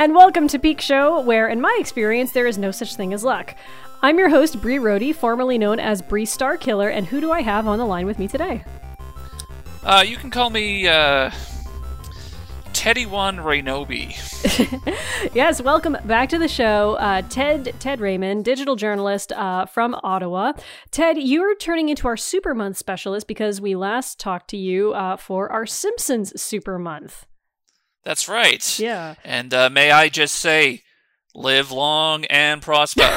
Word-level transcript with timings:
And 0.00 0.14
welcome 0.14 0.48
to 0.48 0.58
Peak 0.58 0.80
Show, 0.80 1.20
where, 1.20 1.46
in 1.46 1.60
my 1.60 1.76
experience, 1.78 2.32
there 2.32 2.46
is 2.46 2.56
no 2.56 2.70
such 2.70 2.94
thing 2.94 3.12
as 3.12 3.22
luck. 3.22 3.54
I'm 4.00 4.18
your 4.18 4.30
host, 4.30 4.58
Bree 4.62 4.78
Rohde, 4.78 5.14
formerly 5.14 5.58
known 5.58 5.78
as 5.78 6.00
Bree 6.00 6.24
Star 6.24 6.56
Killer, 6.56 6.88
and 6.88 7.06
who 7.06 7.20
do 7.20 7.30
I 7.30 7.42
have 7.42 7.68
on 7.68 7.78
the 7.78 7.84
line 7.84 8.06
with 8.06 8.18
me 8.18 8.26
today? 8.26 8.64
Uh, 9.82 10.02
you 10.06 10.16
can 10.16 10.30
call 10.30 10.48
me 10.48 10.88
uh, 10.88 11.30
Teddy 12.72 13.04
One 13.04 13.36
Raynobi. 13.36 14.14
yes, 15.34 15.60
welcome 15.60 15.98
back 16.06 16.30
to 16.30 16.38
the 16.38 16.48
show, 16.48 16.94
uh, 16.94 17.20
Ted 17.28 17.74
Ted 17.78 18.00
Raymond, 18.00 18.46
digital 18.46 18.76
journalist 18.76 19.32
uh, 19.32 19.66
from 19.66 19.94
Ottawa. 20.02 20.54
Ted, 20.90 21.18
you're 21.18 21.54
turning 21.56 21.90
into 21.90 22.08
our 22.08 22.16
Super 22.16 22.54
Month 22.54 22.78
specialist 22.78 23.28
because 23.28 23.60
we 23.60 23.76
last 23.76 24.18
talked 24.18 24.48
to 24.48 24.56
you 24.56 24.94
uh, 24.94 25.18
for 25.18 25.52
our 25.52 25.66
Simpsons 25.66 26.40
Super 26.40 26.78
Month. 26.78 27.26
That's 28.04 28.28
right. 28.28 28.78
Yeah. 28.78 29.14
And 29.24 29.52
uh, 29.52 29.70
may 29.70 29.90
I 29.90 30.08
just 30.08 30.34
say, 30.36 30.82
live 31.34 31.70
long 31.70 32.24
and 32.26 32.62
prosper. 32.62 33.08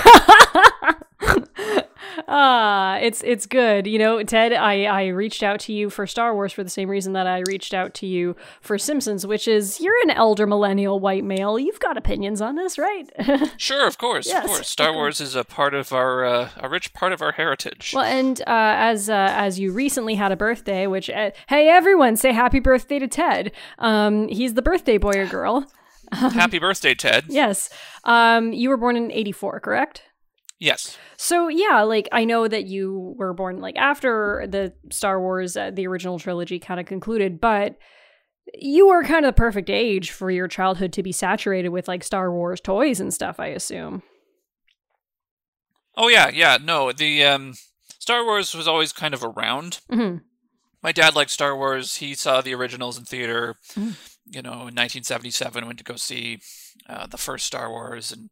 Ah, 2.27 2.98
it's 2.98 3.22
it's 3.23 3.45
good. 3.45 3.88
You 3.88 3.99
know, 3.99 4.23
Ted, 4.23 4.54
I 4.54 4.84
I 4.85 5.08
reached 5.08 5.44
out 5.44 5.59
to 5.62 5.73
you 5.73 5.90
for 5.90 6.05
Star 6.07 6.34
Wars 6.34 6.54
for 6.54 6.63
the 6.63 6.70
same 6.70 6.90
reason 6.90 7.13
that 7.13 7.27
I 7.27 7.43
reached 7.48 7.74
out 7.74 7.93
to 7.96 8.07
you 8.07 8.35
for 8.62 8.77
Simpsons, 8.77 9.26
which 9.27 9.48
is 9.48 9.79
you're 9.79 9.99
an 10.04 10.12
elder 10.12 10.46
millennial 10.48 10.99
white 10.99 11.24
male. 11.24 11.57
You've 11.60 11.79
got 11.79 11.98
opinions 11.98 12.41
on 12.41 12.55
this, 12.55 12.77
right? 12.77 13.10
sure, 13.57 13.87
of 13.87 13.98
course, 13.98 14.27
Yes, 14.27 14.43
of 14.46 14.49
course. 14.49 14.68
Star 14.70 14.93
Wars 14.93 15.20
is 15.21 15.35
a 15.35 15.43
part 15.43 15.74
of 15.74 15.91
our 15.93 16.26
uh, 16.26 16.49
a 16.57 16.70
rich 16.70 16.93
part 16.93 17.13
of 17.13 17.21
our 17.21 17.32
heritage. 17.34 17.93
well, 17.96 18.05
and 18.05 18.41
uh, 18.41 18.43
as 18.48 19.09
uh, 19.09 19.30
as 19.32 19.59
you 19.59 19.71
recently 19.71 20.15
had 20.15 20.32
a 20.32 20.35
birthday, 20.37 20.87
which 20.87 21.09
uh, 21.09 21.32
hey 21.48 21.70
everyone, 21.70 22.15
say 22.18 22.32
happy 22.34 22.59
birthday 22.59 22.99
to 22.99 23.07
Ted. 23.07 23.52
Um, 23.80 24.27
he's 24.27 24.54
the 24.54 24.62
birthday 24.62 24.98
boy 24.98 25.13
or 25.18 25.26
girl. 25.26 25.68
Happy 26.12 26.59
birthday, 26.59 26.93
Ted. 26.93 27.26
Yes. 27.30 27.70
Um, 28.04 28.54
you 28.54 28.70
were 28.70 28.77
born 28.77 28.96
in 28.96 29.12
'84, 29.12 29.59
correct? 29.62 30.04
Yes. 30.59 30.98
So 31.18 31.48
yeah, 31.48 31.82
like 31.82 32.07
I 32.12 32.26
know 32.26 32.48
that 32.48 32.65
you 32.65 33.15
were 33.18 33.34
born 33.34 33.59
like 33.59 33.76
after 33.76 34.46
the 34.48 34.73
Star 34.91 35.20
Wars, 35.20 35.57
uh, 35.57 35.71
the 35.71 35.87
original 35.87 36.20
trilogy 36.20 36.59
kind 36.59 36.79
of 36.79 36.85
concluded, 36.85 37.41
but 37.41 37.77
you 38.54 38.87
were 38.87 39.04
kind 39.04 39.26
of 39.26 39.29
the 39.29 39.37
perfect 39.37 39.70
age 39.70 40.12
for 40.12 40.29
your 40.29 40.48
childhood 40.48 40.93
to 40.93 41.04
be 41.04 41.12
saturated 41.12 41.70
with 41.70 41.87
like 41.87 42.04
Star 42.04 42.31
Wars 42.31 42.62
toys 42.62 42.99
and 42.99 43.13
stuff. 43.13 43.40
I 43.40 43.48
assume. 43.48 44.04
Oh 45.96 46.07
yeah, 46.07 46.29
yeah. 46.29 46.57
No, 46.62 46.91
the 46.91 47.24
um, 47.24 47.54
Star 47.99 48.24
Wars 48.24 48.54
was 48.55 48.68
always 48.68 48.91
kind 48.91 49.13
of 49.13 49.24
around. 49.24 49.79
hmm 49.90 50.18
My 50.81 50.91
dad 50.91 51.15
liked 51.15 51.31
Star 51.31 51.55
Wars. 51.55 51.98
He 51.98 52.15
saw 52.15 52.41
the 52.41 52.55
originals 52.55 52.98
in 52.98 53.05
theater. 53.05 53.55
Mm. 53.76 53.96
You 54.26 54.41
know, 54.41 54.51
in 54.51 54.76
1977, 54.76 55.65
went 55.65 55.77
to 55.79 55.84
go 55.84 55.96
see 55.98 56.40
uh, 56.87 57.07
the 57.07 57.18
first 57.18 57.46
Star 57.46 57.70
Wars 57.70 58.12
and 58.12 58.29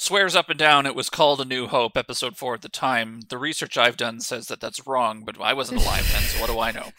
swears 0.00 0.34
up 0.34 0.48
and 0.48 0.58
down 0.58 0.86
it 0.86 0.94
was 0.94 1.10
called 1.10 1.42
A 1.42 1.44
New 1.44 1.66
Hope, 1.66 1.94
Episode 1.94 2.34
Four 2.34 2.54
at 2.54 2.62
the 2.62 2.70
time. 2.70 3.20
The 3.28 3.36
research 3.36 3.76
I've 3.76 3.98
done 3.98 4.20
says 4.20 4.46
that 4.46 4.58
that's 4.58 4.86
wrong, 4.86 5.24
but 5.26 5.38
I 5.38 5.52
wasn't 5.52 5.82
alive 5.82 6.08
then, 6.10 6.22
so 6.22 6.40
what 6.40 6.50
do 6.50 6.58
I 6.58 6.72
know? 6.72 6.88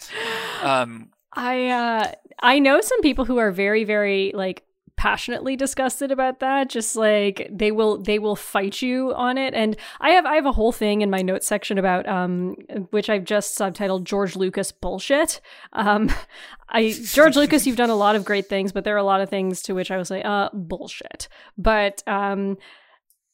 Um, 0.62 1.10
I 1.34 1.70
uh, 1.70 2.12
I 2.40 2.60
know 2.60 2.82
some 2.82 3.02
people 3.02 3.26
who 3.26 3.40
are 3.40 3.52
very 3.52 3.84
very 3.84 4.32
like 4.36 4.64
passionately 4.96 5.56
disgusted 5.56 6.12
about 6.12 6.40
that 6.42 6.70
just 6.70 6.96
like 6.96 7.50
they 7.52 7.72
will 7.72 7.98
they 7.98 8.20
will 8.20 8.36
fight 8.36 8.84
you 8.84 9.12
on 9.16 9.36
it 9.36 9.52
and 9.56 9.76
i 10.00 10.12
have 10.12 10.28
i 10.28 10.36
have 10.36 10.46
a 10.46 10.52
whole 10.52 10.72
thing 10.72 11.02
in 11.02 11.10
my 11.10 11.24
notes 11.24 11.48
section 11.48 11.80
about 11.80 12.08
um 12.08 12.56
which 12.92 13.10
i've 13.10 13.24
just 13.24 13.58
subtitled 13.58 14.04
george 14.04 14.36
lucas 14.36 14.72
bullshit 14.72 15.42
um 15.74 16.12
i 16.70 16.92
george 16.92 17.36
lucas 17.36 17.66
you've 17.66 17.76
done 17.76 17.90
a 17.90 17.96
lot 17.96 18.16
of 18.16 18.24
great 18.24 18.48
things 18.48 18.72
but 18.72 18.84
there 18.84 18.94
are 18.94 19.00
a 19.00 19.04
lot 19.04 19.22
of 19.22 19.30
things 19.30 19.64
to 19.64 19.74
which 19.74 19.90
i 19.90 19.98
was 19.98 20.12
like 20.12 20.24
uh 20.24 20.50
bullshit 20.54 21.28
but 21.58 22.04
um 22.08 22.56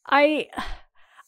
i 0.08 0.46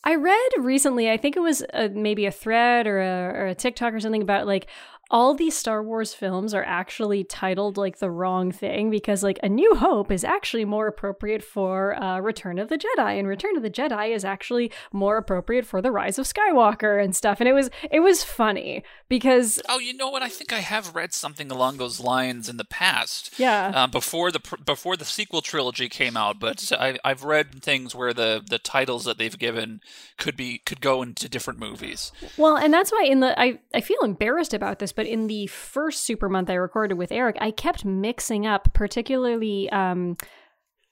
I 0.03 0.15
read 0.15 0.49
recently, 0.59 1.11
I 1.11 1.19
think 1.19 1.37
it 1.37 1.41
was 1.41 1.63
a, 1.75 1.91
maybe 1.91 2.25
a 2.25 2.31
thread 2.31 2.87
or 2.87 3.01
a, 3.01 3.39
or 3.39 3.47
a 3.49 3.55
TikTok 3.55 3.93
or 3.93 4.01
something 4.01 4.23
about 4.23 4.47
like 4.47 4.67
all 5.11 5.35
these 5.35 5.57
Star 5.57 5.83
Wars 5.83 6.15
films 6.15 6.55
are 6.55 6.63
actually 6.63 7.25
titled 7.25 7.77
like 7.77 7.99
the 7.99 8.11
wrong 8.11 8.53
thing 8.53 8.91
because 8.91 9.23
like 9.23 9.41
A 9.43 9.49
New 9.49 9.75
Hope 9.75 10.11
is 10.13 10.23
actually 10.23 10.65
more 10.65 10.87
appropriate 10.87 11.43
for 11.43 12.01
uh, 12.01 12.21
Return 12.21 12.59
of 12.59 12.69
the 12.69 12.79
Jedi, 12.79 13.19
and 13.19 13.27
Return 13.27 13.57
of 13.57 13.63
the 13.63 13.71
Jedi 13.71 14.15
is 14.15 14.25
actually 14.25 14.71
more 14.93 15.17
appropriate 15.17 15.67
for 15.67 15.83
The 15.83 15.91
Rise 15.91 16.19
of 16.19 16.27
Skywalker 16.27 17.03
and 17.03 17.15
stuff. 17.17 17.41
And 17.41 17.49
it 17.49 17.53
was 17.53 17.71
it 17.91 18.01
was 18.01 18.23
funny 18.23 18.85
because 19.09 19.61
oh, 19.69 19.79
you 19.79 19.95
know 19.95 20.09
what? 20.09 20.23
I 20.23 20.29
think 20.29 20.53
I 20.53 20.61
have 20.61 20.95
read 20.95 21.13
something 21.13 21.51
along 21.51 21.79
those 21.79 21.99
lines 22.01 22.49
in 22.49 22.57
the 22.57 22.65
past. 22.65 23.35
yeah, 23.39 23.73
Uh, 23.75 23.87
before 23.89 24.31
the 24.31 24.41
before 24.65 24.97
the 24.97 25.05
sequel 25.05 25.41
trilogy 25.41 25.89
came 25.89 26.17
out, 26.17 26.39
but 26.39 26.71
I, 26.79 26.99
I've 27.05 27.25
read 27.25 27.63
things 27.63 27.95
where 27.95 28.13
the, 28.13 28.43
the 28.49 28.59
titles 28.59 29.05
that 29.05 29.19
they've 29.19 29.39
given 29.39 29.81
could 30.19 30.37
be 30.37 30.59
could 30.59 30.81
go 30.81 31.03
into 31.03 31.29
different 31.29 31.59
movies. 31.59 32.13
Well, 32.37 32.57
and 32.57 32.73
that's 32.73 32.93
why 32.93 33.05
in 33.05 33.21
the 33.21 33.39
I 33.39 33.59
I 33.75 33.81
feel 33.81 34.03
embarrassed 34.03 34.55
about 34.55 34.79
this, 34.79 34.93
but 34.93 35.00
in 35.07 35.27
the 35.27 35.47
first 35.47 36.05
super 36.05 36.29
month 36.29 36.51
I 36.51 36.55
recorded 36.55 36.95
with 36.95 37.13
Eric, 37.13 37.37
I 37.41 37.51
kept 37.51 37.85
mixing 37.85 38.47
up 38.47 38.73
particularly 38.75 39.71
um 39.71 40.17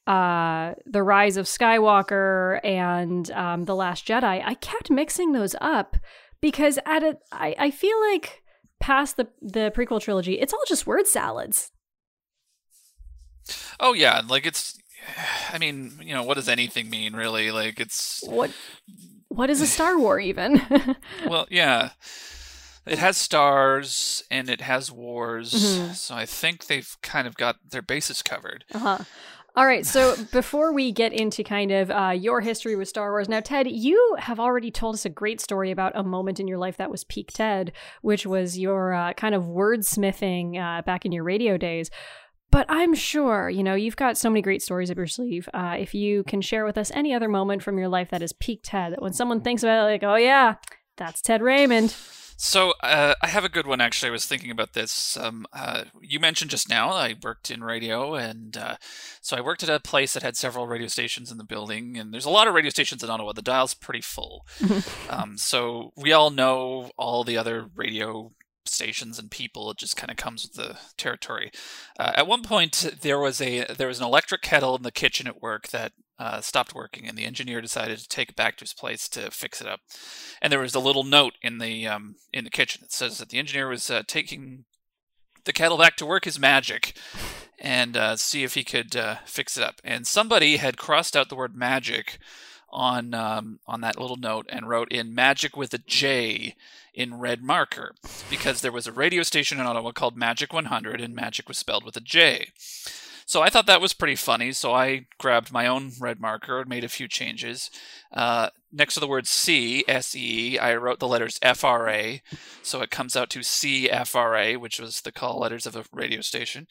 uh 0.06 0.74
the 0.86 1.02
rise 1.02 1.36
of 1.36 1.46
Skywalker 1.46 2.64
and 2.64 3.30
um 3.32 3.64
the 3.64 3.74
last 3.74 4.06
Jedi. 4.06 4.42
I 4.44 4.54
kept 4.54 4.90
mixing 4.90 5.32
those 5.32 5.54
up 5.60 5.96
because 6.40 6.78
at 6.86 7.02
a 7.02 7.18
I, 7.32 7.54
I 7.58 7.70
feel 7.70 8.00
like 8.12 8.42
past 8.80 9.16
the 9.16 9.28
the 9.40 9.72
prequel 9.74 10.00
trilogy, 10.00 10.34
it's 10.34 10.52
all 10.52 10.64
just 10.66 10.86
word 10.86 11.06
salads. 11.06 11.72
Oh 13.80 13.92
yeah, 13.92 14.22
like 14.26 14.46
it's. 14.46 14.78
I 15.52 15.58
mean, 15.58 15.92
you 16.02 16.14
know, 16.14 16.22
what 16.22 16.34
does 16.34 16.48
anything 16.48 16.90
mean 16.90 17.14
really? 17.14 17.50
Like 17.50 17.80
it's 17.80 18.22
What 18.26 18.50
what 19.28 19.50
is 19.50 19.60
a 19.60 19.66
Star 19.66 19.98
War 19.98 20.18
even? 20.18 20.60
well, 21.26 21.46
yeah. 21.50 21.90
It 22.88 22.98
has 22.98 23.16
stars 23.16 24.22
and 24.30 24.48
it 24.48 24.60
has 24.60 24.90
wars, 24.90 25.52
Mhm. 25.52 25.94
so 25.94 26.14
I 26.14 26.26
think 26.26 26.66
they've 26.66 26.96
kind 27.02 27.26
of 27.26 27.36
got 27.36 27.56
their 27.70 27.82
bases 27.82 28.22
covered. 28.22 28.64
Uh-huh. 28.74 28.98
All 29.56 29.66
right, 29.66 29.84
so 29.84 30.14
before 30.30 30.72
we 30.72 30.92
get 30.92 31.12
into 31.12 31.42
kind 31.42 31.72
of 31.72 31.90
uh, 31.90 32.10
your 32.10 32.40
history 32.42 32.76
with 32.76 32.86
Star 32.88 33.10
Wars, 33.10 33.28
now, 33.28 33.40
Ted, 33.40 33.68
you 33.68 34.16
have 34.20 34.38
already 34.38 34.70
told 34.70 34.94
us 34.94 35.04
a 35.04 35.08
great 35.10 35.40
story 35.40 35.72
about 35.72 35.96
a 35.96 36.04
moment 36.04 36.38
in 36.38 36.46
your 36.46 36.58
life 36.58 36.76
that 36.76 36.92
was 36.92 37.02
peak 37.02 37.32
Ted, 37.34 37.72
which 38.00 38.24
was 38.24 38.56
your 38.56 38.92
uh, 38.94 39.14
kind 39.14 39.34
of 39.34 39.44
wordsmithing 39.44 40.56
uh, 40.58 40.82
back 40.82 41.04
in 41.04 41.10
your 41.12 41.24
radio 41.24 41.56
days. 41.56 41.90
But 42.50 42.66
I'm 42.68 42.94
sure, 42.94 43.50
you 43.50 43.62
know, 43.64 43.74
you've 43.74 43.96
got 43.96 44.16
so 44.16 44.30
many 44.30 44.42
great 44.42 44.62
stories 44.62 44.90
up 44.90 44.96
your 44.96 45.06
sleeve. 45.08 45.48
Uh, 45.52 45.76
if 45.78 45.92
you 45.92 46.22
can 46.24 46.40
share 46.40 46.64
with 46.64 46.78
us 46.78 46.90
any 46.94 47.12
other 47.12 47.28
moment 47.28 47.62
from 47.62 47.78
your 47.78 47.88
life 47.88 48.10
that 48.10 48.22
is 48.22 48.32
peak 48.32 48.60
Ted, 48.62 48.92
that 48.92 49.02
when 49.02 49.12
someone 49.12 49.40
thinks 49.40 49.62
about 49.62 49.80
it, 49.88 49.90
like, 49.92 50.04
oh, 50.04 50.16
yeah, 50.16 50.54
that's 50.96 51.20
Ted 51.20 51.42
Raymond. 51.42 51.94
So 52.40 52.72
uh, 52.84 53.14
I 53.20 53.26
have 53.26 53.44
a 53.44 53.48
good 53.48 53.66
one 53.66 53.80
actually. 53.80 54.10
I 54.10 54.12
was 54.12 54.24
thinking 54.24 54.52
about 54.52 54.72
this. 54.72 55.16
Um, 55.16 55.44
uh, 55.52 55.84
you 56.00 56.20
mentioned 56.20 56.52
just 56.52 56.68
now 56.68 56.90
I 56.90 57.16
worked 57.20 57.50
in 57.50 57.64
radio, 57.64 58.14
and 58.14 58.56
uh, 58.56 58.76
so 59.20 59.36
I 59.36 59.40
worked 59.40 59.64
at 59.64 59.68
a 59.68 59.80
place 59.80 60.12
that 60.12 60.22
had 60.22 60.36
several 60.36 60.68
radio 60.68 60.86
stations 60.86 61.32
in 61.32 61.38
the 61.38 61.44
building. 61.44 61.98
And 61.98 62.14
there's 62.14 62.24
a 62.24 62.30
lot 62.30 62.46
of 62.46 62.54
radio 62.54 62.70
stations 62.70 63.02
in 63.02 63.10
Ottawa. 63.10 63.32
The 63.32 63.42
dial's 63.42 63.74
pretty 63.74 64.02
full, 64.02 64.46
um, 65.10 65.36
so 65.36 65.92
we 65.96 66.12
all 66.12 66.30
know 66.30 66.92
all 66.96 67.24
the 67.24 67.36
other 67.36 67.66
radio 67.74 68.30
stations 68.66 69.18
and 69.18 69.32
people. 69.32 69.72
It 69.72 69.78
just 69.78 69.96
kind 69.96 70.10
of 70.10 70.16
comes 70.16 70.44
with 70.44 70.52
the 70.52 70.78
territory. 70.96 71.50
Uh, 71.98 72.12
at 72.14 72.28
one 72.28 72.44
point, 72.44 72.94
there 73.00 73.18
was 73.18 73.40
a 73.40 73.64
there 73.64 73.88
was 73.88 73.98
an 73.98 74.06
electric 74.06 74.42
kettle 74.42 74.76
in 74.76 74.84
the 74.84 74.92
kitchen 74.92 75.26
at 75.26 75.42
work 75.42 75.68
that 75.68 75.92
uh, 76.18 76.40
stopped 76.40 76.74
working, 76.74 77.06
and 77.06 77.16
the 77.16 77.24
engineer 77.24 77.60
decided 77.60 77.98
to 77.98 78.08
take 78.08 78.30
it 78.30 78.36
back 78.36 78.56
to 78.56 78.64
his 78.64 78.72
place 78.72 79.08
to 79.08 79.30
fix 79.30 79.60
it 79.60 79.66
up. 79.68 79.80
And 80.42 80.52
there 80.52 80.60
was 80.60 80.74
a 80.74 80.80
little 80.80 81.04
note 81.04 81.34
in 81.42 81.58
the 81.58 81.86
um, 81.86 82.16
in 82.32 82.44
the 82.44 82.50
kitchen 82.50 82.80
that 82.82 82.92
says 82.92 83.18
that 83.18 83.28
the 83.28 83.38
engineer 83.38 83.68
was 83.68 83.90
uh, 83.90 84.02
taking 84.06 84.64
the 85.44 85.52
kettle 85.52 85.78
back 85.78 85.96
to 85.96 86.06
work 86.06 86.24
his 86.24 86.38
magic 86.38 86.96
and 87.58 87.96
uh, 87.96 88.16
see 88.16 88.44
if 88.44 88.54
he 88.54 88.64
could 88.64 88.94
uh, 88.96 89.16
fix 89.24 89.56
it 89.56 89.64
up. 89.64 89.80
And 89.82 90.06
somebody 90.06 90.56
had 90.56 90.76
crossed 90.76 91.16
out 91.16 91.28
the 91.28 91.36
word 91.36 91.56
magic 91.56 92.18
on 92.70 93.14
um, 93.14 93.60
on 93.66 93.80
that 93.80 93.98
little 93.98 94.16
note 94.16 94.46
and 94.48 94.68
wrote 94.68 94.92
in 94.92 95.14
magic 95.14 95.56
with 95.56 95.72
a 95.72 95.78
J 95.78 96.54
in 96.92 97.18
red 97.18 97.42
marker 97.42 97.94
because 98.28 98.60
there 98.60 98.72
was 98.72 98.86
a 98.86 98.92
radio 98.92 99.22
station 99.22 99.60
in 99.60 99.66
Ottawa 99.66 99.92
called 99.92 100.16
Magic 100.16 100.52
100 100.52 101.00
and 101.00 101.14
magic 101.14 101.48
was 101.48 101.56
spelled 101.56 101.84
with 101.84 101.96
a 101.96 102.00
J. 102.00 102.48
So 103.28 103.42
I 103.42 103.50
thought 103.50 103.66
that 103.66 103.82
was 103.82 103.92
pretty 103.92 104.16
funny. 104.16 104.52
So 104.52 104.72
I 104.72 105.04
grabbed 105.18 105.52
my 105.52 105.66
own 105.66 105.92
red 106.00 106.18
marker 106.18 106.60
and 106.60 106.68
made 106.68 106.82
a 106.82 106.88
few 106.88 107.06
changes. 107.06 107.70
Uh, 108.10 108.48
next 108.72 108.94
to 108.94 109.00
the 109.00 109.06
word 109.06 109.26
C, 109.26 109.84
S 109.86 110.16
E, 110.16 110.58
I 110.58 110.74
wrote 110.76 110.98
the 110.98 111.06
letters 111.06 111.38
F 111.42 111.62
R 111.62 111.90
A. 111.90 112.22
So 112.62 112.80
it 112.80 112.90
comes 112.90 113.16
out 113.16 113.28
to 113.30 113.42
C 113.42 113.90
F 113.90 114.16
R 114.16 114.34
A, 114.34 114.56
which 114.56 114.80
was 114.80 115.02
the 115.02 115.12
call 115.12 115.38
letters 115.40 115.66
of 115.66 115.76
a 115.76 115.84
radio 115.92 116.22
station. 116.22 116.68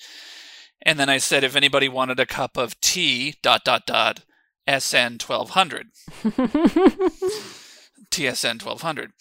And 0.82 1.00
then 1.00 1.10
I 1.10 1.20
said 1.20 1.44
if 1.44 1.56
anybody 1.56 1.88
wanted 1.88 2.20
a 2.20 2.26
cup 2.26 2.58
of 2.58 2.82
tea, 2.82 3.36
dot, 3.44 3.64
dot, 3.64 3.86
dot, 3.86 4.22
SN 4.68 5.20
1200. 5.20 5.90
TSN 8.10 8.66
1200. 8.66 9.12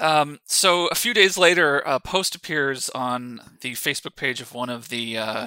Um, 0.00 0.38
so 0.46 0.86
a 0.86 0.94
few 0.94 1.12
days 1.12 1.36
later, 1.36 1.80
a 1.80 2.00
post 2.00 2.34
appears 2.34 2.88
on 2.90 3.40
the 3.60 3.72
Facebook 3.72 4.16
page 4.16 4.40
of 4.40 4.54
one 4.54 4.70
of 4.70 4.88
the 4.88 5.18
uh, 5.18 5.46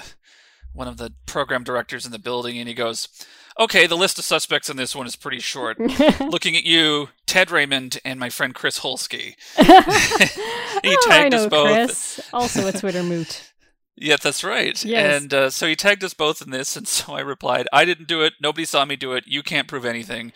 one 0.79 0.87
of 0.87 0.95
the 0.95 1.13
program 1.25 1.61
directors 1.61 2.05
in 2.05 2.13
the 2.13 2.17
building, 2.17 2.57
and 2.57 2.67
he 2.67 2.73
goes, 2.73 3.09
"Okay, 3.59 3.85
the 3.85 3.97
list 3.97 4.17
of 4.17 4.23
suspects 4.23 4.69
in 4.69 4.77
this 4.77 4.95
one 4.95 5.05
is 5.05 5.17
pretty 5.17 5.41
short. 5.41 5.77
Looking 6.21 6.55
at 6.55 6.63
you, 6.63 7.09
Ted 7.27 7.51
Raymond, 7.51 7.99
and 8.05 8.17
my 8.17 8.29
friend 8.29 8.55
Chris 8.55 8.79
Holsky." 8.79 9.35
he 9.57 10.95
oh, 10.97 11.07
tagged 11.07 11.33
us 11.33 11.47
both. 11.47 11.67
Chris. 11.67 12.29
Also 12.31 12.65
a 12.67 12.71
Twitter 12.71 13.03
moot. 13.03 13.45
Yeah, 14.01 14.15
that's 14.15 14.45
right. 14.45 14.81
Yes. 14.85 15.21
And 15.21 15.33
uh, 15.33 15.49
so 15.49 15.67
he 15.67 15.75
tagged 15.75 16.05
us 16.05 16.13
both 16.13 16.41
in 16.41 16.51
this, 16.51 16.77
and 16.77 16.87
so 16.87 17.11
I 17.11 17.19
replied, 17.19 17.67
"I 17.73 17.83
didn't 17.83 18.07
do 18.07 18.21
it. 18.21 18.31
Nobody 18.41 18.63
saw 18.63 18.85
me 18.85 18.95
do 18.95 19.11
it. 19.11 19.25
You 19.27 19.43
can't 19.43 19.67
prove 19.67 19.83
anything." 19.83 20.31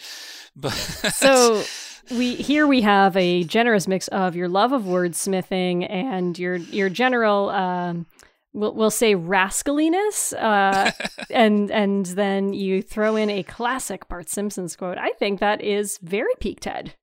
But 0.54 0.74
So 0.74 1.63
we 2.12 2.36
here 2.36 2.68
we 2.68 2.81
have 2.81 3.16
a 3.16 3.45
generous 3.45 3.88
mix 3.88 4.10
of 4.10 4.36
your 4.36 4.50
love 4.50 4.74
of 4.74 4.84
wordsmithing 4.84 5.90
and 5.90 6.38
your 6.38 6.57
your 6.57 6.90
general 6.90 7.51
um 7.51 8.06
we'll, 8.54 8.74
we'll 8.74 8.92
say 8.92 9.16
rascaliness 9.16 10.34
uh 10.34 10.92
and 11.30 11.72
and 11.72 12.06
then 12.08 12.54
you 12.54 12.82
throw 12.82 13.16
in 13.16 13.30
a 13.30 13.44
classic 13.44 14.08
Bart 14.08 14.30
Simpson's 14.30 14.76
quote. 14.76 14.98
I 14.98 15.12
think 15.20 15.40
that 15.40 15.62
is 15.62 15.98
very 16.02 16.34
peak 16.40 16.60
Ted. 16.62 16.96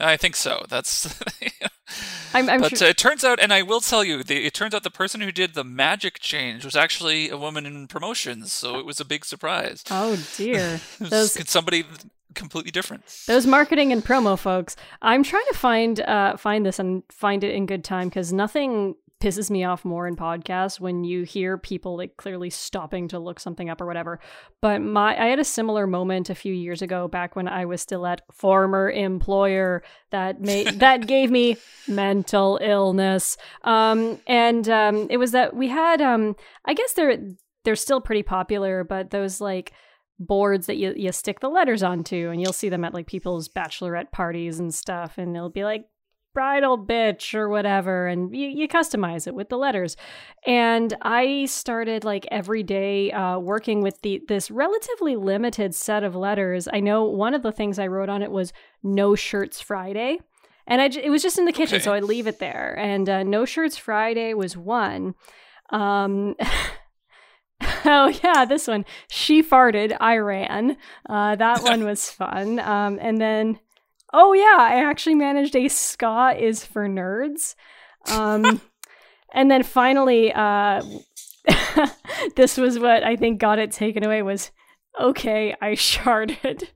I 0.00 0.16
think 0.16 0.36
so. 0.36 0.64
That's. 0.68 1.20
I'm, 2.34 2.48
I'm 2.50 2.60
but 2.60 2.76
sure- 2.76 2.86
uh, 2.86 2.90
it 2.90 2.98
turns 2.98 3.24
out, 3.24 3.40
and 3.40 3.52
I 3.52 3.62
will 3.62 3.80
tell 3.80 4.04
you, 4.04 4.22
the, 4.22 4.44
it 4.44 4.52
turns 4.54 4.74
out 4.74 4.82
the 4.82 4.90
person 4.90 5.20
who 5.20 5.32
did 5.32 5.54
the 5.54 5.64
magic 5.64 6.18
change 6.20 6.64
was 6.64 6.76
actually 6.76 7.30
a 7.30 7.36
woman 7.38 7.64
in 7.64 7.88
promotions, 7.88 8.52
so 8.52 8.78
it 8.78 8.84
was 8.84 9.00
a 9.00 9.04
big 9.04 9.24
surprise. 9.24 9.82
Oh 9.90 10.22
dear. 10.36 10.80
Those 11.00 11.32
somebody 11.48 11.84
completely 12.34 12.70
different. 12.70 13.04
Those 13.26 13.46
marketing 13.46 13.92
and 13.92 14.04
promo 14.04 14.38
folks. 14.38 14.76
I'm 15.00 15.22
trying 15.22 15.46
to 15.50 15.58
find 15.58 16.00
uh 16.00 16.36
find 16.36 16.64
this 16.66 16.78
and 16.78 17.02
find 17.10 17.42
it 17.42 17.54
in 17.54 17.66
good 17.66 17.82
time 17.82 18.08
because 18.08 18.32
nothing 18.32 18.94
pisses 19.20 19.50
me 19.50 19.64
off 19.64 19.84
more 19.84 20.06
in 20.06 20.14
podcasts 20.14 20.78
when 20.78 21.02
you 21.02 21.24
hear 21.24 21.58
people 21.58 21.96
like 21.96 22.16
clearly 22.16 22.50
stopping 22.50 23.08
to 23.08 23.18
look 23.18 23.40
something 23.40 23.68
up 23.68 23.80
or 23.80 23.86
whatever. 23.86 24.20
But 24.60 24.80
my 24.80 25.20
I 25.20 25.26
had 25.26 25.38
a 25.38 25.44
similar 25.44 25.86
moment 25.86 26.30
a 26.30 26.34
few 26.34 26.52
years 26.54 26.82
ago 26.82 27.08
back 27.08 27.34
when 27.34 27.48
I 27.48 27.64
was 27.64 27.80
still 27.80 28.06
at 28.06 28.22
former 28.32 28.90
employer 28.90 29.82
that 30.10 30.40
made 30.40 30.66
that 30.80 31.06
gave 31.06 31.30
me 31.30 31.56
mental 31.88 32.58
illness. 32.62 33.36
Um 33.64 34.20
and 34.26 34.68
um 34.68 35.08
it 35.10 35.16
was 35.16 35.32
that 35.32 35.54
we 35.54 35.68
had 35.68 36.00
um 36.00 36.36
I 36.64 36.74
guess 36.74 36.92
they're 36.92 37.18
they're 37.64 37.76
still 37.76 38.00
pretty 38.00 38.22
popular, 38.22 38.84
but 38.84 39.10
those 39.10 39.40
like 39.40 39.72
boards 40.20 40.66
that 40.66 40.76
you, 40.76 40.92
you 40.96 41.12
stick 41.12 41.40
the 41.40 41.48
letters 41.48 41.82
onto 41.82 42.30
and 42.30 42.40
you'll 42.40 42.52
see 42.52 42.68
them 42.68 42.84
at 42.84 42.94
like 42.94 43.06
people's 43.06 43.48
bachelorette 43.48 44.10
parties 44.10 44.58
and 44.58 44.74
stuff 44.74 45.16
and 45.16 45.36
it'll 45.36 45.48
be 45.48 45.64
like 45.64 45.86
bridal 46.34 46.78
bitch 46.78 47.34
or 47.34 47.48
whatever 47.48 48.06
and 48.06 48.34
you, 48.36 48.46
you 48.48 48.68
customize 48.68 49.26
it 49.26 49.34
with 49.34 49.48
the 49.48 49.56
letters 49.56 49.96
and 50.46 50.94
i 51.02 51.44
started 51.46 52.04
like 52.04 52.26
every 52.30 52.62
day 52.62 53.10
uh, 53.12 53.38
working 53.38 53.82
with 53.82 54.00
the 54.02 54.22
this 54.28 54.50
relatively 54.50 55.16
limited 55.16 55.74
set 55.74 56.04
of 56.04 56.14
letters 56.14 56.68
i 56.72 56.78
know 56.80 57.04
one 57.04 57.34
of 57.34 57.42
the 57.42 57.50
things 57.52 57.78
i 57.78 57.86
wrote 57.86 58.08
on 58.08 58.22
it 58.22 58.30
was 58.30 58.52
no 58.82 59.14
shirts 59.14 59.60
friday 59.60 60.18
and 60.66 60.82
I, 60.82 60.88
j- 60.88 61.02
it 61.04 61.10
was 61.10 61.22
just 61.22 61.38
in 61.38 61.44
the 61.46 61.52
kitchen 61.52 61.76
Okay. 61.76 61.84
so 61.84 61.92
i 61.92 62.00
leave 62.00 62.26
it 62.26 62.38
there 62.38 62.76
and 62.78 63.08
uh, 63.08 63.22
no 63.22 63.44
shirts 63.44 63.76
friday 63.76 64.34
was 64.34 64.56
one 64.56 65.14
um 65.70 66.36
Oh 67.84 68.08
yeah, 68.22 68.44
this 68.44 68.66
one. 68.68 68.84
She 69.10 69.42
farted. 69.42 69.96
I 69.98 70.18
ran. 70.18 70.76
Uh, 71.08 71.34
that 71.36 71.62
one 71.64 71.84
was 71.84 72.08
fun. 72.10 72.58
Um, 72.60 72.98
and 73.00 73.20
then, 73.20 73.58
oh 74.12 74.32
yeah, 74.32 74.56
I 74.58 74.84
actually 74.84 75.14
managed 75.14 75.56
a 75.56 75.68
ska 75.68 76.34
is 76.38 76.64
for 76.64 76.88
nerds. 76.88 77.54
Um, 78.10 78.60
and 79.34 79.50
then 79.50 79.62
finally, 79.62 80.32
uh, 80.32 80.82
this 82.36 82.56
was 82.56 82.78
what 82.78 83.04
I 83.04 83.16
think 83.16 83.40
got 83.40 83.58
it 83.58 83.72
taken 83.72 84.04
away. 84.04 84.22
Was 84.22 84.50
okay. 85.00 85.54
I 85.60 85.72
sharded. 85.72 86.68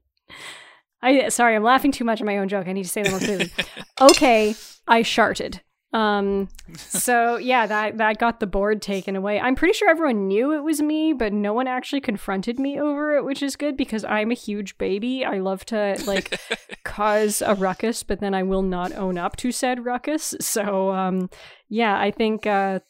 I 1.03 1.29
sorry, 1.31 1.57
I'm 1.57 1.65
laughing 1.65 1.93
too 1.93 2.05
much 2.05 2.21
at 2.21 2.27
my 2.27 2.39
own 2.39 2.49
joke. 2.49 2.69
I 2.69 2.73
need 2.73 2.85
to 2.85 2.89
say 2.89 3.03
that 3.03 3.11
more 3.11 3.19
clearly. 3.19 3.51
okay, 4.01 4.55
I 4.87 5.03
sharted. 5.03 5.61
Um, 5.93 6.49
so 6.77 7.37
yeah, 7.37 7.67
that 7.67 7.99
that 7.99 8.19
got 8.19 8.41
the 8.41 8.47
board 8.47 8.81
taken 8.81 9.15
away. 9.15 9.39
I'm 9.39 9.55
pretty 9.55 9.75
sure 9.75 9.91
everyone 9.91 10.27
knew 10.27 10.53
it 10.53 10.63
was 10.63 10.81
me, 10.81 11.13
but 11.13 11.35
no 11.35 11.53
one 11.53 11.69
actually 11.69 12.01
confronted 12.01 12.59
me 12.59 12.81
over 12.81 13.15
it, 13.17 13.25
which 13.25 13.43
is 13.43 13.57
good 13.57 13.77
because 13.77 14.03
I'm 14.05 14.31
a 14.31 14.35
huge 14.35 14.79
baby. 14.79 15.25
I 15.25 15.39
love 15.39 15.67
to 15.67 16.01
like 16.07 16.41
cause 16.85 17.43
a 17.43 17.55
ruckus, 17.55 18.03
but 18.03 18.21
then 18.21 18.33
I 18.33 18.43
will 18.43 18.63
not 18.63 18.93
own 18.93 19.19
up 19.19 19.37
to 19.39 19.53
said 19.53 19.85
ruckus. 19.85 20.35
So 20.41 20.93
um, 20.93 21.29
yeah, 21.69 21.99
I 21.99 22.11
think 22.11 22.47
uh, 22.47 22.81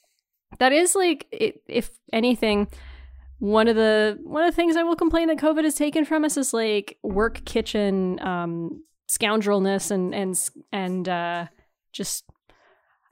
that 0.60 0.72
is 0.72 0.94
like 0.94 1.26
it, 1.32 1.60
if 1.66 1.90
anything. 2.12 2.68
One 3.40 3.66
of 3.66 3.74
the 3.74 4.20
one 4.22 4.44
of 4.44 4.52
the 4.52 4.54
things 4.54 4.76
I 4.76 4.84
will 4.84 4.94
complain 4.94 5.26
that 5.26 5.38
COVID 5.38 5.64
has 5.64 5.74
taken 5.74 6.04
from 6.04 6.24
us 6.24 6.36
is 6.36 6.54
like 6.54 6.98
work 7.02 7.44
kitchen 7.44 8.20
um, 8.20 8.84
scoundrelness 9.10 9.90
and 9.90 10.14
and 10.14 10.38
and 10.70 11.08
uh, 11.08 11.46
just 11.92 12.22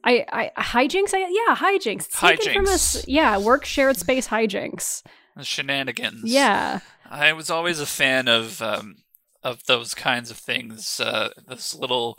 I, 0.05 0.51
I 0.57 0.63
hijinks. 0.63 1.13
I, 1.15 1.19
yeah, 1.19 1.57
hijinks. 1.57 2.07
It's 2.07 2.21
taken 2.21 2.53
from 2.55 2.67
us. 2.67 2.97
Hijinks. 2.97 3.05
Yeah, 3.09 3.39
work 3.39 3.65
shared 3.65 3.97
space 3.97 4.29
hijinks. 4.29 5.03
Shenanigans. 5.43 6.23
Yeah, 6.25 6.81
I 7.09 7.33
was 7.33 7.51
always 7.51 7.81
a 7.81 7.87
fan 7.87 8.29
of 8.29 8.61
um, 8.63 8.97
of 9.43 9.65
those 9.67 9.95
kinds 9.95 10.31
of 10.31 10.37
things. 10.37 11.01
Uh, 11.01 11.31
this 11.47 11.75
little 11.75 12.19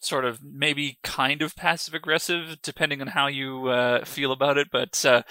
sort 0.00 0.24
of 0.24 0.42
maybe 0.42 0.98
kind 1.02 1.42
of 1.42 1.56
passive 1.56 1.94
aggressive, 1.94 2.60
depending 2.62 3.00
on 3.00 3.08
how 3.08 3.26
you 3.26 3.68
uh, 3.68 4.04
feel 4.04 4.32
about 4.32 4.58
it. 4.58 4.68
But 4.70 5.04
uh, 5.04 5.22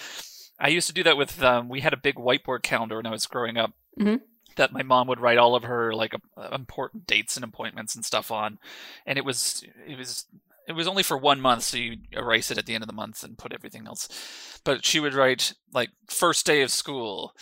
I 0.59 0.67
used 0.69 0.87
to 0.87 0.93
do 0.93 1.03
that 1.03 1.17
with. 1.17 1.41
Um, 1.43 1.69
we 1.69 1.81
had 1.81 1.93
a 1.93 1.97
big 1.97 2.15
whiteboard 2.15 2.63
calendar 2.63 2.97
when 2.97 3.05
I 3.05 3.11
was 3.11 3.25
growing 3.27 3.57
up. 3.57 3.73
Mhm. 3.99 4.21
That 4.57 4.73
my 4.73 4.83
mom 4.83 5.07
would 5.07 5.19
write 5.21 5.37
all 5.37 5.55
of 5.55 5.63
her 5.63 5.93
like 5.93 6.13
uh, 6.37 6.49
important 6.51 7.07
dates 7.07 7.37
and 7.37 7.45
appointments 7.45 7.95
and 7.95 8.03
stuff 8.03 8.31
on, 8.31 8.59
and 9.05 9.17
it 9.17 9.23
was 9.25 9.63
it 9.87 9.97
was 9.97 10.25
it 10.71 10.75
was 10.75 10.87
only 10.87 11.03
for 11.03 11.17
one 11.17 11.41
month, 11.41 11.63
so 11.63 11.77
you 11.77 11.97
erase 12.11 12.51
it 12.51 12.57
at 12.57 12.65
the 12.65 12.73
end 12.73 12.83
of 12.83 12.87
the 12.87 12.93
month 12.93 13.23
and 13.23 13.37
put 13.37 13.53
everything 13.53 13.87
else. 13.87 14.59
But 14.63 14.85
she 14.85 14.99
would 14.99 15.13
write 15.13 15.53
like 15.73 15.89
first 16.09 16.45
day 16.45 16.61
of 16.61 16.71
school, 16.71 17.33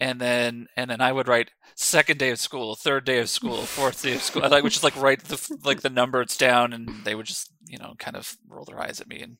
and 0.00 0.20
then 0.20 0.68
and 0.76 0.90
then 0.90 1.00
I 1.00 1.12
would 1.12 1.28
write 1.28 1.50
second 1.74 2.18
day 2.18 2.30
of 2.30 2.38
school, 2.38 2.74
third 2.74 3.04
day 3.04 3.18
of 3.18 3.28
school, 3.28 3.62
fourth 3.62 4.02
day 4.02 4.14
of 4.14 4.22
school. 4.22 4.44
I 4.44 4.48
like 4.48 4.62
would 4.62 4.72
just 4.72 4.84
like 4.84 4.96
write 4.96 5.24
the 5.24 5.58
like 5.64 5.80
the 5.80 5.90
numbers 5.90 6.36
down, 6.36 6.72
and 6.72 7.04
they 7.04 7.14
would 7.14 7.26
just 7.26 7.50
you 7.66 7.78
know 7.78 7.94
kind 7.98 8.16
of 8.16 8.36
roll 8.48 8.64
their 8.64 8.80
eyes 8.80 9.00
at 9.00 9.08
me 9.08 9.20
and 9.20 9.36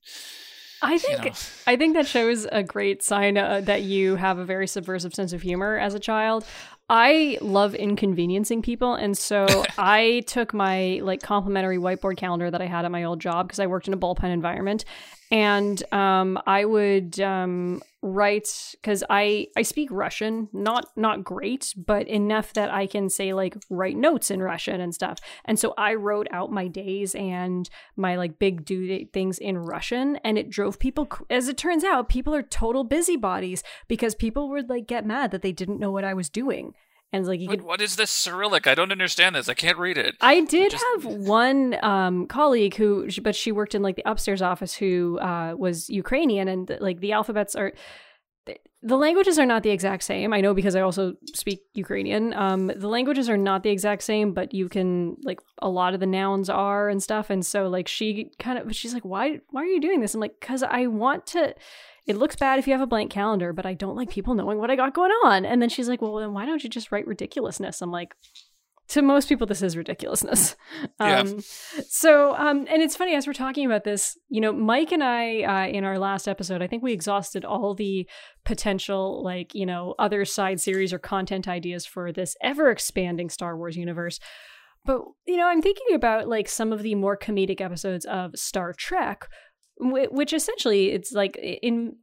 I 0.80 0.92
you 0.92 0.98
think 0.98 1.24
know 1.24 1.32
I 1.66 1.76
think 1.76 1.94
that 1.94 2.06
shows 2.06 2.46
a 2.50 2.62
great 2.62 3.02
sign 3.02 3.36
uh, 3.36 3.60
that 3.62 3.82
you 3.82 4.16
have 4.16 4.38
a 4.38 4.44
very 4.44 4.66
subversive 4.66 5.14
sense 5.14 5.32
of 5.32 5.42
humor 5.42 5.76
as 5.76 5.94
a 5.94 5.98
child. 5.98 6.44
I 6.90 7.38
love 7.42 7.74
inconveniencing 7.74 8.62
people, 8.62 8.94
and 8.94 9.16
so 9.16 9.46
I 9.78 10.22
took 10.26 10.54
my 10.54 11.00
like 11.02 11.22
complimentary 11.22 11.78
whiteboard 11.78 12.16
calendar 12.16 12.50
that 12.50 12.62
I 12.62 12.66
had 12.66 12.84
at 12.84 12.90
my 12.90 13.04
old 13.04 13.20
job 13.20 13.48
because 13.48 13.58
I 13.58 13.66
worked 13.66 13.88
in 13.88 13.94
a 13.94 13.98
bullpen 13.98 14.32
environment, 14.32 14.84
and 15.30 15.82
um, 15.92 16.40
I 16.46 16.64
would 16.64 17.20
um, 17.20 17.82
write 18.02 18.74
because 18.80 19.02
I 19.10 19.48
I 19.56 19.62
speak 19.62 19.90
Russian, 19.90 20.48
not 20.52 20.86
not 20.96 21.24
great, 21.24 21.74
but 21.76 22.06
enough 22.06 22.52
that 22.54 22.70
I 22.72 22.86
can 22.86 23.08
say 23.08 23.32
like 23.32 23.56
write 23.68 23.96
notes 23.96 24.30
in 24.30 24.42
Russian 24.42 24.80
and 24.80 24.94
stuff. 24.94 25.18
And 25.44 25.58
so 25.58 25.74
I 25.76 25.94
wrote 25.94 26.28
out 26.30 26.52
my 26.52 26.68
days 26.68 27.14
and 27.14 27.68
my 27.96 28.16
like 28.16 28.38
big 28.38 28.64
due 28.64 28.86
date 28.86 29.12
things 29.12 29.38
in 29.38 29.58
Russian, 29.58 30.16
and 30.24 30.38
it 30.38 30.50
drove 30.50 30.78
people. 30.78 31.08
As 31.28 31.48
it 31.48 31.58
turns 31.58 31.84
out, 31.84 32.08
people 32.08 32.34
are 32.34 32.42
total 32.42 32.84
busybodies 32.84 33.62
because 33.88 34.14
people 34.14 34.48
would 34.50 34.68
like 34.68 34.86
get 34.86 35.06
mad 35.06 35.30
that 35.32 35.42
they 35.42 35.52
didn't 35.52 35.80
know 35.80 35.90
what 35.90 36.04
I 36.04 36.14
was 36.14 36.28
doing, 36.28 36.74
and 37.12 37.20
it's 37.20 37.28
like 37.28 37.40
you 37.40 37.48
what, 37.48 37.58
could 37.58 37.66
what 37.66 37.80
is 37.80 37.96
this 37.96 38.10
Cyrillic? 38.10 38.66
I 38.66 38.74
don't 38.74 38.92
understand 38.92 39.34
this. 39.34 39.48
I 39.48 39.54
can't 39.54 39.78
read 39.78 39.96
it. 39.96 40.16
I 40.20 40.42
did 40.42 40.72
Just- 40.72 40.84
have 40.94 41.04
one 41.06 41.82
um, 41.82 42.26
colleague 42.26 42.76
who, 42.76 43.08
but 43.22 43.34
she 43.34 43.50
worked 43.50 43.74
in 43.74 43.82
like 43.82 43.96
the 43.96 44.02
upstairs 44.04 44.42
office 44.42 44.74
who 44.74 45.18
uh, 45.20 45.54
was 45.56 45.88
Ukrainian, 45.88 46.48
and 46.48 46.76
like 46.80 47.00
the 47.00 47.12
alphabets 47.12 47.54
are. 47.54 47.72
The 48.80 48.96
languages 48.96 49.40
are 49.40 49.44
not 49.44 49.64
the 49.64 49.70
exact 49.70 50.04
same. 50.04 50.32
I 50.32 50.40
know 50.40 50.54
because 50.54 50.76
I 50.76 50.82
also 50.82 51.14
speak 51.34 51.62
Ukrainian. 51.74 52.32
Um, 52.32 52.68
the 52.68 52.88
languages 52.88 53.28
are 53.28 53.36
not 53.36 53.64
the 53.64 53.70
exact 53.70 54.04
same, 54.04 54.32
but 54.32 54.54
you 54.54 54.68
can 54.68 55.16
like 55.22 55.40
a 55.60 55.68
lot 55.68 55.94
of 55.94 56.00
the 56.00 56.06
nouns 56.06 56.48
are 56.48 56.88
and 56.88 57.02
stuff. 57.02 57.28
And 57.28 57.44
so 57.44 57.68
like 57.68 57.88
she 57.88 58.30
kind 58.38 58.56
of 58.58 58.74
she's 58.74 58.94
like, 58.94 59.04
why 59.04 59.40
why 59.50 59.62
are 59.62 59.66
you 59.66 59.80
doing 59.80 60.00
this? 60.00 60.14
I'm 60.14 60.20
like, 60.20 60.38
because 60.40 60.62
I 60.62 60.86
want 60.86 61.26
to. 61.28 61.54
It 62.08 62.16
looks 62.16 62.36
bad 62.36 62.58
if 62.58 62.66
you 62.66 62.72
have 62.72 62.80
a 62.80 62.86
blank 62.86 63.10
calendar, 63.10 63.52
but 63.52 63.66
I 63.66 63.74
don't 63.74 63.94
like 63.96 64.10
people 64.10 64.34
knowing 64.34 64.58
what 64.58 64.70
I 64.70 64.76
got 64.76 64.94
going 64.94 65.12
on. 65.24 65.44
And 65.44 65.60
then 65.60 65.68
she's 65.68 65.88
like, 65.88 66.00
well, 66.00 66.16
then 66.16 66.32
why 66.32 66.46
don't 66.46 66.64
you 66.64 66.70
just 66.70 66.90
write 66.90 67.06
ridiculousness? 67.06 67.82
I'm 67.82 67.92
like, 67.92 68.14
to 68.88 69.02
most 69.02 69.28
people 69.28 69.46
this 69.46 69.62
is 69.62 69.76
ridiculousness 69.76 70.56
Yeah. 71.00 71.18
um 71.20 71.40
so 71.88 72.34
um 72.36 72.66
and 72.70 72.82
it's 72.82 72.96
funny 72.96 73.14
as 73.14 73.26
we're 73.26 73.34
talking 73.34 73.66
about 73.66 73.84
this 73.84 74.16
you 74.28 74.40
know 74.40 74.52
mike 74.52 74.92
and 74.92 75.04
i 75.04 75.42
uh, 75.42 75.68
in 75.68 75.84
our 75.84 75.98
last 75.98 76.26
episode 76.26 76.62
i 76.62 76.66
think 76.66 76.82
we 76.82 76.92
exhausted 76.92 77.44
all 77.44 77.74
the 77.74 78.08
potential 78.44 79.22
like 79.22 79.54
you 79.54 79.66
know 79.66 79.94
other 79.98 80.24
side 80.24 80.58
series 80.60 80.92
or 80.92 80.98
content 80.98 81.46
ideas 81.46 81.84
for 81.84 82.12
this 82.12 82.34
ever 82.42 82.70
expanding 82.70 83.28
star 83.28 83.56
wars 83.56 83.76
universe 83.76 84.20
but 84.86 85.02
you 85.26 85.36
know 85.36 85.46
i'm 85.48 85.60
thinking 85.60 85.94
about 85.94 86.26
like 86.28 86.48
some 86.48 86.72
of 86.72 86.82
the 86.82 86.94
more 86.94 87.16
comedic 87.16 87.60
episodes 87.60 88.06
of 88.06 88.30
star 88.36 88.72
trek 88.72 89.28
which 89.80 90.32
essentially 90.32 90.90
it's 90.90 91.12
like 91.12 91.36
in 91.36 91.96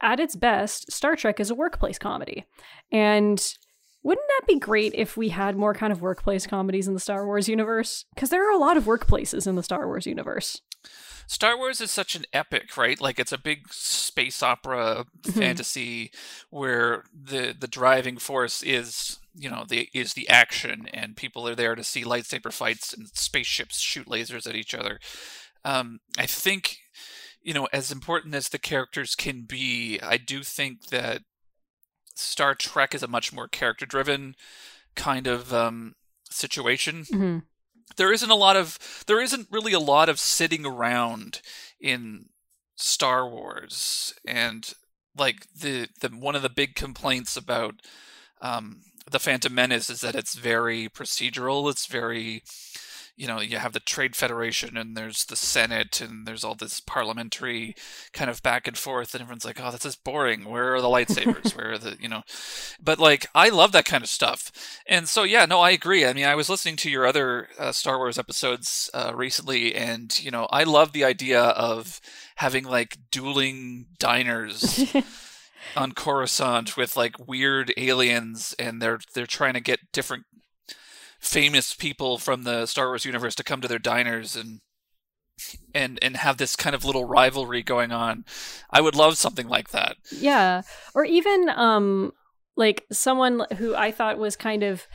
at 0.00 0.20
its 0.20 0.36
best, 0.36 0.90
Star 0.90 1.16
Trek 1.16 1.38
is 1.40 1.50
a 1.50 1.54
workplace 1.54 1.98
comedy. 1.98 2.44
And 2.90 3.42
wouldn't 4.02 4.26
that 4.26 4.46
be 4.48 4.58
great 4.58 4.94
if 4.94 5.16
we 5.16 5.28
had 5.28 5.56
more 5.56 5.74
kind 5.74 5.92
of 5.92 6.02
workplace 6.02 6.46
comedies 6.46 6.88
in 6.88 6.94
the 6.94 7.00
Star 7.00 7.24
Wars 7.24 7.48
universe? 7.48 8.04
Because 8.14 8.30
there 8.30 8.46
are 8.46 8.52
a 8.52 8.58
lot 8.58 8.76
of 8.76 8.84
workplaces 8.84 9.46
in 9.46 9.54
the 9.54 9.62
Star 9.62 9.86
Wars 9.86 10.06
universe. 10.06 10.60
Star 11.28 11.56
Wars 11.56 11.80
is 11.80 11.92
such 11.92 12.16
an 12.16 12.24
epic, 12.32 12.76
right? 12.76 13.00
Like 13.00 13.20
it's 13.20 13.32
a 13.32 13.38
big 13.38 13.72
space 13.72 14.42
opera 14.42 15.06
Mm-hmm. 15.22 15.38
fantasy 15.38 16.10
where 16.50 17.04
the 17.14 17.54
the 17.56 17.68
driving 17.68 18.16
force 18.18 18.60
is, 18.64 19.20
you 19.34 19.48
know, 19.48 19.64
the 19.68 19.88
is 19.94 20.14
the 20.14 20.28
action 20.28 20.88
and 20.92 21.16
people 21.16 21.46
are 21.46 21.54
there 21.54 21.76
to 21.76 21.84
see 21.84 22.02
lightsaber 22.02 22.52
fights 22.52 22.92
and 22.92 23.06
spaceships 23.14 23.78
shoot 23.78 24.08
lasers 24.08 24.48
at 24.48 24.56
each 24.56 24.74
other. 24.74 24.98
Um, 25.64 26.00
I 26.18 26.26
think, 26.26 26.78
you 27.42 27.54
know, 27.54 27.68
as 27.72 27.90
important 27.90 28.34
as 28.34 28.48
the 28.48 28.58
characters 28.58 29.14
can 29.14 29.42
be, 29.42 29.98
I 30.02 30.16
do 30.16 30.42
think 30.42 30.88
that 30.88 31.22
Star 32.14 32.54
Trek 32.54 32.94
is 32.94 33.02
a 33.02 33.08
much 33.08 33.32
more 33.32 33.48
character 33.48 33.86
driven 33.86 34.34
kind 34.94 35.26
of 35.26 35.52
um, 35.52 35.94
situation. 36.30 37.04
Hmm 37.08 37.38
there 37.96 38.12
isn't 38.12 38.30
a 38.30 38.34
lot 38.34 38.56
of 38.56 38.78
there 39.06 39.20
isn't 39.20 39.48
really 39.50 39.72
a 39.72 39.80
lot 39.80 40.08
of 40.08 40.18
sitting 40.18 40.64
around 40.64 41.40
in 41.80 42.26
Star 42.76 43.28
Wars 43.28 44.14
and 44.26 44.72
like 45.16 45.46
the 45.54 45.88
the 46.00 46.08
one 46.08 46.34
of 46.34 46.42
the 46.42 46.48
big 46.48 46.74
complaints 46.74 47.36
about 47.36 47.74
um 48.40 48.80
the 49.10 49.18
Phantom 49.18 49.54
Menace 49.54 49.90
is 49.90 50.00
that 50.00 50.14
it's 50.14 50.34
very 50.34 50.88
procedural 50.88 51.70
it's 51.70 51.86
very 51.86 52.42
you 53.16 53.26
know 53.26 53.40
you 53.40 53.58
have 53.58 53.72
the 53.72 53.80
trade 53.80 54.16
federation 54.16 54.76
and 54.76 54.96
there's 54.96 55.24
the 55.26 55.36
senate 55.36 56.00
and 56.00 56.26
there's 56.26 56.44
all 56.44 56.54
this 56.54 56.80
parliamentary 56.80 57.74
kind 58.12 58.30
of 58.30 58.42
back 58.42 58.66
and 58.66 58.76
forth 58.76 59.14
and 59.14 59.22
everyone's 59.22 59.44
like 59.44 59.60
oh 59.60 59.70
this 59.70 59.84
is 59.84 59.96
boring. 59.96 60.44
Where 60.44 60.74
are 60.74 60.80
the 60.80 60.88
lightsabers? 60.88 61.56
Where 61.56 61.72
are 61.72 61.78
the 61.78 61.96
you 62.00 62.08
know? 62.08 62.22
But 62.82 62.98
like 62.98 63.26
i 63.34 63.48
love 63.48 63.72
that 63.72 63.84
kind 63.84 64.02
of 64.02 64.10
stuff. 64.10 64.50
And 64.86 65.08
so 65.08 65.22
yeah 65.22 65.44
no 65.44 65.60
i 65.60 65.70
agree. 65.70 66.06
I 66.06 66.12
mean 66.12 66.26
i 66.26 66.34
was 66.34 66.48
listening 66.48 66.76
to 66.76 66.90
your 66.90 67.06
other 67.06 67.48
uh, 67.58 67.72
star 67.72 67.98
wars 67.98 68.18
episodes 68.18 68.90
uh, 68.94 69.12
recently 69.14 69.74
and 69.74 70.18
you 70.22 70.30
know 70.30 70.46
i 70.50 70.64
love 70.64 70.92
the 70.92 71.04
idea 71.04 71.40
of 71.40 72.00
having 72.36 72.64
like 72.64 72.98
dueling 73.10 73.86
diners 73.98 74.92
on 75.76 75.92
Coruscant 75.92 76.76
with 76.76 76.96
like 76.96 77.26
weird 77.26 77.72
aliens, 77.76 78.54
and 78.58 78.80
they're 78.80 79.00
they're 79.14 79.26
trying 79.26 79.54
to 79.54 79.60
get 79.60 79.92
different 79.92 80.24
famous 81.22 81.72
people 81.72 82.18
from 82.18 82.42
the 82.42 82.66
Star 82.66 82.88
Wars 82.88 83.04
universe 83.04 83.34
to 83.36 83.44
come 83.44 83.60
to 83.60 83.68
their 83.68 83.78
diners 83.78 84.36
and 84.36 84.60
and 85.74 85.98
and 86.02 86.16
have 86.16 86.36
this 86.36 86.56
kind 86.56 86.74
of 86.74 86.84
little 86.84 87.04
rivalry 87.04 87.62
going 87.62 87.92
on. 87.92 88.24
I 88.70 88.80
would 88.80 88.94
love 88.94 89.16
something 89.16 89.48
like 89.48 89.70
that. 89.70 89.96
Yeah. 90.10 90.62
Or 90.94 91.04
even 91.04 91.48
um 91.48 92.12
like 92.56 92.84
someone 92.92 93.46
who 93.56 93.74
I 93.74 93.92
thought 93.92 94.18
was 94.18 94.36
kind 94.36 94.62
of 94.62 94.86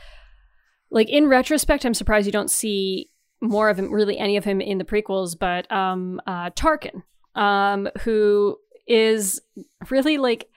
like 0.90 1.08
in 1.08 1.28
retrospect, 1.28 1.84
I'm 1.84 1.94
surprised 1.94 2.26
you 2.26 2.32
don't 2.32 2.50
see 2.50 3.10
more 3.40 3.68
of 3.68 3.78
him, 3.78 3.92
really 3.92 4.18
any 4.18 4.36
of 4.36 4.44
him 4.44 4.60
in 4.60 4.78
the 4.78 4.84
prequels, 4.84 5.36
but 5.38 5.70
um 5.72 6.20
uh 6.26 6.50
Tarkin, 6.50 7.02
um, 7.34 7.88
who 8.02 8.58
is 8.86 9.40
really 9.90 10.18
like 10.18 10.48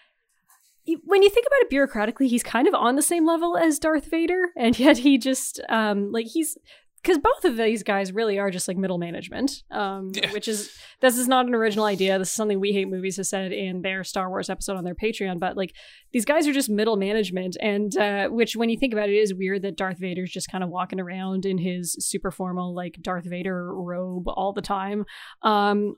when 1.05 1.21
you 1.23 1.29
think 1.29 1.45
about 1.47 1.61
it 1.61 1.69
bureaucratically, 1.71 2.27
he's 2.27 2.43
kind 2.43 2.67
of 2.67 2.73
on 2.73 2.95
the 2.95 3.01
same 3.01 3.25
level 3.25 3.57
as 3.57 3.79
Darth 3.79 4.09
Vader, 4.09 4.49
and 4.57 4.77
yet 4.85 4.97
he 4.99 5.17
just 5.17 5.59
um 5.69 6.11
like 6.11 6.27
he's 6.27 6.57
because 7.03 7.17
both 7.17 7.45
of 7.45 7.57
these 7.57 7.81
guys 7.81 8.11
really 8.11 8.37
are 8.37 8.51
just 8.51 8.67
like 8.67 8.77
middle 8.77 8.99
management, 8.99 9.63
um, 9.71 10.11
Yeah. 10.13 10.31
which 10.33 10.47
is 10.47 10.71
this 10.99 11.17
is 11.17 11.27
not 11.27 11.47
an 11.47 11.55
original 11.55 11.85
idea. 11.85 12.19
This 12.19 12.27
is 12.27 12.35
something 12.35 12.59
We 12.59 12.73
Hate 12.73 12.87
Movies 12.89 13.17
has 13.17 13.27
said 13.27 13.51
in 13.51 13.81
their 13.81 14.03
Star 14.03 14.29
Wars 14.29 14.51
episode 14.51 14.77
on 14.77 14.83
their 14.83 14.93
Patreon. 14.93 15.39
But 15.39 15.57
like 15.57 15.73
these 16.13 16.25
guys 16.25 16.47
are 16.47 16.53
just 16.53 16.69
middle 16.69 16.97
management, 16.97 17.57
and 17.59 17.97
uh, 17.97 18.27
which 18.27 18.55
when 18.55 18.69
you 18.69 18.77
think 18.77 18.93
about 18.93 19.09
it, 19.09 19.15
is 19.15 19.33
weird 19.33 19.63
that 19.63 19.77
Darth 19.77 19.97
Vader's 19.97 20.31
just 20.31 20.51
kind 20.51 20.63
of 20.63 20.69
walking 20.69 20.99
around 20.99 21.43
in 21.45 21.57
his 21.57 21.95
super 21.99 22.29
formal 22.29 22.75
like 22.75 22.99
Darth 23.01 23.25
Vader 23.25 23.73
robe 23.73 24.27
all 24.27 24.53
the 24.53 24.61
time. 24.61 25.05
Um, 25.41 25.95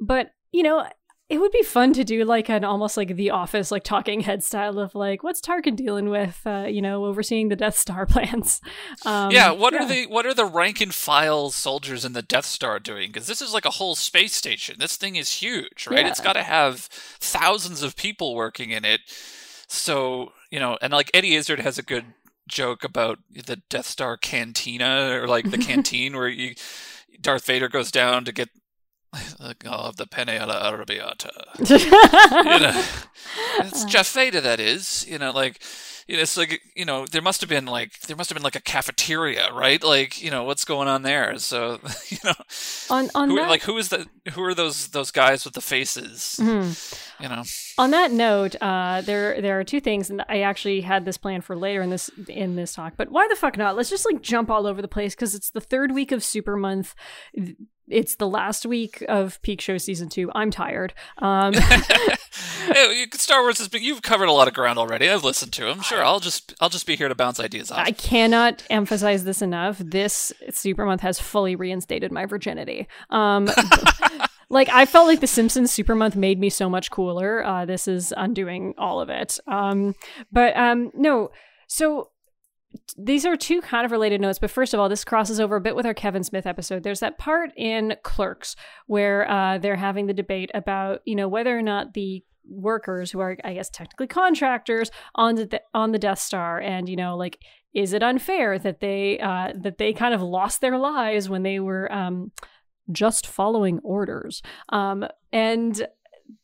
but 0.00 0.32
you 0.52 0.62
know. 0.62 0.86
It 1.28 1.38
would 1.38 1.50
be 1.50 1.62
fun 1.62 1.92
to 1.94 2.04
do 2.04 2.24
like 2.24 2.48
an 2.48 2.64
almost 2.64 2.96
like 2.96 3.16
the 3.16 3.30
office, 3.30 3.72
like 3.72 3.82
talking 3.82 4.20
head 4.20 4.44
style 4.44 4.78
of 4.78 4.94
like, 4.94 5.24
what's 5.24 5.40
Tarkin 5.40 5.74
dealing 5.74 6.08
with, 6.08 6.40
uh, 6.46 6.66
you 6.68 6.80
know, 6.80 7.04
overseeing 7.04 7.48
the 7.48 7.56
Death 7.56 7.76
Star 7.76 8.06
plans. 8.06 8.60
Um, 9.04 9.32
yeah, 9.32 9.50
what 9.50 9.74
are 9.74 9.86
the 9.86 10.06
what 10.06 10.24
are 10.24 10.34
the 10.34 10.44
rank 10.44 10.80
and 10.80 10.94
file 10.94 11.50
soldiers 11.50 12.04
in 12.04 12.12
the 12.12 12.22
Death 12.22 12.46
Star 12.46 12.78
doing? 12.78 13.08
Because 13.08 13.26
this 13.26 13.42
is 13.42 13.52
like 13.52 13.64
a 13.64 13.70
whole 13.70 13.96
space 13.96 14.34
station. 14.34 14.76
This 14.78 14.96
thing 14.96 15.16
is 15.16 15.32
huge, 15.32 15.88
right? 15.90 16.04
Yeah. 16.04 16.10
It's 16.10 16.20
got 16.20 16.34
to 16.34 16.44
have 16.44 16.80
thousands 16.80 17.82
of 17.82 17.96
people 17.96 18.36
working 18.36 18.70
in 18.70 18.84
it. 18.84 19.00
So 19.66 20.32
you 20.50 20.60
know, 20.60 20.78
and 20.80 20.92
like 20.92 21.10
Eddie 21.12 21.34
Izzard 21.34 21.60
has 21.60 21.76
a 21.76 21.82
good 21.82 22.04
joke 22.48 22.84
about 22.84 23.18
the 23.30 23.56
Death 23.68 23.86
Star 23.86 24.16
cantina 24.16 25.10
or 25.20 25.26
like 25.26 25.50
the 25.50 25.58
canteen 25.66 26.16
where 26.16 26.28
you 26.28 26.54
Darth 27.20 27.46
Vader 27.46 27.68
goes 27.68 27.90
down 27.90 28.24
to 28.24 28.32
get 28.32 28.48
oh, 29.14 29.92
the 29.96 30.06
penne 30.06 30.30
alla 30.30 30.72
arrabbiata. 30.72 31.30
you 31.70 32.60
know, 32.60 32.82
it's 33.66 33.84
Jeff 33.84 34.12
Vader 34.12 34.40
that 34.40 34.60
is. 34.60 35.06
You 35.08 35.18
know, 35.18 35.30
like 35.30 35.60
you 36.06 36.16
know, 36.16 36.22
it's 36.22 36.36
like 36.36 36.60
you 36.74 36.84
know, 36.84 37.06
there 37.06 37.22
must 37.22 37.40
have 37.40 37.50
been 37.50 37.66
like 37.66 38.00
there 38.02 38.16
must 38.16 38.30
have 38.30 38.36
been 38.36 38.44
like 38.44 38.56
a 38.56 38.60
cafeteria, 38.60 39.52
right? 39.52 39.82
Like 39.82 40.22
you 40.22 40.30
know, 40.30 40.44
what's 40.44 40.64
going 40.64 40.86
on 40.88 41.02
there? 41.02 41.38
So 41.38 41.80
you 42.08 42.18
know, 42.24 42.34
on 42.90 43.10
on 43.14 43.30
who, 43.30 43.36
that, 43.36 43.48
like 43.48 43.62
who 43.62 43.76
is 43.78 43.88
the 43.88 44.06
who 44.32 44.42
are 44.42 44.54
those 44.54 44.88
those 44.88 45.10
guys 45.10 45.44
with 45.44 45.54
the 45.54 45.60
faces? 45.60 46.38
Mhm. 46.40 47.02
You 47.18 47.28
know, 47.30 47.42
On 47.78 47.92
that 47.92 48.12
note, 48.12 48.56
uh, 48.60 49.00
there 49.00 49.40
there 49.40 49.58
are 49.58 49.64
two 49.64 49.80
things, 49.80 50.10
and 50.10 50.22
I 50.28 50.40
actually 50.40 50.82
had 50.82 51.04
this 51.04 51.16
planned 51.16 51.44
for 51.44 51.56
later 51.56 51.80
in 51.82 51.90
this 51.90 52.10
in 52.28 52.56
this 52.56 52.74
talk. 52.74 52.94
But 52.96 53.10
why 53.10 53.26
the 53.28 53.36
fuck 53.36 53.56
not? 53.56 53.74
Let's 53.76 53.90
just 53.90 54.04
like 54.04 54.20
jump 54.20 54.50
all 54.50 54.66
over 54.66 54.82
the 54.82 54.88
place 54.88 55.14
because 55.14 55.34
it's 55.34 55.50
the 55.50 55.60
third 55.60 55.92
week 55.92 56.12
of 56.12 56.22
Super 56.22 56.56
Month. 56.56 56.94
It's 57.88 58.16
the 58.16 58.28
last 58.28 58.66
week 58.66 59.04
of 59.08 59.40
Peak 59.42 59.60
Show 59.60 59.78
season 59.78 60.08
two. 60.08 60.30
I'm 60.34 60.50
tired. 60.50 60.94
Um, 61.18 61.54
Hey, 62.66 63.06
Star 63.12 63.42
Wars 63.42 63.58
has 63.58 63.68
been 63.68 63.82
you've 63.82 64.02
covered 64.02 64.28
a 64.28 64.32
lot 64.32 64.48
of 64.48 64.54
ground 64.54 64.78
already. 64.78 65.08
I've 65.08 65.24
listened 65.24 65.52
to 65.54 65.64
them. 65.64 65.82
Sure, 65.82 66.02
I'll 66.02 66.20
just 66.20 66.54
I'll 66.60 66.68
just 66.68 66.86
be 66.86 66.96
here 66.96 67.08
to 67.08 67.14
bounce 67.14 67.38
ideas 67.38 67.70
off. 67.70 67.78
I 67.78 67.92
cannot 67.92 68.62
emphasize 68.70 69.24
this 69.24 69.40
enough. 69.40 69.78
This 69.78 70.32
Super 70.50 70.84
Month 70.84 71.00
has 71.02 71.18
fully 71.18 71.54
reinstated 71.54 72.12
my 72.12 72.26
virginity. 72.26 72.88
Um, 73.10 73.48
like 74.48 74.68
I 74.68 74.84
felt 74.84 75.06
like 75.06 75.20
the 75.20 75.26
Simpsons 75.26 75.70
Super 75.70 75.94
Month 75.94 76.16
made 76.16 76.38
me 76.38 76.50
so 76.50 76.68
much 76.68 76.90
cooler. 76.90 77.44
Uh, 77.44 77.64
this 77.64 77.86
is 77.86 78.12
undoing 78.16 78.74
all 78.78 79.00
of 79.00 79.10
it. 79.10 79.38
Um, 79.46 79.94
but 80.32 80.56
um, 80.56 80.90
no, 80.94 81.30
so 81.68 82.10
these 82.96 83.24
are 83.24 83.36
two 83.36 83.60
kind 83.60 83.84
of 83.84 83.92
related 83.92 84.20
notes. 84.20 84.38
But 84.38 84.50
first 84.50 84.74
of 84.74 84.80
all, 84.80 84.88
this 84.88 85.04
crosses 85.04 85.40
over 85.40 85.56
a 85.56 85.60
bit 85.60 85.76
with 85.76 85.86
our 85.86 85.94
Kevin 85.94 86.24
Smith 86.24 86.46
episode. 86.46 86.82
There's 86.82 87.00
that 87.00 87.18
part 87.18 87.52
in 87.56 87.96
Clerks 88.02 88.56
where 88.86 89.30
uh, 89.30 89.58
they're 89.58 89.76
having 89.76 90.06
the 90.06 90.14
debate 90.14 90.50
about 90.54 91.00
you 91.04 91.14
know 91.14 91.28
whether 91.28 91.56
or 91.56 91.62
not 91.62 91.94
the 91.94 92.22
workers 92.48 93.10
who 93.10 93.18
are 93.18 93.36
i 93.44 93.54
guess 93.54 93.68
technically 93.68 94.06
contractors 94.06 94.90
on 95.16 95.34
the 95.34 95.60
on 95.74 95.92
the 95.92 95.98
death 95.98 96.20
star 96.20 96.60
and 96.60 96.88
you 96.88 96.96
know 96.96 97.16
like 97.16 97.38
is 97.74 97.92
it 97.92 98.02
unfair 98.02 98.58
that 98.58 98.80
they 98.80 99.18
uh 99.18 99.52
that 99.54 99.78
they 99.78 99.92
kind 99.92 100.14
of 100.14 100.22
lost 100.22 100.60
their 100.60 100.78
lives 100.78 101.28
when 101.28 101.42
they 101.42 101.58
were 101.58 101.92
um 101.92 102.30
just 102.92 103.26
following 103.26 103.80
orders 103.80 104.42
um 104.68 105.04
and 105.32 105.86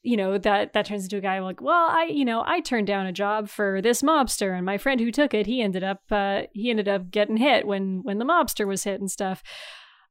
you 0.03 0.17
know 0.17 0.39
that 0.39 0.73
that 0.73 0.87
turns 0.87 1.05
into 1.05 1.17
a 1.17 1.21
guy 1.21 1.39
like 1.41 1.61
well 1.61 1.89
i 1.91 2.05
you 2.05 2.25
know 2.25 2.43
i 2.47 2.61
turned 2.61 2.87
down 2.87 3.07
a 3.07 3.13
job 3.13 3.49
for 3.49 3.81
this 3.83 4.03
mobster 4.03 4.57
and 4.57 4.67
my 4.67 4.79
friend 4.79 5.01
who 5.01 5.11
took 5.11 5.35
it 5.35 5.47
he 5.47 5.63
ended 5.63 5.85
up 5.85 6.01
uh 6.11 6.43
he 6.53 6.71
ended 6.71 6.89
up 6.89 7.11
getting 7.11 7.37
hit 7.37 7.67
when 7.67 8.01
when 8.03 8.19
the 8.19 8.25
mobster 8.25 8.67
was 8.67 8.85
hit 8.85 9.01
and 9.01 9.11
stuff. 9.11 9.43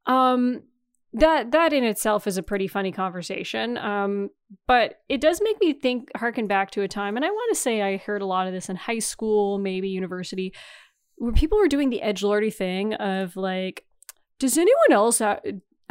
Um 0.07 0.63
that 1.13 1.51
that 1.51 1.73
in 1.73 1.83
itself 1.83 2.25
is 2.25 2.37
a 2.37 2.43
pretty 2.43 2.67
funny 2.67 2.91
conversation 2.91 3.77
um 3.77 4.29
but 4.65 4.99
it 5.09 5.19
does 5.19 5.41
make 5.43 5.59
me 5.59 5.73
think 5.73 6.09
harken 6.15 6.47
back 6.47 6.71
to 6.71 6.81
a 6.81 6.87
time 6.87 7.17
and 7.17 7.25
i 7.25 7.29
want 7.29 7.53
to 7.53 7.59
say 7.59 7.81
i 7.81 7.97
heard 7.97 8.21
a 8.21 8.25
lot 8.25 8.47
of 8.47 8.53
this 8.53 8.69
in 8.69 8.77
high 8.77 8.99
school 8.99 9.57
maybe 9.57 9.89
university 9.89 10.53
where 11.17 11.33
people 11.33 11.57
were 11.57 11.67
doing 11.67 11.89
the 11.89 12.01
edge 12.01 12.23
lordy 12.23 12.49
thing 12.49 12.93
of 12.93 13.35
like 13.35 13.85
does 14.39 14.57
anyone 14.57 14.91
else 14.91 15.21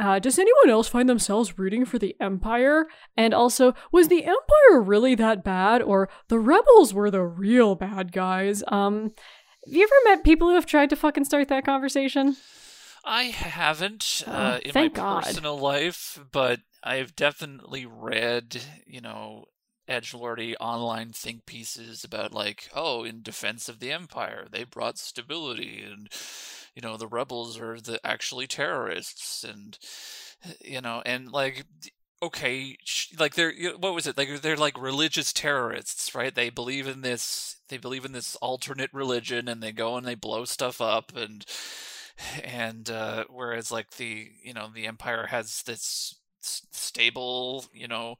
uh, 0.01 0.19
does 0.19 0.37
anyone 0.39 0.69
else 0.69 0.87
find 0.89 1.07
themselves 1.07 1.57
rooting 1.57 1.85
for 1.85 1.97
the 1.99 2.15
empire? 2.19 2.87
And 3.15 3.33
also 3.33 3.73
was 3.91 4.07
the 4.09 4.25
empire 4.25 4.81
really 4.81 5.15
that 5.15 5.43
bad 5.43 5.81
or 5.81 6.09
the 6.27 6.39
rebels 6.39 6.93
were 6.93 7.11
the 7.11 7.23
real 7.23 7.75
bad 7.75 8.11
guys? 8.11 8.63
Um 8.67 9.13
have 9.65 9.73
you 9.75 9.83
ever 9.83 10.15
met 10.15 10.23
people 10.25 10.47
who 10.49 10.55
have 10.55 10.65
tried 10.65 10.89
to 10.89 10.95
fucking 10.95 11.25
start 11.25 11.47
that 11.49 11.63
conversation? 11.65 12.35
I 13.05 13.23
haven't 13.25 14.23
Oh, 14.27 14.31
uh, 14.31 14.59
in 14.65 14.71
my 14.73 14.87
God. 14.87 15.23
personal 15.23 15.57
life, 15.57 16.19
but 16.31 16.61
I've 16.83 17.15
definitely 17.15 17.85
read, 17.85 18.59
you 18.87 19.01
know, 19.01 19.45
edgelordy 19.87 20.55
online 20.59 21.11
think 21.11 21.45
pieces 21.45 22.03
about 22.03 22.33
like, 22.33 22.69
oh, 22.75 23.03
in 23.03 23.21
defense 23.21 23.69
of 23.69 23.79
the 23.79 23.91
empire, 23.91 24.47
they 24.51 24.63
brought 24.63 24.97
stability, 24.97 25.83
and 25.83 26.09
you 26.75 26.81
know, 26.81 26.97
the 26.97 27.07
rebels 27.07 27.59
are 27.59 27.79
the 27.79 27.99
actually 28.05 28.47
terrorists, 28.47 29.43
and 29.43 29.77
you 30.63 30.81
know, 30.81 31.01
and 31.05 31.31
like 31.31 31.65
okay, 32.23 32.77
like 33.19 33.35
they're 33.35 33.53
what 33.77 33.93
was 33.93 34.07
it? 34.07 34.17
Like 34.17 34.41
they're 34.41 34.57
like 34.57 34.81
religious 34.81 35.33
terrorists, 35.33 36.13
right? 36.15 36.33
They 36.33 36.49
believe 36.49 36.87
in 36.87 37.01
this. 37.01 37.57
They 37.69 37.77
believe 37.77 38.05
in 38.05 38.11
this 38.11 38.35
alternate 38.37 38.93
religion, 38.93 39.47
and 39.47 39.61
they 39.61 39.71
go 39.71 39.97
and 39.97 40.05
they 40.05 40.15
blow 40.15 40.45
stuff 40.45 40.81
up, 40.81 41.15
and 41.15 41.45
and 42.43 42.89
uh, 42.89 43.25
whereas 43.29 43.71
like 43.71 43.91
the 43.91 44.29
you 44.43 44.53
know 44.53 44.69
the 44.73 44.85
empire 44.85 45.27
has 45.27 45.63
this 45.63 46.15
stable 46.43 47.65
you 47.71 47.87
know 47.87 48.15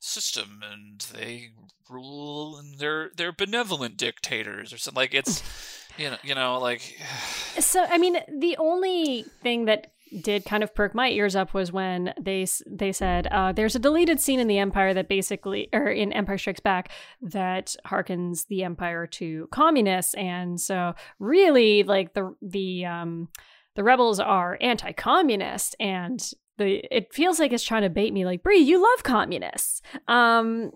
system 0.00 0.60
and 0.72 1.06
they 1.14 1.50
rule 1.88 2.58
and 2.58 2.78
they're 2.78 3.10
they're 3.16 3.32
benevolent 3.32 3.96
dictators 3.96 4.72
or 4.72 4.78
something 4.78 5.00
like 5.00 5.14
it's 5.14 5.42
you 6.00 6.10
know 6.10 6.16
you 6.22 6.34
know 6.34 6.58
like 6.58 6.98
so 7.58 7.84
i 7.90 7.98
mean 7.98 8.18
the 8.38 8.56
only 8.58 9.24
thing 9.42 9.66
that 9.66 9.92
did 10.22 10.44
kind 10.44 10.62
of 10.62 10.74
perk 10.74 10.94
my 10.94 11.08
ears 11.08 11.36
up 11.36 11.54
was 11.54 11.72
when 11.72 12.12
they 12.20 12.46
they 12.66 12.92
said 12.92 13.26
uh, 13.28 13.52
there's 13.52 13.76
a 13.76 13.78
deleted 13.78 14.20
scene 14.20 14.40
in 14.40 14.48
the 14.48 14.58
Empire 14.58 14.92
that 14.94 15.08
basically, 15.08 15.68
or 15.72 15.88
in 15.88 16.12
Empire 16.12 16.38
Strikes 16.38 16.60
Back, 16.60 16.90
that 17.22 17.76
harkens 17.86 18.46
the 18.48 18.64
Empire 18.64 19.06
to 19.06 19.48
communists, 19.52 20.14
and 20.14 20.60
so 20.60 20.94
really 21.18 21.82
like 21.82 22.14
the 22.14 22.34
the 22.42 22.84
um, 22.84 23.28
the 23.76 23.84
rebels 23.84 24.18
are 24.20 24.58
anti-communist, 24.60 25.76
and 25.78 26.20
the 26.58 26.84
it 26.94 27.14
feels 27.14 27.38
like 27.38 27.52
it's 27.52 27.64
trying 27.64 27.82
to 27.82 27.90
bait 27.90 28.12
me 28.12 28.24
like 28.24 28.42
Brie, 28.42 28.58
you 28.58 28.82
love 28.82 29.02
communists. 29.02 29.80
Um, 30.08 30.72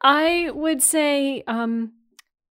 I 0.00 0.50
would 0.52 0.82
say 0.82 1.42
um, 1.46 1.92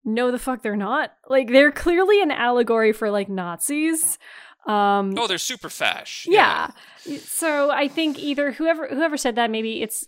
no, 0.07 0.31
the 0.31 0.39
fuck 0.39 0.63
they're 0.63 0.77
not. 0.77 1.11
Like 1.27 1.49
they're 1.49 1.71
clearly 1.71 2.21
an 2.21 2.31
allegory 2.31 2.93
for 2.93 3.11
like 3.11 3.27
Nazis. 3.27 4.17
Um, 4.65 5.13
oh, 5.17 5.27
they're 5.27 5.37
super 5.37 5.69
fash. 5.69 6.25
Yeah. 6.29 6.71
yeah. 7.05 7.19
So 7.19 7.71
I 7.71 7.89
think 7.89 8.17
either 8.17 8.53
whoever 8.53 8.87
whoever 8.87 9.17
said 9.17 9.35
that, 9.35 9.51
maybe 9.51 9.81
it's 9.81 10.07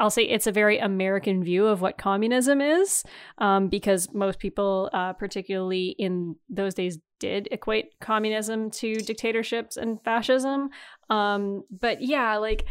I'll 0.00 0.10
say 0.10 0.24
it's 0.24 0.48
a 0.48 0.52
very 0.52 0.78
American 0.78 1.42
view 1.44 1.66
of 1.66 1.80
what 1.80 1.98
communism 1.98 2.60
is, 2.60 3.04
um, 3.38 3.68
because 3.68 4.12
most 4.12 4.40
people, 4.40 4.90
uh, 4.92 5.12
particularly 5.12 5.94
in 5.98 6.34
those 6.50 6.74
days, 6.74 6.98
did 7.20 7.48
equate 7.52 7.98
communism 8.00 8.70
to 8.70 8.96
dictatorships 8.96 9.76
and 9.76 10.02
fascism. 10.02 10.70
Um, 11.10 11.62
but 11.70 12.02
yeah, 12.02 12.36
like 12.38 12.64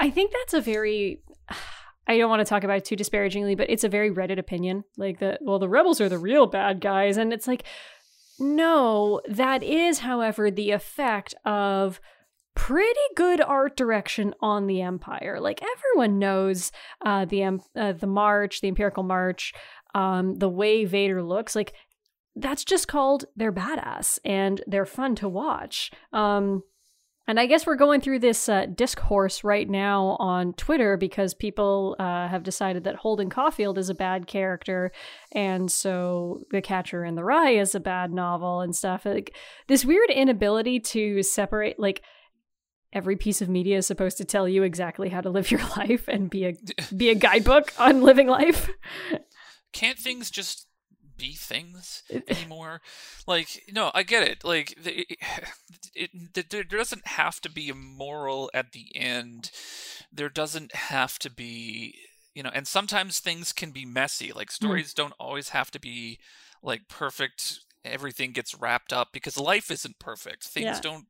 I 0.00 0.08
think 0.08 0.32
that's 0.32 0.54
a 0.54 0.62
very 0.62 1.22
I 2.06 2.18
don't 2.18 2.30
want 2.30 2.40
to 2.40 2.44
talk 2.44 2.64
about 2.64 2.78
it 2.78 2.84
too 2.84 2.96
disparagingly, 2.96 3.54
but 3.54 3.70
it's 3.70 3.84
a 3.84 3.88
very 3.88 4.10
Reddit 4.10 4.38
opinion. 4.38 4.84
Like 4.96 5.18
the 5.18 5.38
well, 5.40 5.58
the 5.58 5.68
rebels 5.68 6.00
are 6.00 6.08
the 6.08 6.18
real 6.18 6.46
bad 6.46 6.80
guys, 6.80 7.16
and 7.16 7.32
it's 7.32 7.46
like 7.46 7.64
no, 8.38 9.20
that 9.28 9.62
is, 9.62 10.00
however, 10.00 10.50
the 10.50 10.72
effect 10.72 11.34
of 11.44 12.00
pretty 12.54 13.00
good 13.16 13.40
art 13.40 13.76
direction 13.76 14.34
on 14.40 14.66
the 14.66 14.80
Empire. 14.80 15.38
Like 15.40 15.62
everyone 15.62 16.18
knows 16.18 16.72
uh, 17.04 17.24
the 17.24 17.44
uh, 17.44 17.92
the 17.92 18.06
March, 18.06 18.60
the 18.60 18.68
Imperial 18.68 19.02
March, 19.02 19.52
um, 19.94 20.38
the 20.38 20.48
way 20.48 20.84
Vader 20.84 21.22
looks. 21.22 21.54
Like 21.54 21.74
that's 22.36 22.64
just 22.64 22.88
called 22.88 23.26
they're 23.36 23.52
badass 23.52 24.18
and 24.24 24.62
they're 24.66 24.86
fun 24.86 25.14
to 25.16 25.28
watch. 25.28 25.90
Um, 26.12 26.62
and 27.26 27.40
I 27.40 27.46
guess 27.46 27.66
we're 27.66 27.76
going 27.76 28.00
through 28.00 28.18
this 28.18 28.48
uh, 28.48 28.66
discourse 28.66 29.44
right 29.44 29.68
now 29.68 30.16
on 30.18 30.52
Twitter 30.54 30.96
because 30.96 31.32
people 31.32 31.96
uh, 31.98 32.28
have 32.28 32.42
decided 32.42 32.84
that 32.84 32.96
Holden 32.96 33.30
Caulfield 33.30 33.78
is 33.78 33.88
a 33.88 33.94
bad 33.94 34.26
character, 34.26 34.92
and 35.32 35.70
so 35.70 36.42
The 36.50 36.60
Catcher 36.60 37.04
in 37.04 37.14
the 37.14 37.24
Rye 37.24 37.52
is 37.52 37.74
a 37.74 37.80
bad 37.80 38.12
novel 38.12 38.60
and 38.60 38.76
stuff. 38.76 39.06
Like 39.06 39.34
this 39.68 39.84
weird 39.84 40.10
inability 40.10 40.80
to 40.80 41.22
separate, 41.22 41.78
like 41.78 42.02
every 42.92 43.16
piece 43.16 43.40
of 43.42 43.48
media 43.48 43.78
is 43.78 43.86
supposed 43.86 44.18
to 44.18 44.24
tell 44.24 44.48
you 44.48 44.62
exactly 44.62 45.08
how 45.08 45.20
to 45.20 45.30
live 45.30 45.50
your 45.50 45.66
life 45.76 46.06
and 46.08 46.28
be 46.28 46.44
a 46.44 46.54
be 46.94 47.08
a 47.10 47.14
guidebook 47.14 47.72
on 47.78 48.02
living 48.02 48.28
life. 48.28 48.70
Can't 49.72 49.98
things 49.98 50.30
just 50.30 50.68
be 51.16 51.34
things 51.34 52.02
anymore. 52.28 52.80
like, 53.26 53.64
no, 53.72 53.90
I 53.94 54.02
get 54.02 54.26
it. 54.26 54.44
Like, 54.44 54.74
it, 54.84 55.18
it, 55.94 56.10
it, 56.34 56.50
there 56.50 56.64
doesn't 56.64 57.06
have 57.08 57.40
to 57.42 57.50
be 57.50 57.68
a 57.68 57.74
moral 57.74 58.50
at 58.54 58.72
the 58.72 58.86
end. 58.94 59.50
There 60.12 60.28
doesn't 60.28 60.74
have 60.74 61.18
to 61.20 61.30
be, 61.30 61.96
you 62.34 62.42
know, 62.42 62.50
and 62.52 62.66
sometimes 62.66 63.20
things 63.20 63.52
can 63.52 63.70
be 63.70 63.84
messy. 63.84 64.32
Like, 64.32 64.50
hmm. 64.50 64.64
stories 64.64 64.92
mm. 64.92 64.96
don't 64.96 65.14
always 65.18 65.50
have 65.50 65.70
to 65.72 65.80
be 65.80 66.18
like 66.62 66.88
perfect. 66.88 67.60
Everything 67.84 68.32
gets 68.32 68.54
wrapped 68.54 68.92
up 68.92 69.08
because 69.12 69.38
life 69.38 69.70
isn't 69.70 69.98
perfect. 69.98 70.44
Things 70.44 70.64
yeah. 70.64 70.80
don't 70.80 71.06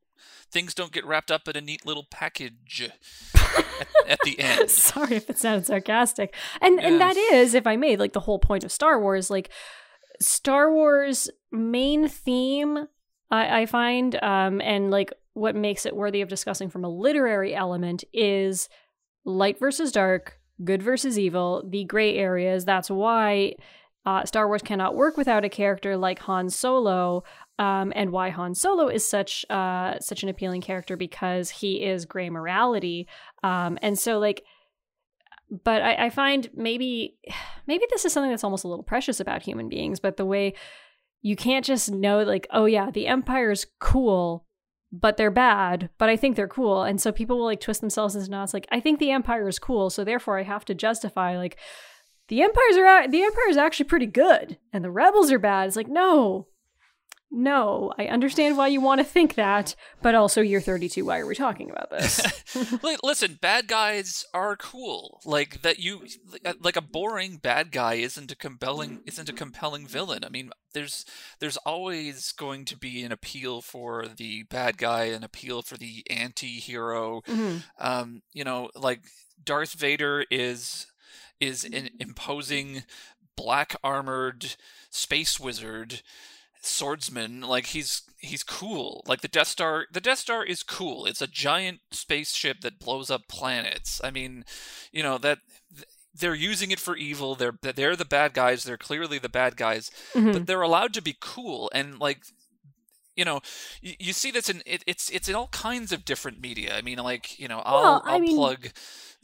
things 0.51 0.75
don't 0.75 0.93
get 0.93 1.05
wrapped 1.05 1.31
up 1.31 1.49
in 1.49 1.57
a 1.57 1.61
neat 1.61 1.85
little 1.85 2.07
package 2.11 2.91
at, 3.35 3.65
at, 4.09 4.19
the 4.25 4.39
end. 4.39 4.71
Sorry 4.71 5.17
if 5.17 5.29
it 5.29 5.39
sounded 5.39 5.67
sarcastic. 5.67 6.35
And 6.61 6.77
yes. 6.77 6.85
and 6.85 7.01
that 7.01 7.17
is, 7.17 7.55
if 7.55 7.67
I 7.67 7.77
may, 7.77 7.97
like 7.97 8.13
the 8.13 8.21
whole 8.21 8.39
point 8.39 8.65
of 8.65 8.73
Star 8.73 9.01
Wars. 9.01 9.31
Like 9.31 9.51
Star 10.21 10.73
Wars 10.73 11.29
main 11.51 12.09
theme, 12.09 12.87
I, 13.31 13.63
I 13.63 13.67
find, 13.67 14.23
um, 14.23 14.61
and 14.61 14.91
like 14.91 15.13
what 15.35 15.57
makes 15.57 15.87
it 15.87 15.97
worthy 15.97 16.21
of 16.21 16.29
discussing 16.29 16.71
from 16.71 16.85
a 16.85 16.89
literary 16.89 17.55
element 17.55 18.05
is 18.13 18.69
light 19.25 19.59
versus 19.59 19.93
dark, 19.93 20.39
good 20.63 20.83
versus 20.83 21.19
evil, 21.19 21.65
the 21.69 21.85
gray 21.85 22.17
areas. 22.17 22.65
That's 22.65 22.91
why 22.91 23.55
uh, 24.07 24.25
Star 24.25 24.47
Wars 24.47 24.63
cannot 24.63 24.95
work 24.95 25.17
without 25.17 25.45
a 25.45 25.49
character 25.49 25.97
like 25.97 26.19
Han 26.21 26.51
Solo, 26.51 27.25
um, 27.59 27.93
and 27.97 28.13
why 28.13 28.31
Han 28.31 28.55
Solo 28.55 28.89
is 28.89 29.09
such 29.09 29.45
uh, 29.49 29.99
such 29.99 30.23
an 30.23 30.29
appealing 30.29 30.61
character 30.61 30.97
because 30.97 31.51
he 31.51 31.83
is 31.83 32.05
gray 32.05 32.29
morality, 32.29 33.09
um, 33.43 33.79
and 33.81 33.99
so 33.99 34.19
like 34.19 34.45
but 35.51 35.83
I, 35.83 36.07
I 36.07 36.11
find 36.11 36.49
maybe 36.55 37.19
maybe 37.67 37.85
this 37.91 38.05
is 38.05 38.13
something 38.13 38.31
that's 38.31 38.45
almost 38.45 38.65
a 38.65 38.69
little 38.69 38.85
precious 38.85 39.21
about 39.21 39.43
human 39.43 39.69
beings, 39.69 40.01
but 40.01 40.17
the 40.17 40.25
way 40.25 40.55
you 41.23 41.37
can't 41.37 41.65
just 41.65 41.91
know 41.91 42.23
like, 42.23 42.47
oh 42.51 42.67
yeah, 42.67 42.91
the 42.91 43.07
Empire's 43.07 43.67
cool, 43.81 44.47
but 44.93 45.17
they're 45.17 45.31
bad, 45.31 45.89
but 45.99 46.09
I 46.09 46.17
think 46.17 46.37
they're 46.37 46.47
cool. 46.47 46.83
And 46.83 47.01
so 47.01 47.13
people 47.13 47.39
will 47.39 47.47
like 47.47 47.61
twist 47.61 47.81
themselves 47.81 48.15
into 48.15 48.31
knots 48.31 48.53
like, 48.53 48.69
I 48.71 48.81
think 48.81 48.99
the 48.99 49.11
Empire 49.11 49.49
is 49.49 49.59
cool, 49.59 49.91
so 49.91 50.05
therefore 50.05 50.39
I 50.39 50.43
have 50.43 50.65
to 50.67 50.75
justify 50.75 51.37
like 51.37 51.59
the 52.29 52.43
Empires 52.43 52.77
are 52.77 53.09
the 53.09 53.23
Empire 53.23 53.49
is 53.49 53.57
actually 53.57 53.87
pretty 53.87 54.07
good 54.07 54.59
and 54.73 54.85
the 54.85 54.91
rebels 54.91 55.33
are 55.33 55.39
bad. 55.39 55.67
It's 55.67 55.77
like, 55.77 55.89
no, 55.89 56.49
no, 57.35 57.93
I 57.99 58.07
understand 58.07 58.57
why 58.57 58.69
you 58.69 58.81
want 58.81 59.01
to 59.01 59.05
think 59.05 59.35
that, 59.35 59.75
but 60.01 60.15
also 60.15 60.41
you're 60.41 60.61
32. 60.61 61.05
Why 61.05 61.19
are 61.19 61.27
we 61.27 61.35
talking 61.35 61.69
about 61.69 61.91
this? 61.91 62.23
Listen, 63.03 63.39
bad 63.43 63.67
guys 63.67 64.25
are 64.33 64.57
cool. 64.57 65.21
Like 65.25 65.63
that 65.63 65.81
you 65.81 66.07
like 66.61 66.77
a 66.77 66.81
boring 66.81 67.39
bad 67.39 67.73
guy 67.73 67.95
isn't 67.95 68.31
a 68.31 68.37
compelling 68.37 69.01
isn't 69.05 69.29
a 69.29 69.33
compelling 69.33 69.87
villain. 69.87 70.25
I 70.25 70.29
mean, 70.29 70.51
there's 70.75 71.05
there's 71.41 71.57
always 71.59 72.31
going 72.31 72.65
to 72.67 72.77
be 72.77 73.03
an 73.03 73.11
appeal 73.11 73.61
for 73.61 74.07
the 74.07 74.45
bad 74.45 74.79
guy, 74.79 75.07
an 75.07 75.25
appeal 75.25 75.63
for 75.63 75.77
the 75.77 76.05
anti-hero. 76.09 77.23
Mm-hmm. 77.27 77.57
Um, 77.81 78.23
you 78.33 78.45
know, 78.45 78.71
like 78.77 79.01
Darth 79.43 79.73
Vader 79.73 80.25
is 80.31 80.87
is 81.41 81.65
an 81.65 81.91
imposing 81.99 82.85
black 83.37 83.75
armored 83.83 84.55
space 84.91 85.41
wizard 85.41 86.03
swordsman 86.65 87.43
like 87.43 87.67
he's 87.67 88.03
he's 88.19 88.43
cool. 88.43 89.03
Like 89.07 89.21
the 89.21 89.29
death 89.29 89.49
star 89.49 89.87
the 89.93 90.01
death 90.01 90.19
star 90.19 90.45
is 90.45 90.63
cool. 90.63 91.07
It's 91.07 91.23
a 91.23 91.27
giant 91.27 91.81
spaceship 91.91 92.61
that 92.61 92.79
blows 92.79 93.11
up 93.11 93.29
planets. 93.29 94.01
I 94.03 94.11
mean 94.11 94.45
you 94.93 95.03
know 95.03 95.19
that 95.19 95.39
they're 96.15 96.35
using 96.35 96.71
it 96.71 96.81
for 96.81 96.97
evil. 96.97 97.35
They're 97.35 97.59
they're 97.61 97.97
the 97.97 98.05
bad 98.05 98.35
guys. 98.35 98.65
They're 98.65 98.77
clearly 98.77 99.19
the 99.19 99.29
bad 99.29 99.57
guys. 99.57 99.91
Mm-hmm. 100.15 100.33
but 100.33 100.47
they're 100.47 100.63
allowed 100.63 100.95
to 100.95 101.03
be 101.03 101.17
cool. 101.21 101.71
And 101.75 101.99
like 101.99 102.23
you 103.17 103.25
know 103.25 103.41
you, 103.81 103.95
you 103.99 104.13
see 104.13 104.31
this 104.31 104.49
in 104.49 104.63
it, 104.67 104.83
it's 104.87 105.11
it's 105.11 105.29
in 105.29 105.35
all 105.35 105.49
kinds 105.49 105.93
of 105.93 106.05
different 106.05 106.41
media 106.41 106.77
i 106.77 106.83
mean 106.83 106.99
like 106.99 107.39
you 107.39 107.49
know 107.49 107.61
i'll 107.65 107.83
well, 107.83 108.03
i'll 108.05 108.19
mean, 108.19 108.37
plug 108.37 108.71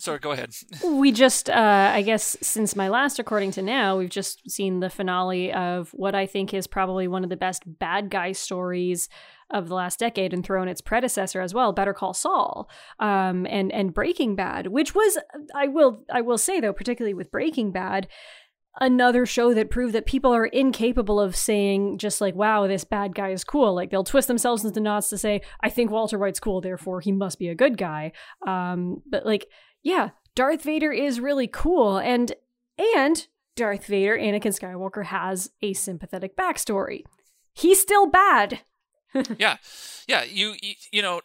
Sorry, 0.00 0.18
go 0.18 0.33
ahead. 0.33 0.55
we 0.85 1.12
just, 1.12 1.50
uh, 1.50 1.90
I 1.92 2.00
guess, 2.00 2.35
since 2.40 2.74
my 2.74 2.88
last 2.88 3.18
recording 3.18 3.50
to 3.53 3.61
now, 3.61 3.98
we've 3.98 4.09
just 4.09 4.50
seen 4.50 4.81
the 4.81 4.88
finale 4.88 5.53
of 5.53 5.90
what 5.90 6.14
I 6.14 6.24
think 6.24 6.55
is 6.55 6.66
probably 6.66 7.07
one 7.07 7.22
of 7.22 7.29
the 7.29 7.37
best 7.37 7.64
bad 7.66 8.09
guy 8.11 8.33
stories 8.33 9.11
of 9.50 9.68
the 9.68 9.74
last 9.74 9.98
decade, 9.98 10.33
and 10.33 10.42
thrown 10.42 10.68
its 10.68 10.81
predecessor 10.81 11.42
as 11.42 11.53
well, 11.53 11.72
Better 11.72 11.92
Call 11.92 12.14
Saul, 12.14 12.70
um, 12.98 13.46
and 13.50 13.70
and 13.72 13.92
Breaking 13.92 14.37
Bad, 14.37 14.68
which 14.68 14.94
was, 14.94 15.18
I 15.55 15.66
will, 15.66 16.05
I 16.11 16.20
will 16.20 16.38
say 16.38 16.61
though, 16.61 16.72
particularly 16.72 17.14
with 17.14 17.33
Breaking 17.33 17.70
Bad, 17.70 18.09
another 18.80 19.26
show 19.26 19.52
that 19.52 19.70
proved 19.70 19.94
that 19.94 20.06
people 20.06 20.33
are 20.33 20.46
incapable 20.46 21.18
of 21.18 21.35
saying 21.35 21.98
just 21.98 22.20
like 22.20 22.37
wow 22.37 22.68
this 22.68 22.85
bad 22.85 23.14
guy 23.16 23.30
is 23.30 23.42
cool 23.42 23.74
like 23.74 23.90
they'll 23.90 24.04
twist 24.04 24.28
themselves 24.28 24.64
into 24.64 24.78
knots 24.78 25.09
to 25.09 25.18
say 25.18 25.40
i 25.61 25.68
think 25.68 25.90
walter 25.90 26.16
white's 26.16 26.38
cool 26.38 26.61
therefore 26.61 27.00
he 27.00 27.11
must 27.11 27.38
be 27.40 27.48
a 27.48 27.54
good 27.54 27.76
guy 27.76 28.12
um 28.46 29.02
but 29.11 29.26
like 29.26 29.48
yeah, 29.83 30.11
Darth 30.35 30.62
Vader 30.62 30.92
is 30.92 31.20
really 31.20 31.46
cool 31.46 31.98
and 31.98 32.33
and 32.78 33.26
Darth 33.56 33.87
Vader, 33.87 34.16
Anakin 34.16 34.59
Skywalker 34.59 35.06
has 35.06 35.50
a 35.62 35.72
sympathetic 35.72 36.37
backstory. 36.37 37.04
He's 37.52 37.80
still 37.80 38.06
bad. 38.06 38.61
yeah. 39.38 39.56
Yeah, 40.06 40.24
you 40.24 40.54
you 40.92 41.02
know 41.02 41.20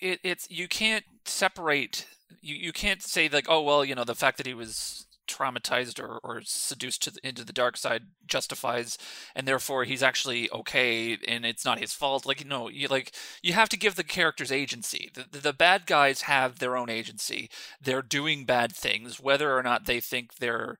it, 0.00 0.20
it's 0.22 0.50
you 0.50 0.68
can't 0.68 1.04
separate 1.24 2.06
you, 2.40 2.54
you 2.54 2.72
can't 2.72 3.02
say 3.02 3.28
like 3.28 3.46
oh 3.48 3.62
well 3.62 3.84
you 3.84 3.94
know 3.94 4.04
the 4.04 4.14
fact 4.14 4.38
that 4.38 4.46
he 4.46 4.54
was 4.54 5.06
traumatized 5.28 6.02
or, 6.02 6.18
or 6.24 6.40
seduced 6.44 7.02
to 7.04 7.10
the, 7.12 7.26
into 7.26 7.44
the 7.44 7.52
dark 7.52 7.76
side 7.76 8.04
justifies 8.26 8.98
and 9.34 9.46
therefore 9.46 9.84
he's 9.84 10.02
actually 10.02 10.50
okay 10.50 11.16
and 11.26 11.44
it's 11.44 11.64
not 11.64 11.78
his 11.78 11.92
fault. 11.92 12.26
Like 12.26 12.44
no 12.46 12.68
you 12.68 12.88
like 12.88 13.12
you 13.42 13.52
have 13.52 13.68
to 13.70 13.76
give 13.76 13.94
the 13.94 14.04
characters 14.04 14.50
agency. 14.50 15.10
The, 15.14 15.26
the, 15.30 15.38
the 15.38 15.52
bad 15.52 15.86
guys 15.86 16.22
have 16.22 16.58
their 16.58 16.76
own 16.76 16.90
agency. 16.90 17.50
They're 17.80 18.02
doing 18.02 18.44
bad 18.44 18.74
things 18.74 19.20
whether 19.20 19.56
or 19.56 19.62
not 19.62 19.84
they 19.84 20.00
think 20.00 20.36
they're 20.36 20.78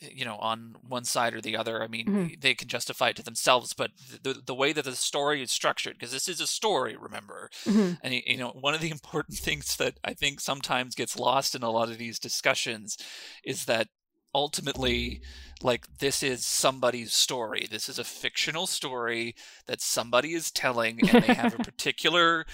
you 0.00 0.24
know 0.24 0.36
on 0.36 0.74
one 0.86 1.04
side 1.04 1.34
or 1.34 1.40
the 1.40 1.56
other 1.56 1.82
i 1.82 1.86
mean 1.86 2.06
mm-hmm. 2.06 2.34
they 2.40 2.54
can 2.54 2.68
justify 2.68 3.08
it 3.08 3.16
to 3.16 3.22
themselves 3.22 3.72
but 3.72 3.90
the 4.22 4.34
the 4.44 4.54
way 4.54 4.72
that 4.72 4.84
the 4.84 4.94
story 4.94 5.42
is 5.42 5.50
structured 5.50 5.94
because 5.94 6.12
this 6.12 6.28
is 6.28 6.40
a 6.40 6.46
story 6.46 6.96
remember 6.96 7.48
mm-hmm. 7.64 7.94
and 8.02 8.14
you 8.26 8.36
know 8.36 8.50
one 8.50 8.74
of 8.74 8.80
the 8.80 8.90
important 9.00 9.38
things 9.38 9.76
that 9.76 9.98
i 10.04 10.12
think 10.12 10.40
sometimes 10.40 10.94
gets 10.94 11.18
lost 11.18 11.54
in 11.54 11.62
a 11.62 11.70
lot 11.70 11.90
of 11.90 11.98
these 11.98 12.18
discussions 12.18 12.96
is 13.44 13.64
that 13.64 13.88
ultimately 14.34 15.20
like 15.62 15.86
this 15.98 16.22
is 16.22 16.44
somebody's 16.44 17.12
story 17.12 17.66
this 17.70 17.88
is 17.88 17.98
a 17.98 18.04
fictional 18.04 18.66
story 18.66 19.34
that 19.66 19.80
somebody 19.80 20.34
is 20.34 20.50
telling 20.50 21.00
and 21.00 21.24
they 21.24 21.34
have 21.34 21.58
a 21.58 21.58
particular 21.64 22.44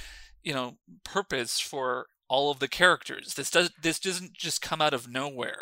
you 0.43 0.55
know 0.55 0.79
purpose 1.05 1.61
for 1.61 2.07
all 2.29 2.51
of 2.51 2.61
the 2.61 2.69
characters 2.69 3.35
this 3.35 3.51
does 3.51 3.71
this 3.83 3.99
doesn't 3.99 4.33
just 4.33 4.63
come 4.63 4.81
out 4.81 4.95
of 4.95 5.09
nowhere 5.09 5.61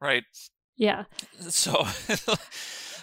right 0.00 0.24
yeah. 0.76 1.04
So, 1.40 1.86
but 2.28 2.38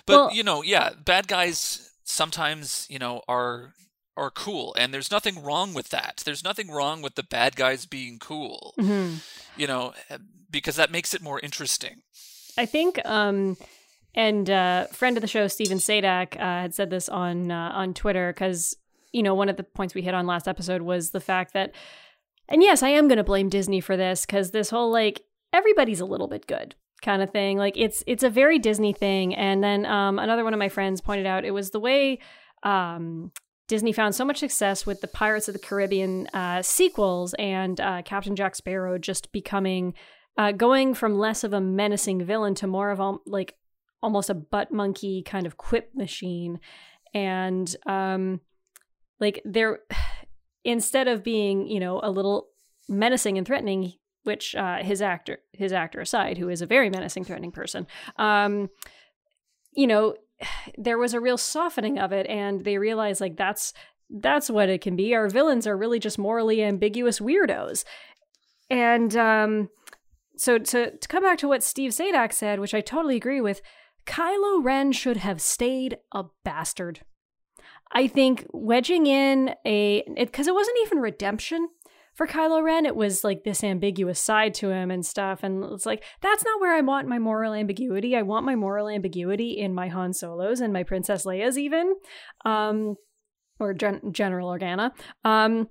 well, 0.08 0.34
you 0.34 0.44
know, 0.44 0.62
yeah, 0.62 0.92
bad 1.04 1.28
guys 1.28 1.92
sometimes 2.04 2.88
you 2.90 3.00
know 3.00 3.22
are 3.28 3.74
are 4.16 4.30
cool, 4.30 4.76
and 4.78 4.94
there's 4.94 5.12
nothing 5.12 5.44
wrong 5.44 5.74
with 5.74 5.90
that. 5.90 6.22
There's 6.26 6.44
nothing 6.44 6.70
wrong 6.72 7.02
with 7.02 7.16
the 7.16 7.24
bad 7.24 7.56
guys 7.56 7.86
being 7.86 8.20
cool. 8.20 8.74
Mm-hmm. 8.80 9.16
You 9.58 9.68
know, 9.68 9.94
eh, 10.10 10.18
because 10.50 10.76
that 10.76 10.92
makes 10.92 11.14
it 11.14 11.22
more 11.22 11.40
interesting. 11.40 12.02
I 12.58 12.66
think. 12.66 13.00
um 13.06 13.58
and 14.16 14.50
uh, 14.50 14.86
friend 14.88 15.18
of 15.18 15.22
the 15.22 15.28
show, 15.28 15.48
Steven 15.48 15.80
Sadak, 15.80 16.36
uh, 16.36 16.62
had 16.62 16.76
said 16.76 16.90
this 16.90 17.10
on 17.10 17.52
uh, 17.52 17.72
on 17.74 17.94
Twitter 17.94 18.32
because 18.32 18.76
you 19.12 19.24
know 19.24 19.34
one 19.34 19.50
of 19.50 19.58
the 19.58 19.64
points 19.64 19.96
we 19.96 20.02
hit 20.02 20.14
on 20.14 20.28
last 20.28 20.48
episode 20.48 20.84
was 20.84 21.12
the 21.12 21.20
fact 21.20 21.54
that, 21.54 21.72
and 22.48 22.62
yes, 22.62 22.84
I 22.84 22.90
am 22.90 23.08
going 23.08 23.18
to 23.18 23.24
blame 23.24 23.50
Disney 23.50 23.82
for 23.82 23.98
this 23.98 24.26
because 24.26 24.52
this 24.52 24.70
whole 24.70 24.92
like 24.92 25.24
everybody's 25.52 26.00
a 26.00 26.06
little 26.06 26.28
bit 26.28 26.46
good 26.46 26.76
kind 27.04 27.22
of 27.22 27.30
thing. 27.30 27.58
Like 27.58 27.78
it's 27.78 28.04
it's 28.08 28.24
a 28.24 28.30
very 28.30 28.58
Disney 28.58 28.94
thing. 28.94 29.36
And 29.36 29.64
then 29.64 29.86
um, 29.86 30.18
another 30.18 30.44
one 30.44 30.54
of 30.54 30.60
my 30.60 30.70
friends 30.70 31.02
pointed 31.02 31.26
out 31.26 31.46
it 31.46 31.52
was 31.52 31.70
the 31.70 31.80
way 31.80 32.20
um, 32.64 33.32
Disney 33.68 33.92
found 33.92 34.16
so 34.16 34.26
much 34.26 34.40
success 34.40 34.86
with 34.86 35.02
the 35.02 35.08
Pirates 35.08 35.48
of 35.48 35.54
the 35.54 35.60
Caribbean 35.60 36.28
uh, 36.34 36.62
sequels 36.62 37.34
and 37.36 37.80
uh, 37.80 38.02
Captain 38.04 38.36
Jack 38.36 38.56
Sparrow 38.56 38.98
just 38.98 39.32
becoming 39.32 39.94
uh, 40.38 40.52
going 40.52 40.94
from 40.94 41.18
less 41.18 41.44
of 41.44 41.54
a 41.54 41.62
menacing 41.62 42.24
villain 42.24 42.56
to 42.56 42.68
more 42.68 42.90
of 42.90 43.00
a 43.00 43.16
like 43.26 43.56
almost 44.02 44.30
a 44.30 44.34
butt 44.34 44.72
monkey 44.72 45.24
kind 45.24 45.46
of 45.46 45.58
quip 45.58 45.92
machine. 45.96 46.60
And 47.14 47.74
um, 47.86 48.42
like 49.20 49.42
there, 49.46 49.80
instead 50.64 51.08
of 51.08 51.24
being 51.24 51.68
you 51.68 51.80
know 51.80 52.00
a 52.04 52.12
little 52.12 52.48
menacing 52.90 53.38
and 53.38 53.48
threatening, 53.48 53.94
which 54.24 54.56
uh, 54.56 54.78
his 54.78 55.02
actor 55.02 55.40
his 55.52 55.74
actor 55.74 56.00
aside, 56.00 56.38
who 56.38 56.50
is 56.50 56.62
a 56.62 56.66
very 56.66 56.90
menacing, 56.90 57.24
threatening 57.24 57.52
person, 57.52 57.88
um, 58.18 58.70
you 59.76 59.88
know, 59.88 60.16
there 60.78 60.98
was 60.98 61.14
a 61.14 61.20
real 61.20 61.38
softening 61.38 62.00
of 62.00 62.12
it, 62.12 62.28
and 62.28 62.64
they 62.64 62.78
realized 62.78 63.22
like 63.22 63.38
that's 63.38 63.74
that's 64.10 64.50
what 64.50 64.70
it 64.70 64.82
can 64.82 64.96
be. 64.96 65.14
Our 65.14 65.30
villains 65.30 65.66
are 65.66 65.78
really 65.78 66.00
just 66.00 66.20
morally 66.20 66.64
ambiguous 66.64 67.20
weirdos, 67.20 67.84
and 68.70 69.16
um, 69.16 69.70
so 70.38 70.58
to 70.58 70.98
to 70.98 71.08
come 71.08 71.24
back 71.24 71.38
to 71.40 71.48
what 71.48 71.64
Steve 71.64 71.92
Sadak 71.92 72.34
said, 72.34 72.60
which 72.60 72.74
I 72.74 72.82
totally 72.82 73.16
agree 73.16 73.42
with, 73.42 73.62
Kylo 74.06 74.64
Ren 74.64 74.92
should 74.92 75.18
have 75.18 75.42
stayed 75.42 75.98
a 76.12 76.26
bastard. 76.44 77.02
I 77.92 78.08
think 78.08 78.48
wedging 78.52 79.06
in 79.06 79.54
a 79.66 80.04
because 80.16 80.48
it, 80.48 80.52
it 80.52 80.56
wasn't 80.56 80.80
even 80.84 81.00
redemption 81.00 81.70
for 82.14 82.28
Kylo 82.28 82.64
Ren, 82.64 82.86
it 82.86 82.96
was 82.96 83.24
like 83.24 83.44
this 83.44 83.64
ambiguous 83.64 84.20
side 84.20 84.54
to 84.56 84.70
him 84.70 84.92
and 84.92 85.06
stuff. 85.06 85.44
And 85.44 85.64
it's 85.66 85.86
like, 85.86 86.04
that's 86.22 86.46
not 86.46 86.62
where 86.62 86.76
I 86.76 86.82
want 86.82 87.08
my 87.08 87.20
moral 87.20 87.54
ambiguity. 87.54 88.16
I 88.16 88.22
want 88.22 88.46
my 88.46 88.56
moral 88.56 88.88
ambiguity 88.88 89.52
in 89.58 89.74
my 89.74 89.88
Han 89.88 90.14
Solos 90.14 90.62
and 90.62 90.72
my 90.72 90.84
Princess 90.84 91.26
Leia's, 91.26 91.58
even, 91.58 91.96
um, 92.46 92.96
or 93.60 93.74
Gen- 93.74 94.12
General 94.12 94.50
Organa. 94.50 94.92
Um, 95.24 95.70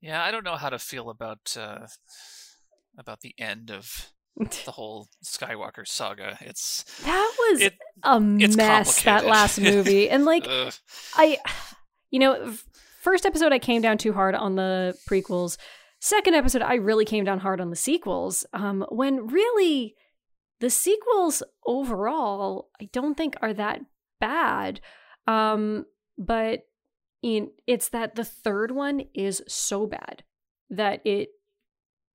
yeah, 0.00 0.22
I 0.22 0.32
don't 0.32 0.44
know 0.44 0.56
how 0.56 0.68
to 0.68 0.78
feel 0.78 1.10
about 1.10 1.56
uh, 1.58 1.86
about 2.98 3.20
the 3.20 3.34
end 3.38 3.70
of 3.70 4.12
the 4.36 4.72
whole 4.72 5.08
Skywalker 5.24 5.86
saga. 5.86 6.38
It's 6.40 6.84
that 7.04 7.34
was 7.38 7.60
it, 7.60 7.74
a 8.02 8.18
mess 8.18 9.02
that 9.04 9.26
last 9.26 9.60
movie, 9.60 10.10
and 10.10 10.24
like 10.24 10.46
I, 11.14 11.38
you 12.10 12.18
know, 12.18 12.54
first 13.02 13.26
episode 13.26 13.52
I 13.52 13.58
came 13.58 13.82
down 13.82 13.98
too 13.98 14.12
hard 14.12 14.34
on 14.34 14.54
the 14.54 14.96
prequels. 15.10 15.58
Second 16.00 16.34
episode 16.34 16.62
I 16.62 16.74
really 16.74 17.04
came 17.04 17.24
down 17.24 17.40
hard 17.40 17.60
on 17.60 17.70
the 17.70 17.76
sequels. 17.76 18.46
Um, 18.52 18.86
when 18.90 19.26
really 19.26 19.94
the 20.60 20.70
sequels 20.70 21.42
overall 21.66 22.70
I 22.80 22.88
don't 22.92 23.16
think 23.16 23.34
are 23.42 23.52
that 23.54 23.80
bad. 24.20 24.80
Um, 25.26 25.86
but 26.16 26.60
in, 27.22 27.50
it's 27.66 27.88
that 27.90 28.14
the 28.14 28.24
third 28.24 28.70
one 28.70 29.02
is 29.14 29.42
so 29.48 29.86
bad 29.86 30.22
that 30.70 31.00
it 31.04 31.28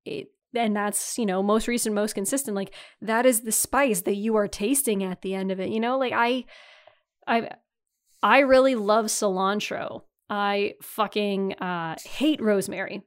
it 0.05 0.31
and 0.55 0.75
that's 0.75 1.17
you 1.17 1.25
know 1.25 1.43
most 1.43 1.67
recent 1.67 1.93
most 1.93 2.13
consistent 2.15 2.55
like 2.55 2.73
that 3.01 3.25
is 3.25 3.41
the 3.41 3.51
spice 3.51 4.01
that 4.01 4.15
you 4.15 4.35
are 4.35 4.47
tasting 4.47 5.03
at 5.03 5.21
the 5.21 5.35
end 5.35 5.51
of 5.51 5.59
it 5.59 5.69
you 5.69 5.79
know 5.79 5.97
like 5.97 6.13
i 6.15 6.43
i 7.27 7.49
i 8.23 8.39
really 8.39 8.73
love 8.73 9.05
cilantro 9.05 10.01
I 10.29 10.75
fucking 10.81 11.53
uh, 11.53 11.95
hate 12.03 12.41
rosemary. 12.41 13.03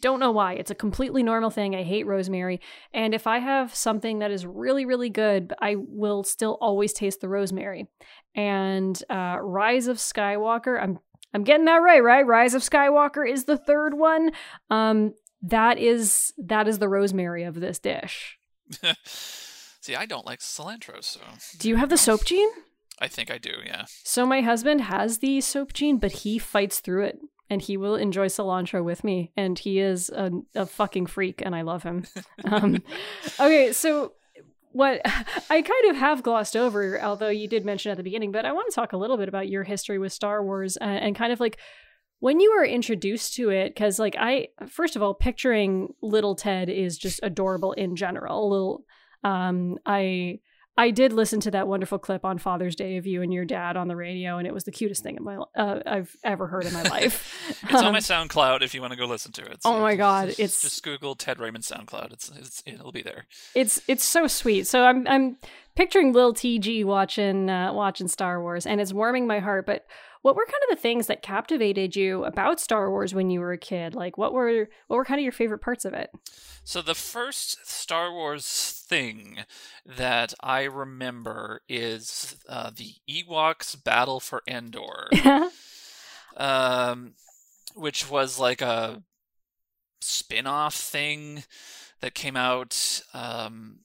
Don't 0.00 0.20
know 0.20 0.32
why. 0.32 0.54
It's 0.54 0.70
a 0.70 0.74
completely 0.74 1.22
normal 1.22 1.50
thing. 1.50 1.74
I 1.76 1.82
hate 1.82 2.06
rosemary. 2.06 2.60
And 2.94 3.14
if 3.14 3.26
I 3.26 3.38
have 3.38 3.74
something 3.74 4.20
that 4.20 4.30
is 4.30 4.46
really, 4.46 4.86
really 4.86 5.10
good, 5.10 5.52
I 5.60 5.76
will 5.76 6.24
still 6.24 6.56
always 6.62 6.94
taste 6.94 7.20
the 7.20 7.28
rosemary. 7.28 7.88
And 8.34 9.00
uh, 9.10 9.36
Rise 9.42 9.88
of 9.88 9.98
Skywalker, 9.98 10.82
I'm 10.82 10.98
I'm 11.34 11.44
getting 11.44 11.64
that 11.66 11.76
right, 11.76 12.02
right? 12.02 12.26
Rise 12.26 12.54
of 12.54 12.62
Skywalker 12.62 13.28
is 13.28 13.44
the 13.44 13.56
third 13.56 13.94
one. 13.94 14.32
Um, 14.70 15.14
that 15.42 15.78
is 15.78 16.32
that 16.38 16.68
is 16.68 16.78
the 16.78 16.88
rosemary 16.88 17.44
of 17.44 17.60
this 17.60 17.78
dish. 17.78 18.38
See, 19.04 19.96
I 19.96 20.06
don't 20.06 20.24
like 20.24 20.38
cilantro, 20.38 21.02
so. 21.02 21.20
Do 21.58 21.68
you 21.68 21.76
have 21.76 21.88
the 21.88 21.96
soap 21.96 22.24
gene? 22.24 22.50
I 22.98 23.08
think 23.08 23.30
I 23.30 23.38
do, 23.38 23.54
yeah. 23.64 23.84
So 24.04 24.26
my 24.26 24.40
husband 24.42 24.82
has 24.82 25.18
the 25.18 25.40
soap 25.40 25.72
gene, 25.72 25.98
but 25.98 26.12
he 26.12 26.38
fights 26.38 26.80
through 26.80 27.04
it 27.04 27.18
and 27.50 27.60
he 27.60 27.76
will 27.76 27.96
enjoy 27.96 28.26
cilantro 28.26 28.84
with 28.84 29.02
me. 29.04 29.32
And 29.36 29.58
he 29.58 29.78
is 29.78 30.08
a, 30.10 30.30
a 30.54 30.66
fucking 30.66 31.06
freak 31.06 31.42
and 31.44 31.54
I 31.54 31.62
love 31.62 31.82
him. 31.82 32.04
um, 32.44 32.82
okay, 33.40 33.72
so 33.72 34.12
what 34.72 35.00
I 35.50 35.62
kind 35.62 35.90
of 35.90 35.96
have 35.96 36.22
glossed 36.22 36.56
over, 36.56 37.00
although 37.02 37.28
you 37.28 37.48
did 37.48 37.64
mention 37.64 37.90
at 37.90 37.96
the 37.96 38.04
beginning, 38.04 38.32
but 38.32 38.44
I 38.44 38.52
want 38.52 38.70
to 38.70 38.74
talk 38.74 38.92
a 38.92 38.98
little 38.98 39.16
bit 39.16 39.28
about 39.28 39.48
your 39.48 39.64
history 39.64 39.98
with 39.98 40.12
Star 40.12 40.44
Wars 40.44 40.76
and, 40.76 40.98
and 41.04 41.16
kind 41.16 41.32
of 41.32 41.40
like 41.40 41.58
when 42.22 42.38
you 42.38 42.54
were 42.56 42.64
introduced 42.64 43.34
to 43.34 43.50
it 43.50 43.74
because 43.74 43.98
like 43.98 44.14
i 44.16 44.46
first 44.68 44.94
of 44.94 45.02
all 45.02 45.12
picturing 45.12 45.92
little 46.02 46.36
ted 46.36 46.68
is 46.68 46.96
just 46.96 47.18
adorable 47.24 47.72
in 47.72 47.96
general 47.96 48.48
little 48.48 48.84
um 49.24 49.76
i 49.86 50.38
I 50.76 50.90
did 50.90 51.12
listen 51.12 51.38
to 51.40 51.50
that 51.50 51.68
wonderful 51.68 51.98
clip 51.98 52.24
on 52.24 52.38
Father's 52.38 52.74
Day 52.74 52.96
of 52.96 53.06
you 53.06 53.20
and 53.20 53.32
your 53.32 53.44
dad 53.44 53.76
on 53.76 53.88
the 53.88 53.96
radio, 53.96 54.38
and 54.38 54.46
it 54.46 54.54
was 54.54 54.64
the 54.64 54.70
cutest 54.70 55.02
thing 55.02 55.16
in 55.16 55.22
my, 55.22 55.36
uh, 55.54 55.80
I've 55.84 56.16
ever 56.24 56.46
heard 56.46 56.64
in 56.64 56.72
my 56.72 56.82
life. 56.82 57.60
it's 57.62 57.74
um, 57.74 57.86
on 57.86 57.92
my 57.92 57.98
um, 57.98 58.02
SoundCloud 58.02 58.62
if 58.62 58.74
you 58.74 58.80
want 58.80 58.92
to 58.92 58.98
go 58.98 59.04
listen 59.04 59.32
to 59.32 59.42
it. 59.42 59.62
So 59.62 59.74
oh 59.74 59.80
my 59.80 59.96
god, 59.96 60.28
just, 60.28 60.40
it's 60.40 60.62
just 60.62 60.82
Google 60.82 61.14
Ted 61.14 61.40
Raymond 61.40 61.64
SoundCloud. 61.64 62.12
It's, 62.14 62.30
it's 62.30 62.62
it'll 62.64 62.92
be 62.92 63.02
there. 63.02 63.26
It's 63.54 63.82
it's 63.86 64.04
so 64.04 64.26
sweet. 64.26 64.66
So 64.66 64.84
I'm 64.84 65.06
I'm 65.06 65.36
picturing 65.74 66.14
Lil 66.14 66.32
TG 66.32 66.86
watching 66.86 67.50
uh, 67.50 67.74
watching 67.74 68.08
Star 68.08 68.40
Wars, 68.40 68.66
and 68.66 68.80
it's 68.80 68.94
warming 68.94 69.26
my 69.26 69.40
heart. 69.40 69.66
But 69.66 69.86
what 70.22 70.36
were 70.36 70.46
kind 70.46 70.62
of 70.70 70.76
the 70.76 70.80
things 70.80 71.08
that 71.08 71.22
captivated 71.22 71.96
you 71.96 72.24
about 72.24 72.60
Star 72.60 72.88
Wars 72.90 73.12
when 73.12 73.28
you 73.28 73.40
were 73.40 73.52
a 73.52 73.58
kid? 73.58 73.94
Like 73.94 74.16
what 74.16 74.32
were 74.32 74.68
what 74.86 74.96
were 74.96 75.04
kind 75.04 75.18
of 75.18 75.24
your 75.24 75.32
favorite 75.32 75.60
parts 75.60 75.84
of 75.84 75.92
it? 75.92 76.10
So 76.64 76.80
the 76.80 76.94
first 76.94 77.66
Star 77.68 78.12
Wars 78.12 78.46
thing 78.88 79.38
that 79.84 80.32
I 80.40 80.62
remember 80.62 81.62
is 81.68 82.36
uh, 82.48 82.70
the 82.70 82.94
Ewoks 83.10 83.82
Battle 83.82 84.20
for 84.20 84.42
Endor, 84.46 85.08
um, 86.36 87.14
which 87.74 88.08
was 88.08 88.38
like 88.38 88.62
a 88.62 89.02
spin-off 90.00 90.74
thing 90.74 91.44
that 92.00 92.14
came 92.14 92.36
out. 92.36 93.02
Um, 93.12 93.80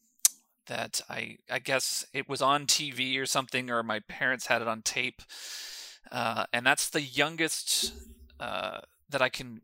that 0.67 1.01
I 1.09 1.37
I 1.49 1.59
guess 1.59 2.05
it 2.13 2.29
was 2.29 2.41
on 2.41 2.67
TV 2.67 3.19
or 3.19 3.25
something, 3.25 3.71
or 3.71 3.83
my 3.83 4.01
parents 4.01 4.47
had 4.47 4.61
it 4.61 4.67
on 4.67 4.81
tape, 4.81 5.21
uh, 6.11 6.45
and 6.53 6.65
that's 6.65 6.89
the 6.89 7.01
youngest 7.01 7.93
uh, 8.39 8.79
that 9.09 9.21
I 9.21 9.29
can 9.29 9.61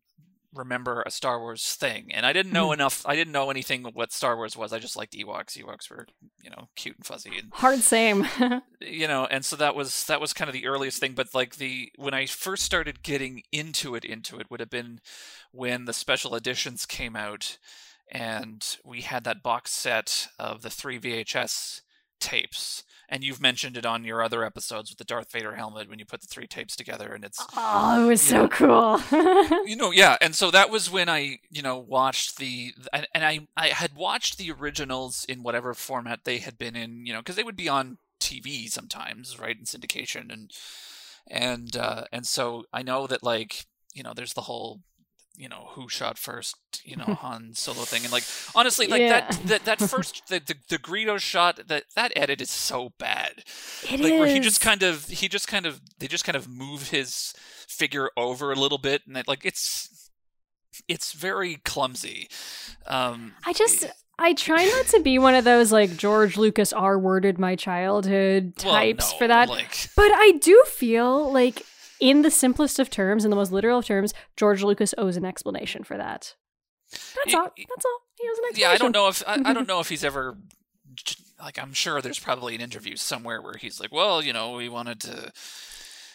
remember 0.55 1.01
a 1.03 1.09
Star 1.09 1.39
Wars 1.39 1.73
thing, 1.75 2.11
and 2.13 2.25
I 2.27 2.33
didn't 2.33 2.51
know 2.53 2.69
Mhm. 2.69 2.73
enough. 2.75 3.03
I 3.07 3.15
didn't 3.15 3.33
know 3.33 3.49
anything 3.49 3.83
what 3.85 4.11
Star 4.11 4.35
Wars 4.35 4.55
was. 4.55 4.71
I 4.71 4.77
just 4.79 4.95
liked 4.95 5.13
Ewoks. 5.13 5.57
Ewoks 5.57 5.89
were 5.89 6.05
you 6.43 6.49
know 6.51 6.69
cute 6.75 6.95
and 6.97 7.05
fuzzy, 7.05 7.37
and 7.39 7.51
Hard 7.53 7.79
same. 7.79 8.27
you 8.79 9.07
know, 9.07 9.25
and 9.25 9.43
so 9.43 9.55
that 9.55 9.73
was 9.75 10.03
that 10.05 10.21
was 10.21 10.31
kind 10.33 10.49
of 10.49 10.53
the 10.53 10.67
earliest 10.67 10.99
thing. 10.99 11.13
But 11.13 11.33
like 11.33 11.55
the 11.55 11.91
when 11.97 12.13
I 12.13 12.25
first 12.27 12.63
started 12.63 13.01
getting 13.03 13.41
into 13.51 13.95
it, 13.95 14.05
into 14.05 14.39
it 14.39 14.51
would 14.51 14.59
have 14.59 14.69
been 14.69 14.99
when 15.51 15.85
the 15.85 15.93
special 15.93 16.35
editions 16.35 16.85
came 16.85 17.15
out, 17.15 17.57
and 18.11 18.77
we 18.85 19.01
had 19.01 19.23
that 19.23 19.41
box 19.43 19.71
set 19.71 20.27
of 20.37 20.61
the 20.61 20.69
three 20.69 20.99
VHS 20.99 21.81
tapes. 22.23 22.83
And 23.09 23.23
you've 23.23 23.41
mentioned 23.41 23.77
it 23.77 23.85
on 23.85 24.03
your 24.05 24.23
other 24.23 24.43
episodes 24.43 24.89
with 24.89 24.97
the 24.97 25.03
Darth 25.03 25.31
Vader 25.31 25.53
helmet 25.55 25.87
when 25.87 25.99
you 25.99 26.05
put 26.05 26.21
the 26.21 26.27
three 26.27 26.47
tapes 26.47 26.75
together, 26.75 27.13
and 27.13 27.23
it's 27.23 27.45
oh, 27.55 28.03
it 28.05 28.07
was 28.07 28.21
so 28.21 28.43
Yeah. 28.43 28.47
cool. 28.47 29.01
you 29.67 29.75
know 29.75 29.91
yeah 29.91 30.17
and 30.21 30.33
so 30.33 30.49
that 30.51 30.69
was 30.71 30.89
when 30.89 31.09
i 31.09 31.37
you 31.51 31.61
know 31.61 31.77
watched 31.77 32.37
the 32.37 32.73
and, 32.91 33.07
and 33.13 33.23
i 33.23 33.39
i 33.55 33.67
had 33.67 33.95
watched 33.95 34.37
the 34.37 34.51
originals 34.51 35.25
in 35.29 35.43
whatever 35.43 35.73
format 35.73 36.23
they 36.23 36.39
had 36.39 36.57
been 36.57 36.75
in 36.75 37.05
you 37.05 37.13
know 37.13 37.19
because 37.19 37.35
they 37.35 37.43
would 37.43 37.55
be 37.55 37.69
on 37.69 37.97
tv 38.19 38.67
sometimes 38.69 39.37
right 39.39 39.57
in 39.59 39.65
syndication 39.65 40.31
and 40.31 40.51
and 41.29 41.75
uh 41.77 42.03
and 42.11 42.25
so 42.25 42.63
i 42.73 42.81
know 42.81 43.05
that 43.07 43.23
like 43.23 43.65
you 43.93 44.01
know 44.03 44.13
there's 44.15 44.33
the 44.33 44.41
whole 44.41 44.81
you 45.35 45.49
know 45.49 45.69
who 45.71 45.89
shot 45.89 46.17
first 46.17 46.55
you 46.83 46.95
know 46.95 47.05
Han 47.21 47.53
Solo 47.53 47.83
thing 47.85 48.03
and 48.03 48.11
like 48.11 48.23
honestly 48.55 48.87
like 48.87 49.01
Yeah. 49.01 49.09
that 49.31 49.39
that 49.45 49.65
that 49.65 49.79
first 49.89 50.27
the, 50.27 50.39
the 50.39 50.55
the 50.69 50.77
Greedo 50.77 51.17
shot 51.19 51.59
that 51.67 51.85
that 51.95 52.11
edit 52.15 52.41
is 52.41 52.51
so 52.51 52.91
bad 52.99 53.43
It 53.89 53.99
like 53.99 54.13
where 54.13 54.27
he 54.27 54.39
just 54.39 54.61
kind 54.61 54.83
of 54.83 55.05
he 55.07 55.27
just 55.27 55.47
kind 55.47 55.65
of 55.65 55.81
they 55.99 56.07
just 56.07 56.23
kind 56.25 56.35
of 56.35 56.47
move 56.47 56.89
his 56.89 57.33
figure 57.67 58.09
over 58.15 58.51
a 58.51 58.55
little 58.55 58.77
bit 58.77 59.01
and 59.07 59.17
it, 59.17 59.27
like 59.27 59.43
it's 59.45 60.09
it's 60.87 61.13
very 61.13 61.55
clumsy 61.63 62.27
um 62.87 63.33
I 63.45 63.53
just 63.53 63.85
I 64.19 64.33
try 64.35 64.63
not 64.63 64.85
to 64.87 64.99
be 64.99 65.17
one 65.17 65.33
of 65.33 65.43
those 65.43 65.71
like 65.71 65.97
George 65.97 66.37
Lucas 66.37 66.71
R 66.71 66.99
worded 66.99 67.39
my 67.39 67.55
childhood 67.55 68.53
well, 68.63 68.73
types 68.75 69.11
no, 69.11 69.17
for 69.17 69.27
that. 69.27 69.49
like 69.49 69.89
But 69.95 70.11
I 70.13 70.33
do 70.39 70.63
feel 70.67 71.31
like 71.33 71.63
in 72.09 72.21
the 72.21 72.29
simplest 72.31 72.79
of 72.79 72.89
terms, 72.89 73.23
in 73.23 73.29
the 73.29 73.35
most 73.35 73.51
literal 73.51 73.79
of 73.79 73.85
terms, 73.85 74.13
George 74.35 74.61
Lucas 74.63 74.93
owes 74.97 75.15
an 75.17 75.25
explanation 75.25 75.83
for 75.83 75.97
that. 75.97 76.35
That's 76.91 77.33
Y- 77.33 77.39
all. 77.39 77.49
That's 77.57 77.85
all. 77.85 77.99
He 78.19 78.27
owes 78.29 78.37
an 78.37 78.43
explanation. 78.49 78.61
yeah 78.61 78.69
i 78.71 78.77
don't 78.77 78.91
know 78.91 79.07
if 79.07 79.23
I, 79.27 79.33
I 79.49 79.53
don't 79.53 79.67
know 79.71 79.79
if 79.79 79.89
he's 79.89 80.03
ever 80.03 80.37
like 81.41 81.57
i'm 81.61 81.73
sure 81.73 82.01
there's 82.01 82.19
probably 82.19 82.55
an 82.55 82.61
interview 82.61 82.95
somewhere 82.95 83.41
where 83.41 83.55
he's 83.59 83.79
like 83.79 83.91
well 83.91 84.21
you 84.23 84.31
know 84.33 84.53
we 84.55 84.69
wanted 84.69 84.99
to 85.01 85.31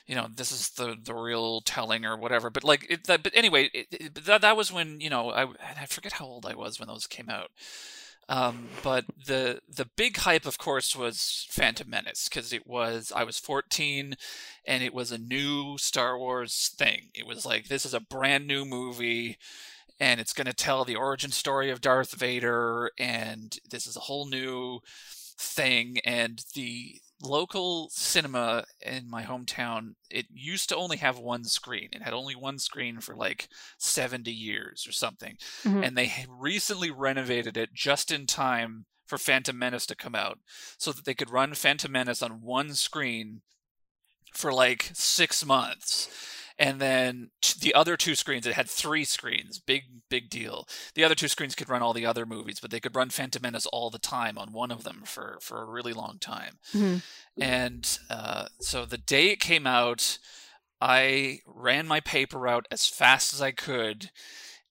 you 0.07 0.15
know 0.15 0.29
this 0.35 0.53
is 0.53 0.71
the 0.71 0.97
the 1.03 1.15
real 1.15 1.61
telling 1.63 2.07
or 2.07 2.17
whatever 2.17 2.49
but 2.51 2.65
like 2.65 2.87
it, 2.89 3.05
that, 3.09 3.23
but 3.23 3.33
anyway 3.35 3.69
it, 3.75 3.87
it, 3.91 4.15
that, 4.25 4.41
that 4.43 4.57
was 4.57 4.73
when 4.73 5.01
you 5.01 5.11
know 5.11 5.31
i 5.31 5.43
i 5.83 5.87
forget 5.87 6.13
how 6.13 6.25
old 6.25 6.47
i 6.47 6.55
was 6.55 6.79
when 6.79 6.89
those 6.89 7.07
came 7.07 7.29
out 7.29 7.51
um, 8.29 8.69
but 8.83 9.07
the 9.27 9.61
the 9.69 9.87
big 9.97 10.19
hype, 10.19 10.45
of 10.45 10.59
course, 10.59 10.95
was 10.95 11.47
Phantom 11.51 11.89
Menace 11.89 12.29
because 12.29 12.53
it 12.53 12.67
was 12.67 13.11
I 13.15 13.25
was 13.25 13.39
14, 13.39 14.17
and 14.67 14.83
it 14.83 14.93
was 14.93 15.11
a 15.11 15.19
new 15.19 15.79
Star 15.79 16.19
Wars 16.19 16.75
thing. 16.77 17.09
It 17.15 17.27
was 17.27 17.47
like 17.47 17.69
this 17.69 17.87
is 17.87 17.95
a 17.95 18.01
brand 18.01 18.47
new 18.47 18.67
movie, 18.67 19.39
and 19.99 20.21
it's 20.21 20.35
going 20.35 20.47
to 20.47 20.53
tell 20.53 20.85
the 20.85 20.97
origin 20.97 21.31
story 21.31 21.71
of 21.71 21.81
Darth 21.81 22.15
Vader, 22.15 22.91
and 22.99 23.59
this 23.71 23.87
is 23.87 23.97
a 23.97 24.01
whole 24.01 24.27
new 24.27 24.81
thing. 25.39 25.99
And 26.05 26.45
the 26.55 27.01
local 27.21 27.89
cinema 27.91 28.65
in 28.81 29.09
my 29.11 29.25
hometown, 29.25 29.95
it 30.09 30.27
used 30.33 30.69
to 30.69 30.77
only 30.77 30.99
have 30.99 31.19
one 31.19 31.45
screen. 31.45 31.89
It 31.93 32.03
had 32.03 32.15
only 32.15 32.37
one 32.37 32.59
screen 32.59 33.01
for 33.01 33.15
like 33.17 33.49
70 33.79 34.31
years 34.33 34.87
or 34.87 34.93
something 34.93 35.37
Mhm. 35.65 35.85
and 35.85 35.97
they 35.99 36.25
recently 36.29 36.91
renovated 36.91 37.57
it 37.57 37.75
just 37.75 38.11
in 38.11 38.27
time 38.27 38.87
for 39.05 39.19
Phantom 39.19 39.59
Menace 39.59 39.87
to 39.87 39.95
come 39.97 40.15
out, 40.15 40.39
so 40.77 40.93
that 40.93 41.05
they 41.07 41.15
could 41.15 41.31
run 41.31 41.55
Phantom 41.55 41.91
Menace 41.91 42.23
on 42.23 42.43
one 42.43 42.75
screen 42.75 43.41
for 44.35 44.53
like 44.53 44.91
six 44.93 45.45
months. 45.45 46.09
And 46.59 46.81
then 46.81 47.31
t- 47.41 47.59
the 47.61 47.75
other 47.75 47.97
two 47.97 48.15
screens, 48.15 48.47
it 48.47 48.55
had 48.55 48.69
three 48.69 49.05
screens, 49.05 49.61
big, 49.61 49.85
big 50.09 50.29
deal. 50.29 50.67
The 50.95 51.05
other 51.05 51.15
two 51.15 51.29
screens 51.29 51.55
could 51.55 51.69
run 51.69 51.83
all 51.83 51.93
the 51.93 52.07
other 52.07 52.27
movies, 52.27 52.59
but 52.61 52.71
they 52.71 52.81
could 52.81 52.97
run 52.97 53.11
Phantom 53.11 53.41
Menace 53.41 53.67
all 53.67 53.91
the 53.91 53.99
time 53.99 54.37
on 54.37 54.53
one 54.53 54.71
of 54.73 54.83
them 54.83 55.03
for, 55.05 55.39
for 55.41 55.63
a 55.63 55.67
really 55.67 55.93
long 55.93 56.19
time. 56.21 56.59
Mhm. 56.75 57.03
And 57.41 57.99
uh, 58.11 58.47
so 58.61 58.85
the 58.85 58.99
day 58.99 59.29
it 59.29 59.39
came 59.41 59.67
out, 59.67 60.19
I 60.81 61.41
ran 61.47 61.87
my 61.87 62.01
paper 62.01 62.49
out 62.49 62.67
as 62.71 62.87
fast 62.87 63.33
as 63.35 63.41
I 63.41 63.53
could 63.53 64.11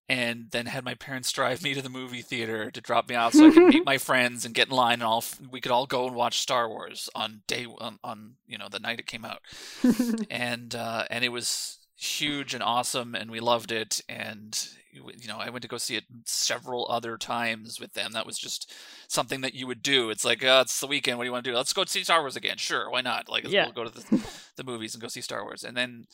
and 0.10 0.46
then 0.52 0.68
had 0.68 0.86
my 0.86 0.94
parents 0.94 1.32
drive 1.34 1.62
me 1.62 1.74
to 1.74 1.82
the 1.82 1.90
movie 1.90 2.22
theater 2.22 2.72
to 2.72 2.80
drop 2.80 3.10
me 3.10 3.16
off 3.16 3.34
so 3.34 3.48
I 3.48 3.52
could 3.52 3.68
meet 3.68 3.86
my 3.86 3.98
friends 3.98 4.46
and 4.46 4.56
get 4.56 4.70
in 4.70 4.76
line 4.76 4.94
and 4.96 5.04
all 5.04 5.24
we 5.52 5.60
could 5.60 5.72
all 5.72 5.86
go 5.86 6.08
and 6.08 6.16
watch 6.16 6.40
Star 6.40 6.70
Wars 6.70 7.10
on 7.14 7.42
day 7.46 7.66
on, 7.80 8.00
on 8.06 8.36
you 8.48 8.58
know 8.58 8.70
the 8.70 8.80
night 8.80 9.00
it 9.00 9.06
came 9.06 9.26
out 9.26 9.42
and 10.30 10.74
uh, 10.76 11.04
and 11.10 11.26
it 11.26 11.30
was 11.30 11.77
huge 12.00 12.54
and 12.54 12.62
awesome 12.64 13.16
and 13.16 13.32
we 13.32 13.40
loved 13.40 13.72
it 13.72 14.02
and 14.08 14.70
you 14.94 15.28
know 15.28 15.38
I 15.38 15.50
went 15.50 15.62
to 15.64 15.68
go 15.68 15.78
see 15.78 15.96
it 15.96 16.06
several 16.26 16.88
other 16.90 17.18
times 17.18 17.80
with 17.80 17.94
them. 17.94 18.12
That 18.14 18.26
was 18.26 18.38
just 18.38 18.72
something 19.08 19.42
that 19.42 19.54
you 19.54 19.68
would 19.68 19.82
do. 19.82 20.10
It's 20.10 20.26
like 20.26 20.44
uh, 20.44 20.62
it's 20.66 20.80
the 20.80 20.88
weekend. 20.88 21.18
What 21.18 21.24
do 21.24 21.28
you 21.28 21.32
want 21.32 21.44
to 21.46 21.52
do? 21.52 21.56
Let's 21.58 21.74
go 21.74 21.86
see 21.86 22.04
Star 22.04 22.22
Wars 22.22 22.36
again. 22.36 22.58
Sure 22.58 22.90
why 22.90 23.02
not? 23.02 23.30
Like 23.30 23.48
Yeah. 23.48 23.66
we'll 23.66 23.74
go 23.74 23.90
to 23.90 23.90
the, 23.90 24.28
the 24.58 24.64
movies 24.64 24.94
and 24.94 25.02
go 25.02 25.08
see 25.08 25.22
Star 25.22 25.44
Wars. 25.44 25.64
And 25.64 25.76
then 25.76 26.06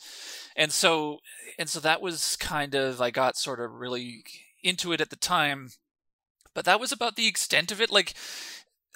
and 0.56 0.72
so 0.72 1.18
and 1.58 1.68
so 1.68 1.80
that 1.80 2.00
was 2.02 2.36
kind 2.36 2.74
of 2.74 3.00
I 3.00 3.10
got 3.10 3.36
sort 3.36 3.60
of 3.60 3.72
really 3.72 4.22
into 4.62 4.92
it 4.92 5.00
at 5.00 5.10
the 5.10 5.16
time 5.16 5.70
but 6.54 6.64
that 6.64 6.80
was 6.80 6.92
about 6.92 7.16
the 7.16 7.26
extent 7.26 7.72
of 7.72 7.80
it. 7.80 7.90
Like 7.90 8.14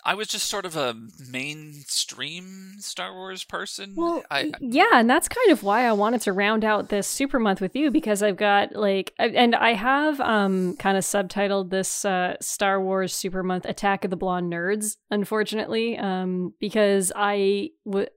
I 0.05 0.15
was 0.15 0.29
just 0.29 0.49
sort 0.49 0.65
of 0.65 0.77
a 0.77 0.97
mainstream 1.29 2.77
Star 2.79 3.13
Wars 3.13 3.45
person. 3.45 3.95
Well, 3.97 4.23
I, 4.31 4.53
yeah, 4.61 4.91
and 4.95 5.11
that's 5.11 5.29
kind 5.29 5.51
of 5.51 5.63
why 5.63 5.87
I 5.87 5.93
wanted 5.93 6.21
to 6.23 6.33
round 6.33 6.65
out 6.65 6.89
this 6.89 7.07
super 7.07 7.39
month 7.39 7.61
with 7.61 7.75
you 7.75 7.91
because 7.91 8.23
I've 8.23 8.37
got 8.37 8.75
like, 8.75 9.13
and 9.19 9.55
I 9.55 9.75
have 9.75 10.21
um 10.21 10.77
kind 10.77 10.97
of 10.97 11.05
subtitled 11.05 11.71
this 11.71 12.05
uh, 12.05 12.37
Star 12.41 12.81
Wars 12.81 13.13
super 13.13 13.43
month 13.43 13.65
"Attack 13.65 14.05
of 14.05 14.11
the 14.11 14.17
Blonde 14.17 14.53
Nerds." 14.53 14.97
Unfortunately, 15.11 15.99
um, 15.99 16.55
because 16.61 17.13
I 17.15 17.71
would. 17.85 18.11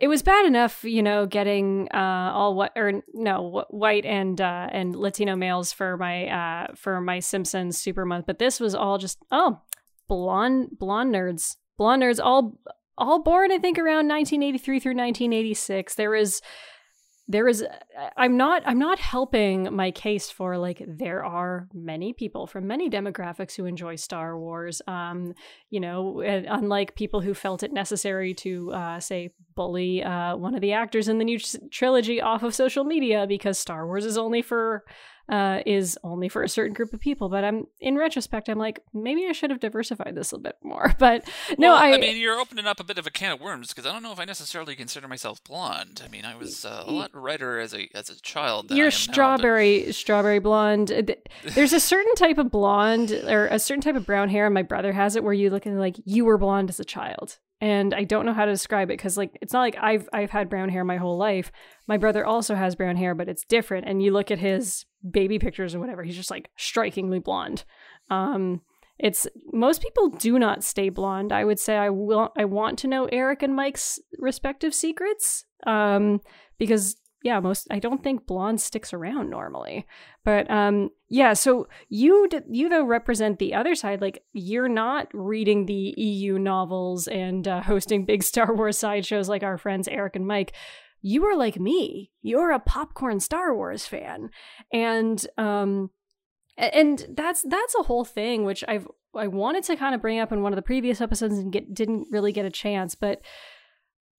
It 0.00 0.08
was 0.08 0.24
bad 0.24 0.46
enough, 0.46 0.82
you 0.82 1.00
know, 1.00 1.26
getting 1.26 1.86
uh, 1.94 2.32
all 2.34 2.56
what 2.56 2.72
or 2.74 3.04
no 3.14 3.64
wh- 3.70 3.72
white 3.72 4.04
and 4.04 4.40
uh, 4.40 4.68
and 4.72 4.96
Latino 4.96 5.36
males 5.36 5.70
for 5.72 5.96
my 5.96 6.26
uh, 6.26 6.66
for 6.74 7.00
my 7.00 7.20
Simpsons 7.20 7.78
Super 7.78 8.04
Month, 8.04 8.26
but 8.26 8.40
this 8.40 8.58
was 8.58 8.74
all 8.74 8.98
just 8.98 9.18
oh 9.30 9.60
blonde 10.12 10.68
blonde 10.78 11.14
nerds, 11.14 11.56
blonde 11.78 12.02
nerds, 12.02 12.20
all 12.22 12.58
all 12.98 13.22
born 13.22 13.50
I 13.50 13.56
think 13.56 13.78
around 13.78 14.08
1983 14.08 14.78
through 14.78 14.90
1986. 14.90 15.94
There 15.94 16.14
is 16.14 16.42
there 17.28 17.48
is 17.48 17.64
I'm 18.18 18.36
not 18.36 18.62
I'm 18.66 18.78
not 18.78 18.98
helping 18.98 19.74
my 19.74 19.90
case 19.90 20.30
for 20.30 20.58
like 20.58 20.82
there 20.86 21.24
are 21.24 21.66
many 21.72 22.12
people 22.12 22.46
from 22.46 22.66
many 22.66 22.90
demographics 22.90 23.56
who 23.56 23.64
enjoy 23.64 23.96
Star 23.96 24.38
Wars. 24.38 24.82
Um, 24.86 25.32
you 25.70 25.80
know, 25.80 26.20
unlike 26.20 26.94
people 26.94 27.22
who 27.22 27.32
felt 27.32 27.62
it 27.62 27.72
necessary 27.72 28.34
to 28.34 28.72
uh, 28.72 29.00
say 29.00 29.30
bully 29.54 30.02
uh, 30.02 30.36
one 30.36 30.54
of 30.54 30.60
the 30.60 30.74
actors 30.74 31.08
in 31.08 31.16
the 31.16 31.24
new 31.24 31.38
trilogy 31.70 32.20
off 32.20 32.42
of 32.42 32.54
social 32.54 32.84
media 32.84 33.26
because 33.26 33.58
Star 33.58 33.86
Wars 33.86 34.04
is 34.04 34.18
only 34.18 34.42
for 34.42 34.84
uh, 35.32 35.62
is 35.64 35.98
only 36.04 36.28
for 36.28 36.42
a 36.42 36.48
certain 36.48 36.74
group 36.74 36.92
of 36.92 37.00
people. 37.00 37.30
But 37.30 37.42
I'm 37.42 37.66
in 37.80 37.96
retrospect, 37.96 38.50
I'm 38.50 38.58
like 38.58 38.80
maybe 38.92 39.26
I 39.26 39.32
should 39.32 39.48
have 39.48 39.60
diversified 39.60 40.14
this 40.14 40.30
a 40.30 40.36
little 40.36 40.42
bit 40.42 40.56
more. 40.62 40.94
But 41.02 41.28
no, 41.58 41.70
well, 41.70 41.82
I, 41.82 41.94
I 41.94 41.98
mean, 41.98 42.16
you're 42.16 42.38
opening 42.38 42.66
up 42.66 42.78
a 42.78 42.84
bit 42.84 42.96
of 42.96 43.08
a 43.08 43.10
can 43.10 43.32
of 43.32 43.40
worms 43.40 43.68
because 43.70 43.86
I 43.86 43.92
don't 43.92 44.04
know 44.04 44.12
if 44.12 44.20
I 44.20 44.24
necessarily 44.24 44.76
consider 44.76 45.08
myself 45.08 45.42
blonde. 45.42 46.00
I 46.04 46.08
mean, 46.08 46.24
I 46.24 46.36
was 46.36 46.64
uh, 46.64 46.84
a 46.86 46.92
lot 46.92 47.10
redder 47.12 47.58
as 47.58 47.74
a 47.74 47.88
as 47.94 48.08
a 48.08 48.20
child. 48.20 48.68
Than 48.68 48.76
You're 48.76 48.86
am 48.86 48.92
now, 48.92 49.06
but- 49.06 49.12
strawberry, 49.14 49.92
strawberry 49.92 50.38
blonde. 50.38 51.16
There's 51.42 51.72
a 51.72 51.80
certain 51.80 52.14
type 52.14 52.38
of 52.38 52.50
blonde 52.50 53.10
or 53.10 53.46
a 53.46 53.58
certain 53.58 53.80
type 53.80 53.96
of 53.96 54.06
brown 54.06 54.28
hair, 54.28 54.44
and 54.46 54.54
my 54.54 54.62
brother 54.62 54.92
has 54.92 55.16
it, 55.16 55.24
where 55.24 55.32
you 55.32 55.50
look 55.50 55.66
and 55.66 55.80
like 55.80 55.96
you 56.04 56.24
were 56.24 56.38
blonde 56.38 56.68
as 56.68 56.78
a 56.78 56.84
child, 56.84 57.38
and 57.62 57.94
I 57.94 58.02
don't 58.02 58.26
know 58.26 58.34
how 58.34 58.44
to 58.44 58.50
describe 58.50 58.90
it 58.90 58.98
because 58.98 59.16
like 59.16 59.38
it's 59.40 59.52
not 59.52 59.60
like 59.60 59.76
I've 59.80 60.08
I've 60.12 60.32
had 60.32 60.48
brown 60.48 60.68
hair 60.68 60.82
my 60.82 60.96
whole 60.96 61.16
life. 61.16 61.52
My 61.86 61.96
brother 61.96 62.26
also 62.26 62.56
has 62.56 62.74
brown 62.74 62.96
hair, 62.96 63.14
but 63.14 63.28
it's 63.28 63.44
different. 63.44 63.88
And 63.88 64.02
you 64.02 64.12
look 64.12 64.32
at 64.32 64.40
his 64.40 64.84
baby 65.08 65.38
pictures 65.38 65.72
or 65.72 65.78
whatever, 65.78 66.02
he's 66.02 66.16
just 66.16 66.30
like 66.30 66.50
strikingly 66.56 67.20
blonde. 67.20 67.62
Um, 68.10 68.62
it's 68.98 69.28
most 69.52 69.80
people 69.80 70.08
do 70.08 70.40
not 70.40 70.64
stay 70.64 70.88
blonde. 70.88 71.30
I 71.30 71.44
would 71.44 71.60
say 71.60 71.76
I 71.76 71.88
will. 71.88 72.32
I 72.36 72.46
want 72.46 72.80
to 72.80 72.88
know 72.88 73.04
Eric 73.06 73.44
and 73.44 73.54
Mike's 73.54 74.00
respective 74.18 74.74
secrets. 74.74 75.44
Um, 75.64 76.20
because 76.58 76.96
yeah, 77.22 77.40
most 77.40 77.68
I 77.70 77.78
don't 77.78 78.02
think 78.02 78.26
blonde 78.26 78.60
sticks 78.60 78.92
around 78.92 79.30
normally. 79.30 79.86
But 80.24 80.50
um, 80.50 80.90
yeah. 81.08 81.32
So 81.34 81.68
you 81.88 82.28
d- 82.28 82.40
you 82.50 82.68
though 82.68 82.84
represent 82.84 83.38
the 83.38 83.54
other 83.54 83.74
side. 83.74 84.00
Like 84.00 84.24
you're 84.32 84.68
not 84.68 85.08
reading 85.12 85.66
the 85.66 85.94
EU 85.96 86.38
novels 86.38 87.06
and 87.08 87.46
uh, 87.46 87.62
hosting 87.62 88.04
big 88.04 88.22
Star 88.32 88.54
Wars 88.54 88.78
sideshows 88.78 89.28
like 89.28 89.42
our 89.42 89.58
friends 89.58 89.88
Eric 89.88 90.16
and 90.16 90.26
Mike. 90.26 90.52
you 91.00 91.24
are 91.24 91.36
like 91.36 91.58
me. 91.58 92.10
You're 92.22 92.50
a 92.52 92.60
popcorn 92.60 93.20
Star 93.20 93.54
Wars 93.54 93.86
fan. 93.86 94.30
And 94.72 95.24
um 95.38 95.90
and 96.56 97.06
that's 97.16 97.42
that's 97.42 97.74
a 97.74 97.84
whole 97.84 98.04
thing 98.04 98.44
which 98.44 98.62
I've 98.68 98.86
I 99.14 99.26
wanted 99.26 99.64
to 99.64 99.76
kind 99.76 99.94
of 99.94 100.00
bring 100.00 100.18
up 100.18 100.32
in 100.32 100.42
one 100.42 100.52
of 100.52 100.56
the 100.56 100.62
previous 100.62 101.00
episodes 101.00 101.34
and 101.38 101.52
get 101.52 101.74
didn't 101.74 102.08
really 102.10 102.32
get 102.32 102.44
a 102.46 102.50
chance, 102.50 102.94
but 102.94 103.20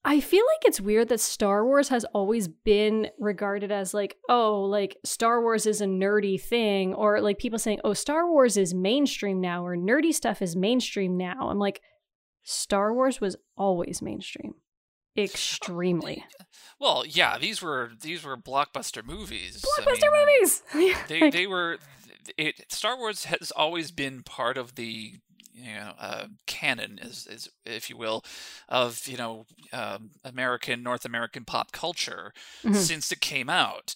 I 0.06 0.20
feel 0.20 0.44
like 0.46 0.66
it's 0.66 0.82
weird 0.82 1.10
that 1.10 1.22
Star 1.22 1.66
Wars 1.66 1.88
has 1.90 2.04
always 2.14 2.50
been 2.50 3.08
regarded 3.20 3.72
as 3.72 3.94
like, 3.94 4.18
oh, 4.28 4.62
like 4.64 4.98
Star 5.06 5.42
Wars 5.42 5.66
is 5.66 5.80
a 5.80 5.86
nerdy 5.86 6.40
thing, 6.40 6.94
or 6.94 7.22
like 7.22 7.38
people 7.38 7.58
saying, 7.60 7.80
oh, 7.86 7.94
Star 7.94 8.30
Wars 8.30 8.58
is 8.58 8.74
mainstream 8.74 9.40
now, 9.40 9.66
or 9.66 9.78
nerdy 9.78 10.14
stuff 10.14 10.42
is 10.42 10.56
mainstream 10.56 11.16
now. 11.16 11.50
I'm 11.50 11.60
like, 11.60 11.82
Star 12.44 12.94
Wars 12.94 13.22
was 13.22 13.38
always 13.56 14.02
mainstream. 14.02 14.56
Extremely. 15.18 16.26
Well, 16.80 17.06
yeah, 17.08 17.38
these 17.38 17.62
were 17.62 17.92
these 18.02 18.26
were 18.26 18.36
blockbuster 18.36 19.06
movies. 19.06 19.64
Blockbuster 19.64 20.10
I 20.12 20.26
mean, 20.26 20.26
movies. 20.26 20.98
they 21.08 21.30
they 21.30 21.48
were 21.48 21.78
it 22.38 22.56
Star 22.74 22.98
Wars 22.98 23.26
has 23.26 23.52
always 23.52 23.92
been 23.92 24.22
part 24.22 24.58
of 24.58 24.76
the 24.76 25.14
you 25.54 25.76
know 25.76 25.94
uh, 26.00 26.26
canon, 26.46 27.00
is, 27.02 27.28
is 27.28 27.50
if 27.66 27.90
you 27.90 27.98
will, 27.98 28.24
of 28.70 29.08
you 29.08 29.18
know 29.18 29.46
um, 29.72 30.12
American 30.24 30.84
North 30.84 31.06
American 31.06 31.46
pop 31.46 31.72
culture 31.72 32.34
mm-hmm. 32.64 32.76
since 32.76 33.12
it 33.12 33.22
came 33.22 33.50
out. 33.50 33.96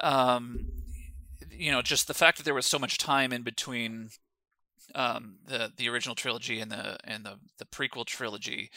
Um, 0.00 0.66
you 1.50 1.70
know, 1.70 1.82
just 1.82 2.06
the 2.06 2.14
fact 2.14 2.38
that 2.38 2.44
there 2.44 2.54
was 2.54 2.66
so 2.66 2.78
much 2.78 2.98
time 2.98 3.32
in 3.32 3.42
between 3.42 4.10
um, 4.94 5.36
the 5.46 5.72
the 5.76 5.88
original 5.88 6.14
trilogy 6.14 6.60
and 6.60 6.70
the 6.70 6.98
and 7.04 7.24
the 7.24 7.38
the 7.58 7.64
prequel 7.64 8.04
trilogy. 8.04 8.70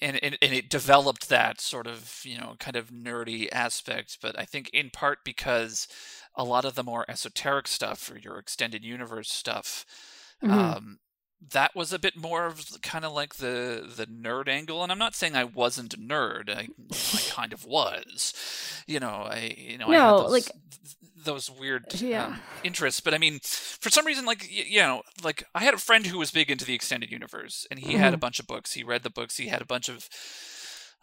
And, 0.00 0.22
and, 0.22 0.38
and 0.40 0.52
it 0.52 0.70
developed 0.70 1.28
that 1.28 1.60
sort 1.60 1.88
of 1.88 2.20
you 2.22 2.38
know 2.38 2.54
kind 2.60 2.76
of 2.76 2.90
nerdy 2.90 3.48
aspect, 3.50 4.18
but 4.22 4.38
I 4.38 4.44
think 4.44 4.70
in 4.72 4.90
part 4.90 5.24
because 5.24 5.88
a 6.36 6.44
lot 6.44 6.64
of 6.64 6.76
the 6.76 6.84
more 6.84 7.04
esoteric 7.08 7.66
stuff 7.66 8.08
or 8.08 8.16
your 8.16 8.38
extended 8.38 8.84
universe 8.84 9.28
stuff 9.28 9.84
mm-hmm. 10.42 10.50
um, 10.50 10.98
that 11.52 11.74
was 11.74 11.92
a 11.92 11.98
bit 11.98 12.16
more 12.16 12.46
of 12.46 12.64
kind 12.82 13.04
of 13.04 13.12
like 13.12 13.36
the 13.36 13.90
the 13.96 14.06
nerd 14.06 14.48
angle 14.48 14.82
and 14.82 14.90
i'm 14.90 14.98
not 14.98 15.14
saying 15.14 15.36
i 15.36 15.44
wasn't 15.44 15.94
a 15.94 15.96
nerd 15.96 16.50
i, 16.50 16.68
I 16.92 17.20
kind 17.30 17.52
of 17.52 17.64
was 17.64 18.34
you 18.86 19.00
know 19.00 19.26
i 19.30 19.54
you 19.56 19.78
know 19.78 19.86
no, 19.86 19.92
I 19.92 20.04
had 20.04 20.24
those, 20.24 20.32
like 20.32 20.52
those 21.24 21.50
weird 21.50 22.00
yeah. 22.00 22.26
um, 22.26 22.40
interests 22.64 23.00
but 23.00 23.14
i 23.14 23.18
mean 23.18 23.40
for 23.42 23.90
some 23.90 24.06
reason 24.06 24.24
like 24.24 24.50
you, 24.50 24.64
you, 24.66 24.80
know 24.80 25.02
like 25.22 25.44
i 25.54 25.62
had 25.62 25.74
a 25.74 25.78
friend 25.78 26.06
who 26.06 26.18
was 26.18 26.30
big 26.30 26.50
into 26.50 26.64
the 26.64 26.74
extended 26.74 27.10
universe 27.10 27.66
and 27.70 27.80
he 27.80 27.90
mm-hmm. 27.90 27.98
had 27.98 28.12
a 28.12 28.16
mm-hmm. 28.16 28.20
bunch 28.20 28.40
of 28.40 28.46
books 28.46 28.72
he 28.72 28.82
read 28.82 29.02
the 29.02 29.10
books 29.10 29.36
he 29.36 29.48
had 29.48 29.62
a 29.62 29.66
bunch 29.66 29.88
of 29.88 30.08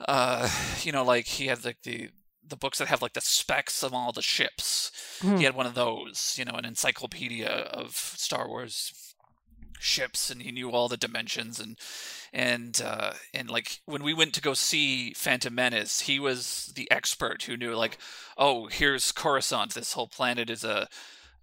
uh 0.08 0.50
you 0.82 0.91
know 0.91 1.04
like 1.04 1.28
he 1.28 1.48
had 1.48 1.63
like 1.63 1.82
the 1.84 2.10
the 2.48 2.56
books 2.56 2.78
that 2.78 2.88
have 2.88 3.02
like 3.02 3.13
the 3.13 3.21
specs 3.21 3.82
of 3.82 3.91
all 3.91 4.12
the 4.12 4.21
ships. 4.21 4.91
Mm. 5.21 5.39
He 5.39 5.45
had 5.45 5.56
one 5.56 5.65
of 5.65 5.74
those, 5.74 6.36
you 6.38 6.45
know, 6.45 6.54
an 6.54 6.63
encyclopedia 6.63 7.48
of 7.48 7.95
Star 7.95 8.48
Wars 8.48 8.93
ships, 9.79 10.29
and 10.29 10.41
he 10.41 10.51
knew 10.51 10.71
all 10.71 10.88
the 10.88 10.97
dimensions 10.97 11.59
and 11.59 11.77
and 12.33 12.81
uh, 12.83 13.13
and 13.33 13.49
like 13.49 13.79
when 13.85 14.03
we 14.03 14.13
went 14.13 14.33
to 14.33 14.41
go 14.41 14.53
see 14.53 15.13
Phantom 15.13 15.53
Menace, 15.53 16.01
he 16.01 16.19
was 16.19 16.71
the 16.75 16.89
expert 16.91 17.43
who 17.43 17.57
knew 17.57 17.75
like, 17.75 17.97
oh, 18.38 18.67
here's 18.67 19.11
Coruscant. 19.11 19.73
This 19.73 19.93
whole 19.93 20.07
planet 20.07 20.49
is 20.49 20.63
a 20.63 20.88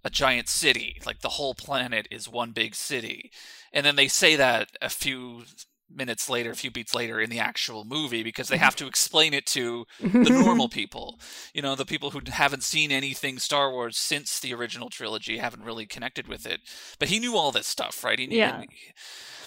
a 0.03 0.09
giant 0.09 0.49
city. 0.49 1.01
Like 1.05 1.21
the 1.21 1.29
whole 1.29 1.53
planet 1.53 2.07
is 2.11 2.29
one 2.29 2.51
big 2.51 2.75
city. 2.75 3.31
And 3.71 3.85
then 3.85 3.95
they 3.95 4.07
say 4.07 4.35
that 4.35 4.69
a 4.81 4.89
few 4.89 5.43
minutes 5.95 6.29
later, 6.29 6.51
a 6.51 6.55
few 6.55 6.71
beats 6.71 6.95
later 6.95 7.19
in 7.19 7.29
the 7.29 7.39
actual 7.39 7.83
movie 7.85 8.23
because 8.23 8.47
they 8.47 8.57
have 8.57 8.75
to 8.77 8.87
explain 8.93 9.33
it 9.33 9.45
to 9.47 9.85
the 9.99 10.29
normal 10.29 10.69
people. 10.69 11.19
You 11.53 11.61
know, 11.61 11.75
the 11.75 11.85
people 11.85 12.11
who 12.11 12.21
haven't 12.27 12.63
seen 12.63 12.91
anything 12.91 13.39
Star 13.39 13.71
Wars 13.71 13.97
since 13.97 14.39
the 14.39 14.53
original 14.53 14.89
trilogy 14.89 15.37
haven't 15.37 15.63
really 15.63 15.85
connected 15.85 16.27
with 16.27 16.45
it. 16.45 16.61
But 16.99 17.09
he 17.09 17.19
knew 17.19 17.35
all 17.35 17.51
this 17.51 17.67
stuff, 17.67 18.03
right? 18.03 18.17
He 18.17 18.27
knew, 18.27 18.37
yeah. 18.37 18.63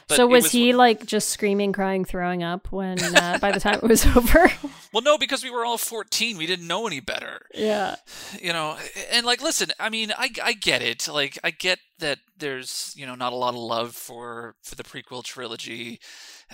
so 0.09 0.27
was, 0.27 0.45
was, 0.45 0.53
he 0.53 0.73
like 0.73 1.07
just 1.07 1.29
screaming, 1.31 1.73
crying, 1.73 2.05
throwing 2.05 2.43
up 2.43 2.71
when 2.73 3.03
uh, 3.03 3.39
by 3.41 3.53
the 3.53 3.61
time 3.61 3.81
it 3.83 3.89
was 3.89 4.07
over? 4.17 4.51
well, 4.93 5.03
no, 5.03 5.19
because 5.19 5.43
we 5.43 5.51
were 5.51 5.65
all 5.65 5.79
14. 5.79 6.37
We 6.37 6.47
didn't 6.47 6.67
know 6.67 6.87
any 6.87 7.01
better. 7.01 7.47
Yeah. 7.55 7.97
You 8.41 8.53
know, 8.53 8.77
and 9.13 9.27
like, 9.27 9.43
listen, 9.43 9.71
I 9.79 9.89
mean, 9.89 10.13
I, 10.17 10.31
I 10.43 10.53
get 10.53 10.83
it. 10.83 11.09
Like, 11.09 11.39
I 11.43 11.51
get 11.51 11.79
that 11.99 12.19
there's, 12.39 12.93
you 12.97 13.07
know, 13.07 13.15
not 13.15 13.33
a 13.33 13.37
lot 13.37 13.55
of 13.55 13.61
love 13.61 13.95
for, 13.95 14.55
for 14.63 14.75
the 14.75 14.85
prequel 14.85 15.25
trilogy 15.25 16.01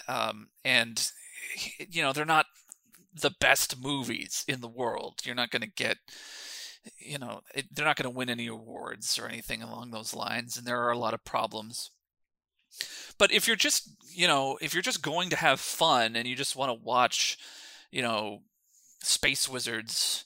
um, 0.09 0.49
and 0.65 1.11
you 1.89 2.03
know 2.03 2.13
they're 2.13 2.25
not 2.25 2.47
the 3.15 3.35
best 3.41 3.81
movies 3.83 4.45
in 4.49 4.61
the 4.61 4.69
world. 4.69 5.21
You're 5.25 5.35
not 5.35 5.51
going 5.51 5.63
to 5.63 5.71
get 5.71 5.99
you 6.99 7.19
know 7.19 7.41
it, 7.55 7.67
they're 7.73 7.85
not 7.85 7.97
going 7.97 8.11
to 8.11 8.17
win 8.17 8.31
any 8.31 8.47
awards 8.47 9.19
or 9.19 9.27
anything 9.27 9.63
along 9.63 9.91
those 9.91 10.15
lines 10.15 10.57
and 10.57 10.67
there 10.67 10.83
are 10.83 10.91
a 10.91 10.99
lot 10.99 11.15
of 11.15 11.25
problems 11.25 11.91
but 13.19 13.31
if 13.31 13.47
you're 13.47 13.57
just 13.57 13.91
you 14.13 14.27
know 14.27 14.59
if 14.61 14.75
you're 14.75 14.83
just 14.83 15.03
going 15.03 15.31
to 15.31 15.37
have 15.37 15.61
fun 15.61 16.17
and 16.17 16.27
you 16.27 16.35
just 16.35 16.57
want 16.57 16.71
to 16.71 16.85
watch 16.85 17.39
you 17.91 18.03
know 18.03 18.41
space 19.01 19.49
wizards 19.49 20.25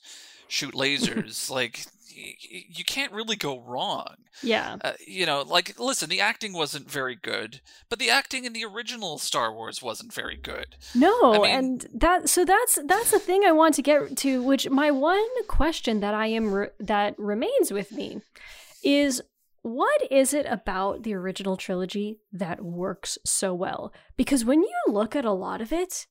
shoot 0.49 0.75
lasers 0.75 1.51
like 1.51 1.85
you 2.17 2.85
can't 2.85 3.13
really 3.13 3.37
go 3.37 3.61
wrong. 3.61 4.17
Yeah. 4.43 4.77
Uh, 4.83 4.93
you 5.07 5.27
know, 5.27 5.43
like 5.43 5.79
listen, 5.79 6.09
the 6.09 6.21
acting 6.21 6.53
wasn't 6.53 6.91
very 6.91 7.15
good, 7.15 7.61
but 7.89 7.99
the 7.99 8.11
acting 8.11 8.45
in 8.45 8.53
the 8.53 8.65
original 8.65 9.19
Star 9.19 9.53
Wars 9.53 9.83
wasn't 9.83 10.13
very 10.13 10.37
good. 10.37 10.77
No, 10.95 11.35
I 11.35 11.39
mean, 11.39 11.55
and 11.55 11.87
that 11.95 12.29
so 12.29 12.45
that's 12.45 12.79
that's 12.85 13.11
the 13.11 13.19
thing 13.19 13.43
I 13.45 13.53
want 13.53 13.75
to 13.75 13.83
get 13.83 14.17
to 14.19 14.43
which 14.43 14.69
my 14.71 14.91
one 14.91 15.27
question 15.49 16.01
that 16.01 16.15
I 16.15 16.27
am 16.29 16.53
re- 16.53 16.69
that 16.81 17.19
remains 17.19 17.71
with 17.71 17.93
me 17.93 18.21
is 18.83 19.23
what 19.63 20.01
is 20.13 20.33
it 20.33 20.47
about 20.47 21.03
the 21.03 21.15
original 21.15 21.57
trilogy 21.57 22.21
that 22.33 22.63
works 22.63 23.19
so 23.25 23.53
well? 23.53 23.93
Because 24.17 24.45
when 24.45 24.63
you 24.63 24.81
look 24.87 25.17
at 25.17 25.25
a 25.25 25.33
lot 25.33 25.61
of 25.61 25.73
it, 25.73 26.07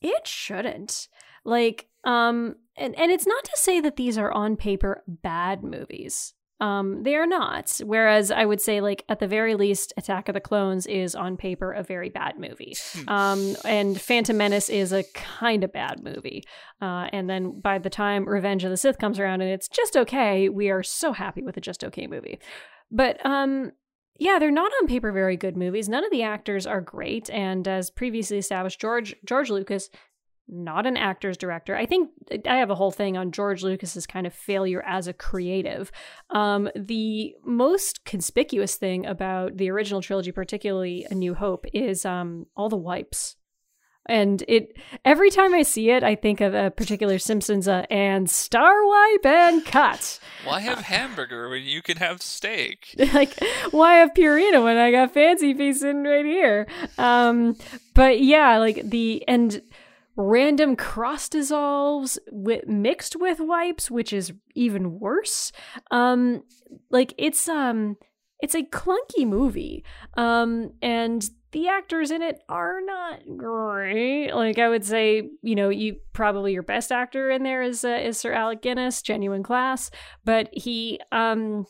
it 0.00 0.26
shouldn't. 0.26 1.08
Like 1.44 1.88
um 2.04 2.56
and 2.78 2.98
and 2.98 3.10
it's 3.10 3.26
not 3.26 3.44
to 3.44 3.52
say 3.56 3.80
that 3.80 3.96
these 3.96 4.18
are 4.18 4.32
on 4.32 4.56
paper 4.56 5.02
bad 5.06 5.62
movies. 5.62 6.34
Um, 6.60 7.04
they 7.04 7.14
are 7.14 7.26
not. 7.26 7.80
Whereas 7.84 8.30
I 8.30 8.44
would 8.44 8.60
say, 8.60 8.80
like 8.80 9.04
at 9.08 9.20
the 9.20 9.28
very 9.28 9.54
least, 9.54 9.92
Attack 9.96 10.28
of 10.28 10.34
the 10.34 10.40
Clones 10.40 10.86
is 10.86 11.14
on 11.14 11.36
paper 11.36 11.72
a 11.72 11.84
very 11.84 12.08
bad 12.08 12.38
movie, 12.38 12.76
hmm. 12.92 13.08
um, 13.08 13.56
and 13.64 14.00
Phantom 14.00 14.36
Menace 14.36 14.68
is 14.68 14.92
a 14.92 15.04
kind 15.14 15.62
of 15.62 15.72
bad 15.72 16.02
movie. 16.02 16.42
Uh, 16.82 17.08
and 17.12 17.30
then 17.30 17.60
by 17.60 17.78
the 17.78 17.90
time 17.90 18.28
Revenge 18.28 18.64
of 18.64 18.70
the 18.70 18.76
Sith 18.76 18.98
comes 18.98 19.20
around 19.20 19.40
and 19.40 19.50
it's 19.50 19.68
just 19.68 19.96
okay, 19.96 20.48
we 20.48 20.70
are 20.70 20.82
so 20.82 21.12
happy 21.12 21.42
with 21.42 21.56
a 21.56 21.60
just 21.60 21.84
okay 21.84 22.06
movie. 22.06 22.40
But 22.90 23.24
um, 23.24 23.72
yeah, 24.18 24.40
they're 24.40 24.50
not 24.50 24.72
on 24.80 24.88
paper 24.88 25.12
very 25.12 25.36
good 25.36 25.56
movies. 25.56 25.88
None 25.88 26.04
of 26.04 26.10
the 26.10 26.24
actors 26.24 26.66
are 26.66 26.80
great, 26.80 27.30
and 27.30 27.68
as 27.68 27.88
previously 27.88 28.38
established, 28.38 28.80
George 28.80 29.14
George 29.24 29.48
Lucas 29.50 29.90
not 30.48 30.86
an 30.86 30.96
actor's 30.96 31.36
director. 31.36 31.76
I 31.76 31.86
think 31.86 32.10
I 32.46 32.56
have 32.56 32.70
a 32.70 32.74
whole 32.74 32.90
thing 32.90 33.16
on 33.16 33.32
George 33.32 33.62
Lucas's 33.62 34.06
kind 34.06 34.26
of 34.26 34.34
failure 34.34 34.82
as 34.86 35.06
a 35.06 35.12
creative. 35.12 35.92
Um, 36.30 36.70
the 36.74 37.34
most 37.44 38.04
conspicuous 38.04 38.76
thing 38.76 39.06
about 39.06 39.56
the 39.56 39.70
original 39.70 40.00
trilogy, 40.00 40.32
particularly 40.32 41.06
A 41.10 41.14
New 41.14 41.34
Hope, 41.34 41.66
is 41.72 42.04
um, 42.04 42.46
all 42.56 42.68
the 42.68 42.76
wipes. 42.76 43.36
And 44.08 44.42
it 44.48 44.74
every 45.04 45.28
time 45.28 45.52
I 45.52 45.62
see 45.62 45.90
it, 45.90 46.02
I 46.02 46.14
think 46.14 46.40
of 46.40 46.54
a 46.54 46.70
particular 46.70 47.18
Simpsons 47.18 47.68
uh, 47.68 47.84
and 47.90 48.28
star 48.28 48.86
wipe 48.86 49.26
and 49.26 49.64
cut. 49.66 50.18
Why 50.44 50.60
have 50.60 50.78
hamburger 50.78 51.50
when 51.50 51.64
you 51.64 51.82
can 51.82 51.98
have 51.98 52.22
steak? 52.22 52.94
like, 53.12 53.38
why 53.70 53.96
have 53.96 54.14
Purina 54.14 54.64
when 54.64 54.78
I 54.78 54.90
got 54.90 55.12
fancy 55.12 55.52
feast 55.52 55.80
sitting 55.80 56.04
right 56.04 56.24
here? 56.24 56.66
Um, 56.96 57.56
but 57.92 58.22
yeah, 58.22 58.56
like 58.56 58.88
the 58.88 59.22
and 59.28 59.60
random 60.18 60.74
cross 60.74 61.28
dissolves 61.28 62.18
with, 62.30 62.66
mixed 62.66 63.16
with 63.16 63.38
wipes, 63.38 63.90
which 63.90 64.12
is 64.12 64.32
even 64.54 64.98
worse. 64.98 65.52
Um, 65.92 66.42
like 66.90 67.14
it's 67.16 67.48
um, 67.48 67.96
it's 68.40 68.54
a 68.54 68.64
clunky 68.64 69.26
movie. 69.26 69.84
Um, 70.16 70.72
and 70.82 71.28
the 71.52 71.68
actors 71.68 72.10
in 72.10 72.20
it 72.20 72.42
are 72.48 72.80
not 72.84 73.20
great. 73.36 74.32
Like 74.32 74.58
I 74.58 74.68
would 74.68 74.84
say, 74.84 75.30
you 75.42 75.54
know, 75.54 75.68
you 75.70 75.96
probably 76.12 76.52
your 76.52 76.64
best 76.64 76.92
actor 76.92 77.30
in 77.30 77.44
there 77.44 77.62
is 77.62 77.84
uh, 77.84 78.00
is 78.02 78.18
Sir 78.18 78.32
Alec 78.32 78.60
Guinness, 78.60 79.00
genuine 79.00 79.44
class, 79.44 79.90
but 80.24 80.50
he 80.52 81.00
um 81.12 81.64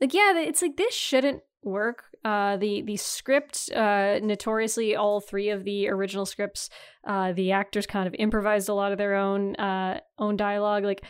like 0.00 0.14
yeah, 0.14 0.36
it's 0.38 0.62
like 0.62 0.76
this 0.76 0.94
shouldn't 0.94 1.42
work. 1.62 2.04
Uh, 2.24 2.56
the 2.56 2.82
the 2.82 2.96
script, 2.96 3.70
uh, 3.74 4.18
notoriously, 4.22 4.96
all 4.96 5.20
three 5.20 5.50
of 5.50 5.64
the 5.64 5.88
original 5.88 6.26
scripts, 6.26 6.68
uh, 7.06 7.32
the 7.32 7.52
actors 7.52 7.86
kind 7.86 8.06
of 8.06 8.14
improvised 8.18 8.68
a 8.68 8.74
lot 8.74 8.92
of 8.92 8.98
their 8.98 9.14
own 9.14 9.54
uh, 9.56 10.00
own 10.18 10.36
dialogue. 10.36 10.84
Like 10.84 11.04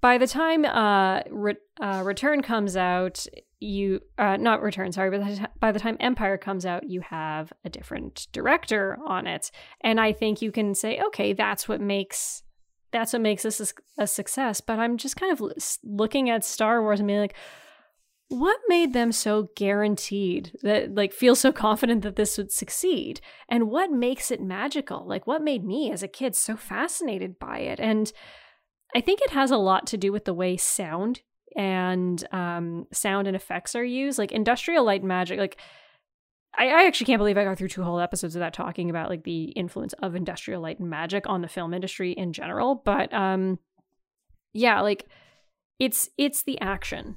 by 0.00 0.18
the 0.18 0.26
time 0.26 0.64
uh, 0.64 1.22
Re- 1.30 1.56
Return 1.80 2.42
comes 2.42 2.76
out, 2.76 3.26
you 3.60 4.00
not 4.18 4.62
return 4.62 4.92
sorry 4.92 5.10
but 5.10 5.20
by 5.20 5.30
the, 5.30 5.36
ti- 5.36 5.46
by 5.58 5.72
the 5.72 5.80
time 5.80 5.96
empire 5.98 6.38
comes 6.38 6.64
out 6.64 6.88
you 6.88 7.00
have 7.00 7.52
a 7.64 7.68
different 7.68 8.28
director 8.32 8.96
on 9.04 9.26
it 9.26 9.50
and 9.80 10.00
i 10.00 10.12
think 10.12 10.40
you 10.40 10.52
can 10.52 10.74
say 10.76 11.00
okay 11.04 11.32
that's 11.32 11.68
what 11.68 11.80
makes 11.80 12.44
that's 12.92 13.12
what 13.12 13.22
makes 13.22 13.42
this 13.42 13.74
a 13.98 14.06
success 14.06 14.60
but 14.60 14.78
i'm 14.78 14.96
just 14.96 15.16
kind 15.16 15.32
of 15.32 15.42
looking 15.82 16.30
at 16.30 16.44
star 16.44 16.82
wars 16.82 17.00
and 17.00 17.06
being 17.08 17.18
like 17.18 17.34
what 18.28 18.58
made 18.68 18.92
them 18.92 19.10
so 19.10 19.48
guaranteed 19.56 20.52
that 20.62 20.94
like 20.94 21.12
feel 21.14 21.34
so 21.34 21.50
confident 21.50 22.02
that 22.02 22.16
this 22.16 22.36
would 22.36 22.52
succeed? 22.52 23.20
And 23.48 23.70
what 23.70 23.90
makes 23.90 24.30
it 24.30 24.42
magical? 24.42 25.06
Like 25.06 25.26
what 25.26 25.42
made 25.42 25.64
me 25.64 25.90
as 25.90 26.02
a 26.02 26.08
kid 26.08 26.36
so 26.36 26.56
fascinated 26.56 27.38
by 27.38 27.58
it? 27.60 27.80
And 27.80 28.12
i 28.94 29.02
think 29.02 29.20
it 29.20 29.30
has 29.30 29.50
a 29.50 29.56
lot 29.56 29.86
to 29.86 29.98
do 29.98 30.10
with 30.10 30.24
the 30.24 30.32
way 30.32 30.56
sound 30.56 31.20
and 31.56 32.26
um, 32.32 32.86
sound 32.92 33.26
and 33.26 33.36
effects 33.36 33.74
are 33.74 33.84
used. 33.84 34.18
Like 34.18 34.32
industrial 34.32 34.84
light 34.84 35.02
magic 35.02 35.38
like 35.38 35.58
I, 36.56 36.68
I 36.68 36.86
actually 36.86 37.06
can't 37.06 37.18
believe 37.18 37.38
i 37.38 37.44
got 37.44 37.56
through 37.56 37.68
two 37.68 37.82
whole 37.82 38.00
episodes 38.00 38.34
of 38.36 38.40
that 38.40 38.52
talking 38.52 38.90
about 38.90 39.10
like 39.10 39.24
the 39.24 39.44
influence 39.44 39.94
of 40.02 40.14
industrial 40.14 40.60
light 40.60 40.80
and 40.80 40.90
magic 40.90 41.24
on 41.26 41.40
the 41.40 41.48
film 41.48 41.72
industry 41.72 42.12
in 42.12 42.34
general. 42.34 42.82
But 42.84 43.12
um 43.14 43.58
yeah 44.52 44.82
like 44.82 45.08
it's 45.78 46.10
it's 46.18 46.42
the 46.42 46.60
action 46.60 47.16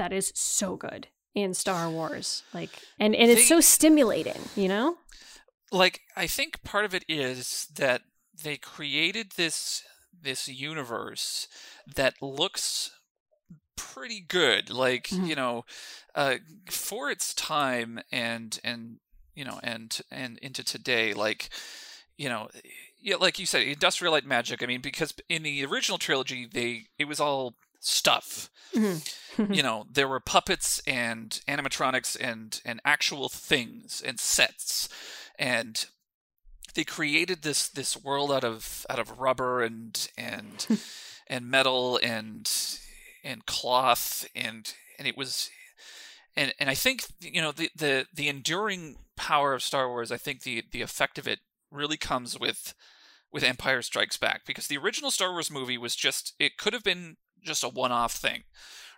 that 0.00 0.12
is 0.14 0.32
so 0.34 0.76
good 0.76 1.08
in 1.34 1.52
star 1.54 1.90
wars 1.90 2.42
like 2.54 2.70
and 2.98 3.14
and 3.14 3.30
it's 3.30 3.42
They- 3.42 3.46
so 3.54 3.60
stimulating 3.60 4.40
you 4.56 4.66
know 4.66 4.96
like 5.70 6.00
I 6.16 6.26
think 6.26 6.62
part 6.64 6.84
of 6.84 6.94
it 6.94 7.04
is 7.08 7.68
that 7.76 8.00
they 8.42 8.56
created 8.56 9.32
this 9.36 9.82
this 10.28 10.48
universe 10.48 11.46
that 11.94 12.14
looks 12.20 12.90
pretty 13.76 14.20
good 14.20 14.70
like 14.70 15.08
Mhm. 15.08 15.28
you 15.28 15.36
know 15.36 15.64
uh 16.14 16.36
for 16.70 17.10
its 17.10 17.32
time 17.34 18.00
and 18.10 18.58
and 18.64 18.98
you 19.34 19.44
know 19.44 19.60
and 19.62 20.00
and 20.10 20.38
into 20.38 20.62
today 20.64 21.14
like 21.14 21.48
you 22.18 22.28
know 22.28 22.48
yeah 23.00 23.16
like 23.16 23.38
you 23.38 23.46
said 23.46 23.62
industrial 23.62 24.12
light 24.12 24.26
magic 24.26 24.62
i 24.62 24.66
mean 24.66 24.80
because 24.80 25.14
in 25.28 25.42
the 25.42 25.64
original 25.64 25.98
trilogy 25.98 26.46
they 26.46 26.86
it 26.98 27.06
was 27.06 27.20
all 27.20 27.54
stuff 27.80 28.50
Mhm. 28.74 29.02
you 29.56 29.62
know 29.62 29.86
there 29.90 30.06
were 30.06 30.20
puppets 30.20 30.80
and 30.86 31.40
animatronics 31.48 32.16
and 32.20 32.60
and 32.64 32.80
actual 32.84 33.28
things 33.28 34.00
and 34.04 34.20
sets 34.20 34.88
and 35.38 35.86
they 36.74 36.84
created 36.84 37.42
this 37.42 37.68
this 37.68 37.96
world 37.96 38.30
out 38.30 38.44
of 38.44 38.86
out 38.88 38.98
of 39.00 39.18
rubber 39.18 39.62
and 39.62 40.08
and 40.16 40.66
and 41.26 41.50
metal 41.50 41.98
and 42.02 42.50
and 43.24 43.44
cloth 43.46 44.26
and 44.36 44.74
and 44.98 45.08
it 45.08 45.16
was 45.16 45.50
and 46.36 46.54
and 46.60 46.70
I 46.70 46.74
think 46.74 47.06
you 47.20 47.40
know 47.42 47.50
the 47.52 47.70
the 47.74 48.06
the 48.14 48.28
enduring 48.28 48.96
power 49.16 49.52
of 49.52 49.62
Star 49.62 49.88
Wars 49.88 50.12
I 50.12 50.16
think 50.16 50.42
the 50.42 50.62
the 50.70 50.82
effect 50.82 51.18
of 51.18 51.26
it 51.26 51.40
really 51.72 51.96
comes 51.96 52.38
with 52.38 52.74
with 53.32 53.42
Empire 53.42 53.82
Strikes 53.82 54.16
Back 54.16 54.42
because 54.46 54.66
the 54.68 54.76
original 54.78 55.10
Star 55.10 55.32
Wars 55.32 55.50
movie 55.50 55.78
was 55.78 55.96
just 55.96 56.34
it 56.38 56.56
could 56.56 56.72
have 56.72 56.84
been 56.84 57.16
just 57.44 57.64
a 57.64 57.68
one-off 57.68 58.12
thing 58.14 58.44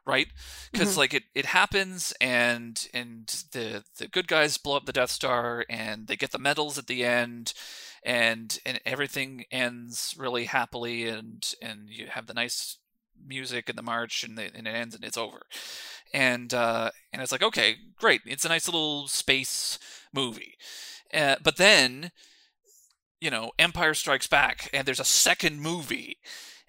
right? 0.04 0.26
Because 0.72 0.94
Mhm. 0.94 0.96
like 0.96 1.14
it, 1.14 1.24
it 1.34 1.46
happens 1.46 2.12
and 2.20 2.88
and 2.92 3.26
the 3.52 3.84
the 3.98 4.08
good 4.08 4.26
guys 4.26 4.58
blow 4.58 4.76
up 4.76 4.84
the 4.86 4.92
death 4.92 5.10
star 5.10 5.64
and 5.70 6.08
they 6.08 6.16
get 6.16 6.32
the 6.32 6.38
medals 6.38 6.76
at 6.78 6.86
the 6.88 7.04
end 7.04 7.52
and 8.02 8.58
and 8.66 8.80
everything 8.84 9.44
ends 9.52 10.14
really 10.18 10.46
happily 10.46 11.06
and 11.08 11.54
and 11.62 11.88
you 11.88 12.06
have 12.08 12.26
the 12.26 12.34
nice 12.34 12.78
music 13.24 13.68
and 13.68 13.78
the 13.78 13.82
march 13.82 14.24
and, 14.24 14.36
the, 14.36 14.50
and 14.54 14.66
it 14.66 14.74
ends 14.74 14.94
and 14.96 15.04
it's 15.04 15.16
over. 15.16 15.42
And 16.12 16.52
uh 16.52 16.90
and 17.12 17.22
it's 17.22 17.32
like 17.32 17.42
okay 17.42 17.76
great 17.96 18.22
it's 18.26 18.44
a 18.44 18.48
nice 18.48 18.66
little 18.66 19.06
space 19.06 19.78
movie. 20.12 20.56
Uh, 21.14 21.36
but 21.42 21.56
then 21.58 22.10
you 23.20 23.30
know 23.30 23.52
empire 23.58 23.94
strikes 23.94 24.26
back 24.26 24.68
and 24.72 24.86
there's 24.86 25.00
a 25.00 25.04
second 25.04 25.60
movie 25.60 26.18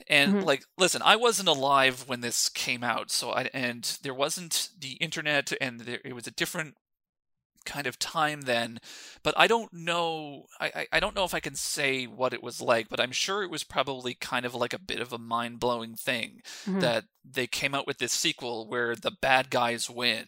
and 0.08 0.36
Mhm. 0.36 0.44
like 0.46 0.64
listen 0.78 1.02
i 1.04 1.16
wasn't 1.16 1.48
alive 1.48 2.08
when 2.08 2.22
this 2.22 2.50
came 2.50 2.84
out 2.84 3.10
so 3.12 3.32
i 3.32 3.50
and 3.54 3.98
there 4.04 4.14
wasn't 4.14 4.70
the 4.80 4.94
internet 4.94 5.52
and 5.62 5.82
there, 5.82 6.00
it 6.04 6.14
was 6.14 6.28
a 6.28 6.32
different 6.32 6.76
kind 7.66 7.88
of 7.88 7.98
time 7.98 8.42
then 8.42 8.78
but 9.24 9.34
i 9.38 9.48
don't 9.48 9.72
know 9.72 10.44
I, 10.60 10.66
I 10.76 10.88
i 10.94 11.00
don't 11.00 11.16
know 11.16 11.24
if 11.24 11.34
i 11.34 11.40
can 11.40 11.56
say 11.56 12.04
what 12.06 12.34
it 12.34 12.44
was 12.44 12.60
like 12.60 12.90
but 12.90 13.00
i'm 13.00 13.14
sure 13.14 13.42
it 13.42 13.50
was 13.52 13.64
probably 13.64 14.16
kind 14.16 14.46
of 14.46 14.54
like 14.54 14.74
a 14.74 14.80
bit 14.80 15.00
of 15.00 15.14
a 15.14 15.18
mind-blowing 15.18 15.96
thing 15.96 16.42
Mhm. 16.66 16.82
that 16.82 17.06
they 17.24 17.48
came 17.48 17.74
out 17.74 17.88
with 17.88 18.00
this 18.00 18.12
sequel 18.12 18.68
where 18.68 18.96
the 18.98 19.12
bad 19.12 19.50
guys 19.50 19.90
win 19.90 20.26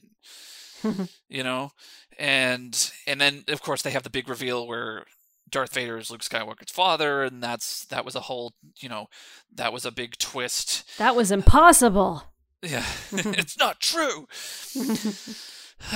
you 1.28 1.44
know 1.44 1.72
and 2.18 2.94
and 3.06 3.20
then 3.20 3.44
of 3.50 3.62
course 3.62 3.82
they 3.82 3.92
have 3.92 4.04
the 4.04 4.10
big 4.10 4.30
reveal 4.30 4.66
where 4.66 5.04
Darth 5.50 5.74
Vader 5.74 5.98
is 5.98 6.10
Luke 6.12 6.22
Skywalker's 6.22 6.72
father 6.72 7.24
and 7.24 7.42
that's 7.42 7.86
that 7.86 8.06
was 8.06 8.16
a 8.16 8.22
whole 8.22 8.54
you 8.78 8.90
know 8.90 9.08
that 9.54 9.74
was 9.74 9.86
a 9.86 9.92
big 9.92 10.18
twist. 10.18 10.84
That 10.98 11.16
was 11.16 11.32
impossible. 11.32 12.24
Yeah 12.62 12.86
it's 13.12 13.58
not 13.58 13.80
true. 13.80 14.28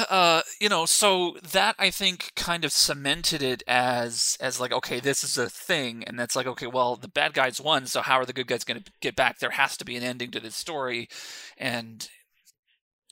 Uh 0.09 0.41
you 0.59 0.67
know 0.67 0.85
so 0.85 1.37
that 1.53 1.73
i 1.79 1.89
think 1.89 2.33
kind 2.35 2.65
of 2.65 2.71
cemented 2.73 3.41
it 3.41 3.63
as 3.65 4.37
as 4.41 4.59
like 4.59 4.73
okay 4.73 4.99
this 4.99 5.23
is 5.23 5.37
a 5.37 5.49
thing 5.49 6.03
and 6.03 6.19
that's 6.19 6.35
like 6.35 6.45
okay 6.45 6.67
well 6.67 6.97
the 6.97 7.07
bad 7.07 7.33
guys 7.33 7.61
won 7.61 7.85
so 7.87 8.01
how 8.01 8.17
are 8.19 8.25
the 8.25 8.33
good 8.33 8.45
guys 8.45 8.65
going 8.65 8.83
to 8.83 8.91
get 8.99 9.15
back? 9.15 9.39
There 9.39 9.51
has 9.51 9.77
to 9.77 9.85
be 9.85 9.95
an 9.95 10.03
ending 10.03 10.31
to 10.31 10.39
this 10.41 10.55
story 10.55 11.07
and 11.57 12.07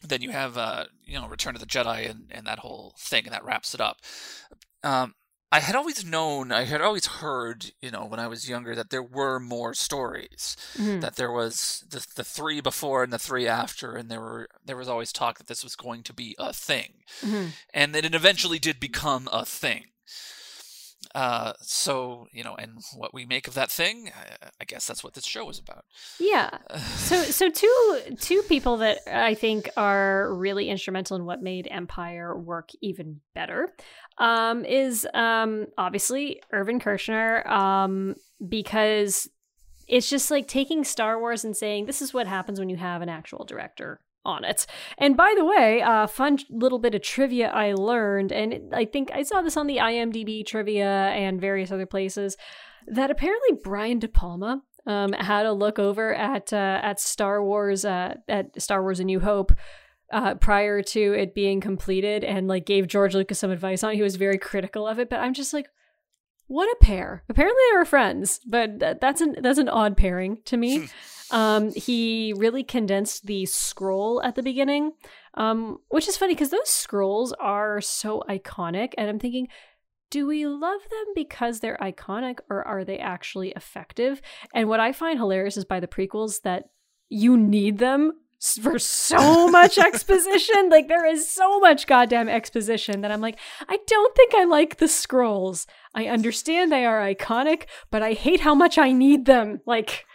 then 0.04 0.22
you 0.22 0.32
have 0.32 0.58
uh 0.58 0.86
you 1.06 1.18
know 1.20 1.28
return 1.28 1.56
of 1.56 1.62
the 1.62 1.68
jedi 1.68 2.08
and 2.08 2.26
and 2.32 2.46
that 2.46 2.60
whole 2.60 2.94
thing 3.00 3.24
and 3.24 3.34
that 3.34 3.46
wraps 3.46 3.74
it 3.74 3.80
up. 3.80 3.98
Um 4.84 5.16
I 5.50 5.62
had 5.62 5.76
always 5.76 6.04
known, 6.04 6.52
I 6.52 6.64
had 6.66 6.82
always 6.82 7.06
heard, 7.06 7.72
you 7.82 7.90
know, 7.90 8.06
when 8.06 8.20
I 8.20 8.28
was 8.28 8.50
younger, 8.50 8.76
that 8.76 8.90
there 8.90 9.02
were 9.04 9.40
more 9.40 9.74
stories 9.74 10.58
Mhm. 10.76 11.00
that 11.02 11.16
there 11.16 11.32
was 11.32 11.86
the, 11.90 12.06
the 12.16 12.24
three 12.24 12.60
before 12.60 13.04
and 13.04 13.14
the 13.14 13.20
three 13.20 13.48
after 13.48 13.96
and 13.96 14.12
there 14.12 14.20
were 14.20 14.50
there 14.66 14.76
was 14.76 14.90
always 14.90 15.14
talk 15.14 15.38
that 15.38 15.48
this 15.48 15.64
was 15.64 15.76
going 15.78 16.04
to 16.04 16.14
be 16.14 16.36
a 16.38 16.52
thing 16.52 17.04
Mhm. 17.22 17.52
and 17.74 17.96
that 17.96 18.04
it 18.06 18.14
eventually 18.14 18.60
did 18.60 18.80
become 18.80 19.30
a 19.32 19.46
thing 19.46 19.86
uh 21.16 21.54
so 21.62 22.28
you 22.32 22.44
know 22.44 22.56
and 22.56 22.80
what 22.96 23.14
we 23.14 23.26
make 23.26 23.48
of 23.48 23.54
that 23.54 23.72
thing 23.72 24.12
i, 24.16 24.48
I 24.60 24.66
guess 24.66 24.88
that's 24.88 25.04
what 25.04 25.14
this 25.14 25.26
show 25.26 25.50
is 25.50 25.60
about. 25.60 25.86
Yeah. 26.20 26.50
So 26.96 27.22
so 27.24 27.50
two 27.50 28.00
two 28.20 28.42
people 28.44 28.78
that 28.78 29.00
I 29.08 29.34
think 29.36 29.70
are 29.78 30.34
really 30.34 30.70
instrumental 30.70 31.16
in 31.18 31.26
what 31.26 31.42
made 31.42 31.68
Empire 31.70 32.38
work 32.38 32.70
even 32.82 33.22
better 33.36 33.74
um, 34.18 34.66
is 34.66 35.08
um, 35.14 35.68
obviously 35.78 36.42
Irvin 36.52 36.80
Kershner 36.80 37.48
um, 37.48 38.16
because 38.48 39.30
it's 39.88 40.10
just 40.10 40.32
like 40.32 40.48
taking 40.48 40.84
Star 40.84 41.20
Wars 41.20 41.46
and 41.46 41.56
saying 41.56 41.86
this 41.86 42.02
is 42.02 42.14
what 42.14 42.28
happens 42.28 42.60
when 42.60 42.70
you 42.70 42.78
have 42.78 43.02
an 43.02 43.10
actual 43.10 43.46
director 43.46 44.02
on 44.28 44.44
it. 44.44 44.68
And 44.98 45.18
by 45.18 45.34
the 45.36 45.46
way, 45.46 45.80
a 45.80 45.90
uh, 45.90 46.08
fun 46.08 46.38
little 46.50 46.78
bit 46.78 46.94
of 46.94 47.02
trivia 47.02 47.50
I 47.50 47.74
learned, 47.74 48.32
and 48.32 48.74
I 48.74 48.86
think 48.86 49.10
I 49.14 49.24
saw 49.24 49.42
this 49.42 49.58
on 49.58 49.66
the 49.66 49.78
IMDb 49.78 50.46
trivia 50.46 50.88
and 50.88 51.42
various 51.42 51.72
other 51.72 51.86
places, 51.86 52.38
that 52.86 53.10
apparently 53.10 53.58
Brian 53.64 54.00
De 54.00 54.08
Palma 54.08 54.62
um, 54.86 55.14
had 55.14 55.46
a 55.46 55.54
look 55.54 55.80
over 55.80 56.14
at 56.14 56.54
uh, 56.54 56.80
at 56.84 57.00
Star 57.00 57.44
Wars 57.44 57.86
uh, 57.86 58.16
at 58.28 58.62
Star 58.62 58.82
Wars: 58.82 59.00
A 59.00 59.04
New 59.04 59.20
Hope. 59.20 59.54
Uh, 60.10 60.36
prior 60.36 60.82
to 60.82 61.12
it 61.12 61.36
being 61.36 61.60
completed, 61.60 62.24
and 62.24 62.48
like 62.48 62.66
gave 62.66 62.88
George 62.88 63.14
Lucas 63.14 63.40
some 63.40 63.52
advice 63.52 63.84
on 63.84 63.92
it. 63.92 63.98
He 63.98 64.02
was 64.02 64.16
very 64.16 64.38
critical 64.38 64.88
of 64.88 65.00
it, 65.00 65.10
but 65.10 65.20
I'm 65.20 65.34
just 65.34 65.52
like, 65.52 65.68
what 66.48 66.70
a 66.72 66.78
pair! 66.82 67.26
Apparently, 67.28 67.62
they 67.70 67.78
were 67.78 67.84
friends, 67.84 68.40
but 68.48 68.80
th- 68.80 69.00
that's 69.02 69.20
an 69.20 69.36
that's 69.42 69.60
an 69.60 69.68
odd 69.68 69.98
pairing 69.98 70.38
to 70.46 70.56
me. 70.56 70.88
um, 71.32 71.72
he 71.74 72.34
really 72.36 72.64
condensed 72.64 73.26
the 73.26 73.46
scroll 73.46 74.22
at 74.24 74.36
the 74.36 74.44
beginning, 74.44 74.94
um, 75.34 75.78
which 75.90 76.08
is 76.08 76.18
funny 76.18 76.34
because 76.34 76.50
those 76.50 76.70
scrolls 76.70 77.34
are 77.34 77.82
so 77.82 78.24
iconic, 78.30 78.94
and 78.98 79.10
I'm 79.10 79.20
thinking, 79.20 79.48
do 80.10 80.26
we 80.26 80.48
love 80.48 80.82
them 80.90 81.06
because 81.16 81.60
they're 81.60 81.78
iconic, 81.82 82.40
or 82.50 82.64
are 82.64 82.86
they 82.86 82.98
actually 82.98 83.50
effective? 83.52 84.22
And 84.54 84.70
what 84.70 84.80
I 84.80 84.94
find 84.94 85.20
hilarious 85.20 85.58
is 85.58 85.66
by 85.66 85.80
the 85.80 85.88
prequels 85.88 86.42
that 86.44 86.66
you 87.10 87.38
need 87.38 87.78
them 87.78 88.14
for 88.40 88.78
so 88.78 89.48
much 89.48 89.78
exposition. 89.78 90.70
Like 90.70 90.88
there 90.88 91.06
is 91.06 91.30
so 91.30 91.60
much 91.60 91.88
goddamn 91.88 92.30
exposition 92.30 93.02
that 93.02 93.12
I'm 93.12 93.22
like, 93.22 93.40
I 93.68 93.80
don't 93.88 94.16
think 94.16 94.36
I 94.36 94.46
like 94.46 94.78
the 94.78 94.88
scrolls. 94.88 95.68
I 95.96 96.06
understand 96.06 96.72
they 96.72 96.86
are 96.86 97.00
iconic, 97.00 97.64
but 97.90 98.04
I 98.04 98.14
hate 98.14 98.42
how 98.42 98.54
much 98.54 98.78
I 98.78 98.92
need 98.92 99.26
them. 99.26 99.62
Like, 99.66 100.06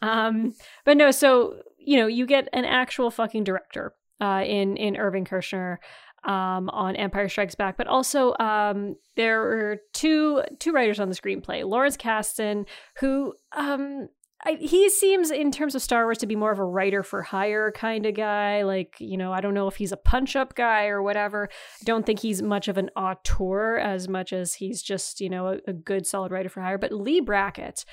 um, 0.00 0.54
but 0.84 0.96
no. 0.96 1.10
So 1.10 1.56
you 1.78 1.96
know, 1.98 2.06
you 2.06 2.26
get 2.26 2.48
an 2.52 2.64
actual 2.64 3.10
fucking 3.10 3.44
director 3.44 3.94
uh, 4.20 4.44
in 4.46 4.76
in 4.76 4.96
Irving 4.96 5.24
Kershner 5.24 5.78
um, 6.24 6.70
on 6.70 6.96
Empire 6.96 7.28
Strikes 7.28 7.54
Back, 7.54 7.76
but 7.76 7.88
also 7.88 8.34
um, 8.38 8.96
there 9.16 9.40
were 9.40 9.78
two 9.92 10.42
two 10.58 10.72
writers 10.72 11.00
on 11.00 11.08
the 11.08 11.14
screenplay, 11.14 11.64
Lawrence 11.68 11.96
Kasdan, 11.96 12.66
who 13.00 13.34
um, 13.56 14.08
I, 14.44 14.54
he 14.54 14.90
seems, 14.90 15.30
in 15.30 15.52
terms 15.52 15.74
of 15.74 15.82
Star 15.82 16.04
Wars, 16.04 16.18
to 16.18 16.26
be 16.26 16.34
more 16.34 16.50
of 16.50 16.58
a 16.58 16.64
writer 16.64 17.02
for 17.02 17.22
hire 17.22 17.70
kind 17.70 18.06
of 18.06 18.14
guy. 18.14 18.62
Like, 18.64 18.96
you 18.98 19.16
know, 19.16 19.32
I 19.32 19.40
don't 19.40 19.54
know 19.54 19.68
if 19.68 19.76
he's 19.76 19.92
a 19.92 19.96
punch 19.96 20.34
up 20.34 20.56
guy 20.56 20.86
or 20.86 21.00
whatever. 21.00 21.48
I 21.80 21.84
don't 21.84 22.04
think 22.04 22.18
he's 22.18 22.42
much 22.42 22.66
of 22.66 22.76
an 22.76 22.90
auteur 22.96 23.78
as 23.78 24.08
much 24.08 24.32
as 24.32 24.54
he's 24.54 24.82
just, 24.82 25.20
you 25.20 25.30
know, 25.30 25.46
a, 25.46 25.58
a 25.68 25.72
good, 25.72 26.06
solid 26.06 26.32
writer 26.32 26.48
for 26.48 26.60
hire. 26.60 26.76
But 26.76 26.92
Leigh 26.92 27.20
Brackett, 27.20 27.84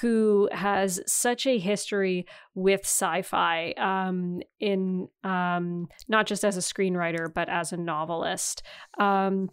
who 0.00 0.48
has 0.52 1.00
such 1.06 1.46
a 1.46 1.58
history 1.58 2.26
with 2.54 2.80
sci-fi 2.80 3.72
um, 3.72 4.40
in 4.60 5.08
um, 5.24 5.88
not 6.08 6.26
just 6.26 6.44
as 6.44 6.56
a 6.56 6.60
screenwriter 6.60 7.32
but 7.32 7.48
as 7.48 7.72
a 7.72 7.76
novelist. 7.76 8.62
Um, 8.98 9.50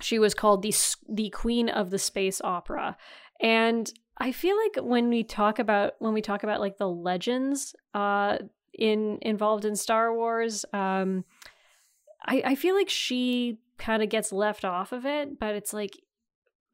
she 0.00 0.18
was 0.18 0.32
called 0.32 0.62
the 0.62 0.74
the 1.08 1.28
queen 1.30 1.68
of 1.68 1.90
the 1.90 1.98
space 1.98 2.40
opera, 2.42 2.96
and 3.40 3.92
I 4.20 4.32
feel 4.32 4.56
like 4.56 4.84
when 4.84 5.08
we 5.08 5.24
talk 5.24 5.58
about 5.58 5.94
when 5.98 6.12
we 6.12 6.20
talk 6.20 6.42
about 6.42 6.60
like 6.60 6.76
the 6.76 6.88
legends 6.88 7.74
uh 7.94 8.38
in 8.78 9.18
involved 9.22 9.64
in 9.64 9.74
Star 9.74 10.14
Wars, 10.14 10.64
um 10.72 11.24
I, 12.24 12.42
I 12.44 12.54
feel 12.54 12.74
like 12.74 12.90
she 12.90 13.58
kind 13.78 14.02
of 14.02 14.10
gets 14.10 14.30
left 14.30 14.64
off 14.64 14.92
of 14.92 15.06
it, 15.06 15.38
but 15.40 15.54
it's 15.54 15.72
like 15.72 15.98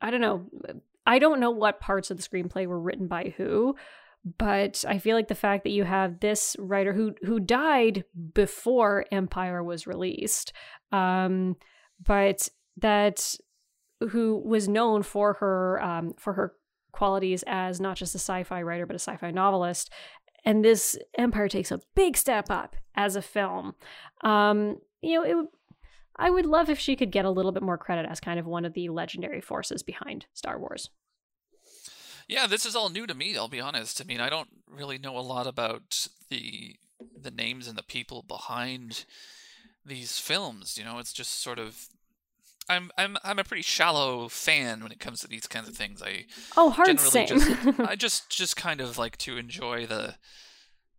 I 0.01 0.11
don't 0.11 0.21
know. 0.21 0.47
I 1.07 1.21
don't 1.21 1.41
know 1.41 1.53
what 1.53 1.81
parts 1.81 2.11
of 2.11 2.17
the 2.17 2.23
screenplay 2.23 2.67
were 2.67 2.81
written 2.81 3.07
by 3.07 3.33
who, 3.37 3.77
but 4.39 4.85
I 4.89 4.99
feel 4.99 5.17
like 5.17 5.29
the 5.29 5.37
fact 5.37 5.63
that 5.63 5.71
you 5.71 5.85
have 5.85 6.19
this 6.19 6.57
writer 6.59 6.93
who 6.93 7.15
who 7.23 7.39
died 7.39 8.05
before 8.35 9.07
Empire 9.13 9.63
was 9.63 9.87
released, 9.87 10.53
um, 10.91 11.57
but 12.05 12.49
that 12.79 13.37
who 14.11 14.37
was 14.45 14.69
known 14.69 15.03
for 15.05 15.35
her 15.35 15.83
um, 15.83 16.15
for 16.19 16.33
her 16.33 16.55
qualities 16.97 17.45
as 17.47 17.81
not 17.81 17.97
just 17.97 18.15
a 18.15 18.19
sci-fi 18.19 18.63
writer 18.63 18.87
but 18.87 18.97
a 18.97 18.99
sci-fi 18.99 19.31
novelist. 19.31 19.91
And 20.45 20.65
this 20.65 20.97
empire 21.19 21.49
takes 21.49 21.71
a 21.73 21.81
big 21.95 22.17
step 22.17 22.51
up 22.51 22.77
as 22.95 23.17
a 23.17 23.23
film. 23.23 23.75
Um, 24.23 24.79
you 25.07 25.15
know 25.15 25.23
it 25.23 25.49
i 26.17 26.31
would 26.31 26.47
love 26.47 26.69
if 26.71 26.79
she 26.79 26.97
could 26.97 27.13
get 27.13 27.25
a 27.25 27.31
little 27.31 27.53
bit 27.53 27.63
more 27.63 27.79
credit 27.79 28.07
as 28.09 28.21
kind 28.21 28.41
of 28.41 28.47
one 28.47 28.65
of 28.65 28.73
the 28.73 28.89
legendary 28.89 29.41
forces 29.41 29.83
behind 29.83 30.27
star 30.35 30.59
wars. 30.59 30.91
Yeah 32.29 32.47
this 32.47 32.67
is 32.67 32.75
all 32.75 32.89
new 32.89 33.07
to 33.07 33.15
me 33.15 33.37
i'll 33.37 33.49
be 33.49 33.61
honest. 33.61 34.01
I 34.01 34.05
mean 34.05 34.21
i 34.21 34.29
don't 34.29 34.49
really 34.69 34.99
know 34.99 35.17
a 35.17 35.21
lot 35.21 35.47
about 35.47 36.09
the 36.31 36.77
the 37.21 37.31
names 37.31 37.69
and 37.69 37.77
the 37.77 37.83
people 37.83 38.25
behind 38.27 39.05
these 39.85 40.19
films 40.19 40.77
you 40.79 40.85
know? 40.85 40.99
It's 40.99 41.13
just 41.13 41.43
sort 41.43 41.59
of 41.59 41.87
I'm 42.69 42.91
I'm 42.99 43.17
I'm 43.23 43.39
a 43.39 43.45
pretty 43.45 43.63
shallow 43.63 44.29
fan 44.29 44.83
when 44.83 44.93
it 44.93 45.01
comes 45.01 45.21
to 45.21 45.29
these 45.29 45.47
kinds 45.47 45.69
of 45.69 45.77
things. 45.77 46.03
I 46.03 46.27
oh 46.57 46.71
hard 46.71 46.99
same. 46.99 47.27
just, 47.29 47.81
I 47.81 47.97
just 47.97 48.31
just 48.31 48.57
kind 48.57 48.81
of 48.81 48.99
like 48.99 49.17
to 49.19 49.37
enjoy 49.37 49.87
the 49.87 50.17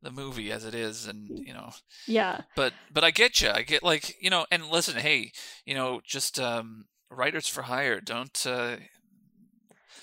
the 0.01 0.11
movie 0.11 0.51
as 0.51 0.63
it 0.63 0.74
is, 0.76 1.07
and 1.07 1.28
you 1.39 1.53
know. 1.53 1.72
Yeah. 2.05 2.41
But 2.55 2.74
but 2.93 3.03
I 3.03 3.11
get 3.11 3.41
you. 3.41 3.49
I 3.49 3.63
get 3.63 3.84
like 3.84 4.15
you 4.22 4.30
know, 4.30 4.45
and 4.51 4.68
listen, 4.68 4.97
hey, 4.97 5.32
you 5.65 5.74
know, 5.74 6.01
just 6.05 6.39
um, 6.39 6.86
writers 7.09 7.47
for 7.47 7.63
hire. 7.63 7.99
Don't. 7.99 8.45
Uh, 8.45 8.78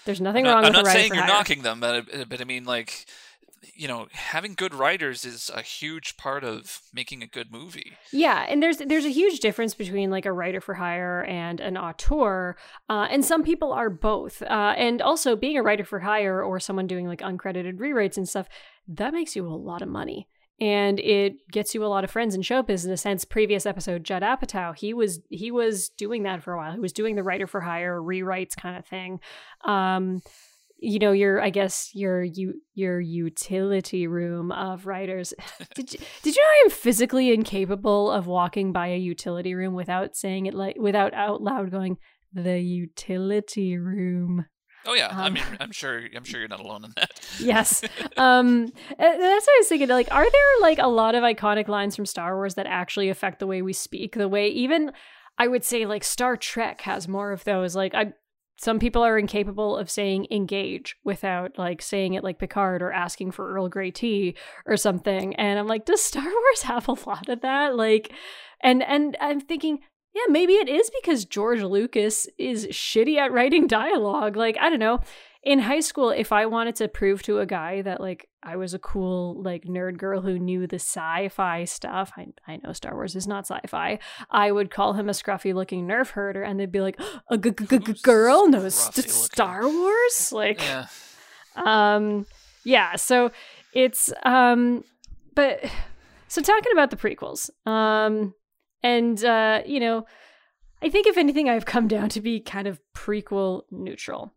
There's 0.04 0.20
nothing 0.20 0.46
I'm 0.46 0.54
wrong 0.54 0.62
not, 0.62 0.76
I'm 0.76 0.84
not 0.84 0.92
saying 0.92 1.14
you're 1.14 1.22
hire. 1.22 1.32
knocking 1.32 1.62
them, 1.62 1.80
but 1.80 2.28
but 2.28 2.40
I 2.40 2.44
mean 2.44 2.64
like 2.64 3.06
you 3.74 3.88
know 3.88 4.06
having 4.12 4.54
good 4.54 4.74
writers 4.74 5.24
is 5.24 5.50
a 5.54 5.62
huge 5.62 6.16
part 6.16 6.44
of 6.44 6.80
making 6.92 7.22
a 7.22 7.26
good 7.26 7.50
movie 7.50 7.92
yeah 8.12 8.44
and 8.48 8.62
there's 8.62 8.78
there's 8.78 9.04
a 9.04 9.10
huge 9.10 9.40
difference 9.40 9.74
between 9.74 10.10
like 10.10 10.26
a 10.26 10.32
writer 10.32 10.60
for 10.60 10.74
hire 10.74 11.24
and 11.24 11.60
an 11.60 11.76
auteur 11.76 12.56
uh, 12.88 13.06
and 13.10 13.24
some 13.24 13.42
people 13.42 13.72
are 13.72 13.90
both 13.90 14.42
uh, 14.42 14.74
and 14.76 15.00
also 15.02 15.36
being 15.36 15.56
a 15.56 15.62
writer 15.62 15.84
for 15.84 16.00
hire 16.00 16.42
or 16.42 16.60
someone 16.60 16.86
doing 16.86 17.06
like 17.06 17.20
uncredited 17.20 17.78
rewrites 17.78 18.16
and 18.16 18.28
stuff 18.28 18.48
that 18.86 19.12
makes 19.12 19.34
you 19.34 19.46
a 19.46 19.48
lot 19.48 19.82
of 19.82 19.88
money 19.88 20.28
and 20.60 21.00
it 21.00 21.50
gets 21.50 21.74
you 21.74 21.84
a 21.84 21.88
lot 21.88 22.04
of 22.04 22.10
friends 22.10 22.34
in 22.34 22.42
show 22.42 22.62
business. 22.62 23.02
Hence, 23.02 23.24
previous 23.24 23.66
episode, 23.66 24.04
Judd 24.04 24.22
Apatow, 24.22 24.76
he 24.76 24.94
was 24.94 25.20
he 25.28 25.50
was 25.50 25.88
doing 25.88 26.22
that 26.22 26.42
for 26.42 26.52
a 26.52 26.56
while. 26.56 26.72
He 26.72 26.78
was 26.78 26.92
doing 26.92 27.16
the 27.16 27.24
writer 27.24 27.46
for 27.46 27.60
hire 27.60 28.00
rewrites 28.00 28.56
kind 28.56 28.76
of 28.76 28.86
thing. 28.86 29.20
Um, 29.64 30.22
you 30.84 30.98
know 30.98 31.12
your 31.12 31.40
i 31.40 31.50
guess 31.50 31.90
your 31.94 32.22
you 32.22 32.54
your 32.74 33.00
utility 33.00 34.06
room 34.06 34.52
of 34.52 34.86
writers 34.86 35.32
did 35.74 35.92
you, 35.92 35.98
did 36.22 36.36
you 36.36 36.42
know 36.42 36.46
i 36.46 36.62
am 36.64 36.70
physically 36.70 37.32
incapable 37.32 38.10
of 38.10 38.26
walking 38.26 38.72
by 38.72 38.88
a 38.88 38.98
utility 38.98 39.54
room 39.54 39.74
without 39.74 40.14
saying 40.14 40.46
it 40.46 40.54
like 40.54 40.76
without 40.78 41.14
out 41.14 41.42
loud 41.42 41.70
going 41.70 41.96
the 42.32 42.60
utility 42.60 43.78
room 43.78 44.46
Oh 44.86 44.92
yeah, 44.92 45.08
um, 45.08 45.18
I 45.18 45.30
mean, 45.30 45.44
I'm 45.60 45.72
sure. 45.72 46.02
I'm 46.14 46.24
sure 46.24 46.40
you're 46.40 46.48
not 46.48 46.60
alone 46.60 46.84
in 46.84 46.92
that. 46.96 47.10
yes, 47.40 47.82
um, 48.18 48.66
that's 48.66 48.98
what 48.98 49.48
I 49.48 49.56
was 49.58 49.68
thinking. 49.68 49.88
Like, 49.88 50.08
are 50.12 50.30
there 50.30 50.60
like 50.60 50.78
a 50.78 50.88
lot 50.88 51.14
of 51.14 51.22
iconic 51.22 51.68
lines 51.68 51.96
from 51.96 52.04
Star 52.04 52.36
Wars 52.36 52.56
that 52.56 52.66
actually 52.66 53.08
affect 53.08 53.38
the 53.38 53.46
way 53.46 53.62
we 53.62 53.72
speak? 53.72 54.14
The 54.14 54.28
way 54.28 54.48
even 54.48 54.92
I 55.38 55.48
would 55.48 55.64
say 55.64 55.86
like 55.86 56.04
Star 56.04 56.36
Trek 56.36 56.82
has 56.82 57.08
more 57.08 57.32
of 57.32 57.44
those. 57.44 57.74
Like, 57.74 57.94
I 57.94 58.12
some 58.56 58.78
people 58.78 59.02
are 59.02 59.18
incapable 59.18 59.76
of 59.76 59.90
saying 59.90 60.26
engage 60.30 60.96
without 61.04 61.58
like 61.58 61.82
saying 61.82 62.14
it 62.14 62.24
like 62.24 62.38
Picard 62.38 62.82
or 62.82 62.92
asking 62.92 63.32
for 63.32 63.52
Earl 63.52 63.68
Grey 63.68 63.90
tea 63.90 64.36
or 64.66 64.76
something. 64.76 65.34
And 65.36 65.58
I'm 65.58 65.66
like, 65.66 65.84
does 65.84 66.02
Star 66.02 66.24
Wars 66.24 66.62
have 66.62 66.88
a 66.88 66.92
lot 67.08 67.28
of 67.28 67.40
that? 67.40 67.76
Like, 67.76 68.12
and 68.62 68.82
and 68.82 69.16
I'm 69.20 69.40
thinking, 69.40 69.80
yeah, 70.14 70.22
maybe 70.28 70.54
it 70.54 70.68
is 70.68 70.90
because 71.02 71.24
George 71.24 71.62
Lucas 71.62 72.28
is 72.38 72.66
shitty 72.68 73.16
at 73.18 73.32
writing 73.32 73.66
dialogue. 73.66 74.36
Like, 74.36 74.56
I 74.60 74.70
don't 74.70 74.78
know 74.78 75.00
in 75.44 75.58
high 75.58 75.80
school, 75.80 76.08
if 76.08 76.32
I 76.32 76.46
wanted 76.46 76.76
to 76.76 76.88
prove 76.88 77.22
to 77.24 77.38
a 77.38 77.46
guy 77.46 77.82
that 77.82 78.00
like 78.00 78.28
I 78.42 78.56
was 78.56 78.72
a 78.72 78.78
cool 78.78 79.42
like 79.42 79.64
nerd 79.64 79.98
girl 79.98 80.22
who 80.22 80.38
knew 80.38 80.66
the 80.66 80.76
sci-fi 80.76 81.64
stuff, 81.64 82.12
I, 82.16 82.28
I 82.46 82.60
know 82.62 82.72
Star 82.72 82.94
Wars 82.94 83.14
is 83.14 83.26
not 83.26 83.46
sci-fi. 83.46 83.98
I 84.30 84.50
would 84.50 84.70
call 84.70 84.94
him 84.94 85.08
a 85.08 85.12
scruffy 85.12 85.52
looking 85.54 85.86
nerf 85.86 86.10
herder, 86.10 86.42
and 86.42 86.58
they'd 86.58 86.72
be 86.72 86.80
like, 86.80 86.98
"A 87.30 87.36
g- 87.36 87.50
g- 87.50 87.78
g- 87.78 87.94
girl 88.02 88.48
knows 88.48 88.74
st- 88.74 89.10
Star 89.10 89.68
Wars." 89.68 90.32
Like, 90.32 90.62
yeah. 90.62 90.86
um, 91.56 92.24
yeah. 92.64 92.96
So 92.96 93.30
it's 93.74 94.10
um, 94.24 94.82
but 95.34 95.62
so 96.28 96.40
talking 96.40 96.72
about 96.72 96.90
the 96.90 96.96
prequels, 96.96 97.50
um, 97.66 98.34
and 98.82 99.22
uh, 99.24 99.62
you 99.66 99.80
know. 99.80 100.06
I 100.82 100.90
think 100.90 101.06
if 101.06 101.16
anything, 101.16 101.48
I've 101.48 101.64
come 101.64 101.88
down 101.88 102.10
to 102.10 102.20
be 102.20 102.40
kind 102.40 102.66
of 102.66 102.78
prequel 102.94 103.62
neutral 103.70 104.34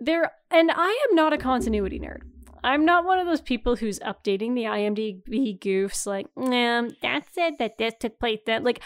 there 0.00 0.32
and 0.50 0.70
I 0.70 1.06
am 1.08 1.14
not 1.14 1.32
a 1.32 1.38
continuity 1.38 1.98
nerd. 1.98 2.22
I'm 2.62 2.84
not 2.84 3.04
one 3.04 3.18
of 3.18 3.26
those 3.26 3.42
people 3.42 3.76
who's 3.76 3.98
updating 4.00 4.54
the 4.54 4.64
IMDb 4.64 5.58
goofs 5.58 6.06
like, 6.06 6.26
nah, 6.36 6.88
that 7.02 7.24
said 7.32 7.54
that 7.58 7.76
this 7.78 7.94
took 8.00 8.18
place 8.18 8.40
that 8.46 8.64
like 8.64 8.80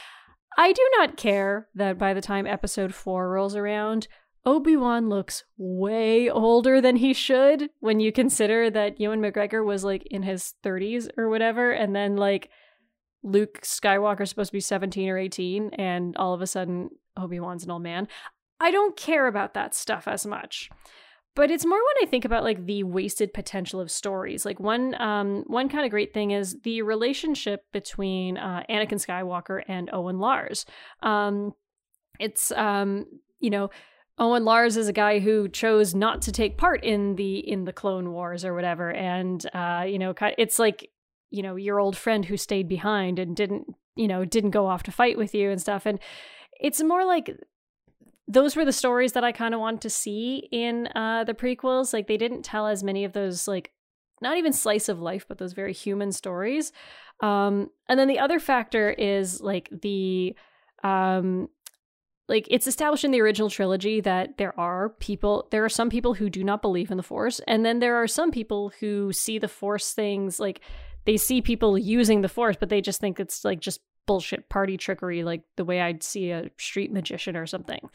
I 0.56 0.72
do 0.72 0.82
not 0.96 1.16
care 1.16 1.68
that 1.74 1.98
by 1.98 2.14
the 2.14 2.20
time 2.20 2.46
episode 2.46 2.92
4 2.92 3.30
rolls 3.30 3.54
around, 3.54 4.08
Obi-Wan 4.44 5.08
looks 5.08 5.44
way 5.56 6.28
older 6.28 6.80
than 6.80 6.96
he 6.96 7.12
should 7.12 7.70
when 7.80 8.00
you 8.00 8.10
consider 8.10 8.68
that 8.70 8.98
Ewan 8.98 9.20
McGregor 9.20 9.64
was 9.64 9.84
like 9.84 10.06
in 10.10 10.22
his 10.22 10.54
30s 10.64 11.08
or 11.16 11.28
whatever 11.28 11.70
and 11.70 11.94
then 11.94 12.16
like 12.16 12.50
Luke 13.22 13.60
Skywalker's 13.62 14.30
supposed 14.30 14.50
to 14.50 14.56
be 14.56 14.60
17 14.60 15.08
or 15.08 15.18
18 15.18 15.70
and 15.74 16.16
all 16.16 16.34
of 16.34 16.40
a 16.40 16.46
sudden 16.46 16.90
Obi-Wan's 17.16 17.64
an 17.64 17.70
old 17.70 17.82
man. 17.82 18.08
I 18.60 18.70
don't 18.70 18.96
care 18.96 19.26
about 19.26 19.54
that 19.54 19.74
stuff 19.74 20.08
as 20.08 20.26
much. 20.26 20.70
But 21.34 21.52
it's 21.52 21.64
more 21.64 21.78
when 21.78 22.06
I 22.06 22.10
think 22.10 22.24
about 22.24 22.42
like 22.42 22.66
the 22.66 22.82
wasted 22.82 23.32
potential 23.32 23.78
of 23.78 23.90
stories. 23.90 24.44
Like 24.44 24.58
one 24.58 25.00
um 25.00 25.44
one 25.46 25.68
kind 25.68 25.84
of 25.84 25.90
great 25.90 26.12
thing 26.12 26.32
is 26.32 26.56
the 26.64 26.82
relationship 26.82 27.62
between 27.72 28.36
uh, 28.36 28.64
Anakin 28.68 29.04
Skywalker 29.04 29.62
and 29.68 29.88
Owen 29.92 30.18
Lars. 30.18 30.66
Um 31.02 31.52
it's 32.18 32.50
um 32.52 33.04
you 33.38 33.50
know 33.50 33.70
Owen 34.18 34.44
Lars 34.44 34.76
is 34.76 34.88
a 34.88 34.92
guy 34.92 35.20
who 35.20 35.48
chose 35.48 35.94
not 35.94 36.22
to 36.22 36.32
take 36.32 36.58
part 36.58 36.82
in 36.82 37.14
the 37.16 37.38
in 37.38 37.64
the 37.64 37.72
Clone 37.72 38.10
Wars 38.10 38.44
or 38.44 38.54
whatever, 38.54 38.92
and 38.92 39.44
uh, 39.54 39.84
you 39.86 39.98
know, 39.98 40.12
it's 40.36 40.58
like 40.58 40.90
you 41.30 41.42
know 41.42 41.56
your 41.56 41.78
old 41.78 41.96
friend 41.96 42.24
who 42.24 42.36
stayed 42.36 42.68
behind 42.68 43.18
and 43.18 43.36
didn't 43.36 43.66
you 43.94 44.08
know 44.08 44.24
didn't 44.24 44.50
go 44.50 44.66
off 44.66 44.82
to 44.84 44.92
fight 44.92 45.16
with 45.16 45.34
you 45.34 45.50
and 45.50 45.60
stuff, 45.60 45.86
and 45.86 46.00
it's 46.60 46.82
more 46.82 47.04
like 47.04 47.30
those 48.28 48.54
were 48.54 48.64
the 48.64 48.72
stories 48.72 49.12
that 49.12 49.24
I 49.24 49.32
kind 49.32 49.54
of 49.54 49.60
wanted 49.60 49.80
to 49.80 49.90
see 49.90 50.48
in 50.52 50.86
uh, 50.94 51.24
the 51.24 51.34
prequels. 51.34 51.92
Like 51.92 52.06
they 52.06 52.18
didn't 52.18 52.42
tell 52.42 52.66
as 52.66 52.84
many 52.84 53.04
of 53.04 53.14
those 53.14 53.48
like 53.48 53.72
not 54.20 54.36
even 54.36 54.52
slice 54.52 54.88
of 54.88 55.00
life, 55.00 55.24
but 55.26 55.38
those 55.38 55.54
very 55.54 55.72
human 55.72 56.12
stories. 56.12 56.72
Um, 57.20 57.70
and 57.88 57.98
then 57.98 58.08
the 58.08 58.18
other 58.18 58.38
factor 58.38 58.90
is 58.90 59.40
like 59.40 59.68
the 59.70 60.36
um, 60.84 61.48
like 62.28 62.46
it's 62.50 62.66
established 62.66 63.04
in 63.04 63.10
the 63.10 63.20
original 63.22 63.48
trilogy 63.48 64.00
that 64.02 64.36
there 64.36 64.58
are 64.60 64.90
people 64.90 65.48
there 65.50 65.64
are 65.64 65.70
some 65.70 65.90
people 65.90 66.14
who 66.14 66.28
do 66.30 66.44
not 66.44 66.62
believe 66.62 66.90
in 66.90 66.96
the 66.96 67.02
force 67.02 67.40
and 67.48 67.64
then 67.64 67.80
there 67.80 67.96
are 67.96 68.06
some 68.06 68.30
people 68.30 68.70
who 68.80 69.12
see 69.12 69.38
the 69.38 69.48
force 69.48 69.92
things 69.92 70.38
like 70.38 70.60
they 71.06 71.16
see 71.16 71.40
people 71.40 71.76
using 71.76 72.20
the 72.20 72.28
force 72.28 72.56
but 72.60 72.68
they 72.68 72.80
just 72.80 73.00
think 73.00 73.18
it's 73.18 73.44
like 73.44 73.60
just 73.60 73.80
bullshit 74.08 74.48
party 74.48 74.76
trickery 74.76 75.22
like 75.22 75.42
the 75.56 75.64
way 75.64 75.82
I'd 75.82 76.02
see 76.02 76.30
a 76.30 76.50
street 76.58 76.90
magician 76.90 77.36
or 77.36 77.46
something. 77.46 77.90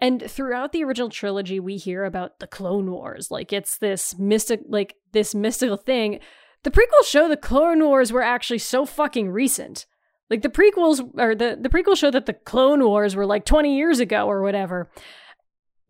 And 0.00 0.22
throughout 0.26 0.72
the 0.72 0.84
original 0.84 1.10
trilogy, 1.10 1.60
we 1.60 1.76
hear 1.76 2.04
about 2.04 2.38
the 2.38 2.46
Clone 2.46 2.90
Wars. 2.90 3.30
Like 3.30 3.52
it's 3.52 3.76
this 3.76 4.18
mystic, 4.18 4.60
like 4.68 4.94
this 5.12 5.34
mystical 5.34 5.76
thing. 5.76 6.20
The 6.62 6.70
prequels 6.70 7.06
show 7.06 7.28
the 7.28 7.36
Clone 7.36 7.84
Wars 7.84 8.12
were 8.12 8.22
actually 8.22 8.58
so 8.58 8.86
fucking 8.86 9.30
recent. 9.30 9.86
Like 10.30 10.42
the 10.42 10.48
prequels 10.48 11.00
or 11.18 11.34
the, 11.34 11.58
the 11.60 11.68
prequels 11.68 11.98
show 11.98 12.10
that 12.10 12.26
the 12.26 12.32
Clone 12.32 12.82
Wars 12.84 13.14
were 13.14 13.26
like 13.26 13.44
20 13.44 13.76
years 13.76 14.00
ago 14.00 14.26
or 14.26 14.42
whatever. 14.42 14.90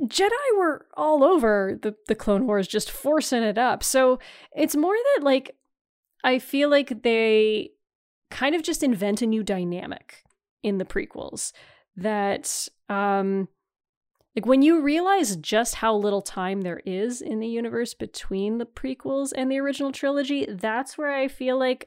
Jedi 0.02 0.56
were 0.56 0.86
all 0.96 1.22
over 1.22 1.78
the, 1.80 1.94
the 2.08 2.14
Clone 2.14 2.46
Wars, 2.46 2.66
just 2.66 2.90
forcing 2.90 3.42
it 3.42 3.56
up. 3.58 3.84
So 3.84 4.18
it's 4.56 4.74
more 4.74 4.96
that 5.14 5.24
like 5.24 5.54
I 6.24 6.38
feel 6.38 6.70
like 6.70 7.02
they 7.02 7.70
kind 8.32 8.54
of 8.54 8.62
just 8.62 8.82
invent 8.82 9.22
a 9.22 9.26
new 9.26 9.42
dynamic 9.42 10.24
in 10.62 10.78
the 10.78 10.84
prequels 10.84 11.52
that 11.96 12.68
um 12.88 13.48
like 14.34 14.46
when 14.46 14.62
you 14.62 14.80
realize 14.80 15.36
just 15.36 15.76
how 15.76 15.94
little 15.94 16.22
time 16.22 16.62
there 16.62 16.80
is 16.86 17.20
in 17.20 17.40
the 17.40 17.48
universe 17.48 17.92
between 17.92 18.56
the 18.56 18.64
prequels 18.64 19.30
and 19.36 19.52
the 19.52 19.60
original 19.60 19.92
trilogy, 19.92 20.46
that's 20.48 20.96
where 20.96 21.12
I 21.12 21.28
feel 21.28 21.58
like 21.58 21.86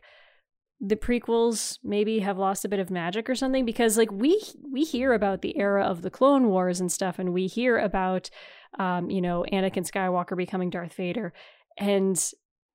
the 0.79 0.95
prequels 0.95 1.79
maybe 1.83 2.19
have 2.19 2.37
lost 2.37 2.63
a 2.63 2.69
bit 2.69 2.79
of 2.79 2.91
magic 2.91 3.27
or 3.27 3.33
something 3.33 3.65
because 3.65 3.97
like 3.97 4.11
we 4.11 4.39
we 4.71 4.83
hear 4.83 5.13
about 5.13 5.41
the 5.41 5.57
era 5.57 5.83
of 5.83 6.03
the 6.03 6.11
clone 6.11 6.47
wars 6.49 6.79
and 6.79 6.91
stuff 6.91 7.17
and 7.17 7.33
we 7.33 7.47
hear 7.47 7.79
about 7.79 8.29
um 8.77 9.09
you 9.09 9.21
know 9.21 9.43
Anakin 9.51 9.89
Skywalker 9.89 10.37
becoming 10.37 10.69
Darth 10.69 10.93
Vader 10.93 11.33
and 11.79 12.31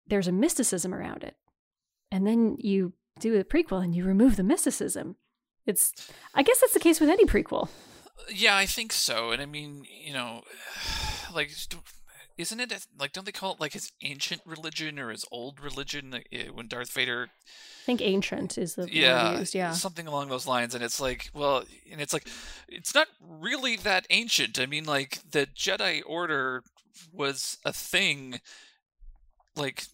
there's 0.06 0.28
a 0.28 0.32
mysticism 0.32 0.92
around 0.92 1.22
it. 1.22 1.36
And 2.10 2.26
then 2.26 2.56
you 2.58 2.92
do 3.20 3.38
a 3.38 3.44
prequel 3.44 3.82
and 3.82 3.94
you 3.94 4.04
remove 4.04 4.36
the 4.36 4.42
mysticism. 4.42 5.16
It's 5.66 5.92
I 6.34 6.42
guess 6.42 6.60
that's 6.60 6.74
the 6.74 6.80
case 6.80 7.00
with 7.00 7.10
any 7.10 7.24
prequel. 7.24 7.68
Yeah, 8.28 8.56
I 8.56 8.66
think 8.66 8.92
so. 8.92 9.30
And 9.30 9.40
I 9.40 9.46
mean, 9.46 9.84
you 10.04 10.12
know, 10.12 10.42
like 11.34 11.50
isn't 12.38 12.60
it 12.60 12.86
like 12.98 13.12
don't 13.12 13.26
they 13.26 13.32
call 13.32 13.52
it 13.54 13.60
like 13.60 13.74
his 13.74 13.92
ancient 14.02 14.40
religion 14.46 14.98
or 14.98 15.10
his 15.10 15.24
old 15.30 15.60
religion 15.60 16.22
eh, 16.32 16.46
when 16.52 16.66
Darth 16.66 16.90
Vader 16.92 17.28
I 17.28 17.84
think 17.84 18.02
ancient 18.02 18.56
is 18.58 18.74
the 18.74 18.88
yeah, 18.90 19.38
used, 19.38 19.54
yeah. 19.54 19.72
Something 19.72 20.06
along 20.06 20.28
those 20.28 20.46
lines 20.46 20.74
and 20.74 20.84
it's 20.84 21.00
like, 21.00 21.30
well, 21.34 21.64
and 21.90 22.00
it's 22.00 22.12
like 22.12 22.28
it's 22.68 22.94
not 22.94 23.08
really 23.20 23.76
that 23.76 24.06
ancient. 24.10 24.60
I 24.60 24.66
mean, 24.66 24.84
like 24.84 25.18
the 25.30 25.46
Jedi 25.46 26.02
order 26.06 26.62
was 27.12 27.58
a 27.64 27.72
thing 27.72 28.40
like 29.56 29.84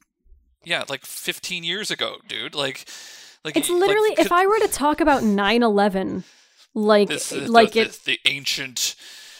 yeah, 0.67 0.83
like 0.89 1.07
15 1.07 1.63
years 1.63 1.91
ago, 1.91 2.17
dude. 2.27 2.55
Like 2.55 2.85
like 3.45 3.57
It's 3.57 3.71
literally 3.71 4.11
like, 4.11 4.19
if 4.19 4.33
I 4.33 4.47
were 4.47 4.59
to 4.59 4.69
talk 4.69 5.01
about 5.01 5.23
9/11 5.23 6.25
like 6.75 7.09
this, 7.09 7.33
like 7.33 7.73
the, 7.73 7.83
it 7.83 8.01
the, 8.05 8.19
ancient 8.27 8.97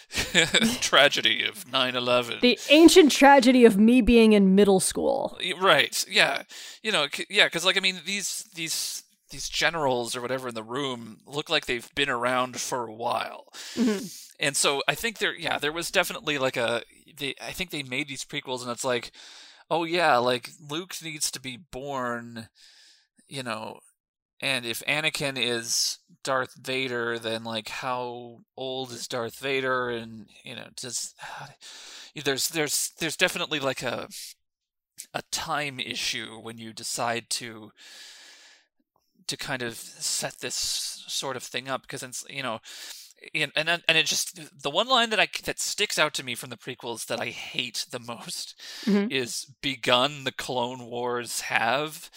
tragedy 0.81 1.45
of 1.45 1.67
9/11. 1.67 2.41
the 2.41 2.59
ancient 2.71 3.11
tragedy 3.11 3.65
of 3.65 3.77
me 3.77 4.01
being 4.01 4.33
in 4.33 4.55
middle 4.55 4.79
school. 4.79 5.37
Right. 5.61 6.05
Yeah. 6.09 6.43
You 6.83 6.93
know, 6.93 7.09
yeah, 7.29 7.49
cuz 7.49 7.65
like 7.65 7.77
I 7.77 7.81
mean 7.81 8.01
these 8.07 8.45
these 8.55 9.03
these 9.31 9.49
generals 9.49 10.15
or 10.15 10.21
whatever 10.21 10.49
in 10.49 10.55
the 10.55 10.63
room 10.63 11.19
look 11.27 11.51
like 11.51 11.67
they've 11.67 11.93
been 11.97 12.09
around 12.09 12.61
for 12.61 12.87
a 12.87 12.95
while. 12.95 13.53
Mhm. 13.75 14.23
And 14.39 14.57
so 14.57 14.83
I 14.87 14.95
think 14.95 15.19
there 15.19 15.35
yeah, 15.35 15.59
there 15.59 15.73
was 15.73 15.91
definitely 15.91 16.39
like 16.39 16.57
a 16.57 16.85
they 17.19 17.35
I 17.41 17.51
think 17.51 17.71
they 17.71 17.83
made 17.83 18.07
these 18.07 18.25
prequels 18.25 18.63
and 18.63 18.71
it's 18.71 18.85
like 18.85 19.11
oh 19.71 19.85
yeah, 19.85 20.17
like 20.19 20.51
Luke 20.71 20.95
needs 21.03 21.31
to 21.33 21.41
be 21.41 21.59
born, 21.71 22.49
you 23.29 23.43
know, 23.43 23.81
and 24.41 24.67
if 24.67 24.83
Anakin 24.87 25.39
is 25.39 25.99
Darth 26.23 26.55
Vader, 26.61 27.19
then 27.19 27.43
like 27.45 27.69
how 27.69 28.41
old 28.57 28.93
is 28.93 29.09
Darth 29.09 29.39
Vader? 29.39 29.89
And 29.89 30.27
you 30.45 30.55
know, 30.55 30.69
does 30.77 31.15
there's 32.25 32.49
there's 32.51 32.93
there's 32.99 33.17
definitely 33.17 33.61
like 33.61 33.83
a 33.83 34.09
a 35.15 35.23
time 35.31 35.81
issue 35.81 36.39
when 36.41 36.59
you 36.59 36.73
decide 36.73 37.31
to 37.31 37.71
to 39.27 39.37
kind 39.37 39.63
of 39.63 39.77
set 39.77 40.39
this 40.41 40.55
sort 41.09 41.37
of 41.37 41.43
thing 41.43 41.69
up 41.69 41.83
because 41.83 42.03
it's 42.03 42.25
you 42.29 42.43
know 42.43 42.61
and 43.35 43.53
and 43.57 43.69
and 43.69 43.99
it 43.99 44.07
just 44.07 44.39
the 44.63 44.71
one 44.71 44.89
line 44.89 45.11
that 45.11 45.21
I 45.21 45.29
that 45.45 45.59
sticks 45.61 45.99
out 45.99 46.15
to 46.15 46.25
me 46.25 46.35
from 46.35 46.51
the 46.51 46.57
prequels 46.57 47.07
that 47.07 47.21
I 47.21 47.27
hate 47.27 47.87
the 47.91 47.99
most 48.01 48.55
Mhm. 48.85 49.11
is 49.13 49.47
begun 49.63 50.25
the 50.25 50.33
clone 50.33 50.87
wars 50.87 51.41
have 51.43 52.11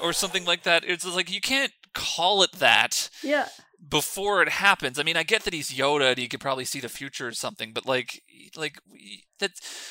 or 0.00 0.12
something 0.12 0.44
like 0.44 0.62
that 0.62 0.84
it's 0.86 1.04
like 1.04 1.30
you 1.30 1.40
can't 1.40 1.72
call 1.92 2.42
it 2.42 2.52
that 2.52 3.10
Yeah. 3.22 3.48
before 3.88 4.40
it 4.42 4.48
happens 4.48 4.98
i 4.98 5.02
mean 5.02 5.16
i 5.16 5.22
get 5.24 5.42
that 5.42 5.52
he's 5.52 5.70
yoda 5.70 6.10
and 6.10 6.18
he 6.18 6.28
could 6.28 6.40
probably 6.40 6.64
see 6.64 6.80
the 6.80 6.88
future 6.88 7.26
or 7.28 7.32
something 7.32 7.72
but 7.72 7.84
like 7.84 8.22
like 8.56 8.78
that 9.40 9.50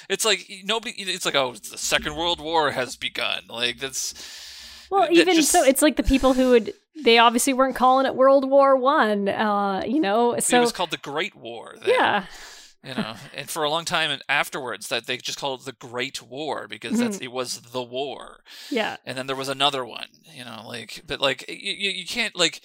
it's 0.10 0.24
like 0.26 0.50
nobody 0.64 0.94
it's 0.98 1.26
like 1.26 1.36
oh 1.36 1.54
the 1.54 1.78
second 1.78 2.16
world 2.16 2.40
war 2.40 2.72
has 2.72 2.96
begun 2.96 3.44
like 3.50 3.80
that's 3.80 4.14
Well, 4.90 5.08
even 5.12 5.36
just- 5.36 5.52
so, 5.52 5.64
it's 5.64 5.82
like 5.82 5.96
the 5.96 6.04
people 6.04 6.34
who 6.34 6.52
would 6.52 6.74
they 7.04 7.18
obviously 7.18 7.54
weren't 7.54 7.76
calling 7.76 8.06
it 8.06 8.16
World 8.16 8.50
War 8.50 8.76
One. 8.76 9.30
Uh, 9.30 9.84
you 9.88 10.00
know, 10.02 10.38
so 10.40 10.58
it 10.58 10.62
was 10.62 10.72
called 10.72 10.92
the 10.92 10.98
great 10.98 11.34
war 11.36 11.76
then. 11.80 11.90
yeah, 11.96 12.26
you 12.84 12.94
know 12.94 13.14
and 13.36 13.50
for 13.50 13.64
a 13.64 13.70
long 13.70 13.84
time 13.86 14.10
and 14.10 14.22
afterwards 14.30 14.88
that 14.88 15.06
they 15.06 15.18
just 15.18 15.38
called 15.38 15.62
it 15.62 15.66
the 15.66 15.74
great 15.88 16.22
war 16.22 16.66
because 16.68 16.98
that's 16.98 17.16
Mm-hmm. 17.18 17.26
it 17.26 17.32
was 17.34 17.60
the 17.60 17.84
war 17.84 18.40
yeah. 18.70 18.96
and 19.06 19.18
then 19.18 19.28
there 19.28 19.36
was 19.36 19.50
another 19.50 19.84
one 19.86 20.08
you 20.34 20.46
know 20.46 20.64
like 20.66 21.02
but 21.06 21.20
like 21.20 21.44
you, 21.50 21.74
you, 21.74 21.90
you 21.92 22.06
can't 22.06 22.38
like 22.38 22.62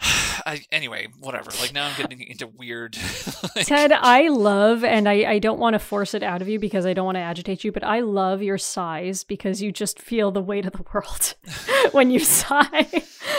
I, 0.46 0.64
anyway 0.72 1.08
whatever 1.18 1.50
like 1.60 1.74
now 1.74 1.86
i'm 1.86 1.96
getting 1.96 2.22
into 2.22 2.46
weird 2.46 2.96
like, 3.56 3.66
Ted, 3.66 3.92
I 3.92 4.28
love, 4.28 4.84
and 4.84 5.08
I, 5.08 5.32
I 5.32 5.38
don't 5.38 5.58
want 5.58 5.74
to 5.74 5.78
force 5.78 6.14
it 6.14 6.22
out 6.22 6.42
of 6.42 6.48
you 6.48 6.58
because 6.58 6.86
I 6.86 6.92
don't 6.92 7.04
want 7.04 7.16
to 7.16 7.20
agitate 7.20 7.64
you, 7.64 7.72
but 7.72 7.84
I 7.84 8.00
love 8.00 8.42
your 8.42 8.58
sighs 8.58 9.24
because 9.24 9.62
you 9.62 9.72
just 9.72 9.98
feel 9.98 10.30
the 10.30 10.42
weight 10.42 10.66
of 10.66 10.72
the 10.72 10.84
world 10.92 11.34
when 11.92 12.10
you 12.10 12.20
sigh. 12.20 12.88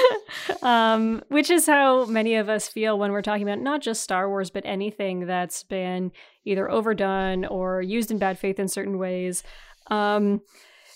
um, 0.61 1.23
which 1.29 1.49
is 1.49 1.65
how 1.65 2.05
many 2.05 2.35
of 2.35 2.49
us 2.49 2.67
feel 2.67 2.97
when 2.97 3.11
we're 3.11 3.21
talking 3.21 3.47
about 3.47 3.59
not 3.59 3.81
just 3.81 4.03
Star 4.03 4.29
Wars, 4.29 4.49
but 4.49 4.65
anything 4.65 5.25
that's 5.27 5.63
been 5.63 6.11
either 6.45 6.69
overdone 6.69 7.45
or 7.45 7.81
used 7.81 8.11
in 8.11 8.17
bad 8.17 8.37
faith 8.37 8.59
in 8.59 8.67
certain 8.67 8.97
ways. 8.97 9.43
Um, 9.87 10.41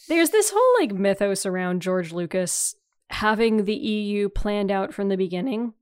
there's 0.07 0.29
this 0.29 0.51
whole 0.53 0.73
like 0.79 0.93
mythos 0.93 1.45
around 1.45 1.81
George 1.81 2.11
Lucas 2.11 2.75
having 3.09 3.65
the 3.65 3.75
EU 3.75 4.29
planned 4.29 4.71
out 4.71 4.93
from 4.93 5.09
the 5.09 5.17
beginning. 5.17 5.73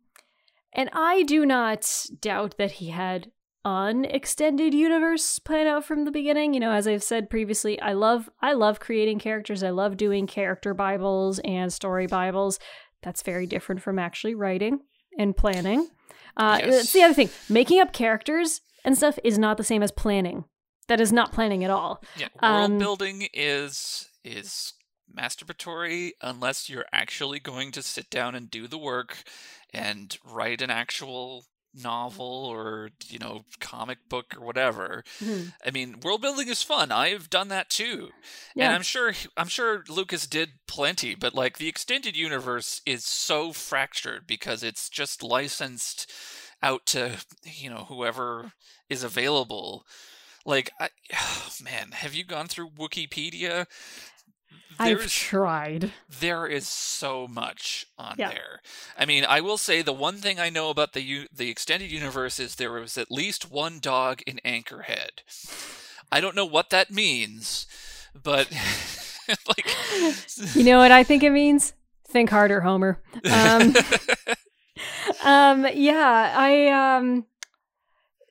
And 0.74 0.90
I 0.94 1.24
do 1.24 1.46
not 1.46 2.06
doubt 2.20 2.56
that 2.58 2.74
he 2.74 2.90
had 2.90 3.32
an 3.66 4.06
extended 4.06 4.74
universe 4.74 5.40
planned 5.40 5.70
out 5.70 5.86
from 5.86 6.04
the 6.04 6.12
beginning. 6.12 6.54
You 6.54 6.60
know, 6.60 6.72
as 6.72 6.88
I've 6.88 7.04
said 7.04 7.30
previously, 7.30 7.80
I 7.80 7.94
love 7.94 8.30
I 8.42 8.54
love 8.54 8.80
creating 8.80 9.20
characters. 9.20 9.64
I 9.64 9.70
love 9.70 9.98
doing 9.98 10.28
character 10.28 10.74
bibles 10.74 11.40
and 11.40 11.72
story 11.72 12.08
bibles. 12.08 12.60
That's 13.04 13.22
very 13.22 13.46
different 13.46 13.82
from 13.82 14.00
actually 14.00 14.36
writing 14.36 14.80
and 15.18 15.36
planning. 15.36 15.88
Uh, 16.36 16.60
Yes. 16.62 16.72
That's 16.72 16.94
the 16.94 17.04
other 17.04 17.14
thing. 17.14 17.30
Making 17.50 17.80
up 17.80 17.94
characters 17.94 18.62
and 18.84 18.98
stuff 18.98 19.20
is 19.24 19.38
not 19.38 19.58
the 19.58 19.64
same 19.64 19.84
as 19.84 19.92
planning. 19.92 20.46
That 20.88 21.00
is 21.00 21.14
not 21.14 21.32
planning 21.32 21.64
at 21.64 21.70
all. 21.70 22.04
yeah 22.18 22.28
world 22.42 22.72
um, 22.72 22.78
building 22.80 23.28
is 23.34 24.10
is 24.26 24.74
masturbatory 25.18 26.12
unless 26.22 26.70
you're 26.70 26.86
actually 26.94 27.40
going 27.40 27.72
to 27.72 27.82
sit 27.82 28.10
down 28.10 28.36
and 28.36 28.50
do 28.52 28.68
the 28.68 28.78
work 28.78 29.24
and 29.74 30.18
write 30.26 30.62
an 30.62 30.70
actual 30.70 31.46
novel 31.76 32.46
or 32.46 32.92
you 33.08 33.18
know 33.18 33.44
comic 33.60 33.98
book 34.08 34.36
or 34.38 34.46
whatever 34.46 35.04
Mhm. 35.20 35.54
I 35.66 35.72
mean, 35.72 36.00
world 36.02 36.22
building 36.22 36.48
is 36.48 36.62
fun. 36.62 36.92
I've 36.92 37.32
done 37.32 37.48
that 37.48 37.72
too, 37.72 38.12
Yeah. 38.56 38.66
and 38.68 38.76
I'm 38.76 38.84
sure 38.84 39.14
I'm 39.36 39.48
sure 39.48 39.84
Lucas 39.90 40.28
did 40.28 40.60
plenty. 40.68 41.16
But 41.16 41.34
like 41.34 41.58
the 41.58 41.68
extended 41.68 42.16
universe 42.16 42.82
is 42.86 43.06
so 43.06 43.54
fractured 43.54 44.28
because 44.28 44.62
it's 44.62 44.88
just 44.88 45.24
licensed 45.24 46.12
out 46.62 46.86
to 46.88 47.18
you 47.44 47.72
know 47.72 47.86
whoever 47.86 48.54
is 48.88 49.04
available. 49.04 49.88
Like, 50.46 50.72
I, 50.80 50.90
man, 51.64 51.92
have 51.94 52.14
you 52.14 52.24
gone 52.26 52.48
through 52.50 52.72
Wikipedia? 52.72 53.66
I've 54.80 55.08
tried. 55.10 55.92
there 56.20 56.46
is 56.48 56.68
so 56.68 57.28
much 57.28 57.86
on 57.98 58.16
Yeah. 58.18 58.30
there. 58.30 58.62
I 58.98 59.06
mean, 59.06 59.26
I 59.28 59.42
will 59.42 59.58
say 59.58 59.82
the 59.82 59.94
one 59.94 60.18
thing 60.18 60.40
I 60.40 60.50
know 60.50 60.70
about 60.70 60.94
the 60.94 61.28
the 61.34 61.50
extended 61.50 61.92
universe 61.92 62.40
is 62.40 62.56
there 62.56 62.72
was 62.72 62.98
at 62.98 63.12
least 63.12 63.50
one 63.52 63.80
dog 63.80 64.22
in 64.28 64.40
Anchorhead. 64.46 65.22
I 66.12 66.22
don't 66.22 66.36
know 66.36 66.46
what 66.46 66.70
that 66.70 66.92
means, 66.92 67.66
but 68.14 68.52
like 69.48 69.66
You 70.56 70.64
know 70.64 70.78
what 70.80 70.92
I 70.92 71.04
think 71.04 71.24
it 71.24 71.32
means? 71.32 71.74
Think 72.08 72.30
harder, 72.30 72.62
Homer. 72.62 73.02
Um, 73.32 73.76
um, 75.24 75.68
yeah, 75.74 76.34
I 76.38 76.68
um, 76.98 77.26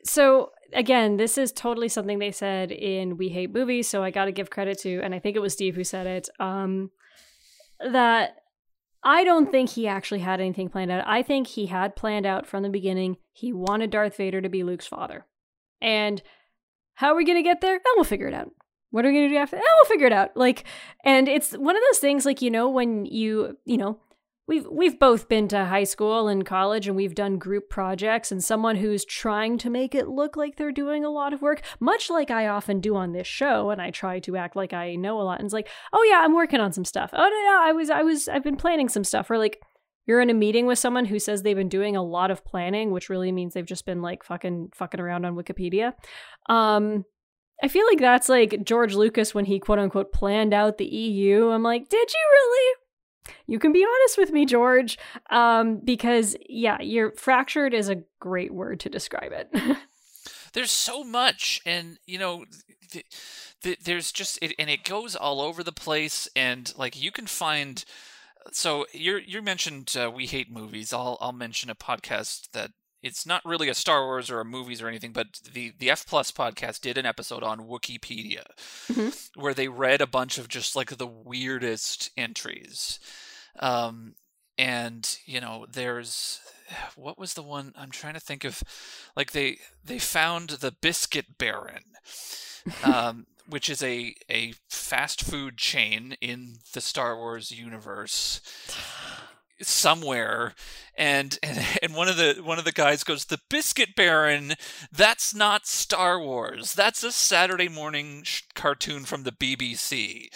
so 0.04 0.50
again, 0.74 1.16
this 1.16 1.38
is 1.38 1.52
totally 1.52 1.88
something 1.88 2.18
they 2.18 2.32
said 2.32 2.70
in 2.70 3.16
We 3.16 3.28
Hate 3.28 3.52
Movies, 3.52 3.88
so 3.88 4.02
I 4.02 4.10
got 4.10 4.26
to 4.26 4.32
give 4.32 4.50
credit 4.50 4.78
to, 4.80 5.00
and 5.00 5.14
I 5.14 5.18
think 5.18 5.36
it 5.36 5.42
was 5.42 5.52
Steve 5.52 5.74
who 5.74 5.84
said 5.84 6.06
it. 6.06 6.28
Um, 6.40 6.90
that 7.80 8.36
I 9.04 9.24
don't 9.24 9.50
think 9.50 9.70
he 9.70 9.88
actually 9.88 10.20
had 10.20 10.40
anything 10.40 10.68
planned 10.68 10.90
out. 10.90 11.04
I 11.06 11.22
think 11.22 11.48
he 11.48 11.66
had 11.66 11.96
planned 11.96 12.26
out 12.26 12.46
from 12.46 12.62
the 12.62 12.68
beginning. 12.68 13.16
He 13.32 13.52
wanted 13.52 13.90
Darth 13.90 14.16
Vader 14.16 14.40
to 14.40 14.48
be 14.48 14.62
Luke's 14.62 14.86
father. 14.86 15.26
And 15.80 16.22
how 16.94 17.08
are 17.08 17.16
we 17.16 17.24
going 17.24 17.38
to 17.38 17.42
get 17.42 17.60
there? 17.60 17.80
Oh, 17.84 17.94
we'll 17.96 18.04
figure 18.04 18.28
it 18.28 18.34
out. 18.34 18.50
What 18.90 19.04
are 19.04 19.08
we 19.08 19.14
going 19.14 19.28
to 19.28 19.34
do 19.34 19.40
after? 19.40 19.56
We'll 19.56 19.84
figure 19.86 20.06
it 20.06 20.12
out. 20.12 20.36
Like, 20.36 20.64
and 21.04 21.28
it's 21.28 21.52
one 21.52 21.76
of 21.76 21.82
those 21.90 21.98
things, 21.98 22.24
like, 22.24 22.42
you 22.42 22.50
know, 22.50 22.68
when 22.68 23.06
you, 23.06 23.56
you 23.64 23.78
know, 23.78 23.98
we've 24.46 24.66
we've 24.70 24.98
both 24.98 25.28
been 25.28 25.48
to 25.48 25.64
high 25.66 25.84
school 25.84 26.28
and 26.28 26.44
college 26.44 26.86
and 26.86 26.96
we've 26.96 27.14
done 27.14 27.38
group 27.38 27.68
projects 27.68 28.32
and 28.32 28.42
someone 28.42 28.76
who's 28.76 29.04
trying 29.04 29.56
to 29.58 29.70
make 29.70 29.94
it 29.94 30.08
look 30.08 30.36
like 30.36 30.56
they're 30.56 30.72
doing 30.72 31.04
a 31.04 31.10
lot 31.10 31.32
of 31.32 31.42
work 31.42 31.62
much 31.80 32.10
like 32.10 32.30
i 32.30 32.46
often 32.46 32.80
do 32.80 32.96
on 32.96 33.12
this 33.12 33.26
show 33.26 33.70
and 33.70 33.80
i 33.80 33.90
try 33.90 34.18
to 34.18 34.36
act 34.36 34.56
like 34.56 34.72
i 34.72 34.94
know 34.94 35.20
a 35.20 35.22
lot 35.22 35.38
and 35.38 35.46
it's 35.46 35.54
like 35.54 35.68
oh 35.92 36.02
yeah 36.10 36.22
i'm 36.24 36.34
working 36.34 36.60
on 36.60 36.72
some 36.72 36.84
stuff 36.84 37.10
oh 37.12 37.22
no 37.22 37.28
no 37.28 37.60
i 37.62 37.72
was 37.72 37.90
i 37.90 38.02
was 38.02 38.28
i've 38.28 38.44
been 38.44 38.56
planning 38.56 38.88
some 38.88 39.04
stuff 39.04 39.30
or 39.30 39.38
like 39.38 39.60
you're 40.06 40.20
in 40.20 40.30
a 40.30 40.34
meeting 40.34 40.66
with 40.66 40.78
someone 40.78 41.04
who 41.04 41.18
says 41.18 41.42
they've 41.42 41.56
been 41.56 41.68
doing 41.68 41.94
a 41.94 42.02
lot 42.02 42.30
of 42.30 42.44
planning 42.44 42.90
which 42.90 43.08
really 43.08 43.30
means 43.30 43.54
they've 43.54 43.64
just 43.64 43.86
been 43.86 44.02
like 44.02 44.24
fucking 44.24 44.70
fucking 44.74 45.00
around 45.00 45.24
on 45.24 45.36
wikipedia 45.36 45.92
um 46.48 47.04
I 47.64 47.68
feel 47.68 47.86
like 47.86 48.00
that's 48.00 48.28
like 48.28 48.64
George 48.64 48.94
Lucas 48.94 49.36
when 49.36 49.44
he 49.44 49.60
quote 49.60 49.78
unquote 49.78 50.12
planned 50.12 50.52
out 50.52 50.78
the 50.78 50.84
EU. 50.84 51.50
I'm 51.50 51.62
like, 51.62 51.88
did 51.88 52.10
you 52.12 52.28
really? 52.32 52.81
You 53.46 53.58
can 53.58 53.72
be 53.72 53.84
honest 53.84 54.18
with 54.18 54.32
me, 54.32 54.46
George, 54.46 54.98
um, 55.30 55.78
because 55.78 56.36
yeah, 56.48 56.80
you're 56.80 57.12
fractured 57.12 57.74
is 57.74 57.88
a 57.88 58.02
great 58.20 58.52
word 58.52 58.80
to 58.80 58.88
describe 58.88 59.32
it. 59.32 59.50
there's 60.52 60.70
so 60.70 61.04
much, 61.04 61.60
and 61.64 61.98
you 62.06 62.18
know, 62.18 62.44
th- 62.90 63.06
th- 63.62 63.80
there's 63.80 64.12
just 64.12 64.38
it, 64.42 64.54
and 64.58 64.70
it 64.70 64.84
goes 64.84 65.16
all 65.16 65.40
over 65.40 65.62
the 65.62 65.72
place, 65.72 66.28
and 66.34 66.72
like 66.76 67.00
you 67.00 67.12
can 67.12 67.26
find. 67.26 67.84
So 68.50 68.86
you 68.92 69.20
you 69.24 69.40
mentioned 69.40 69.94
uh, 69.96 70.10
we 70.10 70.26
hate 70.26 70.50
movies. 70.50 70.92
I'll 70.92 71.16
I'll 71.20 71.32
mention 71.32 71.70
a 71.70 71.74
podcast 71.74 72.50
that 72.52 72.72
it's 73.02 73.26
not 73.26 73.44
really 73.44 73.68
a 73.68 73.74
Star 73.74 74.04
Wars 74.04 74.30
or 74.30 74.40
a 74.40 74.44
movies 74.44 74.80
or 74.80 74.88
anything, 74.88 75.12
but 75.12 75.40
the 75.52 75.72
the 75.78 75.90
F 75.90 76.06
Plus 76.06 76.30
podcast 76.30 76.80
did 76.80 76.96
an 76.96 77.06
episode 77.06 77.42
on 77.42 77.66
Wikipedia 77.66 78.44
mm-hmm. 78.88 79.40
where 79.40 79.54
they 79.54 79.68
read 79.68 80.00
a 80.00 80.06
bunch 80.06 80.38
of 80.38 80.48
just 80.48 80.76
like 80.76 80.96
the 80.96 81.06
weirdest 81.06 82.10
entries. 82.16 83.00
Um, 83.58 84.14
and 84.56 85.18
you 85.26 85.40
know, 85.40 85.66
there's 85.70 86.40
what 86.94 87.18
was 87.18 87.34
the 87.34 87.42
one 87.42 87.74
I'm 87.76 87.90
trying 87.90 88.14
to 88.14 88.20
think 88.20 88.44
of 88.44 88.62
like 89.16 89.32
they 89.32 89.58
they 89.84 89.98
found 89.98 90.50
the 90.50 90.72
biscuit 90.72 91.38
baron. 91.38 91.84
Um, 92.84 93.26
which 93.48 93.68
is 93.68 93.82
a 93.82 94.14
a 94.30 94.54
fast 94.70 95.24
food 95.24 95.56
chain 95.56 96.14
in 96.20 96.58
the 96.74 96.80
Star 96.80 97.16
Wars 97.16 97.50
universe 97.50 98.40
somewhere 99.62 100.54
and, 100.96 101.38
and 101.42 101.58
and 101.82 101.94
one 101.94 102.08
of 102.08 102.16
the 102.16 102.40
one 102.42 102.58
of 102.58 102.64
the 102.64 102.72
guys 102.72 103.04
goes 103.04 103.24
the 103.26 103.40
biscuit 103.48 103.94
baron 103.96 104.54
that's 104.90 105.34
not 105.34 105.66
star 105.66 106.20
wars. 106.20 106.74
That's 106.74 107.02
a 107.02 107.12
saturday 107.12 107.68
morning 107.68 108.22
sh- 108.24 108.42
cartoon 108.54 109.04
from 109.04 109.22
the 109.24 109.32
bbc 109.32 110.28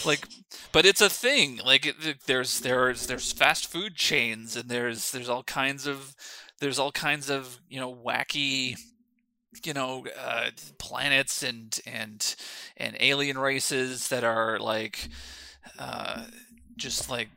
like 0.06 0.26
but 0.72 0.86
it's 0.86 1.00
a 1.00 1.10
thing. 1.10 1.60
Like 1.64 1.86
it, 1.86 2.26
there's 2.26 2.60
there's 2.60 3.06
there's 3.06 3.32
fast 3.32 3.70
food 3.70 3.94
chains 3.94 4.56
and 4.56 4.68
there's 4.68 5.10
there's 5.10 5.28
all 5.28 5.42
kinds 5.42 5.86
of 5.86 6.14
there's 6.60 6.78
all 6.78 6.92
kinds 6.92 7.30
of 7.30 7.58
you 7.68 7.80
know 7.80 7.94
wacky 7.94 8.76
you 9.64 9.72
know 9.72 10.06
uh, 10.18 10.50
planets 10.78 11.42
and 11.42 11.80
and 11.86 12.36
and 12.76 12.96
alien 13.00 13.38
races 13.38 14.08
that 14.08 14.24
are 14.24 14.58
like 14.58 15.08
uh, 15.78 16.24
just 16.76 17.08
like 17.10 17.28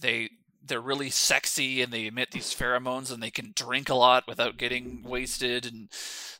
they 0.00 0.30
they're 0.70 0.80
really 0.80 1.10
sexy 1.10 1.82
and 1.82 1.92
they 1.92 2.06
emit 2.06 2.30
these 2.30 2.54
pheromones 2.54 3.12
and 3.12 3.22
they 3.22 3.30
can 3.30 3.52
drink 3.54 3.90
a 3.90 3.94
lot 3.94 4.26
without 4.26 4.56
getting 4.56 5.02
wasted 5.04 5.66
and 5.66 5.90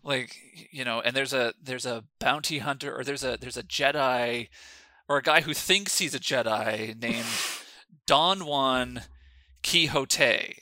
like 0.02 0.36
you 0.70 0.84
know 0.84 1.00
and 1.00 1.14
there's 1.14 1.34
a 1.34 1.52
there's 1.62 1.84
a 1.84 2.04
bounty 2.18 2.58
hunter 2.60 2.96
or 2.96 3.04
there's 3.04 3.24
a 3.24 3.36
there's 3.38 3.58
a 3.58 3.62
Jedi 3.62 4.48
or 5.08 5.18
a 5.18 5.22
guy 5.22 5.42
who 5.42 5.52
thinks 5.52 5.98
he's 5.98 6.14
a 6.14 6.20
Jedi 6.20 6.98
named 7.00 7.26
Don 8.06 8.46
Juan 8.46 9.02
Quixote. 9.62 10.56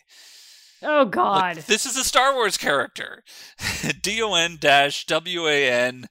Oh 0.83 1.05
God! 1.05 1.57
This 1.57 1.87
is 1.87 1.97
a 1.97 2.05
Star 2.05 2.35
Wars 2.35 2.57
character. 2.57 3.25
D 4.03 4.23
O 4.23 4.35
N 4.35 4.59
dash 4.61 5.07
W 5.07 5.47
A 5.47 5.71
N 5.71 6.07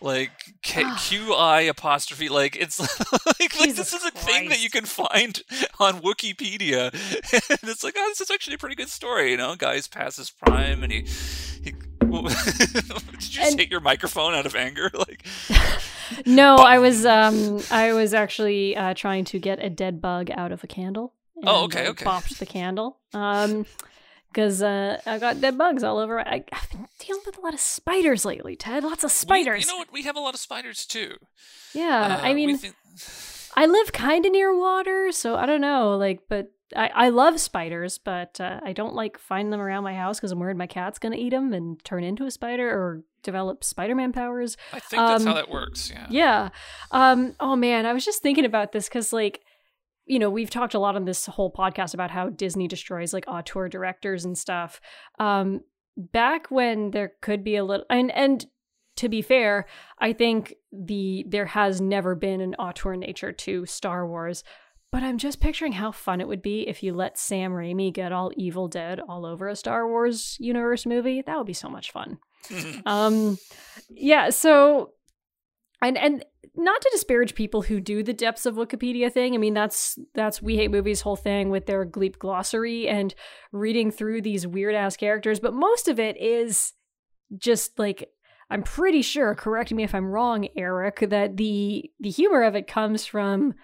like 0.00 0.30
Q 0.62 1.34
I 1.34 1.62
apostrophe 1.62 2.28
like 2.28 2.56
it's 2.56 2.78
like, 3.40 3.60
like 3.60 3.74
this 3.74 3.92
is 3.92 4.04
a 4.04 4.10
Christ. 4.10 4.26
thing 4.26 4.48
that 4.50 4.62
you 4.62 4.70
can 4.70 4.84
find 4.84 5.42
on 5.80 6.00
Wikipedia. 6.00 6.92
And 7.62 7.70
it's 7.70 7.84
like 7.84 7.94
oh 7.96 8.08
this 8.08 8.20
is 8.20 8.30
actually 8.30 8.54
a 8.54 8.58
pretty 8.58 8.74
good 8.74 8.88
story 8.88 9.30
you 9.30 9.36
know? 9.36 9.56
Guys 9.56 9.88
passes 9.88 10.30
prime 10.30 10.82
and 10.82 10.92
he, 10.92 11.06
he 11.62 11.72
did 11.72 13.34
you 13.34 13.42
and, 13.42 13.58
take 13.58 13.70
your 13.70 13.80
microphone 13.80 14.34
out 14.34 14.46
of 14.46 14.54
anger? 14.54 14.90
Like 14.94 15.26
no 16.24 16.56
i 16.56 16.78
was 16.78 17.04
um 17.04 17.60
i 17.70 17.92
was 17.92 18.14
actually 18.14 18.76
uh, 18.76 18.94
trying 18.94 19.24
to 19.24 19.40
get 19.40 19.62
a 19.62 19.68
dead 19.68 20.00
bug 20.00 20.30
out 20.30 20.52
of 20.52 20.62
a 20.62 20.66
candle 20.68 21.12
oh 21.42 21.64
okay 21.64 21.88
okay. 21.88 22.04
popped 22.04 22.38
the 22.38 22.46
candle. 22.46 22.98
Um 23.12 23.66
because 24.36 24.62
uh, 24.62 25.00
I 25.06 25.18
got 25.18 25.40
dead 25.40 25.56
bugs 25.56 25.82
all 25.82 25.98
over. 25.98 26.20
I, 26.20 26.44
have 26.52 26.70
been 26.70 26.86
dealing 26.98 27.22
with 27.24 27.38
a 27.38 27.40
lot 27.40 27.54
of 27.54 27.60
spiders 27.60 28.26
lately, 28.26 28.54
Ted. 28.54 28.84
Lots 28.84 29.02
of 29.02 29.10
spiders. 29.10 29.54
We, 29.54 29.60
you 29.60 29.66
know 29.66 29.78
what? 29.78 29.92
We 29.92 30.02
have 30.02 30.14
a 30.14 30.20
lot 30.20 30.34
of 30.34 30.40
spiders 30.40 30.84
too. 30.84 31.16
Yeah, 31.72 32.18
uh, 32.20 32.20
I 32.22 32.34
mean, 32.34 32.58
think... 32.58 32.74
I 33.56 33.64
live 33.64 33.92
kind 33.92 34.26
of 34.26 34.32
near 34.32 34.54
water, 34.54 35.10
so 35.10 35.36
I 35.36 35.46
don't 35.46 35.62
know. 35.62 35.96
Like, 35.96 36.20
but 36.28 36.52
I, 36.76 36.90
I 36.94 37.08
love 37.08 37.40
spiders, 37.40 37.96
but 37.96 38.38
uh, 38.38 38.60
I 38.62 38.74
don't 38.74 38.94
like 38.94 39.18
find 39.18 39.50
them 39.50 39.60
around 39.60 39.84
my 39.84 39.94
house 39.94 40.18
because 40.18 40.32
I'm 40.32 40.38
worried 40.38 40.58
my 40.58 40.66
cat's 40.66 40.98
gonna 40.98 41.16
eat 41.16 41.30
them 41.30 41.54
and 41.54 41.82
turn 41.82 42.04
into 42.04 42.26
a 42.26 42.30
spider 42.30 42.68
or 42.68 43.04
develop 43.22 43.64
Spider-Man 43.64 44.12
powers. 44.12 44.58
I 44.70 44.80
think 44.80 45.00
that's 45.00 45.22
um, 45.22 45.28
how 45.28 45.34
that 45.34 45.48
works. 45.48 45.90
Yeah. 45.90 46.06
Yeah. 46.10 46.48
Um. 46.90 47.34
Oh 47.40 47.56
man, 47.56 47.86
I 47.86 47.94
was 47.94 48.04
just 48.04 48.22
thinking 48.22 48.44
about 48.44 48.72
this 48.72 48.86
because 48.86 49.14
like 49.14 49.40
you 50.06 50.18
know, 50.18 50.30
we've 50.30 50.50
talked 50.50 50.74
a 50.74 50.78
lot 50.78 50.96
on 50.96 51.04
this 51.04 51.26
whole 51.26 51.52
podcast 51.52 51.92
about 51.92 52.10
how 52.10 52.28
Disney 52.28 52.68
destroys 52.68 53.12
like 53.12 53.24
auteur 53.26 53.68
directors 53.68 54.24
and 54.24 54.38
stuff. 54.38 54.80
Um, 55.18 55.60
back 55.96 56.50
when 56.50 56.92
there 56.92 57.12
could 57.20 57.42
be 57.42 57.56
a 57.56 57.64
little, 57.64 57.86
and 57.90 58.10
and 58.12 58.46
to 58.96 59.08
be 59.08 59.20
fair, 59.20 59.66
I 59.98 60.12
think 60.12 60.54
the 60.72 61.26
there 61.28 61.46
has 61.46 61.80
never 61.80 62.14
been 62.14 62.40
an 62.40 62.54
auteur 62.54 62.96
nature 62.96 63.32
to 63.32 63.66
Star 63.66 64.06
Wars. 64.06 64.42
But 64.92 65.02
I'm 65.02 65.18
just 65.18 65.40
picturing 65.40 65.72
how 65.72 65.90
fun 65.90 66.20
it 66.20 66.28
would 66.28 66.42
be 66.42 66.66
if 66.68 66.82
you 66.82 66.94
let 66.94 67.18
Sam 67.18 67.52
Raimi 67.52 67.92
get 67.92 68.12
all 68.12 68.30
Evil 68.36 68.68
Dead 68.68 69.00
all 69.00 69.26
over 69.26 69.48
a 69.48 69.56
Star 69.56 69.86
Wars 69.86 70.36
universe 70.38 70.86
movie. 70.86 71.22
That 71.22 71.36
would 71.36 71.46
be 71.46 71.52
so 71.52 71.68
much 71.68 71.90
fun. 71.90 72.18
um, 72.86 73.36
yeah. 73.90 74.30
So, 74.30 74.92
and 75.82 75.98
and 75.98 76.24
not 76.56 76.80
to 76.80 76.90
disparage 76.92 77.34
people 77.34 77.62
who 77.62 77.80
do 77.80 78.02
the 78.02 78.12
depths 78.12 78.46
of 78.46 78.54
Wikipedia 78.54 79.12
thing. 79.12 79.34
I 79.34 79.38
mean, 79.38 79.54
that's 79.54 79.98
that's 80.14 80.40
We 80.40 80.56
Hate 80.56 80.70
Movies' 80.70 81.02
whole 81.02 81.16
thing 81.16 81.50
with 81.50 81.66
their 81.66 81.84
Gleep 81.84 82.18
glossary 82.18 82.88
and 82.88 83.14
reading 83.52 83.90
through 83.90 84.22
these 84.22 84.46
weird 84.46 84.74
ass 84.74 84.96
characters. 84.96 85.40
But 85.40 85.54
most 85.54 85.88
of 85.88 86.00
it 86.00 86.16
is 86.20 86.72
just 87.36 87.78
like 87.78 88.08
I'm 88.48 88.62
pretty 88.62 89.02
sure. 89.02 89.34
Correct 89.34 89.72
me 89.72 89.82
if 89.82 89.94
I'm 89.94 90.06
wrong, 90.06 90.48
Eric. 90.56 91.08
That 91.10 91.36
the 91.36 91.90
the 92.00 92.10
humor 92.10 92.42
of 92.42 92.54
it 92.54 92.66
comes 92.66 93.04
from 93.04 93.54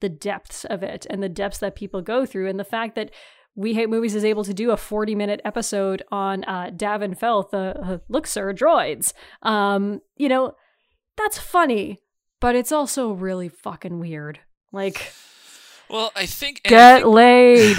the 0.00 0.08
depths 0.08 0.64
of 0.64 0.82
it 0.82 1.06
and 1.08 1.22
the 1.22 1.28
depths 1.28 1.58
that 1.58 1.76
people 1.76 2.02
go 2.02 2.26
through, 2.26 2.48
and 2.48 2.58
the 2.58 2.64
fact 2.64 2.94
that 2.96 3.10
we 3.54 3.74
Hate 3.74 3.90
Movies 3.90 4.14
is 4.14 4.24
able 4.24 4.44
to 4.44 4.54
do 4.54 4.70
a 4.70 4.76
40 4.76 5.14
minute 5.14 5.42
episode 5.44 6.02
on 6.10 6.42
uh, 6.44 6.70
Davin 6.74 7.18
Felth, 7.18 7.52
uh, 7.52 7.98
uh, 7.98 8.22
Sir, 8.24 8.54
Droids. 8.54 9.12
Um, 9.42 10.00
you 10.16 10.28
know, 10.28 10.54
that's 11.16 11.38
funny 11.38 12.00
but 12.42 12.56
it's 12.56 12.72
also 12.72 13.12
really 13.12 13.48
fucking 13.48 14.00
weird. 14.00 14.40
Like, 14.72 15.14
well, 15.88 16.10
I 16.16 16.26
think 16.26 16.64
get 16.64 16.74
I 16.74 16.96
think, 17.02 17.06
laid. 17.14 17.76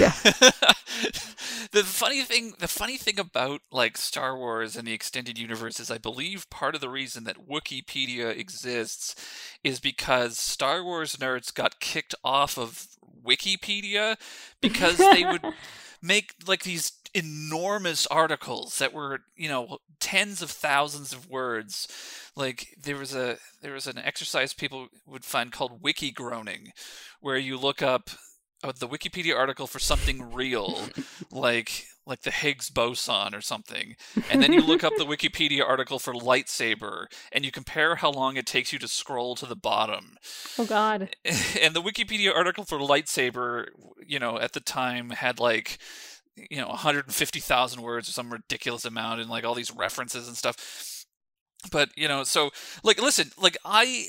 the 1.72 1.82
funny 1.84 2.22
thing, 2.22 2.54
the 2.58 2.66
funny 2.66 2.96
thing 2.96 3.20
about 3.20 3.60
like 3.70 3.98
Star 3.98 4.38
Wars 4.38 4.74
and 4.74 4.88
the 4.88 4.94
extended 4.94 5.38
universe 5.38 5.78
is, 5.78 5.90
I 5.90 5.98
believe 5.98 6.48
part 6.48 6.74
of 6.74 6.80
the 6.80 6.88
reason 6.88 7.24
that 7.24 7.46
Wookieepedia 7.46 8.36
exists 8.36 9.14
is 9.62 9.80
because 9.80 10.38
Star 10.38 10.82
Wars 10.82 11.16
nerds 11.16 11.52
got 11.52 11.78
kicked 11.78 12.14
off 12.24 12.56
of 12.56 12.86
Wikipedia 13.22 14.16
because 14.62 14.96
they 14.96 15.26
would 15.26 15.42
make 16.04 16.34
like 16.46 16.62
these 16.62 16.92
enormous 17.14 18.06
articles 18.08 18.78
that 18.78 18.92
were 18.92 19.20
you 19.36 19.48
know 19.48 19.78
tens 20.00 20.42
of 20.42 20.50
thousands 20.50 21.12
of 21.12 21.30
words. 21.30 21.88
Like 22.36 22.76
there 22.80 22.96
was 22.96 23.14
a 23.14 23.38
there 23.62 23.72
was 23.72 23.86
an 23.86 23.98
exercise 23.98 24.52
people 24.52 24.88
would 25.06 25.24
find 25.24 25.50
called 25.50 25.82
Wikigroaning 25.82 26.68
where 27.20 27.38
you 27.38 27.56
look 27.56 27.82
up 27.82 28.10
uh, 28.62 28.72
the 28.78 28.88
wikipedia 28.88 29.36
article 29.36 29.66
for 29.66 29.78
something 29.78 30.32
real. 30.32 30.82
Like 31.30 31.86
like 32.06 32.22
the 32.22 32.30
Higgs 32.30 32.70
boson 32.70 33.34
or 33.34 33.40
something, 33.40 33.96
and 34.30 34.42
then 34.42 34.52
you 34.52 34.60
look 34.60 34.84
up 34.84 34.92
the 34.96 35.06
Wikipedia 35.06 35.66
article 35.66 35.98
for 35.98 36.12
lightsaber, 36.12 37.06
and 37.32 37.44
you 37.44 37.50
compare 37.50 37.96
how 37.96 38.10
long 38.10 38.36
it 38.36 38.46
takes 38.46 38.72
you 38.72 38.78
to 38.78 38.88
scroll 38.88 39.34
to 39.36 39.46
the 39.46 39.56
bottom. 39.56 40.18
Oh 40.58 40.66
God! 40.66 41.16
And 41.60 41.74
the 41.74 41.82
Wikipedia 41.82 42.34
article 42.34 42.64
for 42.64 42.78
lightsaber, 42.78 43.68
you 44.04 44.18
know, 44.18 44.38
at 44.38 44.52
the 44.52 44.60
time 44.60 45.10
had 45.10 45.38
like 45.38 45.78
you 46.36 46.60
know 46.60 46.68
150,000 46.68 47.80
words 47.80 48.08
or 48.08 48.12
some 48.12 48.32
ridiculous 48.32 48.84
amount 48.84 49.20
and 49.20 49.30
like 49.30 49.44
all 49.44 49.54
these 49.54 49.70
references 49.70 50.26
and 50.26 50.36
stuff 50.36 50.56
but 51.70 51.90
you 51.96 52.08
know 52.08 52.24
so 52.24 52.50
like 52.82 53.00
listen 53.00 53.30
like 53.38 53.56
I, 53.64 54.08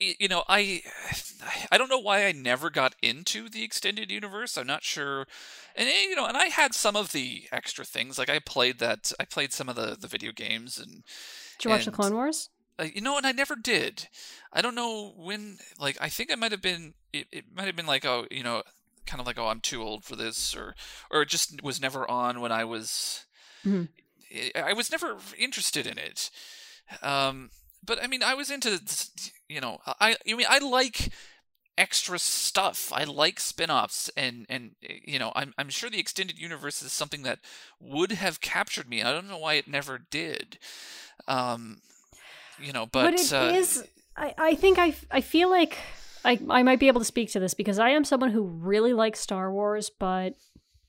you 0.00 0.28
know 0.28 0.44
i 0.48 0.82
i 1.72 1.78
don't 1.78 1.90
know 1.90 1.98
why 1.98 2.26
i 2.26 2.32
never 2.32 2.70
got 2.70 2.94
into 3.02 3.48
the 3.48 3.62
extended 3.62 4.10
universe 4.10 4.56
i'm 4.56 4.66
not 4.66 4.82
sure 4.82 5.26
and 5.74 5.88
eh, 5.88 6.02
you 6.08 6.16
know 6.16 6.26
and 6.26 6.36
i 6.36 6.46
had 6.46 6.74
some 6.74 6.96
of 6.96 7.12
the 7.12 7.44
extra 7.52 7.84
things 7.84 8.18
like 8.18 8.30
i 8.30 8.38
played 8.38 8.78
that 8.78 9.12
i 9.18 9.24
played 9.24 9.52
some 9.52 9.68
of 9.68 9.76
the 9.76 9.96
the 9.98 10.08
video 10.08 10.32
games 10.32 10.78
and 10.78 11.04
did 11.58 11.64
you 11.64 11.70
watch 11.70 11.84
the 11.84 11.90
clone 11.90 12.14
wars 12.14 12.50
uh, 12.78 12.86
you 12.92 13.00
know 13.00 13.16
and 13.16 13.26
i 13.26 13.32
never 13.32 13.56
did 13.56 14.08
i 14.52 14.60
don't 14.60 14.74
know 14.74 15.12
when 15.16 15.58
like 15.78 15.96
i 16.00 16.08
think 16.08 16.32
i 16.32 16.36
might 16.36 16.52
have 16.52 16.62
been 16.62 16.94
it, 17.12 17.26
it 17.30 17.44
might 17.54 17.66
have 17.66 17.76
been 17.76 17.86
like 17.86 18.04
oh 18.04 18.26
you 18.30 18.42
know 18.42 18.62
kind 19.06 19.20
of 19.20 19.26
like 19.26 19.38
oh 19.38 19.48
i'm 19.48 19.60
too 19.60 19.82
old 19.82 20.04
for 20.04 20.16
this 20.16 20.56
or 20.56 20.74
or 21.10 21.22
it 21.22 21.28
just 21.28 21.62
was 21.62 21.80
never 21.80 22.10
on 22.10 22.40
when 22.40 22.50
i 22.50 22.64
was 22.64 23.26
mm-hmm. 23.64 23.84
i 24.56 24.72
was 24.72 24.90
never 24.90 25.16
interested 25.38 25.86
in 25.86 25.98
it 25.98 26.30
um, 27.02 27.50
but 27.84 28.02
I 28.02 28.06
mean, 28.06 28.22
I 28.22 28.34
was 28.34 28.50
into, 28.50 28.80
you 29.48 29.60
know, 29.60 29.78
I, 29.86 30.16
I 30.28 30.34
mean, 30.34 30.46
I 30.48 30.58
like 30.58 31.10
extra 31.76 32.18
stuff. 32.18 32.92
I 32.92 33.04
like 33.04 33.40
spin-offs 33.40 34.10
and 34.16 34.46
and 34.48 34.72
you 34.80 35.18
know, 35.18 35.32
I'm 35.34 35.54
I'm 35.58 35.68
sure 35.68 35.90
the 35.90 35.98
extended 35.98 36.38
universe 36.38 36.82
is 36.82 36.92
something 36.92 37.22
that 37.22 37.40
would 37.80 38.12
have 38.12 38.40
captured 38.40 38.88
me. 38.88 39.02
I 39.02 39.12
don't 39.12 39.28
know 39.28 39.38
why 39.38 39.54
it 39.54 39.68
never 39.68 39.98
did. 40.10 40.58
Um, 41.26 41.80
you 42.60 42.72
know, 42.72 42.86
but, 42.86 43.10
but 43.10 43.14
it 43.14 43.32
uh, 43.32 43.52
is, 43.54 43.84
I 44.16 44.34
I 44.38 44.54
think 44.54 44.78
I 44.78 44.94
I 45.10 45.20
feel 45.20 45.50
like 45.50 45.78
I 46.24 46.38
I 46.48 46.62
might 46.62 46.80
be 46.80 46.88
able 46.88 47.00
to 47.00 47.06
speak 47.06 47.30
to 47.32 47.40
this 47.40 47.54
because 47.54 47.78
I 47.78 47.90
am 47.90 48.04
someone 48.04 48.30
who 48.30 48.44
really 48.44 48.92
likes 48.92 49.20
Star 49.20 49.52
Wars 49.52 49.90
but 49.90 50.34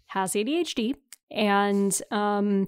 has 0.08 0.34
ADHD 0.34 0.96
and 1.32 2.00
um 2.12 2.68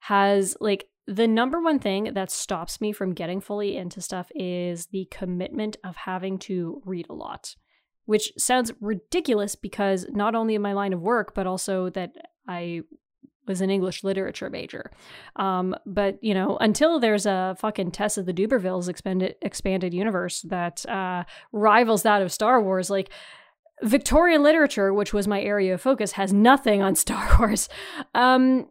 has 0.00 0.56
like 0.60 0.86
the 1.06 1.28
number 1.28 1.60
one 1.60 1.78
thing 1.78 2.14
that 2.14 2.30
stops 2.30 2.80
me 2.80 2.92
from 2.92 3.12
getting 3.12 3.40
fully 3.40 3.76
into 3.76 4.00
stuff 4.00 4.28
is 4.34 4.86
the 4.86 5.06
commitment 5.10 5.76
of 5.84 5.96
having 5.96 6.38
to 6.38 6.80
read 6.84 7.06
a 7.10 7.14
lot, 7.14 7.56
which 8.06 8.32
sounds 8.38 8.72
ridiculous 8.80 9.54
because 9.54 10.06
not 10.10 10.34
only 10.34 10.54
in 10.54 10.62
my 10.62 10.72
line 10.72 10.92
of 10.92 11.02
work, 11.02 11.34
but 11.34 11.46
also 11.46 11.90
that 11.90 12.12
I 12.48 12.82
was 13.46 13.60
an 13.60 13.68
English 13.68 14.02
literature 14.02 14.48
major. 14.48 14.90
Um, 15.36 15.74
but 15.84 16.18
you 16.22 16.32
know, 16.32 16.56
until 16.58 16.98
there's 16.98 17.26
a 17.26 17.54
fucking 17.58 17.90
test 17.90 18.16
of 18.16 18.24
the 18.24 18.32
D'Urbervilles 18.32 18.88
expanded 18.88 19.34
expanded 19.42 19.92
universe 19.92 20.40
that 20.42 20.86
uh, 20.86 21.24
rivals 21.52 22.02
that 22.02 22.22
of 22.22 22.32
Star 22.32 22.62
Wars, 22.62 22.88
like 22.88 23.10
Victorian 23.82 24.42
literature, 24.42 24.94
which 24.94 25.12
was 25.12 25.28
my 25.28 25.42
area 25.42 25.74
of 25.74 25.82
focus, 25.82 26.12
has 26.12 26.32
nothing 26.32 26.80
on 26.80 26.94
Star 26.94 27.36
Wars. 27.38 27.68
Um, 28.14 28.68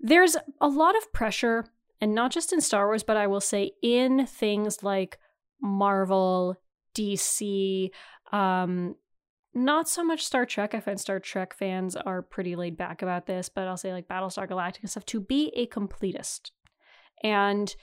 there's 0.00 0.36
a 0.60 0.68
lot 0.68 0.96
of 0.96 1.12
pressure 1.12 1.66
and 2.00 2.14
not 2.14 2.30
just 2.30 2.52
in 2.52 2.60
Star 2.60 2.86
Wars, 2.86 3.02
but 3.02 3.16
I 3.16 3.26
will 3.26 3.40
say 3.40 3.72
in 3.82 4.26
things 4.26 4.82
like 4.82 5.18
Marvel, 5.60 6.56
DC, 6.94 7.90
um, 8.32 8.94
not 9.54 9.88
so 9.88 10.04
much 10.04 10.24
Star 10.24 10.44
Trek. 10.44 10.74
I 10.74 10.80
find 10.80 11.00
Star 11.00 11.18
Trek 11.18 11.54
fans 11.54 11.96
are 11.96 12.22
pretty 12.22 12.56
laid 12.56 12.76
back 12.76 13.02
about 13.02 13.26
this, 13.26 13.48
but 13.48 13.66
I'll 13.66 13.76
say 13.76 13.92
like 13.92 14.08
Battlestar 14.08 14.48
Galactica 14.48 14.88
stuff 14.88 15.06
to 15.06 15.20
be 15.20 15.50
a 15.56 15.66
completist 15.66 16.50
and 17.22 17.74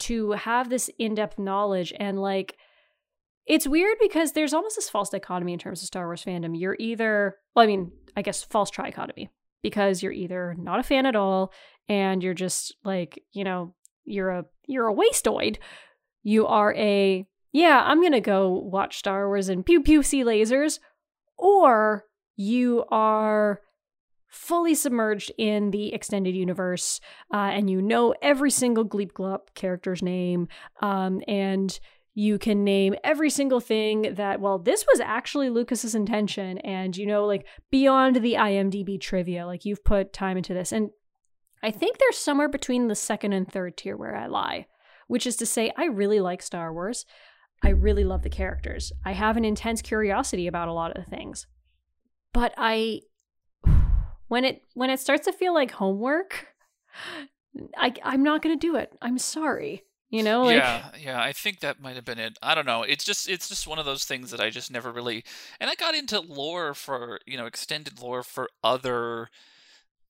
to 0.00 0.32
have 0.32 0.68
this 0.68 0.90
in 0.98 1.14
depth 1.14 1.38
knowledge 1.38 1.92
and 1.98 2.20
like 2.20 2.56
it's 3.46 3.66
weird 3.66 3.96
because 4.00 4.32
there's 4.32 4.54
almost 4.54 4.76
this 4.76 4.90
false 4.90 5.10
dichotomy 5.10 5.52
in 5.52 5.58
terms 5.58 5.82
of 5.82 5.86
Star 5.86 6.06
Wars 6.06 6.24
fandom. 6.24 6.58
You're 6.58 6.76
either, 6.78 7.36
well, 7.56 7.64
I 7.64 7.66
mean, 7.66 7.92
I 8.16 8.22
guess 8.22 8.42
false 8.42 8.70
trichotomy 8.70 9.30
because 9.62 10.02
you're 10.02 10.12
either 10.12 10.54
not 10.58 10.80
a 10.80 10.82
fan 10.82 11.06
at 11.06 11.16
all 11.16 11.52
and 11.88 12.22
you're 12.22 12.34
just 12.34 12.74
like, 12.84 13.22
you 13.32 13.44
know, 13.44 13.74
you're 14.04 14.30
a 14.30 14.44
you're 14.66 14.88
a 14.88 14.94
wasteoid. 14.94 15.58
You 16.22 16.46
are 16.46 16.74
a 16.74 17.26
yeah, 17.52 17.82
I'm 17.84 18.00
going 18.00 18.12
to 18.12 18.20
go 18.20 18.50
watch 18.50 18.98
Star 18.98 19.28
Wars 19.28 19.48
and 19.48 19.64
pew 19.64 19.82
pew 19.82 20.02
see 20.02 20.24
lasers 20.24 20.78
or 21.36 22.04
you 22.36 22.84
are 22.90 23.60
fully 24.28 24.74
submerged 24.74 25.30
in 25.36 25.70
the 25.70 25.92
extended 25.92 26.34
universe 26.34 27.00
uh, 27.34 27.50
and 27.52 27.68
you 27.68 27.82
know 27.82 28.14
every 28.22 28.50
single 28.50 28.84
Gleep 28.84 29.12
Glop 29.12 29.54
character's 29.54 30.02
name 30.02 30.48
um, 30.80 31.20
and 31.28 31.78
you 32.14 32.38
can 32.38 32.62
name 32.62 32.94
every 33.02 33.30
single 33.30 33.60
thing 33.60 34.14
that 34.14 34.40
well 34.40 34.58
this 34.58 34.84
was 34.86 35.00
actually 35.00 35.48
lucas's 35.48 35.94
intention 35.94 36.58
and 36.58 36.96
you 36.96 37.06
know 37.06 37.24
like 37.24 37.46
beyond 37.70 38.16
the 38.16 38.34
imdb 38.34 39.00
trivia 39.00 39.46
like 39.46 39.64
you've 39.64 39.84
put 39.84 40.12
time 40.12 40.36
into 40.36 40.52
this 40.52 40.72
and 40.72 40.90
I 41.62 41.70
think 41.70 41.98
there's 41.98 42.18
somewhere 42.18 42.48
between 42.48 42.88
the 42.88 42.94
second 42.94 43.32
and 43.32 43.50
third 43.50 43.76
tier 43.76 43.96
where 43.96 44.16
I 44.16 44.26
lie, 44.26 44.66
which 45.06 45.26
is 45.26 45.36
to 45.36 45.46
say, 45.46 45.72
I 45.76 45.84
really 45.84 46.18
like 46.20 46.42
Star 46.42 46.72
Wars. 46.72 47.06
I 47.62 47.68
really 47.68 48.04
love 48.04 48.22
the 48.22 48.30
characters. 48.30 48.92
I 49.04 49.12
have 49.12 49.36
an 49.36 49.44
intense 49.44 49.80
curiosity 49.80 50.48
about 50.48 50.66
a 50.66 50.72
lot 50.72 50.96
of 50.96 51.04
the 51.04 51.08
things. 51.08 51.46
But 52.32 52.52
I 52.56 53.02
when 54.26 54.44
it 54.44 54.62
when 54.74 54.90
it 54.90 54.98
starts 54.98 55.26
to 55.26 55.32
feel 55.32 55.54
like 55.54 55.70
homework, 55.70 56.48
I 57.76 57.94
I'm 58.02 58.24
not 58.24 58.42
going 58.42 58.58
to 58.58 58.66
do 58.66 58.74
it. 58.74 58.92
I'm 59.00 59.18
sorry. 59.18 59.84
You 60.12 60.22
know, 60.22 60.42
like 60.44 60.56
Yeah, 60.56 60.90
yeah, 61.00 61.22
I 61.22 61.32
think 61.32 61.60
that 61.60 61.80
might 61.80 61.96
have 61.96 62.04
been 62.04 62.18
it. 62.18 62.38
I 62.42 62.54
don't 62.54 62.66
know. 62.66 62.82
It's 62.82 63.02
just 63.02 63.30
it's 63.30 63.48
just 63.48 63.66
one 63.66 63.78
of 63.78 63.86
those 63.86 64.04
things 64.04 64.30
that 64.30 64.40
I 64.40 64.50
just 64.50 64.70
never 64.70 64.92
really 64.92 65.24
and 65.58 65.70
I 65.70 65.74
got 65.74 65.94
into 65.94 66.20
lore 66.20 66.74
for, 66.74 67.18
you 67.26 67.38
know, 67.38 67.46
extended 67.46 67.98
lore 67.98 68.22
for 68.22 68.50
other 68.62 69.30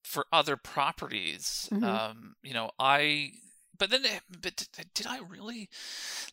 for 0.03 0.27
other 0.33 0.57
properties. 0.57 1.69
Mm-hmm. 1.73 1.85
Um, 1.85 2.35
you 2.43 2.53
know, 2.53 2.73
I 2.81 3.31
but 3.79 3.91
then 3.91 4.05
eh, 4.05 4.19
but 4.41 4.69
did 4.93 5.07
I 5.07 5.21
really 5.21 5.69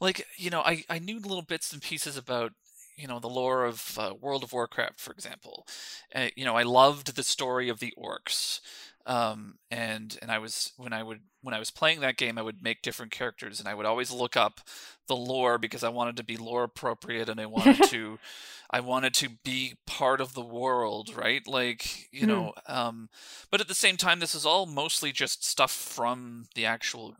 like 0.01 0.25
you 0.35 0.49
know 0.49 0.61
I 0.61 0.83
I 0.89 0.97
knew 0.97 1.19
little 1.19 1.43
bits 1.43 1.71
and 1.71 1.79
pieces 1.79 2.17
about 2.17 2.53
you 2.97 3.07
know 3.07 3.19
the 3.19 3.29
lore 3.29 3.65
of 3.65 3.97
uh, 3.99 4.13
World 4.19 4.43
of 4.43 4.51
Warcraft, 4.51 4.99
for 4.99 5.11
example. 5.11 5.67
Uh, 6.13 6.29
you 6.35 6.43
know, 6.43 6.55
I 6.55 6.63
loved 6.63 7.15
the 7.15 7.23
story 7.23 7.69
of 7.69 7.79
the 7.79 7.93
orcs, 7.97 8.61
um, 9.09 9.55
and 9.71 10.17
and 10.21 10.31
I 10.31 10.37
was 10.37 10.71
when 10.77 10.93
I 10.93 11.01
would 11.01 11.21
when 11.41 11.55
I 11.55 11.59
was 11.59 11.71
playing 11.71 11.99
that 12.01 12.15
game, 12.15 12.37
I 12.37 12.43
would 12.43 12.61
make 12.61 12.83
different 12.83 13.11
characters, 13.11 13.59
and 13.59 13.67
I 13.67 13.73
would 13.73 13.87
always 13.87 14.11
look 14.11 14.37
up 14.37 14.61
the 15.07 15.15
lore 15.15 15.57
because 15.57 15.83
I 15.83 15.89
wanted 15.89 16.15
to 16.17 16.23
be 16.23 16.37
lore 16.37 16.63
appropriate, 16.63 17.27
and 17.27 17.41
I 17.41 17.47
wanted 17.47 17.83
to 17.89 18.19
I 18.69 18.81
wanted 18.81 19.15
to 19.15 19.29
be 19.43 19.77
part 19.87 20.21
of 20.21 20.35
the 20.35 20.43
world, 20.43 21.15
right? 21.15 21.45
Like, 21.47 22.07
you 22.11 22.25
mm. 22.25 22.27
know, 22.27 22.53
um, 22.67 23.09
but 23.49 23.61
at 23.61 23.67
the 23.67 23.73
same 23.73 23.97
time, 23.97 24.19
this 24.19 24.35
is 24.35 24.45
all 24.45 24.67
mostly 24.67 25.11
just 25.11 25.43
stuff 25.43 25.71
from 25.71 26.45
the 26.53 26.67
actual 26.67 27.15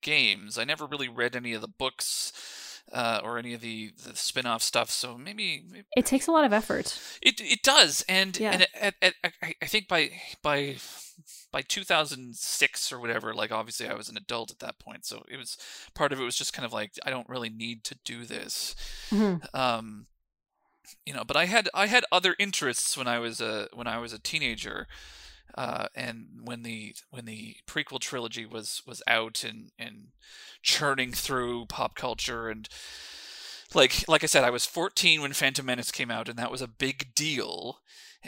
games. 0.00 0.58
I 0.58 0.64
never 0.64 0.86
really 0.86 1.08
read 1.08 1.34
any 1.34 1.54
of 1.54 1.60
the 1.60 1.68
books 1.68 2.32
uh, 2.92 3.20
or 3.22 3.38
any 3.38 3.54
of 3.54 3.60
the, 3.60 3.92
the 4.04 4.16
spin-off 4.16 4.62
stuff. 4.62 4.90
So 4.90 5.16
maybe, 5.16 5.64
maybe, 5.70 5.86
it 5.96 6.06
takes 6.06 6.26
a 6.26 6.32
lot 6.32 6.44
of 6.44 6.52
effort. 6.52 6.98
It 7.22 7.40
it 7.40 7.62
does, 7.62 8.04
and 8.08 8.38
yeah. 8.38 8.52
and 8.52 8.62
at, 8.62 8.94
at, 9.00 9.14
at, 9.22 9.32
I 9.62 9.66
think 9.66 9.88
by 9.88 10.10
by 10.42 10.76
by 11.52 11.62
2006 11.62 12.92
or 12.92 12.98
whatever, 12.98 13.34
like 13.34 13.52
obviously 13.52 13.88
I 13.88 13.94
was 13.94 14.08
an 14.08 14.16
adult 14.16 14.50
at 14.50 14.58
that 14.60 14.78
point, 14.78 15.04
so 15.04 15.24
it 15.28 15.36
was 15.36 15.56
part 15.94 16.12
of 16.12 16.20
it 16.20 16.24
was 16.24 16.36
just 16.36 16.52
kind 16.52 16.66
of 16.66 16.72
like 16.72 16.92
I 17.04 17.10
don't 17.10 17.28
really 17.28 17.50
need 17.50 17.84
to 17.84 17.96
do 18.04 18.24
this. 18.24 18.74
Mm-hmm. 19.10 19.56
Um, 19.58 20.06
you 21.06 21.14
know, 21.14 21.24
but 21.24 21.36
I 21.36 21.46
had 21.46 21.68
I 21.74 21.86
had 21.86 22.04
other 22.10 22.34
interests 22.38 22.96
when 22.96 23.06
I 23.06 23.18
was 23.18 23.40
a 23.40 23.68
when 23.72 23.86
I 23.86 23.98
was 23.98 24.12
a 24.12 24.18
teenager, 24.18 24.86
uh, 25.54 25.86
and 25.94 26.26
when 26.44 26.62
the 26.62 26.94
when 27.10 27.24
the 27.24 27.56
prequel 27.66 28.00
trilogy 28.00 28.46
was 28.46 28.82
was 28.86 29.02
out 29.06 29.44
and 29.44 29.70
and 29.78 30.08
churning 30.62 31.12
through 31.12 31.66
pop 31.66 31.94
culture 31.94 32.48
and 32.48 32.68
like 33.74 34.04
like 34.08 34.22
I 34.22 34.26
said, 34.26 34.44
I 34.44 34.50
was 34.50 34.66
14 34.66 35.20
when 35.20 35.32
Phantom 35.32 35.64
Menace 35.64 35.90
came 35.90 36.10
out, 36.10 36.28
and 36.28 36.38
that 36.38 36.50
was 36.50 36.62
a 36.62 36.68
big 36.68 37.14
deal 37.14 37.78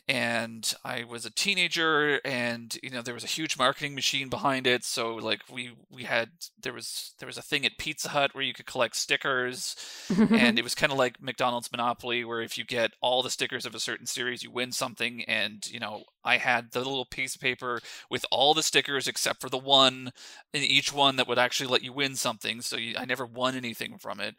and 0.09 0.75
I 0.85 1.05
was 1.05 1.25
a 1.25 1.31
teenager 1.31 2.21
and 2.25 2.77
you 2.83 2.91
know 2.91 3.03
there 3.03 3.15
was 3.15 3.25
a 3.25 3.29
huge 3.29 3.59
marketing 3.59 3.95
machine 3.95 4.29
behind 4.29 4.67
it 4.67 4.85
so 4.85 5.15
like 5.15 5.41
we 5.51 5.73
we 5.91 6.05
had 6.05 6.31
there 6.61 6.73
was 6.73 7.15
there 7.19 7.27
was 7.27 7.39
a 7.39 7.43
thing 7.43 7.65
at 7.65 7.79
Pizza 7.79 8.09
Hut 8.09 8.35
where 8.35 8.45
you 8.45 8.53
could 8.53 8.67
collect 8.67 8.97
stickers 8.97 9.77
and 10.09 10.59
it 10.59 10.63
was 10.65 10.75
kind 10.75 10.93
of 10.93 10.99
like 10.99 11.23
McDonald's 11.23 11.71
Monopoly 11.71 12.25
where 12.25 12.43
if 12.43 12.59
you 12.59 12.65
get 12.65 12.93
all 13.01 13.23
the 13.23 13.31
stickers 13.31 13.67
of 13.67 13.75
a 13.75 13.81
certain 13.81 14.07
series 14.07 14.43
you 14.43 14.51
win 14.51 14.73
something 14.73 15.23
and 15.25 15.67
you 15.71 15.79
know 15.79 16.05
I 16.25 16.39
had 16.39 16.73
the 16.73 16.81
little 16.81 17.07
piece 17.07 17.35
of 17.35 17.41
paper 17.41 17.81
with 18.11 18.27
all 18.31 18.55
the 18.55 18.63
stickers 18.63 19.07
except 19.07 19.41
for 19.41 19.49
the 19.49 19.59
one 19.59 20.13
in 20.53 20.63
each 20.63 20.93
one 20.93 21.17
that 21.17 21.29
would 21.29 21.39
actually 21.39 21.69
let 21.69 21.85
you 21.85 21.93
win 21.93 22.17
something 22.17 22.61
so 22.63 22.77
you, 22.77 22.97
I 22.99 23.05
never 23.05 23.27
won 23.27 23.55
anything 23.55 23.99
from 23.99 24.21
it 24.21 24.35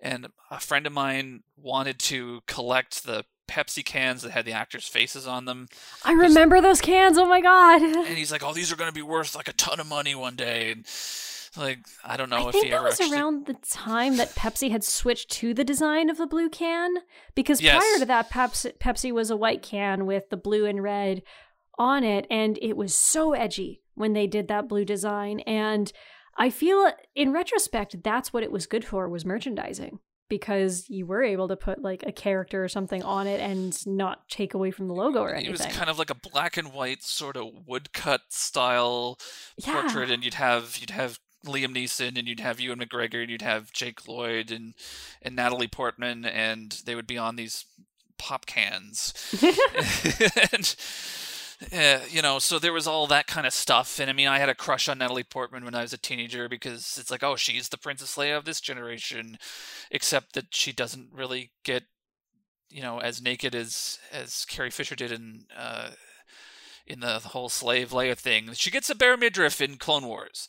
and 0.00 0.26
a 0.50 0.58
friend 0.58 0.86
of 0.86 0.92
mine 0.92 1.42
wanted 1.56 1.98
to 2.00 2.40
collect 2.46 3.04
the 3.04 3.24
Pepsi 3.48 3.84
cans 3.84 4.22
that 4.22 4.32
had 4.32 4.44
the 4.44 4.52
actors' 4.52 4.88
faces 4.88 5.26
on 5.26 5.44
them. 5.44 5.68
I 6.04 6.12
remember 6.12 6.60
those 6.60 6.80
cans. 6.80 7.16
Oh 7.18 7.26
my 7.26 7.40
god! 7.40 7.82
And 8.06 8.18
he's 8.18 8.32
like, 8.32 8.42
"Oh, 8.44 8.52
these 8.52 8.72
are 8.72 8.76
going 8.76 8.90
to 8.90 8.94
be 8.94 9.02
worth 9.02 9.34
like 9.34 9.48
a 9.48 9.52
ton 9.52 9.80
of 9.80 9.86
money 9.86 10.14
one 10.14 10.36
day." 10.36 10.72
And 10.72 10.84
like, 11.56 11.78
I 12.04 12.16
don't 12.18 12.28
know 12.28 12.36
I 12.44 12.48
if 12.48 12.52
think 12.52 12.64
he 12.66 12.70
that 12.70 12.76
ever 12.76 12.84
was 12.86 13.00
actually. 13.00 13.16
around 13.16 13.46
the 13.46 13.54
time 13.54 14.16
that 14.18 14.34
Pepsi 14.34 14.70
had 14.70 14.84
switched 14.84 15.30
to 15.32 15.54
the 15.54 15.64
design 15.64 16.10
of 16.10 16.18
the 16.18 16.26
blue 16.26 16.50
can, 16.50 16.96
because 17.34 17.62
Yes. 17.62 17.78
prior 17.78 17.98
to 18.00 18.04
that, 18.06 18.30
Pepsi, 18.30 18.76
Pepsi 18.78 19.10
was 19.12 19.30
a 19.30 19.36
white 19.38 19.62
can 19.62 20.04
with 20.04 20.28
the 20.28 20.36
blue 20.36 20.66
and 20.66 20.82
red 20.82 21.22
on 21.78 22.04
it, 22.04 22.26
and 22.30 22.58
it 22.60 22.76
was 22.76 22.94
so 22.94 23.32
edgy 23.32 23.80
when 23.94 24.12
they 24.12 24.26
did 24.26 24.48
that 24.48 24.68
blue 24.68 24.84
design. 24.84 25.40
And 25.40 25.90
I 26.36 26.50
feel, 26.50 26.92
in 27.14 27.32
retrospect, 27.32 28.02
that's 28.02 28.32
what 28.34 28.42
it 28.42 28.52
was 28.52 28.66
good 28.66 28.84
for 28.84 29.08
was 29.08 29.24
merchandising. 29.24 29.98
Because 30.28 30.88
you 30.88 31.06
were 31.06 31.22
able 31.22 31.48
to 31.48 31.56
put 31.56 31.82
like 31.82 32.02
a 32.06 32.12
character 32.12 32.64
or 32.64 32.68
something 32.68 33.02
on 33.02 33.26
it 33.26 33.40
and 33.40 33.86
not 33.86 34.28
take 34.28 34.54
away 34.54 34.70
from 34.70 34.88
the 34.88 34.94
logo 34.94 35.20
or 35.20 35.32
anything. 35.32 35.54
It 35.54 35.58
was 35.58 35.76
kind 35.76 35.88
of 35.88 35.98
like 35.98 36.10
a 36.10 36.14
black 36.14 36.56
and 36.56 36.72
white 36.72 37.02
sort 37.02 37.36
of 37.36 37.46
woodcut 37.66 38.22
style 38.28 39.18
yeah. 39.56 39.82
portrait, 39.82 40.10
and 40.10 40.24
you'd 40.24 40.34
have 40.34 40.78
you'd 40.78 40.90
have 40.90 41.20
Liam 41.44 41.74
Neeson, 41.74 42.18
and 42.18 42.28
you'd 42.28 42.40
have 42.40 42.60
Ewan 42.60 42.80
McGregor, 42.80 43.22
and 43.22 43.30
you'd 43.30 43.42
have 43.42 43.72
Jake 43.72 44.08
Lloyd, 44.08 44.50
and 44.50 44.74
and 45.22 45.36
Natalie 45.36 45.68
Portman, 45.68 46.24
and 46.24 46.82
they 46.84 46.94
would 46.94 47.06
be 47.06 47.18
on 47.18 47.36
these 47.36 47.64
pop 48.18 48.46
cans, 48.46 49.14
and 50.52 50.74
uh, 51.72 52.00
you 52.10 52.20
know, 52.20 52.38
so 52.38 52.58
there 52.58 52.72
was 52.72 52.86
all 52.86 53.06
that 53.06 53.26
kind 53.26 53.46
of 53.46 53.52
stuff. 53.52 53.98
And 53.98 54.10
I 54.10 54.12
mean, 54.12 54.28
I 54.28 54.38
had 54.38 54.48
a 54.48 54.54
crush 54.54 54.88
on 54.88 54.98
Natalie 54.98 55.24
Portman 55.24 55.64
when 55.64 55.74
I 55.74 55.82
was 55.82 55.92
a 55.92 55.98
teenager 55.98 56.48
because 56.48 56.98
it's 57.00 57.10
like, 57.10 57.22
oh, 57.22 57.36
she's 57.36 57.68
the 57.68 57.78
Princess 57.78 58.16
Leia 58.16 58.36
of 58.36 58.44
this 58.44 58.60
generation, 58.60 59.38
except 59.90 60.34
that 60.34 60.54
she 60.54 60.72
doesn't 60.72 61.08
really 61.12 61.52
get, 61.64 61.84
you 62.68 62.82
know, 62.82 63.00
as 63.00 63.22
naked 63.22 63.54
as 63.54 63.98
as 64.12 64.44
Carrie 64.44 64.70
Fisher 64.70 64.96
did 64.96 65.12
in. 65.12 65.46
Uh, 65.56 65.90
in 66.88 67.00
the 67.00 67.18
whole 67.18 67.48
slave 67.48 67.90
Leia 67.90 68.16
thing, 68.16 68.50
she 68.52 68.70
gets 68.70 68.88
a 68.88 68.94
bare 68.94 69.16
midriff 69.16 69.60
in 69.60 69.76
Clone 69.76 70.06
Wars. 70.06 70.46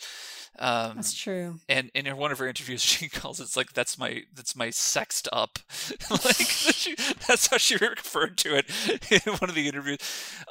Um, 0.59 0.95
That's 0.95 1.13
true. 1.13 1.59
and 1.69 1.91
in 1.93 2.05
one 2.17 2.31
of 2.31 2.39
her 2.39 2.47
interviews 2.47 2.81
she 2.93 3.09
calls 3.09 3.39
it 3.39 3.55
like 3.55 3.73
that's 3.73 3.97
my 3.97 4.23
that's 4.33 4.55
my 4.55 4.69
sexed 4.71 5.27
up 5.31 5.59
like 6.09 6.35
she, 6.35 6.95
that's 7.27 7.47
how 7.47 7.57
she 7.57 7.75
referred 7.77 8.37
to 8.39 8.55
it 8.57 8.65
in 9.11 9.33
one 9.33 9.49
of 9.49 9.55
the 9.55 9.67
interviews 9.67 9.99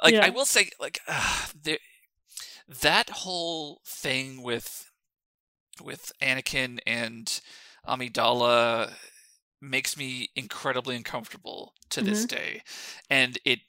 like 0.01 0.13
Yeah. 0.13 0.25
i 0.25 0.29
will 0.29 0.45
say 0.45 0.69
like 0.79 1.01
uh, 1.07 1.47
there, 1.61 1.79
that 2.81 3.09
whole 3.09 3.81
thing 3.85 4.41
with 4.43 4.89
with 5.83 6.11
anakin 6.21 6.79
and 6.87 7.41
amidala 7.87 8.93
makes 9.61 9.97
me 9.97 10.29
incredibly 10.35 10.95
uncomfortable 10.95 11.73
to 11.89 12.01
this 12.01 12.25
day 12.25 12.61
and 13.09 13.39
it 13.45 13.59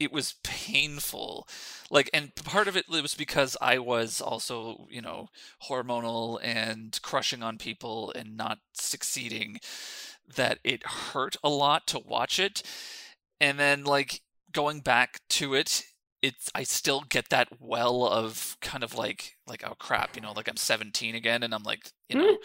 it 0.00 0.12
was 0.12 0.34
painful 0.44 1.46
like 1.90 2.08
and 2.12 2.34
part 2.36 2.68
of 2.68 2.76
it 2.76 2.88
was 2.88 3.14
because 3.14 3.56
i 3.60 3.78
was 3.78 4.20
also 4.20 4.86
you 4.90 5.00
know 5.02 5.28
hormonal 5.68 6.38
and 6.42 7.00
crushing 7.02 7.42
on 7.42 7.58
people 7.58 8.12
and 8.14 8.36
not 8.36 8.58
succeeding 8.74 9.58
that 10.36 10.58
it 10.62 10.86
hurt 10.86 11.36
a 11.42 11.48
lot 11.48 11.86
to 11.86 11.98
watch 11.98 12.38
it 12.38 12.62
and 13.40 13.58
then 13.58 13.84
like 13.84 14.20
going 14.52 14.80
back 14.80 15.20
to 15.28 15.54
it 15.54 15.82
it's 16.22 16.50
i 16.54 16.62
still 16.62 17.02
get 17.08 17.28
that 17.30 17.48
well 17.60 18.04
of 18.06 18.56
kind 18.60 18.82
of 18.84 18.94
like 18.94 19.36
like 19.46 19.62
oh 19.66 19.74
crap 19.78 20.14
you 20.16 20.22
know 20.22 20.32
like 20.32 20.48
i'm 20.48 20.56
17 20.56 21.14
again 21.14 21.42
and 21.42 21.54
i'm 21.54 21.62
like 21.62 21.90
you 22.08 22.16
know 22.18 22.36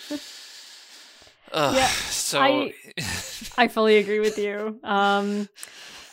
Ugh, 1.51 1.76
Yeah, 1.76 1.88
so 2.10 2.39
I- 2.41 2.74
I 3.58 3.68
fully 3.68 3.97
agree 3.97 4.20
with 4.20 4.38
you. 4.38 4.80
Um, 4.84 5.47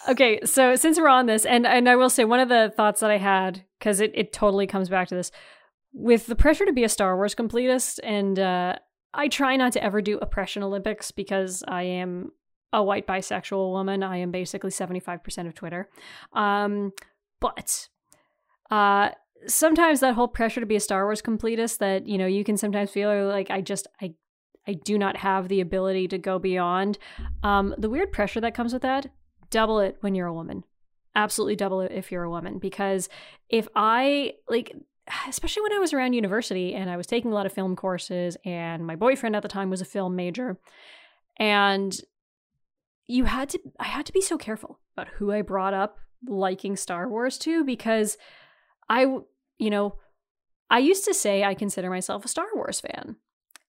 okay, 0.08 0.40
so 0.44 0.76
since 0.76 0.98
we're 0.98 1.08
on 1.08 1.26
this, 1.26 1.44
and 1.44 1.66
and 1.66 1.88
I 1.88 1.96
will 1.96 2.10
say 2.10 2.24
one 2.24 2.40
of 2.40 2.48
the 2.48 2.72
thoughts 2.76 3.00
that 3.00 3.10
I 3.10 3.18
had 3.18 3.64
because 3.78 4.00
it 4.00 4.12
it 4.14 4.32
totally 4.32 4.66
comes 4.66 4.88
back 4.88 5.08
to 5.08 5.14
this 5.14 5.30
with 5.92 6.26
the 6.26 6.36
pressure 6.36 6.66
to 6.66 6.72
be 6.72 6.84
a 6.84 6.88
Star 6.88 7.16
Wars 7.16 7.34
completist, 7.34 7.98
and 8.02 8.38
uh, 8.38 8.76
I 9.14 9.28
try 9.28 9.56
not 9.56 9.72
to 9.72 9.82
ever 9.82 10.00
do 10.00 10.18
oppression 10.18 10.62
Olympics 10.62 11.10
because 11.10 11.64
I 11.66 11.82
am 11.82 12.30
a 12.72 12.82
white 12.82 13.06
bisexual 13.06 13.72
woman. 13.72 14.02
I 14.02 14.18
am 14.18 14.30
basically 14.30 14.70
seventy 14.70 15.00
five 15.00 15.22
percent 15.24 15.48
of 15.48 15.54
Twitter, 15.54 15.88
um, 16.32 16.92
but 17.40 17.88
uh 18.70 19.10
sometimes 19.46 20.00
that 20.00 20.14
whole 20.14 20.28
pressure 20.28 20.60
to 20.60 20.66
be 20.66 20.76
a 20.76 20.80
Star 20.80 21.04
Wars 21.04 21.22
completist 21.22 21.78
that 21.78 22.06
you 22.06 22.18
know 22.18 22.26
you 22.26 22.44
can 22.44 22.56
sometimes 22.56 22.90
feel 22.90 23.26
like 23.26 23.50
I 23.50 23.60
just 23.60 23.86
I 24.00 24.14
I 24.66 24.74
do 24.74 24.98
not 24.98 25.16
have 25.16 25.48
the 25.48 25.60
ability 25.60 26.08
to 26.08 26.18
go 26.18 26.38
beyond. 26.38 26.98
Um, 27.42 27.74
the 27.78 27.88
weird 27.88 28.12
pressure 28.12 28.40
that 28.42 28.54
comes 28.54 28.72
with 28.72 28.82
that, 28.82 29.06
double 29.50 29.80
it 29.80 29.96
when 30.00 30.14
you're 30.14 30.26
a 30.26 30.34
woman. 30.34 30.64
Absolutely 31.14 31.56
double 31.56 31.80
it 31.80 31.92
if 31.92 32.10
you're 32.10 32.22
a 32.22 32.30
woman. 32.30 32.58
Because 32.58 33.08
if 33.48 33.68
I, 33.74 34.34
like, 34.48 34.74
especially 35.28 35.62
when 35.62 35.72
I 35.72 35.78
was 35.78 35.92
around 35.92 36.12
university 36.12 36.74
and 36.74 36.88
I 36.90 36.96
was 36.96 37.06
taking 37.06 37.30
a 37.30 37.34
lot 37.34 37.46
of 37.46 37.52
film 37.52 37.76
courses, 37.76 38.36
and 38.44 38.86
my 38.86 38.96
boyfriend 38.96 39.36
at 39.36 39.42
the 39.42 39.48
time 39.48 39.70
was 39.70 39.80
a 39.80 39.86
film 39.86 40.16
major, 40.16 40.58
and 41.38 41.98
you 43.06 43.24
had 43.24 43.48
to, 43.50 43.60
I 43.78 43.84
had 43.84 44.06
to 44.06 44.12
be 44.12 44.20
so 44.20 44.38
careful 44.38 44.78
about 44.96 45.12
who 45.14 45.32
I 45.32 45.42
brought 45.42 45.74
up 45.74 45.98
liking 46.28 46.76
Star 46.76 47.08
Wars 47.08 47.38
to 47.38 47.64
because 47.64 48.16
I, 48.88 49.02
you 49.58 49.70
know, 49.70 49.96
I 50.68 50.78
used 50.78 51.04
to 51.06 51.14
say 51.14 51.42
I 51.42 51.54
consider 51.54 51.90
myself 51.90 52.24
a 52.24 52.28
Star 52.28 52.46
Wars 52.54 52.80
fan. 52.80 53.16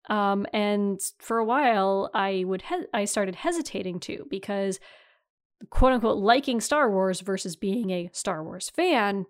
Um, 0.09 0.45
and 0.53 0.99
for 1.19 1.37
a 1.37 1.45
while, 1.45 2.09
I 2.13 2.43
would 2.45 2.63
he- 2.63 2.85
I 2.93 3.05
started 3.05 3.35
hesitating 3.35 3.99
to 4.01 4.25
because, 4.29 4.79
quote 5.69 5.93
unquote, 5.93 6.17
liking 6.17 6.61
Star 6.61 6.89
Wars 6.89 7.21
versus 7.21 7.55
being 7.55 7.91
a 7.91 8.09
Star 8.13 8.43
Wars 8.43 8.69
fan 8.69 9.25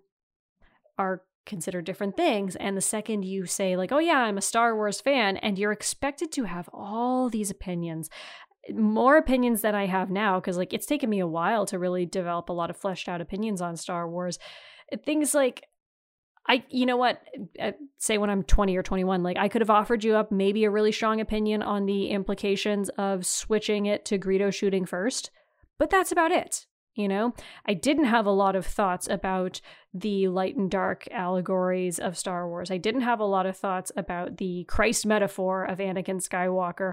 are 0.98 1.22
considered 1.44 1.84
different 1.84 2.16
things. 2.16 2.56
And 2.56 2.76
the 2.76 2.80
second 2.82 3.24
you 3.24 3.46
say 3.46 3.76
like, 3.76 3.92
"Oh 3.92 3.98
yeah, 3.98 4.18
I'm 4.18 4.38
a 4.38 4.42
Star 4.42 4.74
Wars 4.74 5.00
fan," 5.00 5.36
and 5.38 5.58
you're 5.58 5.72
expected 5.72 6.32
to 6.32 6.44
have 6.44 6.68
all 6.72 7.28
these 7.28 7.50
opinions, 7.50 8.08
more 8.72 9.16
opinions 9.16 9.62
than 9.62 9.74
I 9.74 9.86
have 9.86 10.10
now, 10.10 10.40
because 10.40 10.56
like 10.56 10.72
it's 10.72 10.86
taken 10.86 11.10
me 11.10 11.20
a 11.20 11.26
while 11.26 11.66
to 11.66 11.78
really 11.78 12.06
develop 12.06 12.48
a 12.48 12.52
lot 12.52 12.70
of 12.70 12.76
fleshed 12.76 13.08
out 13.08 13.20
opinions 13.20 13.60
on 13.60 13.76
Star 13.76 14.08
Wars. 14.08 14.38
Things 15.04 15.34
like 15.34 15.64
I, 16.48 16.64
you 16.70 16.86
know 16.86 16.96
what, 16.96 17.22
uh, 17.60 17.72
say 17.98 18.18
when 18.18 18.28
I'm 18.28 18.42
20 18.42 18.76
or 18.76 18.82
21, 18.82 19.22
like 19.22 19.36
I 19.36 19.48
could 19.48 19.62
have 19.62 19.70
offered 19.70 20.02
you 20.02 20.16
up 20.16 20.32
maybe 20.32 20.64
a 20.64 20.70
really 20.70 20.90
strong 20.90 21.20
opinion 21.20 21.62
on 21.62 21.86
the 21.86 22.08
implications 22.08 22.88
of 22.90 23.24
switching 23.24 23.86
it 23.86 24.04
to 24.06 24.18
Greedo 24.18 24.52
shooting 24.52 24.84
first, 24.84 25.30
but 25.82 25.90
that's 25.90 26.12
about 26.12 26.30
it. 26.30 26.64
You 26.94 27.08
know, 27.08 27.34
I 27.66 27.74
didn't 27.74 28.04
have 28.04 28.24
a 28.24 28.30
lot 28.30 28.54
of 28.54 28.64
thoughts 28.64 29.08
about 29.08 29.60
the 29.92 30.28
light 30.28 30.54
and 30.54 30.70
dark 30.70 31.08
allegories 31.10 31.98
of 31.98 32.16
Star 32.16 32.48
Wars. 32.48 32.70
I 32.70 32.76
didn't 32.76 33.00
have 33.00 33.18
a 33.18 33.24
lot 33.24 33.46
of 33.46 33.56
thoughts 33.56 33.90
about 33.96 34.36
the 34.36 34.62
Christ 34.68 35.04
metaphor 35.04 35.64
of 35.64 35.78
Anakin 35.78 36.24
Skywalker. 36.24 36.92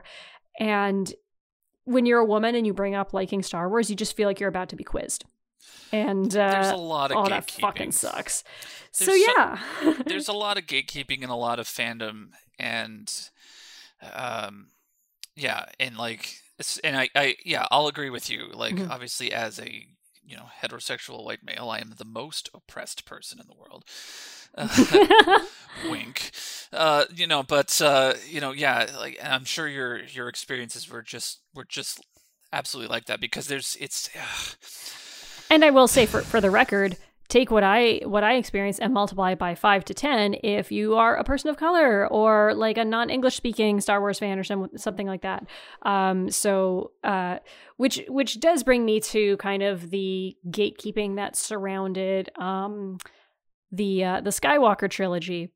And 0.60 1.14
when 1.84 2.08
you're 2.08 2.18
a 2.18 2.26
woman 2.26 2.56
and 2.56 2.66
you 2.66 2.74
bring 2.74 2.96
up 2.96 3.14
liking 3.14 3.44
Star 3.44 3.70
Wars, 3.70 3.92
you 3.92 3.96
just 3.96 4.18
feel 4.18 4.28
like 4.28 4.40
you're 4.40 4.50
about 4.50 4.70
to 4.70 4.76
be 4.76 4.84
quizzed. 4.84 5.26
And 5.92 6.32
there's 6.32 6.72
uh, 6.72 6.76
a 6.76 6.78
lot 6.78 7.12
of 7.12 7.18
oh, 7.18 7.24
gatekeeping. 7.26 7.30
that 7.30 7.52
fucking 7.52 7.92
sucks. 7.92 8.44
So 8.92 9.06
There's 9.06 9.24
so- 9.24 9.34
yeah, 9.38 9.94
there's 10.08 10.30
a 10.30 10.34
lot 10.34 10.58
of 10.58 10.66
gatekeeping 10.66 11.22
and 11.22 11.30
a 11.30 11.36
lot 11.36 11.60
of 11.60 11.68
fandom 11.68 12.30
and 12.58 13.30
um 14.16 14.70
yeah 15.36 15.66
and 15.80 15.96
like 15.96 16.42
and 16.84 16.97
I, 16.97 17.10
I 17.16 17.36
yeah 17.45 17.66
i'll 17.72 17.88
agree 17.88 18.10
with 18.10 18.30
you 18.30 18.47
like 18.53 18.76
Mhm. 18.76 18.89
obviously 18.89 19.32
as 19.32 19.60
a 19.60 19.88
you 20.26 20.36
know 20.38 20.45
heterosexual 20.62 21.24
white 21.26 21.43
male 21.43 21.70
i 21.70 21.80
am 21.80 21.93
the 21.97 22.05
most 22.05 22.49
oppressed 22.53 23.05
person 23.05 23.39
in 23.39 23.47
the 23.47 23.55
world 23.55 23.84
Uh, 24.55 24.68
wink 25.89 26.32
uh 26.74 27.05
you 27.14 27.28
know 27.28 27.43
but 27.43 27.80
uh 27.82 28.14
you 28.28 28.41
know 28.41 28.51
yeah 28.51 28.88
like 28.99 29.18
i'm 29.24 29.45
sure 29.45 29.68
your 29.68 29.99
your 30.03 30.28
experiences 30.28 30.89
were 30.89 31.01
just 31.01 31.39
were 31.53 31.66
just 31.66 32.05
absolutely 32.51 32.91
like 32.93 33.05
that 33.05 33.22
because 33.22 33.47
there's 33.47 33.78
it's 33.80 34.10
and 35.51 35.64
I 35.66 35.70
will 35.70 35.88
say 35.88 36.05
for 36.05 36.22
for 36.22 36.41
the 36.41 36.49
record, 36.51 36.97
take 37.30 37.51
what 37.51 37.63
I 37.63 38.01
what 38.05 38.23
I 38.23 38.36
experienced 38.36 38.80
and 38.82 38.93
multiply 38.93 39.32
it 39.32 39.39
by 39.39 39.53
five 39.55 39.86
to 39.86 39.93
ten 39.93 40.36
if 40.43 40.71
you 40.71 40.95
are 40.95 41.15
a 41.15 41.23
person 41.23 41.49
of 41.49 41.57
color 41.57 42.07
or 42.07 42.53
like 42.55 42.77
a 42.77 42.84
non 42.84 43.09
English 43.09 43.36
speaking 43.36 43.80
Star 43.80 44.01
Wars 44.01 44.19
fan 44.19 44.38
or 44.39 44.43
some, 44.43 44.67
something 44.75 45.07
like 45.07 45.21
that. 45.21 45.45
Um, 45.84 46.30
so 46.32 46.91
uh, 47.03 47.38
which 47.77 48.03
which 48.07 48.39
does 48.39 48.63
bring 48.63 48.84
me 48.84 48.99
to 49.01 49.38
kind 49.38 49.63
of 49.63 49.91
the 49.91 50.36
gatekeeping 50.49 51.15
that 51.15 51.36
surrounded 51.36 52.30
um, 52.38 52.97
the 53.71 54.03
uh, 54.03 54.21
the 54.21 54.32
Skywalker 54.32 54.89
trilogy. 54.89 55.51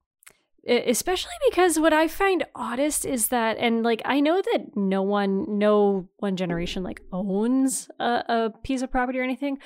Especially 0.65 1.33
because 1.49 1.77
what 1.77 1.91
I 1.91 2.07
find 2.07 2.45
oddest 2.55 3.05
is 3.05 3.27
that, 3.27 3.57
and 3.57 3.83
like 3.83 4.01
I 4.05 4.21
know 4.21 4.41
that 4.41 4.77
no 4.77 5.01
one, 5.01 5.57
no 5.59 6.07
one 6.19 6.37
generation 6.37 6.83
like 6.83 7.01
owns 7.11 7.89
a, 7.99 8.23
a 8.29 8.53
piece 8.63 8.81
of 8.81 8.89
property 8.89 9.19
or 9.19 9.23
anything, 9.23 9.57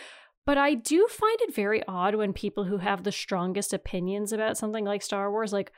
but 0.48 0.58
I 0.58 0.76
do 0.76 1.06
find 1.10 1.38
it 1.42 1.54
very 1.54 1.84
odd 1.90 2.16
when 2.16 2.32
people 2.32 2.64
who 2.64 2.78
have 2.78 3.04
the 3.04 3.12
strongest 3.12 3.74
opinions 3.74 4.32
about 4.32 4.58
something 4.58 4.86
like 4.86 5.02
Star 5.02 5.30
Wars 5.30 5.52
like 5.52 5.74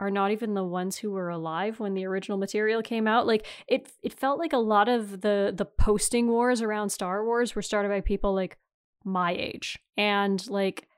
are 0.00 0.10
not 0.10 0.32
even 0.32 0.54
the 0.54 0.64
ones 0.64 0.96
who 0.96 1.12
were 1.12 1.28
alive 1.28 1.78
when 1.78 1.94
the 1.94 2.04
original 2.06 2.36
material 2.36 2.82
came 2.82 3.06
out. 3.06 3.28
Like 3.28 3.46
it 3.68 3.92
it 4.02 4.12
felt 4.12 4.40
like 4.40 4.52
a 4.52 4.58
lot 4.58 4.88
of 4.88 5.20
the 5.20 5.54
the 5.56 5.64
posting 5.64 6.26
wars 6.26 6.60
around 6.60 6.90
Star 6.90 7.24
Wars 7.24 7.54
were 7.54 7.62
started 7.62 7.88
by 7.88 8.00
people 8.00 8.34
like 8.34 8.58
my 9.04 9.30
age. 9.30 9.78
And 9.96 10.44
like 10.50 10.88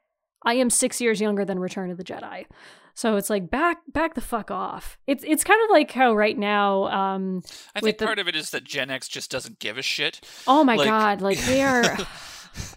I 0.42 0.54
am 0.54 0.70
6 0.70 1.00
years 1.02 1.20
younger 1.20 1.44
than 1.44 1.58
Return 1.58 1.90
of 1.90 1.98
the 1.98 2.04
Jedi. 2.04 2.46
So 2.94 3.16
it's 3.16 3.28
like 3.28 3.50
back 3.50 3.78
back 3.92 4.14
the 4.14 4.22
fuck 4.22 4.50
off. 4.50 4.96
It's 5.06 5.22
it's 5.22 5.44
kind 5.44 5.62
of 5.64 5.70
like 5.70 5.90
how 5.90 6.14
right 6.14 6.38
now 6.38 6.84
um 6.84 7.42
I 7.74 7.80
think 7.80 7.98
part 7.98 8.18
of 8.18 8.26
it 8.26 8.36
is 8.36 8.52
that 8.52 8.64
Gen 8.64 8.90
X 8.90 9.06
just 9.06 9.30
doesn't 9.30 9.58
give 9.58 9.76
a 9.76 9.82
shit. 9.82 10.26
Oh 10.46 10.64
my 10.64 10.76
like... 10.76 10.88
god, 10.88 11.20
like 11.20 11.38
they 11.40 11.62
are 11.62 11.98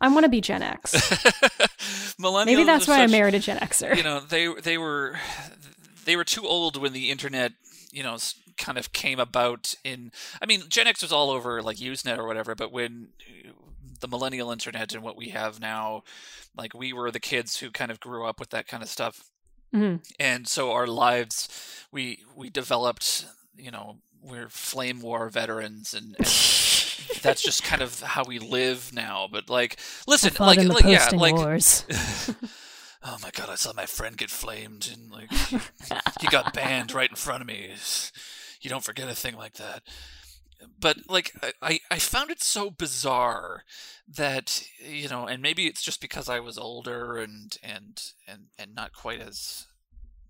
I 0.02 0.08
want 0.10 0.24
to 0.24 0.30
be 0.30 0.42
Gen 0.42 0.62
X. 0.62 0.94
Millennials 2.20 2.46
Maybe 2.46 2.64
that's 2.64 2.88
why 2.88 2.98
such, 2.98 3.10
I 3.10 3.12
married 3.12 3.34
a 3.34 3.40
Gen 3.40 3.58
Xer. 3.58 3.96
You 3.96 4.04
know, 4.04 4.20
they 4.20 4.54
they 4.62 4.78
were 4.78 5.18
they 6.06 6.16
were 6.16 6.24
too 6.24 6.46
old 6.48 6.78
when 6.78 6.94
the 6.94 7.10
internet, 7.12 7.54
you 7.92 8.04
know, 8.04 8.18
kind 8.58 8.78
of 8.78 8.94
came 8.94 9.20
about 9.20 9.76
in 9.84 10.12
I 10.42 10.46
mean, 10.46 10.64
Gen 10.70 10.88
X 10.88 11.02
was 11.02 11.12
all 11.12 11.30
over 11.30 11.62
like 11.62 11.78
Usenet 11.78 12.18
or 12.18 12.28
whatever, 12.28 12.56
but 12.56 12.72
when 12.72 13.10
the 14.00 14.08
millennial 14.08 14.52
internet 14.52 14.94
and 14.94 15.04
what 15.04 15.18
we 15.18 15.30
have 15.30 15.60
now, 15.60 16.04
like 16.58 16.74
we 16.74 16.94
were 16.94 17.12
the 17.12 17.20
kids 17.20 17.58
who 17.58 17.72
kind 17.72 17.92
of 17.92 18.00
grew 18.00 18.26
up 18.26 18.40
with 18.40 18.50
that 18.52 18.68
kind 18.68 18.84
of 18.84 18.90
stuff. 18.90 19.30
Mm-hmm. 19.74 19.98
And 20.20 20.48
so 20.48 20.72
our 20.72 20.88
lives 20.88 21.50
we 21.92 22.20
we 22.36 22.50
developed, 22.50 23.26
you 23.58 23.72
know, 23.72 23.98
we're 24.22 24.50
flame 24.50 25.02
war 25.02 25.30
veterans 25.30 25.94
and, 25.94 26.16
and 26.18 26.28
that's 27.22 27.42
just 27.42 27.64
kind 27.64 27.82
of 27.82 28.02
how 28.02 28.24
we 28.26 28.40
live 28.40 28.92
now. 28.94 29.28
But 29.32 29.50
like, 29.50 29.78
listen, 30.08 30.34
like, 30.40 30.64
like 30.64 30.86
yeah, 30.86 31.10
like. 31.14 31.36
oh 33.04 33.18
my 33.22 33.32
god, 33.32 33.50
I 33.50 33.56
saw 33.56 33.74
my 33.74 33.86
friend 33.86 34.18
get 34.18 34.30
flamed, 34.30 34.90
and 34.92 35.12
like 35.12 35.32
he, 35.32 35.60
he 36.22 36.28
got 36.28 36.54
banned 36.54 36.94
right 36.94 37.10
in 37.10 37.16
front 37.16 37.42
of 37.42 37.48
me. 37.48 37.72
You 38.62 38.70
don't 38.70 38.84
forget 38.84 39.10
a 39.10 39.16
thing 39.16 39.36
like 39.36 39.54
that. 39.54 39.84
But 40.80 41.10
like, 41.10 41.34
I 41.62 41.80
I 41.92 42.00
found 42.00 42.32
it 42.32 42.42
so 42.42 42.70
bizarre 42.70 43.64
that 44.08 44.64
you 44.80 45.10
know, 45.10 45.28
and 45.28 45.42
maybe 45.42 45.68
it's 45.68 45.84
just 45.84 46.02
because 46.02 46.30
I 46.30 46.40
was 46.40 46.58
older 46.58 47.18
and 47.18 47.56
and 47.62 48.02
and 48.28 48.48
and 48.58 48.74
not 48.74 48.94
quite 48.94 49.22
as 49.22 49.68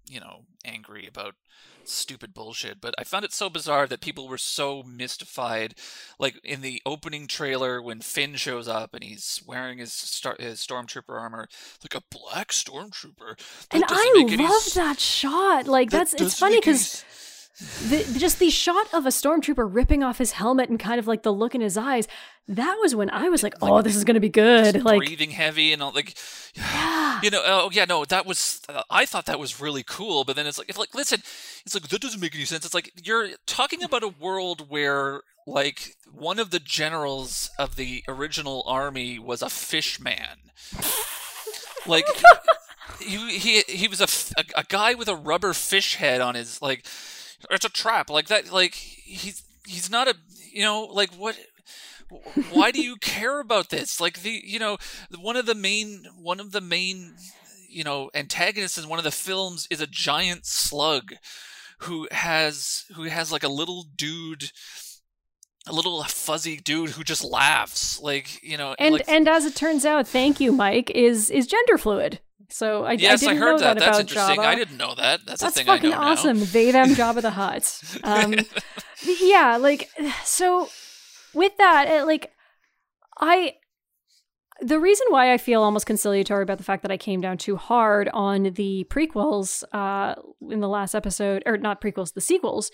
you 0.07 0.19
know 0.19 0.45
angry 0.63 1.07
about 1.07 1.35
stupid 1.83 2.33
bullshit. 2.33 2.81
But 2.81 2.95
I 2.97 3.03
found 3.03 3.25
it 3.25 3.33
so 3.33 3.49
bizarre 3.49 3.87
that 3.87 4.01
people 4.01 4.27
were 4.27 4.37
so 4.37 4.83
mystified. 4.83 5.75
Like 6.19 6.39
in 6.43 6.61
the 6.61 6.81
opening 6.85 7.27
trailer, 7.27 7.81
when 7.81 8.01
Finn 8.01 8.35
shows 8.35 8.67
up 8.67 8.93
and 8.93 9.03
he's 9.03 9.41
wearing 9.45 9.77
his 9.77 9.93
star- 9.93 10.37
his 10.39 10.59
stormtrooper 10.59 11.09
armor, 11.19 11.47
like 11.83 11.95
a 11.95 12.03
black 12.15 12.49
stormtrooper. 12.49 13.39
and 13.71 13.83
I 13.87 14.13
love 14.43 14.73
that 14.75 14.99
shot. 14.99 15.67
Like 15.67 15.91
that 15.91 16.09
that's 16.11 16.13
it's 16.21 16.39
funny 16.39 16.57
because. 16.57 17.03
The, 17.57 18.05
just 18.17 18.39
the 18.39 18.49
shot 18.49 18.93
of 18.93 19.05
a 19.05 19.09
stormtrooper 19.09 19.73
ripping 19.73 20.03
off 20.03 20.17
his 20.17 20.33
helmet 20.33 20.69
and 20.69 20.77
kind 20.77 20.99
of 20.99 21.07
like 21.07 21.23
the 21.23 21.31
look 21.31 21.55
in 21.55 21.61
his 21.61 21.77
eyes 21.77 22.05
that 22.47 22.77
was 22.81 22.93
when 22.93 23.09
i 23.09 23.29
was 23.29 23.43
like, 23.43 23.59
like 23.61 23.71
oh 23.71 23.81
this 23.81 23.95
is 23.95 24.03
gonna 24.03 24.19
be 24.19 24.29
good 24.29 24.83
like 24.83 24.99
breathing 24.99 25.31
heavy 25.31 25.73
and 25.73 25.81
all 25.81 25.91
like 25.93 26.17
yeah. 26.53 27.19
you 27.23 27.29
know 27.29 27.41
oh 27.45 27.69
yeah 27.71 27.85
no 27.85 28.05
that 28.05 28.25
was 28.25 28.61
uh, 28.69 28.83
i 28.89 29.05
thought 29.05 29.25
that 29.25 29.39
was 29.39 29.61
really 29.61 29.83
cool 29.83 30.23
but 30.23 30.35
then 30.35 30.45
it's 30.45 30.57
like 30.57 30.69
if 30.69 30.77
like 30.77 30.93
listen 30.93 31.19
it's 31.65 31.73
like 31.73 31.87
that 31.87 32.01
doesn't 32.01 32.19
make 32.19 32.35
any 32.35 32.45
sense 32.45 32.65
it's 32.65 32.73
like 32.73 32.91
you're 33.03 33.29
talking 33.45 33.81
about 33.83 34.03
a 34.03 34.07
world 34.07 34.69
where 34.69 35.21
like 35.47 35.95
one 36.11 36.39
of 36.39 36.51
the 36.51 36.59
generals 36.59 37.49
of 37.57 37.77
the 37.77 38.03
original 38.07 38.63
army 38.67 39.17
was 39.17 39.41
a 39.41 39.49
fish 39.49 39.99
man 39.99 40.37
like 41.87 42.05
he, 42.99 43.39
he 43.39 43.61
he 43.61 43.87
was 43.87 44.01
a, 44.01 44.39
a, 44.39 44.59
a 44.59 44.63
guy 44.67 44.93
with 44.93 45.07
a 45.07 45.15
rubber 45.15 45.53
fish 45.53 45.95
head 45.95 46.21
on 46.21 46.35
his 46.35 46.61
like 46.61 46.85
it's 47.49 47.65
a 47.65 47.69
trap. 47.69 48.09
Like 48.09 48.27
that 48.27 48.51
like 48.51 48.73
he's 48.73 49.43
he's 49.67 49.89
not 49.89 50.07
a 50.07 50.15
you 50.51 50.63
know 50.63 50.85
like 50.85 51.11
what 51.11 51.37
why 52.51 52.71
do 52.71 52.81
you 52.81 52.95
care 53.01 53.39
about 53.39 53.69
this? 53.69 53.99
Like 53.99 54.21
the 54.21 54.41
you 54.43 54.59
know 54.59 54.77
one 55.19 55.35
of 55.35 55.45
the 55.45 55.55
main 55.55 56.05
one 56.21 56.39
of 56.39 56.51
the 56.51 56.61
main 56.61 57.15
you 57.69 57.83
know 57.83 58.09
antagonists 58.13 58.77
in 58.77 58.89
one 58.89 58.99
of 58.99 59.05
the 59.05 59.11
films 59.11 59.67
is 59.69 59.81
a 59.81 59.87
giant 59.87 60.45
slug 60.45 61.13
who 61.79 62.07
has 62.11 62.85
who 62.95 63.03
has 63.03 63.31
like 63.31 63.43
a 63.43 63.49
little 63.49 63.85
dude 63.95 64.51
a 65.67 65.73
little 65.73 66.03
fuzzy 66.03 66.57
dude 66.57 66.91
who 66.91 67.03
just 67.03 67.23
laughs. 67.23 67.99
Like 67.99 68.41
you 68.43 68.57
know 68.57 68.75
and 68.79 68.93
like, 68.93 69.05
and 69.07 69.27
as 69.27 69.45
it 69.45 69.55
turns 69.55 69.85
out 69.85 70.07
thank 70.07 70.39
you 70.39 70.51
mike 70.51 70.91
is 70.91 71.29
is 71.29 71.47
gender 71.47 71.77
fluid 71.77 72.19
so 72.49 72.83
I, 72.83 72.93
yes, 72.93 73.23
I, 73.25 73.31
I 73.31 73.35
heard 73.35 73.59
that. 73.59 73.77
that. 73.77 73.79
That's 73.79 73.99
interesting. 73.99 74.37
Jabba. 74.37 74.45
I 74.45 74.55
didn't 74.55 74.77
know 74.77 74.95
that. 74.95 75.25
That's, 75.25 75.41
That's 75.41 75.55
a 75.55 75.59
thing 75.59 75.65
fucking 75.65 75.93
I 75.93 75.95
know 75.95 76.01
awesome. 76.01 76.39
They 76.45 76.71
them 76.71 76.89
Jabba 76.89 77.21
the 77.21 77.31
Hutt. 77.31 77.81
Um, 78.03 78.35
yeah, 79.21 79.57
like 79.57 79.89
so. 80.23 80.69
With 81.33 81.57
that, 81.57 81.87
it, 81.89 82.05
like 82.05 82.31
I, 83.19 83.55
the 84.61 84.79
reason 84.79 85.07
why 85.09 85.33
I 85.33 85.37
feel 85.37 85.63
almost 85.63 85.85
conciliatory 85.85 86.43
about 86.43 86.59
the 86.59 86.63
fact 86.63 86.81
that 86.83 86.91
I 86.91 86.97
came 86.97 87.19
down 87.19 87.37
too 87.37 87.57
hard 87.57 88.09
on 88.13 88.43
the 88.43 88.85
prequels 88.89 89.63
uh, 89.73 90.15
in 90.49 90.61
the 90.61 90.69
last 90.69 90.95
episode, 90.95 91.43
or 91.45 91.57
not 91.57 91.81
prequels, 91.81 92.13
the 92.13 92.21
sequels, 92.21 92.71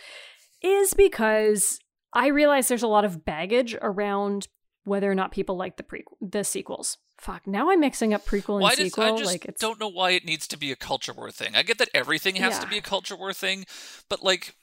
is 0.61 0.93
because 0.93 1.79
I 2.13 2.27
realize 2.27 2.67
there's 2.67 2.83
a 2.83 2.87
lot 2.87 3.05
of 3.05 3.25
baggage 3.25 3.75
around 3.81 4.47
whether 4.83 5.09
or 5.11 5.15
not 5.15 5.31
people 5.31 5.55
like 5.55 5.77
the 5.77 5.83
pre 5.83 6.03
the 6.21 6.43
sequels. 6.43 6.97
Fuck. 7.17 7.45
Now 7.45 7.69
I'm 7.69 7.79
mixing 7.79 8.13
up 8.13 8.25
prequel 8.25 8.55
and 8.55 8.63
well, 8.63 8.71
sequel. 8.71 9.03
I 9.03 9.17
just, 9.17 9.25
like 9.25 9.45
it's... 9.45 9.61
don't 9.61 9.79
know 9.79 9.87
why 9.87 10.11
it 10.11 10.25
needs 10.25 10.47
to 10.47 10.57
be 10.57 10.71
a 10.71 10.75
culture 10.75 11.13
war 11.13 11.29
thing. 11.31 11.55
I 11.55 11.63
get 11.63 11.77
that 11.77 11.89
everything 11.93 12.35
has 12.37 12.55
yeah. 12.55 12.59
to 12.61 12.67
be 12.67 12.77
a 12.79 12.81
culture 12.81 13.15
war 13.15 13.31
thing, 13.31 13.65
but 14.09 14.23
like, 14.23 14.55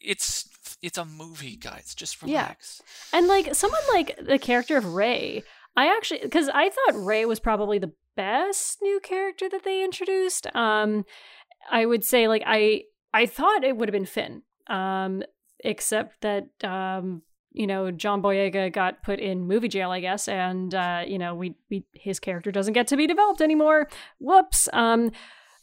it's 0.00 0.48
it's 0.82 0.98
a 0.98 1.04
movie, 1.04 1.56
guys. 1.56 1.94
Just 1.94 2.22
relax. 2.22 2.82
Yeah. 3.12 3.18
And 3.18 3.26
like 3.26 3.54
someone 3.54 3.80
like 3.92 4.18
the 4.20 4.38
character 4.38 4.76
of 4.76 4.94
Rey, 4.94 5.42
I 5.76 5.86
actually 5.86 6.20
because 6.22 6.48
I 6.50 6.68
thought 6.68 7.04
Rey 7.04 7.24
was 7.24 7.40
probably 7.40 7.78
the 7.78 7.92
best 8.16 8.78
new 8.82 9.00
character 9.00 9.48
that 9.48 9.64
they 9.64 9.82
introduced. 9.82 10.46
Um, 10.54 11.04
I 11.70 11.86
would 11.86 12.04
say 12.04 12.28
like 12.28 12.42
I 12.46 12.82
I 13.14 13.24
thought 13.24 13.64
it 13.64 13.76
would 13.76 13.88
have 13.88 13.94
been 13.94 14.06
Finn. 14.06 14.42
Um, 14.66 15.22
except 15.60 16.20
that 16.20 16.48
um 16.62 17.22
you 17.58 17.66
know, 17.66 17.90
John 17.90 18.22
Boyega 18.22 18.72
got 18.72 19.02
put 19.02 19.18
in 19.18 19.48
movie 19.48 19.66
jail, 19.66 19.90
I 19.90 19.98
guess, 19.98 20.28
and 20.28 20.72
uh, 20.72 21.02
you 21.04 21.18
know, 21.18 21.34
we 21.34 21.56
we 21.68 21.84
his 21.92 22.20
character 22.20 22.52
doesn't 22.52 22.72
get 22.72 22.86
to 22.86 22.96
be 22.96 23.08
developed 23.08 23.40
anymore. 23.40 23.88
Whoops. 24.20 24.68
Um, 24.72 25.10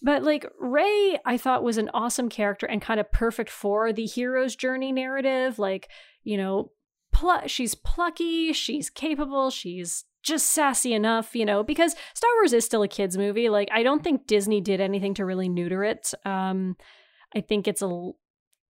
but 0.01 0.21
like 0.21 0.45
Rey, 0.59 1.17
I 1.25 1.37
thought 1.37 1.63
was 1.63 1.77
an 1.77 1.89
awesome 1.93 2.27
character 2.27 2.65
and 2.65 2.81
kind 2.81 2.99
of 2.99 3.13
perfect 3.13 3.49
for 3.49 3.93
the 3.93 4.05
hero's 4.05 4.57
journey 4.57 4.91
narrative. 4.91 5.57
Like, 5.57 5.89
you 6.23 6.35
know, 6.35 6.71
pl- 7.13 7.47
she's 7.47 7.75
plucky, 7.75 8.51
she's 8.51 8.89
capable, 8.89 9.49
she's 9.49 10.03
just 10.21 10.47
sassy 10.47 10.93
enough, 10.93 11.33
you 11.33 11.45
know, 11.45 11.63
because 11.63 11.95
Star 12.13 12.29
Wars 12.35 12.51
is 12.51 12.65
still 12.65 12.83
a 12.83 12.89
kids 12.89 13.17
movie. 13.17 13.47
Like, 13.47 13.69
I 13.71 13.83
don't 13.83 14.03
think 14.03 14.27
Disney 14.27 14.59
did 14.59 14.81
anything 14.81 15.13
to 15.13 15.23
really 15.23 15.47
neuter 15.47 15.85
it. 15.85 16.13
Um, 16.25 16.75
I 17.33 17.39
think 17.39 17.69
it's 17.69 17.81
a 17.81 18.11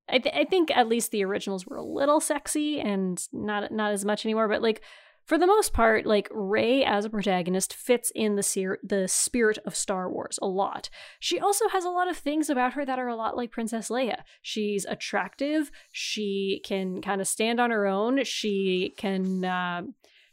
I, 0.08 0.20
th- 0.20 0.36
I 0.36 0.45
think 0.45 0.70
at 0.76 0.88
least 0.88 1.12
the 1.12 1.26
originals 1.26 1.66
were 1.66 1.78
a 1.78 1.84
little 1.84 2.20
sexy 2.20 2.80
and 2.80 3.22
not 3.34 3.72
not 3.72 3.91
as 3.91 4.06
much 4.06 4.26
anymore. 4.26 4.47
But 4.47 4.62
like 4.62 4.82
for 5.26 5.39
the 5.39 5.47
most 5.47 5.74
part, 5.74 6.06
like 6.06 6.30
Rey 6.32 6.84
as 6.84 7.06
a 7.06 7.10
protagonist 7.10 7.74
fits 7.74 8.12
in 8.14 8.36
the 8.36 8.43
ser- 8.43 8.80
the 8.84 9.08
spirit 9.08 9.58
of 9.66 9.76
Star 9.76 10.12
Wars 10.12 10.38
a 10.41 10.47
lot. 10.47 10.89
She 11.20 11.39
also 11.39 11.68
has 11.70 11.84
a 11.84 11.89
lot 11.89 12.07
of 12.07 12.18
things 12.18 12.49
about 12.49 12.73
her 12.73 12.86
that 12.86 12.99
are 12.99 13.07
a 13.07 13.15
lot 13.15 13.36
like 13.36 13.52
Princess 13.52 13.90
Leia. 13.90 14.19
She's 14.44 14.86
attractive. 14.86 15.72
She 15.91 16.61
can 16.64 17.02
kind 17.02 17.22
of 17.22 17.27
stand 17.27 17.60
on 17.60 17.72
her 17.72 17.88
own. 17.88 18.23
She 18.23 18.94
can. 18.98 19.44
Uh, 19.44 19.82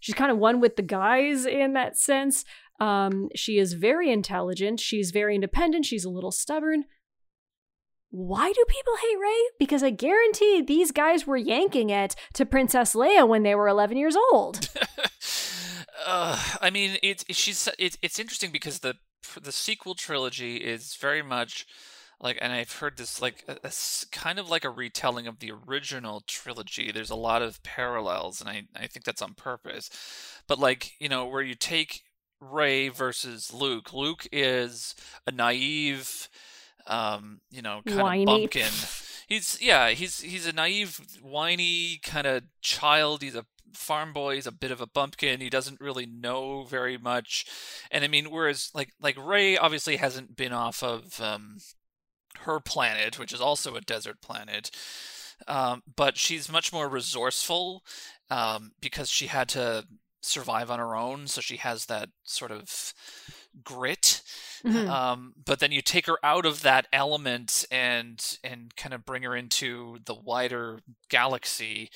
she's 0.00 0.14
kind 0.14 0.30
of 0.30 0.36
one 0.36 0.60
with 0.60 0.76
the 0.76 0.82
guys 0.82 1.46
in 1.46 1.72
that 1.72 1.96
sense. 1.96 2.44
Um, 2.78 3.28
she 3.34 3.58
is 3.58 3.72
very 3.72 4.10
intelligent. 4.10 4.80
She's 4.80 5.10
very 5.12 5.34
independent. 5.34 5.86
She's 5.86 6.04
a 6.04 6.10
little 6.10 6.32
stubborn 6.32 6.84
why 8.12 8.52
do 8.52 8.64
people 8.68 8.92
hate 9.02 9.18
Rey? 9.18 9.48
Because 9.58 9.82
I 9.82 9.88
guarantee 9.88 10.60
these 10.60 10.92
guys 10.92 11.26
were 11.26 11.36
yanking 11.36 11.88
it 11.88 12.14
to 12.34 12.44
Princess 12.44 12.94
Leia 12.94 13.26
when 13.26 13.42
they 13.42 13.54
were 13.54 13.68
11 13.68 13.96
years 13.96 14.16
old. 14.30 14.68
uh, 16.06 16.40
I 16.60 16.68
mean, 16.68 16.98
it's 17.02 17.24
she's 17.30 17.68
it's 17.78 17.96
it's 18.02 18.18
interesting 18.18 18.52
because 18.52 18.80
the 18.80 18.96
the 19.40 19.50
sequel 19.50 19.94
trilogy 19.94 20.56
is 20.56 20.94
very 20.96 21.22
much 21.22 21.66
like, 22.20 22.36
and 22.42 22.52
I've 22.52 22.72
heard 22.72 22.98
this 22.98 23.22
like 23.22 23.44
a, 23.48 23.56
a, 23.64 23.72
kind 24.12 24.38
of 24.38 24.50
like 24.50 24.66
a 24.66 24.70
retelling 24.70 25.26
of 25.26 25.38
the 25.38 25.52
original 25.66 26.22
trilogy. 26.26 26.92
There's 26.92 27.10
a 27.10 27.16
lot 27.16 27.40
of 27.40 27.62
parallels, 27.62 28.42
and 28.42 28.50
I 28.50 28.64
I 28.76 28.88
think 28.88 29.06
that's 29.06 29.22
on 29.22 29.32
purpose. 29.32 29.88
But 30.46 30.58
like 30.58 30.92
you 31.00 31.08
know, 31.08 31.26
where 31.26 31.42
you 31.42 31.54
take 31.54 32.02
Rey 32.40 32.90
versus 32.90 33.54
Luke, 33.54 33.94
Luke 33.94 34.26
is 34.30 34.94
a 35.26 35.30
naive 35.30 36.28
um, 36.86 37.40
you 37.50 37.62
know, 37.62 37.82
kind 37.86 38.00
whiny. 38.00 38.22
of 38.22 38.26
bumpkin. 38.26 38.68
He's 39.28 39.58
yeah, 39.62 39.90
he's 39.90 40.20
he's 40.20 40.46
a 40.46 40.52
naive, 40.52 41.00
whiny 41.22 42.00
kind 42.02 42.26
of 42.26 42.42
child. 42.60 43.22
He's 43.22 43.36
a 43.36 43.46
farm 43.72 44.12
boy. 44.12 44.34
He's 44.34 44.46
a 44.46 44.52
bit 44.52 44.70
of 44.70 44.80
a 44.80 44.86
bumpkin. 44.86 45.40
He 45.40 45.48
doesn't 45.48 45.80
really 45.80 46.04
know 46.04 46.64
very 46.64 46.98
much. 46.98 47.46
And 47.90 48.04
I 48.04 48.08
mean, 48.08 48.30
whereas 48.30 48.70
like 48.74 48.90
like 49.00 49.16
Rey 49.16 49.56
obviously 49.56 49.96
hasn't 49.96 50.36
been 50.36 50.52
off 50.52 50.82
of 50.82 51.18
um, 51.20 51.58
her 52.40 52.60
planet, 52.60 53.18
which 53.18 53.32
is 53.32 53.40
also 53.40 53.74
a 53.74 53.80
desert 53.80 54.20
planet. 54.20 54.70
Um, 55.48 55.82
but 55.96 56.16
she's 56.16 56.52
much 56.52 56.72
more 56.72 56.88
resourceful 56.88 57.82
um, 58.30 58.72
because 58.80 59.08
she 59.08 59.26
had 59.26 59.48
to 59.50 59.86
survive 60.20 60.70
on 60.70 60.78
her 60.78 60.94
own. 60.94 61.26
So 61.26 61.40
she 61.40 61.56
has 61.56 61.86
that 61.86 62.10
sort 62.22 62.50
of 62.50 62.94
grit. 63.64 64.22
Mm-hmm. 64.64 64.88
Um, 64.88 65.34
but 65.44 65.58
then 65.58 65.72
you 65.72 65.82
take 65.82 66.06
her 66.06 66.18
out 66.22 66.46
of 66.46 66.62
that 66.62 66.86
element 66.92 67.64
and 67.70 68.38
and 68.44 68.74
kind 68.76 68.94
of 68.94 69.04
bring 69.04 69.22
her 69.24 69.34
into 69.34 69.98
the 70.04 70.14
wider 70.14 70.80
galaxy. 71.08 71.90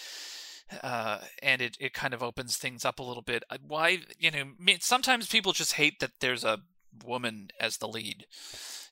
Uh, 0.83 1.19
and 1.45 1.63
it, 1.63 1.77
it 1.79 1.95
kind 1.95 2.13
of 2.13 2.25
opens 2.25 2.57
things 2.57 2.85
up 2.85 2.99
a 2.99 3.03
little 3.03 3.23
bit. 3.23 3.45
Why 3.67 4.01
you 4.19 4.31
know 4.31 4.45
sometimes 4.81 5.29
people 5.29 5.53
just 5.53 5.75
hate 5.75 6.01
that 6.01 6.13
there's 6.21 6.43
a 6.43 6.59
woman 7.05 7.51
as 7.61 7.77
the 7.77 7.89
lead. 7.89 8.27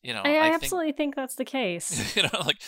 You 0.03 0.13
know, 0.13 0.23
I, 0.23 0.35
I 0.37 0.55
absolutely 0.55 0.89
think, 0.89 0.97
think 0.97 1.17
that's 1.17 1.35
the 1.35 1.45
case. 1.45 2.15
You 2.17 2.25
know, 2.25 2.41
like 2.45 2.61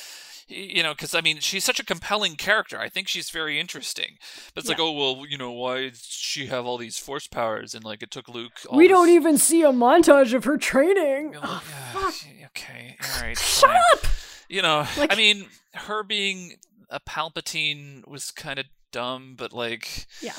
you 0.49 0.83
know, 0.83 0.93
because 0.93 1.15
I 1.15 1.21
mean, 1.21 1.41
she's 1.41 1.65
such 1.65 1.81
a 1.81 1.85
compelling 1.85 2.37
character. 2.37 2.79
I 2.79 2.89
think 2.89 3.09
she's 3.09 3.31
very 3.31 3.59
interesting. 3.59 4.19
But 4.55 4.63
it's 4.63 4.71
yeah. 4.71 4.77
like, 4.77 4.81
oh 4.81 4.93
well, 4.93 5.27
you 5.27 5.37
know, 5.37 5.53
why 5.53 5.91
does 5.91 6.07
she 6.09 6.47
have 6.47 6.67
all 6.67 6.79
these 6.79 6.99
force 6.99 7.27
powers? 7.27 7.75
And 7.75 7.85
like, 7.85 8.03
it 8.03 8.11
took 8.11 8.29
Luke. 8.29 8.53
we 8.73 8.87
this... 8.87 8.95
don't 8.95 9.09
even 9.09 9.39
see 9.39 9.63
a 9.63 9.73
montage 9.73 10.35
of 10.35 10.45
her 10.45 10.57
training. 10.57 11.35
You 11.35 11.41
know, 11.41 11.61
oh, 11.95 12.13
okay, 12.47 12.97
all 13.03 13.23
right. 13.23 13.39
Shut 13.39 13.71
fine. 13.71 13.81
up. 13.93 14.07
You 14.49 14.63
know, 14.63 14.87
like... 14.97 15.13
I 15.13 15.17
mean, 15.17 15.47
her 15.75 16.03
being 16.03 16.55
a 16.91 17.01
Palpatine 17.01 18.07
was 18.07 18.31
kind 18.31 18.59
of 18.59 18.67
dumb, 18.93 19.35
but 19.37 19.53
like, 19.53 20.07
yeah. 20.21 20.35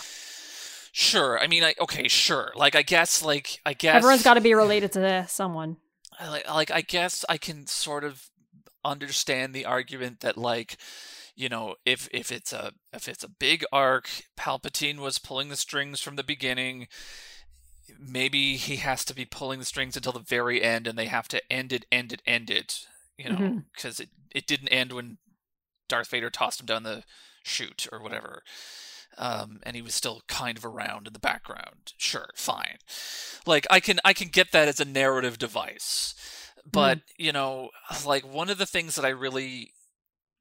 Sure. 1.00 1.38
I 1.38 1.46
mean, 1.46 1.64
I, 1.64 1.76
okay, 1.80 2.08
sure. 2.08 2.52
Like, 2.56 2.76
I 2.76 2.82
guess, 2.82 3.24
like, 3.24 3.60
I 3.64 3.74
guess 3.74 3.98
everyone's 3.98 4.24
got 4.24 4.34
to 4.34 4.42
be 4.42 4.56
related 4.56 4.94
to 4.94 5.28
someone. 5.28 5.78
Like, 6.20 6.50
like, 6.50 6.72
I 6.72 6.82
guess 6.82 7.24
I 7.30 7.38
can 7.38 7.68
sort 7.68 8.04
of 8.04 8.32
understand 8.88 9.54
the 9.54 9.66
argument 9.66 10.22
that 10.22 10.38
like 10.38 10.78
you 11.36 11.50
know 11.50 11.76
if 11.86 12.10
if 12.12 12.32
it's 12.32 12.52
a 12.52 12.72
if 12.94 13.08
it's 13.08 13.24
a 13.24 13.30
big 13.30 13.64
arc 13.72 14.10
palpatine 14.38 14.98
was 14.98 15.20
pulling 15.20 15.50
the 15.50 15.56
strings 15.56 16.02
from 16.02 16.16
the 16.16 16.24
beginning 16.24 16.88
maybe 18.00 18.56
he 18.56 18.78
has 18.78 19.06
to 19.06 19.14
be 19.14 19.26
pulling 19.26 19.60
the 19.60 19.66
strings 19.66 19.96
until 19.96 20.12
the 20.12 20.20
very 20.20 20.62
end 20.62 20.88
and 20.88 20.98
they 20.98 21.06
have 21.06 21.28
to 21.28 21.42
end 21.52 21.72
it 21.72 21.86
end 21.92 22.12
it 22.12 22.22
end 22.26 22.50
it 22.50 22.86
you 23.18 23.30
know 23.30 23.62
because 23.74 23.96
mm-hmm. 23.96 24.04
it, 24.04 24.10
it 24.40 24.48
didn't 24.48 24.70
end 24.70 24.92
when 24.92 25.18
darth 25.88 26.10
vader 26.10 26.30
tossed 26.30 26.60
him 26.60 26.66
down 26.66 26.84
the 26.84 27.04
chute 27.44 27.88
or 27.92 28.02
whatever 28.02 28.42
um, 29.20 29.62
and 29.64 29.76
he 29.76 29.82
was 29.82 29.96
still 29.96 30.22
kind 30.28 30.58
of 30.58 30.66
around 30.66 31.08
in 31.08 31.14
the 31.14 31.18
background. 31.20 31.94
Sure 31.98 32.30
fine. 32.36 32.78
Like 33.48 33.66
i 33.70 33.80
can 33.80 34.00
i 34.06 34.14
can 34.14 34.28
get 34.28 34.52
that 34.52 34.68
as 34.68 34.80
a 34.80 34.86
narrative 34.86 35.40
device 35.40 36.14
but 36.72 36.98
mm. 36.98 37.02
you 37.18 37.32
know 37.32 37.70
like 38.06 38.26
one 38.26 38.50
of 38.50 38.58
the 38.58 38.66
things 38.66 38.96
that 38.96 39.06
i 39.06 39.10
really 39.10 39.72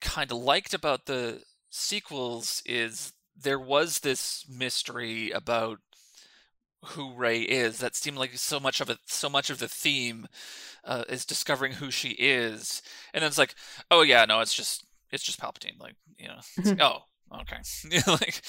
kind 0.00 0.30
of 0.30 0.38
liked 0.38 0.74
about 0.74 1.06
the 1.06 1.42
sequels 1.70 2.62
is 2.66 3.12
there 3.36 3.58
was 3.58 4.00
this 4.00 4.44
mystery 4.48 5.30
about 5.30 5.78
who 6.90 7.14
Rey 7.14 7.40
is 7.40 7.78
that 7.78 7.96
seemed 7.96 8.16
like 8.16 8.36
so 8.36 8.60
much 8.60 8.80
of 8.80 8.88
it 8.88 8.98
so 9.06 9.28
much 9.28 9.50
of 9.50 9.58
the 9.58 9.68
theme 9.68 10.26
uh, 10.84 11.04
is 11.08 11.24
discovering 11.24 11.72
who 11.72 11.90
she 11.90 12.10
is. 12.10 12.80
And 13.12 13.22
then 13.22 13.28
it's 13.28 13.38
like 13.38 13.54
oh 13.90 14.02
yeah 14.02 14.24
no 14.24 14.40
it's 14.40 14.54
just 14.54 14.86
it's 15.10 15.24
just 15.24 15.40
Palpatine 15.40 15.80
like 15.80 15.96
you 16.18 16.28
know 16.28 16.38
like, 16.64 16.80
oh 16.80 17.02
okay. 17.40 17.58
Like 18.06 18.42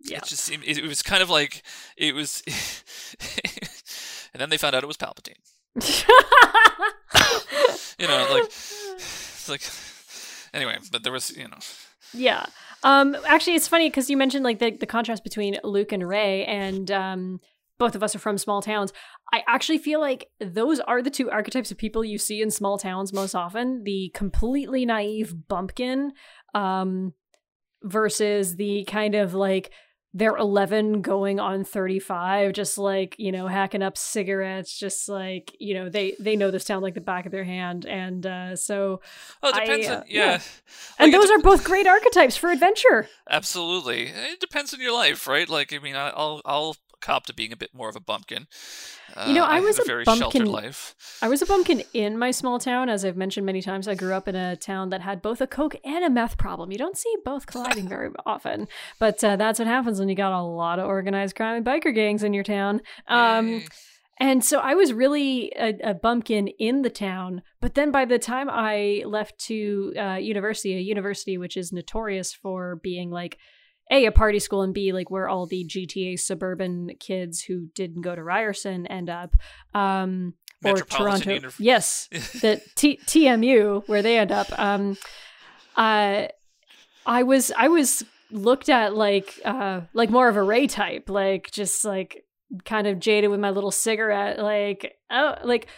yeah. 0.00 0.18
it 0.18 0.24
just 0.24 0.44
seemed 0.44 0.64
it, 0.64 0.78
it 0.78 0.86
was 0.86 1.02
kind 1.02 1.22
of 1.22 1.30
like 1.30 1.62
it 1.96 2.14
was 2.14 2.42
and 4.34 4.40
then 4.40 4.50
they 4.50 4.58
found 4.58 4.74
out 4.74 4.82
it 4.82 4.88
was 4.88 4.96
Palpatine 4.96 5.40
you 7.98 8.06
know, 8.06 8.26
like 8.32 8.44
it's 8.44 9.48
like 9.48 9.62
anyway, 10.52 10.76
but 10.90 11.02
there 11.02 11.12
was, 11.12 11.36
you 11.36 11.48
know. 11.48 11.58
Yeah. 12.12 12.46
Um 12.82 13.16
actually 13.26 13.54
it's 13.54 13.68
funny 13.68 13.90
cuz 13.90 14.10
you 14.10 14.16
mentioned 14.16 14.44
like 14.44 14.58
the 14.58 14.70
the 14.70 14.86
contrast 14.86 15.22
between 15.22 15.58
Luke 15.62 15.92
and 15.92 16.06
Rey 16.06 16.44
and 16.44 16.90
um 16.90 17.40
both 17.78 17.94
of 17.94 18.02
us 18.02 18.14
are 18.14 18.18
from 18.18 18.36
small 18.36 18.60
towns. 18.60 18.92
I 19.32 19.42
actually 19.46 19.78
feel 19.78 20.00
like 20.00 20.28
those 20.40 20.80
are 20.80 21.02
the 21.02 21.10
two 21.10 21.30
archetypes 21.30 21.70
of 21.70 21.78
people 21.78 22.04
you 22.04 22.18
see 22.18 22.42
in 22.42 22.50
small 22.50 22.78
towns 22.78 23.12
most 23.12 23.34
often. 23.34 23.84
The 23.84 24.10
completely 24.14 24.84
naive 24.84 25.34
bumpkin 25.48 26.12
um 26.54 27.14
versus 27.82 28.56
the 28.56 28.84
kind 28.84 29.14
of 29.14 29.34
like 29.34 29.70
they're 30.12 30.36
11 30.36 31.02
going 31.02 31.38
on 31.38 31.64
35 31.64 32.52
just 32.52 32.78
like 32.78 33.14
you 33.18 33.30
know 33.30 33.46
hacking 33.46 33.82
up 33.82 33.96
cigarettes 33.96 34.76
just 34.76 35.08
like 35.08 35.54
you 35.60 35.74
know 35.74 35.88
they 35.88 36.16
they 36.18 36.34
know 36.34 36.50
this 36.50 36.64
town 36.64 36.82
like 36.82 36.94
the 36.94 37.00
back 37.00 37.26
of 37.26 37.32
their 37.32 37.44
hand 37.44 37.86
and 37.86 38.26
uh 38.26 38.56
so 38.56 39.00
it 39.42 39.54
depends 39.54 39.86
I, 39.86 39.90
uh, 39.90 39.96
on, 39.98 40.04
yeah, 40.08 40.24
yeah. 40.24 40.32
Like 40.98 41.06
and 41.06 41.14
those 41.14 41.28
de- 41.28 41.34
are 41.34 41.38
both 41.38 41.64
great 41.64 41.86
archetypes 41.86 42.36
for 42.36 42.50
adventure. 42.50 43.08
Absolutely. 43.28 44.08
It 44.08 44.40
depends 44.40 44.74
on 44.74 44.80
your 44.80 44.92
life 44.92 45.26
right? 45.26 45.48
Like 45.48 45.72
i 45.72 45.78
mean 45.78 45.96
i'll 45.96 46.40
i'll 46.44 46.76
cop 47.00 47.26
to 47.26 47.34
being 47.34 47.52
a 47.52 47.56
bit 47.56 47.74
more 47.74 47.88
of 47.88 47.96
a 47.96 48.00
bumpkin. 48.00 48.46
Uh, 49.14 49.26
you 49.28 49.34
know, 49.34 49.44
I, 49.44 49.56
I 49.56 49.60
was 49.60 49.78
a, 49.78 49.84
very 49.84 50.04
bumpkin. 50.04 50.46
life. 50.46 50.94
I 51.20 51.28
was 51.28 51.42
a 51.42 51.46
bumpkin 51.46 51.82
in 51.92 52.18
my 52.18 52.30
small 52.30 52.58
town, 52.58 52.88
as 52.88 53.04
I've 53.04 53.16
mentioned 53.16 53.46
many 53.46 53.62
times. 53.62 53.88
I 53.88 53.94
grew 53.94 54.12
up 54.12 54.28
in 54.28 54.36
a 54.36 54.56
town 54.56 54.90
that 54.90 55.00
had 55.00 55.22
both 55.22 55.40
a 55.40 55.46
coke 55.46 55.76
and 55.84 56.04
a 56.04 56.10
meth 56.10 56.38
problem. 56.38 56.70
You 56.70 56.78
don't 56.78 56.96
see 56.96 57.12
both 57.24 57.46
colliding 57.46 57.88
very 57.88 58.10
often, 58.26 58.68
but 58.98 59.22
uh, 59.24 59.36
that's 59.36 59.58
what 59.58 59.68
happens 59.68 59.98
when 59.98 60.08
you 60.08 60.14
got 60.14 60.32
a 60.32 60.42
lot 60.42 60.78
of 60.78 60.86
organized 60.86 61.36
crime 61.36 61.56
and 61.56 61.66
biker 61.66 61.94
gangs 61.94 62.22
in 62.22 62.32
your 62.32 62.44
town. 62.44 62.82
Um, 63.08 63.64
and 64.20 64.44
so 64.44 64.60
I 64.60 64.74
was 64.74 64.92
really 64.92 65.50
a, 65.56 65.74
a, 65.82 65.94
bumpkin 65.94 66.48
in 66.48 66.82
the 66.82 66.90
town. 66.90 67.42
But 67.62 67.74
then 67.74 67.90
by 67.90 68.04
the 68.04 68.18
time 68.18 68.50
I 68.50 69.02
left 69.06 69.38
to 69.46 69.94
uh, 69.98 70.14
university, 70.16 70.76
a 70.76 70.80
university 70.80 71.38
which 71.38 71.56
is 71.56 71.72
notorious 71.72 72.34
for 72.34 72.76
being 72.76 73.10
like 73.10 73.38
a 73.90 74.06
a 74.06 74.12
party 74.12 74.38
school 74.38 74.62
and 74.62 74.72
b 74.72 74.92
like 74.92 75.10
where 75.10 75.28
all 75.28 75.46
the 75.46 75.64
GTA 75.64 76.18
suburban 76.18 76.90
kids 76.98 77.42
who 77.42 77.66
didn't 77.74 78.02
go 78.02 78.14
to 78.14 78.22
Ryerson 78.22 78.86
end 78.86 79.10
up. 79.10 79.34
Um, 79.74 80.34
or 80.64 80.76
Toronto, 80.76 81.30
Unif- 81.30 81.56
yes, 81.58 82.08
the 82.40 82.60
T- 82.74 83.00
TMU 83.06 83.86
where 83.88 84.02
they 84.02 84.18
end 84.18 84.30
up. 84.30 84.46
Um, 84.58 84.96
uh, 85.76 86.26
I 87.06 87.22
was 87.22 87.50
I 87.56 87.68
was 87.68 88.04
looked 88.30 88.68
at 88.68 88.94
like 88.94 89.40
uh 89.44 89.82
like 89.94 90.10
more 90.10 90.28
of 90.28 90.36
a 90.36 90.42
ray 90.42 90.66
type, 90.66 91.08
like 91.08 91.50
just 91.50 91.84
like 91.84 92.24
kind 92.64 92.86
of 92.86 93.00
jaded 93.00 93.30
with 93.30 93.40
my 93.40 93.50
little 93.50 93.70
cigarette, 93.70 94.38
like 94.38 94.96
oh 95.10 95.36
like 95.44 95.68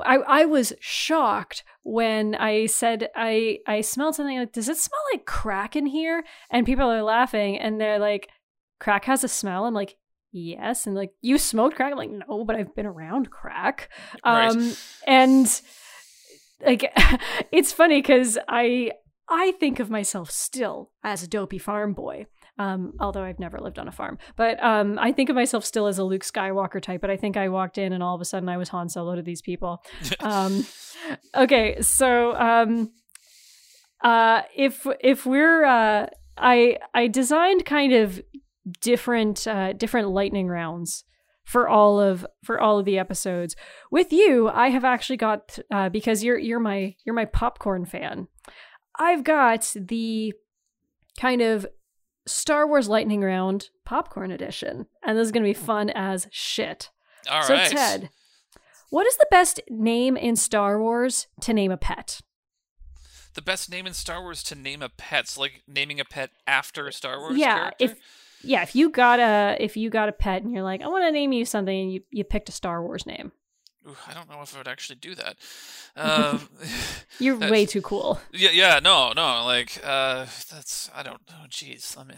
I, 0.00 0.16
I 0.16 0.44
was 0.44 0.72
shocked 0.80 1.64
when 1.82 2.34
I 2.34 2.66
said 2.66 3.10
I 3.14 3.58
I 3.66 3.80
smelled 3.80 4.14
something 4.14 4.38
like 4.38 4.52
does 4.52 4.68
it 4.68 4.76
smell 4.76 5.00
like 5.12 5.26
crack 5.26 5.76
in 5.76 5.86
here? 5.86 6.24
And 6.50 6.66
people 6.66 6.90
are 6.90 7.02
laughing 7.02 7.58
and 7.58 7.80
they're 7.80 7.98
like, 7.98 8.28
crack 8.80 9.04
has 9.04 9.24
a 9.24 9.28
smell. 9.28 9.64
I'm 9.64 9.74
like, 9.74 9.96
yes. 10.32 10.86
And 10.86 10.96
like, 10.96 11.10
you 11.20 11.38
smoked 11.38 11.76
crack? 11.76 11.92
I'm 11.92 11.98
like, 11.98 12.10
no, 12.10 12.44
but 12.44 12.56
I've 12.56 12.74
been 12.74 12.86
around 12.86 13.30
crack. 13.30 13.90
Right. 14.24 14.50
Um 14.50 14.74
and 15.06 15.60
like 16.64 16.92
it's 17.52 17.72
funny 17.72 18.00
because 18.00 18.38
I 18.48 18.92
I 19.28 19.52
think 19.52 19.80
of 19.80 19.90
myself 19.90 20.30
still 20.30 20.90
as 21.02 21.22
a 21.22 21.28
dopey 21.28 21.58
farm 21.58 21.92
boy. 21.92 22.26
Um, 22.58 22.92
although 23.00 23.22
I've 23.22 23.38
never 23.38 23.58
lived 23.58 23.78
on 23.78 23.88
a 23.88 23.92
farm. 23.92 24.18
But 24.36 24.62
um, 24.62 24.98
I 24.98 25.12
think 25.12 25.30
of 25.30 25.36
myself 25.36 25.64
still 25.64 25.86
as 25.86 25.98
a 25.98 26.04
Luke 26.04 26.22
Skywalker 26.22 26.82
type. 26.82 27.00
But 27.00 27.10
I 27.10 27.16
think 27.16 27.36
I 27.36 27.48
walked 27.48 27.78
in 27.78 27.92
and 27.94 28.02
all 28.02 28.14
of 28.14 28.20
a 28.20 28.26
sudden 28.26 28.48
I 28.48 28.58
was 28.58 28.68
Han 28.68 28.90
Solo 28.90 29.16
to 29.16 29.22
these 29.22 29.40
people. 29.40 29.82
um, 30.20 30.66
okay, 31.34 31.80
so 31.80 32.34
um, 32.34 32.92
uh, 34.02 34.42
if 34.54 34.86
if 35.00 35.24
we're 35.24 35.64
uh, 35.64 36.06
I 36.36 36.78
I 36.94 37.08
designed 37.08 37.64
kind 37.64 37.92
of 37.92 38.20
different 38.80 39.46
uh, 39.46 39.72
different 39.72 40.10
lightning 40.10 40.48
rounds 40.48 41.04
for 41.44 41.68
all 41.68 42.00
of 42.00 42.26
for 42.44 42.60
all 42.60 42.78
of 42.78 42.84
the 42.84 42.98
episodes. 42.98 43.56
With 43.90 44.12
you, 44.12 44.48
I 44.48 44.70
have 44.70 44.84
actually 44.84 45.16
got 45.16 45.58
uh, 45.70 45.88
because 45.88 46.22
you're 46.24 46.38
you're 46.38 46.60
my 46.60 46.94
you're 47.04 47.14
my 47.14 47.24
popcorn 47.24 47.84
fan. 47.84 48.28
I've 48.98 49.24
got 49.24 49.72
the 49.74 50.34
kind 51.18 51.40
of 51.40 51.66
Star 52.26 52.66
Wars 52.66 52.88
Lightning 52.88 53.22
Round 53.22 53.68
Popcorn 53.84 54.30
Edition. 54.30 54.86
And 55.02 55.18
this 55.18 55.26
is 55.26 55.32
going 55.32 55.42
to 55.42 55.52
be 55.52 55.58
hmm. 55.58 55.64
fun 55.64 55.90
as 55.90 56.28
shit. 56.30 56.90
All 57.30 57.42
so, 57.42 57.54
right. 57.54 57.70
Ted, 57.70 58.10
what 58.90 59.06
is 59.06 59.16
the 59.16 59.26
best 59.30 59.60
name 59.68 60.16
in 60.16 60.36
Star 60.36 60.80
Wars 60.80 61.26
to 61.40 61.52
name 61.52 61.70
a 61.70 61.76
pet? 61.76 62.20
The 63.34 63.42
best 63.42 63.70
name 63.70 63.86
in 63.86 63.94
Star 63.94 64.20
Wars 64.20 64.42
to 64.44 64.54
name 64.54 64.82
a 64.82 64.90
pet, 64.90 65.28
so 65.28 65.40
like 65.40 65.62
naming 65.66 65.98
a 65.98 66.04
pet 66.04 66.30
after 66.46 66.86
a 66.86 66.92
Star 66.92 67.18
Wars 67.18 67.38
yeah, 67.38 67.54
character? 67.54 67.84
If, 67.84 67.98
yeah, 68.42 68.62
if 68.62 68.76
you 68.76 68.90
got 68.90 69.20
a 69.20 69.56
if 69.58 69.76
you 69.76 69.88
got 69.88 70.10
a 70.10 70.12
pet 70.12 70.42
and 70.42 70.52
you're 70.52 70.62
like, 70.62 70.82
I 70.82 70.88
want 70.88 71.04
to 71.04 71.12
name 71.12 71.32
you 71.32 71.46
something, 71.46 71.80
and 71.80 71.92
you, 71.92 72.02
you 72.10 72.24
picked 72.24 72.50
a 72.50 72.52
Star 72.52 72.82
Wars 72.82 73.06
name. 73.06 73.32
Ooh, 73.86 73.96
I 74.06 74.14
don't 74.14 74.28
know 74.30 74.40
if 74.42 74.54
I 74.54 74.58
would 74.58 74.68
actually 74.68 74.96
do 74.96 75.14
that. 75.16 75.36
Um, 75.94 76.48
You're 77.18 77.36
way 77.36 77.66
too 77.66 77.82
cool. 77.82 78.18
Yeah, 78.32 78.48
yeah, 78.50 78.80
no, 78.82 79.12
no, 79.14 79.44
like 79.44 79.78
uh, 79.84 80.24
that's 80.50 80.90
I 80.94 81.02
don't 81.02 81.20
know. 81.28 81.44
Jeez, 81.50 81.94
let 81.98 82.06
me. 82.06 82.14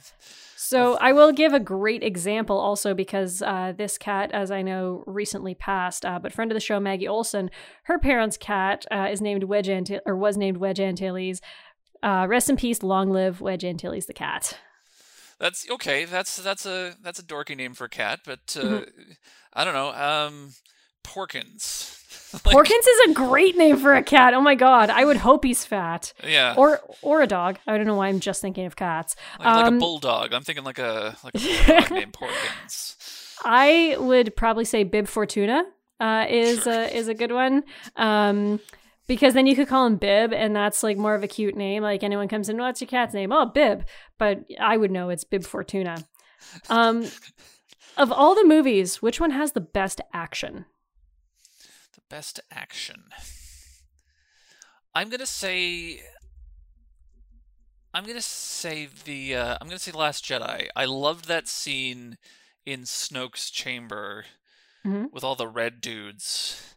So 0.56 0.96
I 1.00 1.12
will 1.12 1.32
give 1.32 1.52
a 1.52 1.58
great 1.58 2.04
example 2.04 2.56
also 2.56 2.94
because 2.94 3.42
uh, 3.42 3.72
this 3.76 3.98
cat, 3.98 4.30
as 4.32 4.52
I 4.52 4.62
know, 4.62 5.02
recently 5.08 5.56
passed. 5.56 6.06
Uh, 6.06 6.20
but 6.20 6.32
friend 6.32 6.52
of 6.52 6.54
the 6.54 6.60
show, 6.60 6.78
Maggie 6.78 7.08
Olson, 7.08 7.50
her 7.84 7.98
parents' 7.98 8.36
cat 8.36 8.86
uh, 8.92 9.08
is 9.10 9.20
named 9.20 9.42
Wedge 9.44 9.68
Antilles, 9.68 10.02
or 10.06 10.16
was 10.16 10.36
named 10.36 10.58
Wedge 10.58 10.78
Antilles. 10.78 11.40
Uh, 12.00 12.26
rest 12.28 12.48
in 12.48 12.56
peace, 12.56 12.84
long 12.84 13.10
live 13.10 13.40
Wedge 13.40 13.64
Antilles 13.64 14.06
the 14.06 14.14
cat. 14.14 14.56
That's 15.40 15.68
okay. 15.68 16.04
That's 16.04 16.36
that's 16.36 16.64
a 16.64 16.94
that's 17.02 17.18
a 17.18 17.24
dorky 17.24 17.56
name 17.56 17.74
for 17.74 17.86
a 17.86 17.90
cat, 17.90 18.20
but 18.24 18.56
uh, 18.56 18.62
Mm-hmm. 18.62 19.12
I 19.52 19.64
don't 19.64 19.74
know. 19.74 19.92
Um, 19.92 20.52
Porkins. 21.04 22.00
Porkins 22.42 22.66
is 22.88 23.10
a 23.10 23.12
great 23.14 23.56
name 23.56 23.76
for 23.76 23.94
a 23.94 24.02
cat. 24.02 24.34
Oh 24.34 24.40
my 24.40 24.56
god, 24.56 24.90
I 24.90 25.04
would 25.04 25.18
hope 25.18 25.44
he's 25.44 25.64
fat. 25.64 26.12
Yeah. 26.26 26.54
Or 26.56 26.80
or 27.02 27.22
a 27.22 27.26
dog. 27.28 27.58
I 27.66 27.76
don't 27.76 27.86
know 27.86 27.94
why 27.94 28.08
I'm 28.08 28.18
just 28.18 28.40
thinking 28.40 28.66
of 28.66 28.74
cats. 28.74 29.14
Like, 29.38 29.46
like 29.54 29.66
Um, 29.66 29.76
a 29.76 29.78
bulldog. 29.78 30.32
I'm 30.34 30.42
thinking 30.42 30.64
like 30.64 30.80
a 30.80 31.16
like 31.22 31.34
a 31.36 31.66
dog 31.80 31.90
named 31.92 32.12
Porkins. 32.12 32.96
I 33.44 33.96
would 34.00 34.34
probably 34.34 34.64
say 34.64 34.82
Bib 34.82 35.06
Fortuna 35.06 35.64
uh, 36.00 36.26
is 36.28 36.64
Sure. 36.64 36.72
a 36.72 36.86
is 36.88 37.06
a 37.06 37.14
good 37.14 37.30
one. 37.30 37.62
Um, 37.94 38.58
because 39.06 39.34
then 39.34 39.46
you 39.46 39.54
could 39.54 39.68
call 39.68 39.86
him 39.86 39.96
Bib, 39.96 40.32
and 40.32 40.56
that's 40.56 40.82
like 40.82 40.96
more 40.96 41.14
of 41.14 41.22
a 41.22 41.28
cute 41.28 41.54
name. 41.56 41.82
Like 41.84 42.02
anyone 42.02 42.26
comes 42.26 42.48
in, 42.48 42.56
what's 42.58 42.80
your 42.80 42.88
cat's 42.88 43.14
name? 43.14 43.30
Oh, 43.32 43.46
Bib. 43.46 43.84
But 44.18 44.44
I 44.58 44.76
would 44.76 44.90
know 44.90 45.10
it's 45.10 45.24
Bib 45.24 45.44
Fortuna. 45.44 46.04
Um, 46.68 47.06
of 47.96 48.10
all 48.10 48.34
the 48.34 48.44
movies, 48.44 49.00
which 49.02 49.20
one 49.20 49.30
has 49.30 49.52
the 49.52 49.60
best 49.60 50.00
action? 50.12 50.64
The 51.94 52.00
best 52.08 52.40
action. 52.50 53.04
I'm 54.94 55.08
gonna 55.10 55.26
say. 55.26 56.02
I'm 57.92 58.04
gonna 58.04 58.20
say 58.22 58.88
the. 59.04 59.36
Uh, 59.36 59.58
I'm 59.60 59.68
gonna 59.68 59.78
say 59.78 59.92
Last 59.92 60.24
Jedi. 60.24 60.68
I 60.74 60.84
loved 60.84 61.26
that 61.28 61.48
scene 61.48 62.18
in 62.66 62.80
Snoke's 62.82 63.50
chamber 63.50 64.24
Mhm. 64.84 65.12
with 65.12 65.22
all 65.22 65.36
the 65.36 65.46
red 65.48 65.80
dudes, 65.80 66.74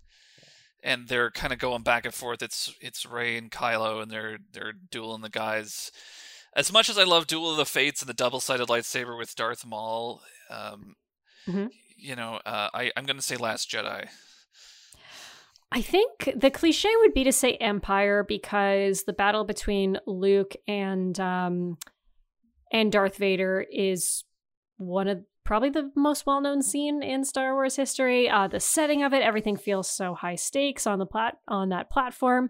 and 0.84 1.07
they're 1.07 1.31
kind 1.31 1.53
of 1.53 1.60
going 1.60 1.81
back 1.84 2.06
and 2.06 2.14
forth. 2.14 2.41
It's 2.44 2.73
it's 2.81 3.06
Rey 3.06 3.38
and 3.38 3.52
Kylo, 3.52 4.02
and 4.02 4.11
they're 4.11 4.38
they're 4.52 4.73
dueling 4.73 5.22
the 5.22 5.30
guys. 5.30 5.91
As 6.53 6.72
much 6.72 6.89
as 6.89 6.98
I 6.98 7.03
love 7.03 7.27
Duel 7.27 7.52
of 7.52 7.57
the 7.57 7.65
Fates 7.65 8.02
and 8.02 8.10
the 8.10 8.14
double-sided 8.15 8.68
lightsaber 8.68 9.15
with 9.18 9.35
Darth 9.35 9.64
Maul, 9.65 10.23
um, 10.49 10.95
Mhm. 11.48 11.69
you 11.95 12.15
know, 12.15 12.35
uh, 12.45 12.69
I 12.73 12.91
I'm 12.95 13.06
gonna 13.06 13.22
say 13.22 13.35
Last 13.38 13.69
Jedi. 13.72 14.10
I 15.72 15.81
think 15.81 16.31
the 16.35 16.52
cliche 16.52 16.89
would 17.02 17.14
be 17.14 17.23
to 17.26 17.31
say 17.31 17.56
Empire 17.56 18.23
because 18.23 19.03
the 19.03 19.14
battle 19.14 19.44
between 19.44 19.99
Luke 20.07 20.56
and 20.68 21.19
um, 21.19 21.77
and 22.72 22.91
Darth 22.91 23.18
Vader 23.18 23.65
is 23.72 24.23
one 24.77 25.07
of 25.07 25.23
probably 25.44 25.69
the 25.69 25.91
most 25.95 26.26
well-known 26.26 26.61
scene 26.61 27.02
in 27.02 27.23
Star 27.23 27.53
Wars 27.53 27.76
history. 27.76 28.30
Uh, 28.30 28.48
the 28.48 28.60
setting 28.60 29.03
of 29.03 29.14
it, 29.14 29.22
everything 29.22 29.56
feels 29.56 29.89
so 29.89 30.14
high 30.14 30.35
stakes 30.35 30.85
on 30.85 30.99
the 30.99 31.06
plat 31.06 31.38
on 31.48 31.69
that 31.69 31.89
platform. 31.89 32.49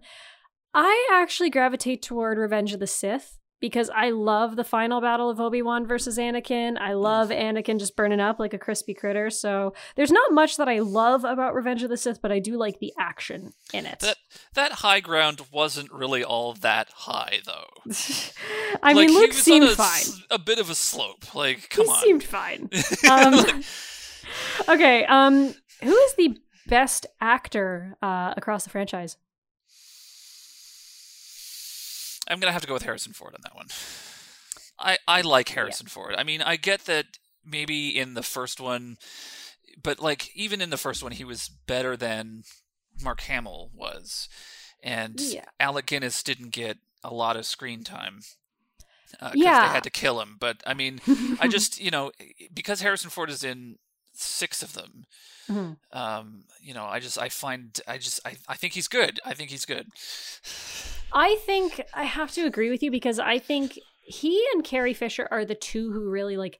I 0.73 1.07
actually 1.11 1.49
gravitate 1.49 2.01
toward 2.01 2.37
Revenge 2.37 2.73
of 2.73 2.79
the 2.79 2.87
Sith 2.87 3.39
because 3.59 3.89
I 3.89 4.11
love 4.11 4.55
the 4.55 4.63
final 4.63 5.01
battle 5.01 5.29
of 5.29 5.39
Obi-Wan 5.39 5.87
versus 5.87 6.17
Anakin. 6.17 6.77
I 6.79 6.93
love 6.93 7.29
Anakin 7.29 7.79
just 7.79 7.95
burning 7.95 8.19
up 8.19 8.39
like 8.39 8.53
a 8.53 8.57
crispy 8.59 8.93
critter. 8.93 9.29
So 9.29 9.73
there's 9.95 10.11
not 10.11 10.31
much 10.31 10.57
that 10.57 10.69
I 10.69 10.79
love 10.79 11.23
about 11.23 11.55
Revenge 11.55 11.83
of 11.83 11.89
the 11.89 11.97
Sith, 11.97 12.21
but 12.21 12.31
I 12.31 12.39
do 12.39 12.57
like 12.57 12.79
the 12.79 12.93
action 12.99 13.53
in 13.73 13.85
it. 13.85 13.99
That 13.99 14.17
that 14.53 14.71
high 14.73 14.99
ground 14.99 15.41
wasn't 15.51 15.91
really 15.91 16.23
all 16.23 16.53
that 16.53 16.89
high, 16.89 17.39
though. 17.45 17.91
I 18.83 18.93
like, 18.93 19.09
mean, 19.09 19.17
Luke 19.17 19.33
seemed 19.33 19.69
a, 19.69 19.75
fine. 19.75 20.21
A 20.29 20.39
bit 20.39 20.59
of 20.59 20.69
a 20.69 20.75
slope. 20.75 21.33
Like, 21.33 21.69
come 21.69 21.85
he 21.85 21.91
on. 21.91 22.01
seemed 22.01 22.23
fine. 22.23 22.69
Um, 23.09 23.63
okay. 24.67 25.05
Um, 25.05 25.53
who 25.81 25.95
is 25.95 26.13
the 26.15 26.37
best 26.67 27.05
actor 27.21 27.95
uh, 28.01 28.33
across 28.35 28.63
the 28.65 28.69
franchise? 28.69 29.17
I'm 32.27 32.39
gonna 32.39 32.51
have 32.51 32.61
to 32.61 32.67
go 32.67 32.73
with 32.73 32.83
Harrison 32.83 33.13
Ford 33.13 33.33
on 33.33 33.41
that 33.43 33.55
one. 33.55 33.67
I 34.79 34.97
I 35.07 35.21
like 35.21 35.49
Harrison 35.49 35.87
Ford. 35.87 36.15
I 36.17 36.23
mean, 36.23 36.41
I 36.41 36.55
get 36.55 36.81
that 36.85 37.05
maybe 37.45 37.97
in 37.97 38.13
the 38.13 38.23
first 38.23 38.59
one, 38.59 38.97
but 39.81 39.99
like 39.99 40.35
even 40.35 40.61
in 40.61 40.69
the 40.69 40.77
first 40.77 41.01
one, 41.03 41.11
he 41.13 41.23
was 41.23 41.49
better 41.49 41.95
than 41.97 42.43
Mark 43.01 43.21
Hamill 43.21 43.71
was, 43.73 44.27
and 44.83 45.19
Yeah. 45.19 45.45
Alec 45.59 45.85
Guinness 45.87 46.21
didn't 46.23 46.49
get 46.51 46.77
a 47.03 47.13
lot 47.13 47.37
of 47.37 47.45
screen 47.45 47.83
time. 47.83 48.21
Uh, 49.21 49.29
because 49.31 49.41
Yeah. 49.45 49.67
they 49.67 49.73
had 49.73 49.83
to 49.83 49.89
kill 49.89 50.19
him. 50.21 50.35
But 50.39 50.61
I 50.67 50.73
mean, 50.73 50.99
I 51.39 51.47
just 51.47 51.79
you 51.81 51.91
know 51.91 52.11
because 52.53 52.81
Harrison 52.81 53.09
Ford 53.09 53.29
is 53.29 53.43
in 53.43 53.77
six 54.19 54.63
of 54.63 54.73
them. 54.73 55.05
Mhm. 55.49 55.77
Um, 55.91 56.43
you 56.61 56.73
know, 56.73 56.85
I 56.85 56.99
just 56.99 57.17
I 57.17 57.29
find 57.29 57.79
I 57.87 57.97
just 57.97 58.19
I, 58.25 58.35
I 58.47 58.55
think 58.55 58.73
he's 58.73 58.87
good. 58.87 59.19
I 59.25 59.33
think 59.33 59.49
he's 59.49 59.65
good. 59.65 59.87
I 61.13 61.35
think 61.45 61.81
I 61.93 62.03
have 62.03 62.31
to 62.33 62.45
agree 62.45 62.69
with 62.69 62.83
you 62.83 62.91
because 62.91 63.19
I 63.19 63.39
think 63.39 63.79
he 64.01 64.45
and 64.53 64.63
Carrie 64.63 64.93
Fisher 64.93 65.27
are 65.31 65.45
the 65.45 65.55
two 65.55 65.91
who 65.91 66.09
really 66.09 66.37
like 66.37 66.59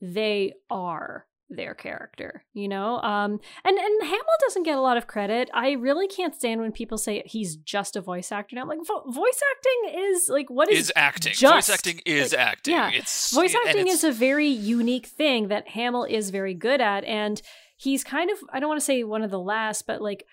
they 0.00 0.52
are 0.70 1.26
their 1.48 1.74
character, 1.74 2.44
you 2.54 2.66
know? 2.66 2.96
Um 3.02 3.38
and 3.64 3.78
and 3.78 4.02
Hamill 4.02 4.38
doesn't 4.46 4.64
get 4.64 4.76
a 4.76 4.80
lot 4.80 4.96
of 4.96 5.06
credit. 5.06 5.48
I 5.54 5.72
really 5.72 6.08
can't 6.08 6.34
stand 6.34 6.60
when 6.60 6.72
people 6.72 6.98
say 6.98 7.22
he's 7.24 7.54
just 7.56 7.94
a 7.94 8.00
voice 8.00 8.32
actor. 8.32 8.56
Now 8.56 8.62
I'm 8.62 8.68
like 8.68 8.84
vo- 8.86 9.08
voice 9.10 9.40
acting 9.54 10.00
is 10.10 10.28
like 10.28 10.50
what 10.50 10.68
is 10.70 10.78
Is 10.80 10.92
acting. 10.96 11.34
just- 11.34 11.68
Voice 11.68 11.70
acting 11.74 12.00
is 12.04 12.32
like, 12.32 12.40
acting. 12.40 12.74
yeah. 12.74 12.90
It's 12.92 13.32
voice 13.32 13.54
acting 13.54 13.82
it's- 13.82 13.94
is 13.98 14.04
a 14.04 14.12
very 14.12 14.48
unique 14.48 15.06
thing 15.06 15.48
that 15.48 15.68
Hamill 15.68 16.04
is 16.04 16.30
very 16.30 16.54
good 16.54 16.80
at 16.80 17.04
and 17.04 17.40
he's 17.76 18.02
kind 18.02 18.30
of 18.30 18.38
I 18.52 18.58
don't 18.58 18.68
want 18.68 18.80
to 18.80 18.84
say 18.86 19.04
one 19.04 19.22
of 19.22 19.30
the 19.30 19.38
last 19.38 19.86
but 19.86 20.02
like 20.02 20.24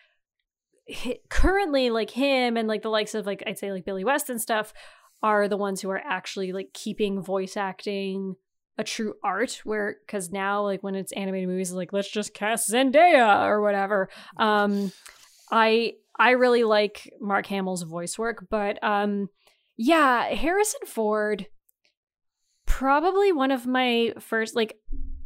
hi- 0.90 1.20
currently 1.30 1.90
like 1.90 2.10
him 2.10 2.58
and 2.58 2.68
like 2.68 2.82
the 2.82 2.90
likes 2.90 3.14
of 3.14 3.26
like 3.26 3.44
I'd 3.46 3.60
say 3.60 3.72
like 3.72 3.86
Billy 3.86 4.04
West 4.04 4.30
and 4.30 4.42
stuff 4.42 4.74
are 5.22 5.48
the 5.48 5.58
ones 5.58 5.82
who 5.82 5.90
are 5.90 6.02
actually 6.04 6.52
like 6.52 6.70
keeping 6.74 7.22
voice 7.22 7.56
acting 7.56 8.36
a 8.78 8.84
true 8.84 9.14
art 9.24 9.62
where 9.64 9.98
because 10.06 10.32
now 10.32 10.64
like 10.64 10.82
when 10.82 10.96
it's 10.96 11.12
animated 11.12 11.48
movies 11.48 11.72
like 11.72 11.94
let's 11.94 12.10
just 12.10 12.34
cast 12.34 12.70
Zendaya 12.72 13.46
or 13.46 13.62
whatever. 13.62 14.10
Um 14.38 14.92
I 15.52 15.94
I 16.18 16.32
really 16.32 16.64
like 16.64 17.12
Mark 17.20 17.46
Hamill's 17.48 17.84
voice 17.84 18.18
work 18.18 18.48
but 18.50 18.84
um 18.84 19.30
yeah 19.78 20.34
Harrison 20.34 20.82
Ford 20.86 21.48
probably 22.66 23.32
one 23.32 23.52
of 23.52 23.68
my 23.68 24.14
first 24.20 24.56
like 24.56 24.78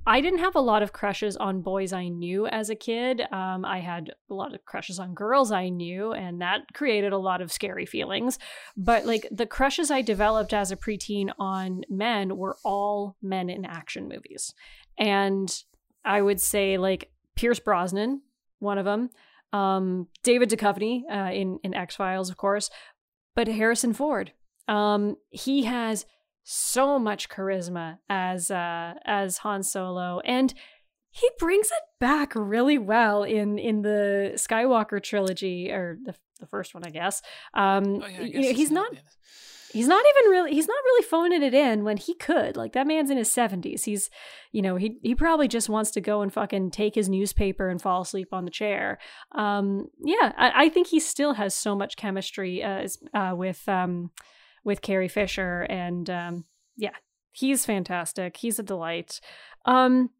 I 0.07 0.21
didn't 0.21 0.39
have 0.39 0.55
a 0.55 0.61
lot 0.61 0.83
of 0.83 0.93
crushes 0.93 1.35
on 1.35 1.61
boys 1.61 1.91
I 1.91 2.07
knew 2.07 2.47
as 2.47 2.69
a 2.69 2.75
kid. 2.75 3.21
Um, 3.29 3.65
I 3.65 3.81
had 3.81 4.13
a 4.29 4.33
lot 4.33 4.55
of 4.55 4.63
crushes 4.63 4.99
on 4.99 5.13
girls 5.13 5.51
I 5.51 5.67
knew, 5.67 6.13
and 6.13 6.39
that 6.39 6.73
created 6.73 7.11
a 7.11 7.17
lot 7.17 7.41
of 7.41 7.51
scary 7.51 7.85
feelings. 7.85 8.39
But 8.77 9.05
like 9.05 9.27
the 9.29 9.45
crushes 9.45 9.91
I 9.91 10.01
developed 10.01 10.53
as 10.53 10.71
a 10.71 10.77
preteen 10.77 11.33
on 11.37 11.83
men 11.89 12.37
were 12.37 12.55
all 12.63 13.17
men 13.21 13.49
in 13.49 13.65
action 13.65 14.07
movies. 14.07 14.53
And 14.97 15.53
I 16.05 16.21
would 16.21 16.39
say 16.39 16.77
like 16.77 17.11
Pierce 17.35 17.59
Brosnan, 17.59 18.21
one 18.59 18.77
of 18.77 18.85
them, 18.85 19.09
um, 19.51 20.07
David 20.23 20.49
Duchovny 20.49 21.03
uh, 21.11 21.33
in, 21.33 21.59
in 21.65 21.73
X 21.73 21.97
Files, 21.97 22.29
of 22.29 22.37
course, 22.37 22.69
but 23.35 23.49
Harrison 23.49 23.91
Ford. 23.91 24.31
Um, 24.69 25.17
he 25.31 25.65
has 25.65 26.05
so 26.49 26.97
much 26.97 27.27
charisma 27.27 27.97
as 28.09 28.49
uh 28.49 28.93
as 29.03 29.39
Han 29.39 29.63
Solo 29.63 30.21
and 30.21 30.53
he 31.11 31.29
brings 31.39 31.67
it 31.67 31.83
back 31.99 32.31
really 32.35 32.77
well 32.77 33.23
in 33.23 33.59
in 33.59 33.81
the 33.81 34.31
Skywalker 34.35 35.03
trilogy 35.03 35.69
or 35.69 35.97
the 36.05 36.15
the 36.39 36.45
first 36.47 36.73
one 36.73 36.83
I 36.85 36.89
guess. 36.91 37.21
Um 37.53 38.01
Oh, 38.01 38.07
yeah, 38.07 38.19
I 38.19 38.21
you 38.21 38.41
know, 38.43 38.53
he's 38.53 38.71
not 38.71 38.93
yeah. 38.93 38.99
he's 39.73 39.87
not 39.89 40.05
even 40.09 40.31
really 40.31 40.53
he's 40.53 40.69
not 40.69 40.77
really 40.85 41.03
phoning 41.05 41.43
it 41.43 41.53
in 41.53 41.83
when 41.83 41.97
he 41.97 42.13
could. 42.13 42.55
Like 42.55 42.71
that 42.73 42.87
man's 42.87 43.09
in 43.09 43.17
his 43.17 43.29
70s 43.29 43.83
he's 43.83 44.09
you 44.53 44.61
know 44.61 44.77
he 44.77 44.99
he 45.03 45.15
probably 45.15 45.49
just 45.49 45.67
wants 45.67 45.91
to 45.91 46.01
go 46.01 46.21
and 46.21 46.31
fucking 46.31 46.71
take 46.71 46.95
his 46.95 47.09
newspaper 47.09 47.67
and 47.67 47.81
fall 47.81 48.03
asleep 48.03 48.29
on 48.31 48.45
the 48.45 48.51
chair. 48.51 48.99
Um 49.33 49.87
yeah 49.99 50.31
I, 50.37 50.65
I 50.65 50.69
think 50.69 50.87
he 50.87 51.01
still 51.01 51.33
has 51.33 51.53
so 51.53 51.75
much 51.75 51.97
chemistry 51.97 52.63
uh, 52.63 52.83
as- 52.83 52.99
uh 53.13 53.33
with 53.35 53.67
um 53.67 54.11
with 54.67 54.83
Carrie 54.83 55.07
Fisher 55.07 55.65
and 55.69 56.09
um 56.09 56.45
yeah 56.75 56.95
he's 57.31 57.65
fantastic 57.65 58.37
he's 58.37 58.59
a 58.59 58.63
delight 58.63 59.19
um 59.65 60.11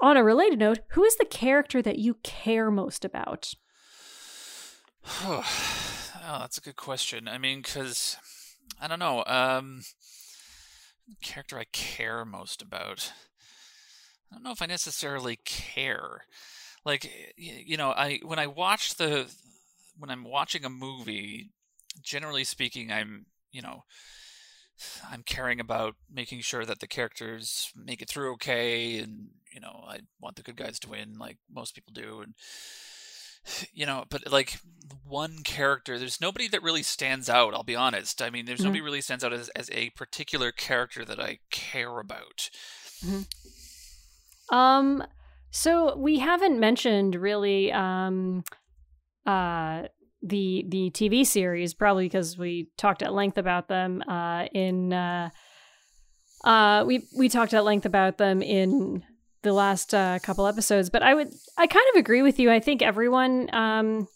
on 0.00 0.16
a 0.16 0.22
related 0.22 0.60
note 0.60 0.78
who 0.90 1.02
is 1.02 1.16
the 1.16 1.24
character 1.24 1.82
that 1.82 1.98
you 1.98 2.14
care 2.22 2.70
most 2.70 3.04
about 3.04 3.54
oh, 5.22 5.44
that's 6.40 6.58
a 6.58 6.62
good 6.62 6.76
question. 6.76 7.28
I 7.28 7.38
mean, 7.38 7.60
because 7.60 8.16
I 8.80 8.88
don't 8.88 8.98
know. 8.98 9.24
Um, 9.26 9.82
character 11.22 11.58
I 11.58 11.64
care 11.72 12.24
most 12.24 12.62
about. 12.62 13.12
I 14.30 14.34
don't 14.34 14.44
know 14.44 14.52
if 14.52 14.60
I 14.60 14.66
necessarily 14.66 15.36
care. 15.44 16.24
like 16.84 17.10
you 17.36 17.76
know 17.76 17.90
I 17.90 18.20
when 18.22 18.38
I 18.38 18.46
watch 18.46 18.96
the 18.96 19.32
when 19.96 20.10
I'm 20.10 20.24
watching 20.24 20.64
a 20.64 20.70
movie, 20.70 21.50
generally 22.02 22.44
speaking, 22.44 22.92
I'm 22.92 23.26
you 23.50 23.62
know 23.62 23.84
I'm 25.10 25.22
caring 25.22 25.60
about 25.60 25.96
making 26.12 26.40
sure 26.40 26.64
that 26.64 26.80
the 26.80 26.86
characters 26.86 27.72
make 27.74 28.02
it 28.02 28.08
through 28.08 28.32
okay, 28.34 28.98
and 28.98 29.28
you 29.52 29.60
know 29.60 29.84
I 29.86 30.00
want 30.20 30.36
the 30.36 30.42
good 30.42 30.56
guys 30.56 30.78
to 30.80 30.90
win, 30.90 31.18
like 31.18 31.38
most 31.52 31.74
people 31.74 31.92
do, 31.92 32.20
and 32.20 32.34
you 33.72 33.86
know, 33.86 34.04
but 34.08 34.30
like 34.30 34.58
one 35.06 35.42
character, 35.42 35.98
there's 35.98 36.20
nobody 36.20 36.48
that 36.48 36.62
really 36.62 36.82
stands 36.82 37.28
out. 37.28 37.54
I'll 37.54 37.62
be 37.62 37.76
honest. 37.76 38.22
I 38.22 38.30
mean, 38.30 38.44
there's 38.46 38.60
mm-hmm. 38.60 38.68
nobody 38.68 38.80
really 38.82 39.00
stands 39.00 39.24
out 39.24 39.32
as, 39.32 39.48
as 39.50 39.70
a 39.72 39.90
particular 39.90 40.52
character 40.52 41.04
that 41.04 41.20
I 41.20 41.38
care 41.50 41.98
about. 41.98 42.50
Mm-hmm. 43.04 44.54
Um, 44.54 45.04
so 45.50 45.96
we 45.96 46.18
haven't 46.18 46.60
mentioned 46.60 47.14
really 47.14 47.72
um, 47.72 48.44
uh, 49.26 49.84
the 50.22 50.64
the 50.68 50.90
TV 50.90 51.26
series, 51.26 51.74
probably 51.74 52.06
because 52.06 52.36
we 52.36 52.70
talked 52.76 53.02
at 53.02 53.12
length 53.12 53.38
about 53.38 53.68
them 53.68 54.02
uh, 54.08 54.46
in. 54.52 54.92
Uh, 54.92 55.30
uh, 56.44 56.84
we 56.86 57.06
we 57.16 57.28
talked 57.28 57.54
at 57.54 57.64
length 57.64 57.86
about 57.86 58.18
them 58.18 58.42
in 58.42 59.02
the 59.42 59.52
last 59.52 59.94
uh, 59.94 60.18
couple 60.20 60.46
episodes, 60.46 60.90
but 60.90 61.02
I 61.02 61.14
would 61.14 61.32
I 61.56 61.66
kind 61.66 61.86
of 61.94 61.98
agree 61.98 62.22
with 62.22 62.38
you. 62.38 62.50
I 62.50 62.60
think 62.60 62.82
everyone 62.82 63.52
um 63.54 64.08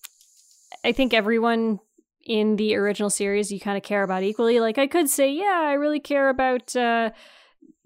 I 0.84 0.92
think 0.92 1.14
everyone 1.14 1.78
in 2.24 2.56
the 2.56 2.76
original 2.76 3.10
series 3.10 3.50
you 3.50 3.60
kind 3.60 3.76
of 3.76 3.82
care 3.82 4.02
about 4.02 4.22
equally. 4.22 4.60
Like 4.60 4.78
I 4.78 4.86
could 4.86 5.08
say, 5.08 5.32
yeah, 5.32 5.62
I 5.64 5.74
really 5.74 6.00
care 6.00 6.28
about 6.28 6.74
uh 6.74 7.10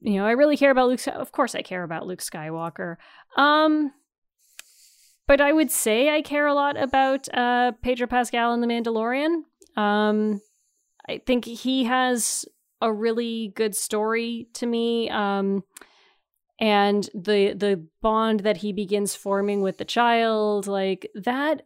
you 0.01 0.15
know, 0.15 0.27
I 0.27 0.33
really 0.33 0.57
care 0.57 0.71
about 0.71 0.89
Luke 0.89 1.07
of 1.09 1.33
course 1.33 1.55
I 1.55 1.63
care 1.63 1.83
about 1.83 2.07
Luke 2.07 2.21
Skywalker. 2.21 2.97
Um 3.37 3.93
but 5.27 5.41
I 5.41 5.53
would 5.53 5.71
say 5.71 6.15
I 6.15 6.23
care 6.23 6.47
a 6.47 6.55
lot 6.55 6.77
about 6.77 7.29
uh 7.35 7.73
Pedro 7.83 8.07
Pascal 8.07 8.53
and 8.53 8.63
the 8.63 8.67
Mandalorian. 8.67 9.43
Um 9.77 10.41
I 11.09 11.19
think 11.25 11.45
he 11.45 11.85
has 11.85 12.45
a 12.81 12.93
really 12.93 13.53
good 13.55 13.75
story 13.75 14.49
to 14.55 14.67
me. 14.67 15.09
Um 15.11 15.65
and 16.59 17.09
the 17.15 17.53
the 17.53 17.87
bond 18.01 18.41
that 18.41 18.59
he 18.59 18.73
begins 18.73 19.15
forming 19.15 19.61
with 19.61 19.79
the 19.79 19.85
child 19.85 20.67
like 20.67 21.11
that 21.15 21.63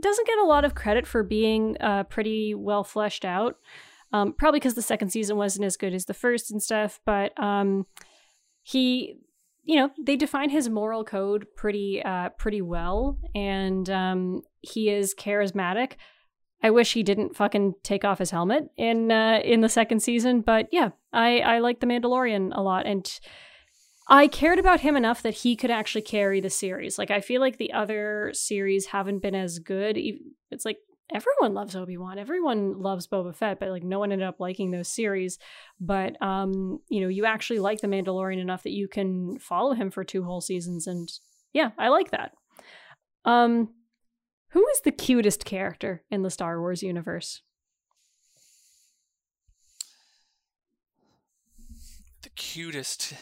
doesn't 0.00 0.26
get 0.26 0.38
a 0.38 0.44
lot 0.44 0.64
of 0.64 0.74
credit 0.74 1.06
for 1.06 1.22
being 1.22 1.76
uh, 1.80 2.02
pretty 2.04 2.54
well 2.54 2.82
fleshed 2.82 3.24
out 3.24 3.56
um, 4.12 4.32
probably 4.32 4.58
because 4.58 4.74
the 4.74 4.82
second 4.82 5.10
season 5.10 5.36
wasn't 5.36 5.64
as 5.64 5.76
good 5.76 5.94
as 5.94 6.06
the 6.06 6.14
first 6.14 6.50
and 6.50 6.62
stuff 6.62 7.00
but 7.04 7.38
um, 7.40 7.86
he 8.62 9.16
you 9.64 9.76
know 9.76 9.90
they 10.00 10.16
define 10.16 10.50
his 10.50 10.68
moral 10.68 11.04
code 11.04 11.46
pretty 11.56 12.02
uh, 12.04 12.28
pretty 12.30 12.62
well 12.62 13.18
and 13.34 13.88
um, 13.90 14.42
he 14.60 14.90
is 14.90 15.14
charismatic 15.14 15.92
I 16.64 16.70
wish 16.70 16.94
he 16.94 17.02
didn't 17.02 17.36
fucking 17.36 17.74
take 17.82 18.06
off 18.06 18.18
his 18.18 18.30
helmet 18.30 18.70
in 18.78 19.12
uh, 19.12 19.40
in 19.44 19.60
the 19.60 19.68
second 19.68 20.00
season, 20.00 20.40
but 20.40 20.66
yeah, 20.72 20.90
I 21.12 21.40
I 21.40 21.58
like 21.58 21.80
the 21.80 21.86
Mandalorian 21.86 22.52
a 22.56 22.62
lot, 22.62 22.86
and 22.86 23.06
I 24.08 24.28
cared 24.28 24.58
about 24.58 24.80
him 24.80 24.96
enough 24.96 25.20
that 25.22 25.34
he 25.34 25.56
could 25.56 25.70
actually 25.70 26.00
carry 26.00 26.40
the 26.40 26.48
series. 26.48 26.98
Like 26.98 27.10
I 27.10 27.20
feel 27.20 27.42
like 27.42 27.58
the 27.58 27.74
other 27.74 28.30
series 28.32 28.86
haven't 28.86 29.20
been 29.20 29.34
as 29.34 29.58
good. 29.58 29.98
It's 30.50 30.64
like 30.64 30.78
everyone 31.14 31.54
loves 31.54 31.74
Obi-Wan. 31.74 32.18
Everyone 32.18 32.82
loves 32.82 33.06
Boba 33.06 33.34
Fett, 33.34 33.60
but 33.60 33.70
like 33.70 33.84
no 33.84 34.00
one 34.00 34.12
ended 34.12 34.26
up 34.26 34.40
liking 34.40 34.70
those 34.70 34.88
series. 34.88 35.38
But 35.80 36.20
um, 36.20 36.80
you 36.88 37.00
know, 37.00 37.08
you 37.08 37.24
actually 37.24 37.60
like 37.60 37.80
the 37.80 37.86
Mandalorian 37.86 38.40
enough 38.40 38.64
that 38.64 38.72
you 38.72 38.88
can 38.88 39.38
follow 39.38 39.72
him 39.72 39.90
for 39.90 40.04
two 40.04 40.24
whole 40.24 40.40
seasons 40.40 40.86
and 40.86 41.08
yeah, 41.52 41.70
I 41.78 41.88
like 41.88 42.10
that. 42.10 42.32
Um 43.24 43.70
who 44.48 44.64
is 44.68 44.82
the 44.82 44.92
cutest 44.92 45.44
character 45.44 46.04
in 46.10 46.22
the 46.22 46.30
Star 46.30 46.60
Wars 46.60 46.82
universe? 46.82 47.42
The 52.24 52.30
cutest 52.30 53.14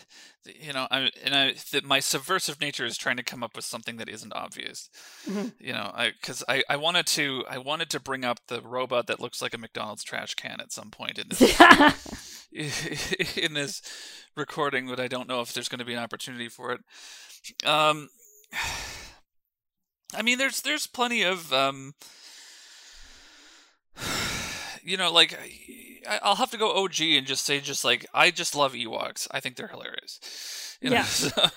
you 0.44 0.72
know, 0.72 0.88
I 0.90 1.10
and 1.24 1.34
I 1.34 1.54
that 1.70 1.84
my 1.84 2.00
subversive 2.00 2.60
nature 2.60 2.84
is 2.84 2.96
trying 2.96 3.16
to 3.16 3.22
come 3.22 3.42
up 3.42 3.54
with 3.54 3.64
something 3.64 3.96
that 3.98 4.08
isn't 4.08 4.32
obvious. 4.32 4.90
Mm-hmm. 5.28 5.48
You 5.60 5.72
know, 5.72 5.90
I 5.94 6.10
because 6.10 6.42
I 6.48 6.64
I 6.68 6.76
wanted 6.76 7.06
to 7.08 7.44
I 7.48 7.58
wanted 7.58 7.90
to 7.90 8.00
bring 8.00 8.24
up 8.24 8.40
the 8.48 8.60
robot 8.60 9.06
that 9.06 9.20
looks 9.20 9.40
like 9.40 9.54
a 9.54 9.58
McDonald's 9.58 10.02
trash 10.02 10.34
can 10.34 10.60
at 10.60 10.72
some 10.72 10.90
point 10.90 11.18
in 11.18 11.28
this 11.28 11.42
in 13.36 13.54
this 13.54 13.82
recording, 14.36 14.88
but 14.88 14.98
I 14.98 15.08
don't 15.08 15.28
know 15.28 15.40
if 15.40 15.52
there's 15.52 15.68
going 15.68 15.78
to 15.78 15.84
be 15.84 15.94
an 15.94 16.02
opportunity 16.02 16.48
for 16.48 16.72
it. 16.72 16.80
Um, 17.66 18.08
I 20.14 20.22
mean, 20.22 20.38
there's 20.38 20.60
there's 20.62 20.86
plenty 20.86 21.22
of 21.22 21.52
um, 21.52 21.94
you 24.82 24.96
know, 24.96 25.12
like 25.12 25.38
I'll 26.22 26.36
have 26.36 26.50
to 26.50 26.58
go 26.58 26.72
OG 26.72 27.00
and 27.00 27.26
just 27.26 27.44
say, 27.44 27.60
just 27.60 27.84
like 27.84 28.06
I 28.14 28.30
just 28.30 28.54
love 28.54 28.72
Ewoks. 28.72 29.28
I 29.30 29.40
think 29.40 29.56
they're 29.56 29.68
hilarious. 29.68 30.78
You 30.80 30.90
know, 30.90 30.96
yeah. 30.96 31.04
So. 31.04 31.50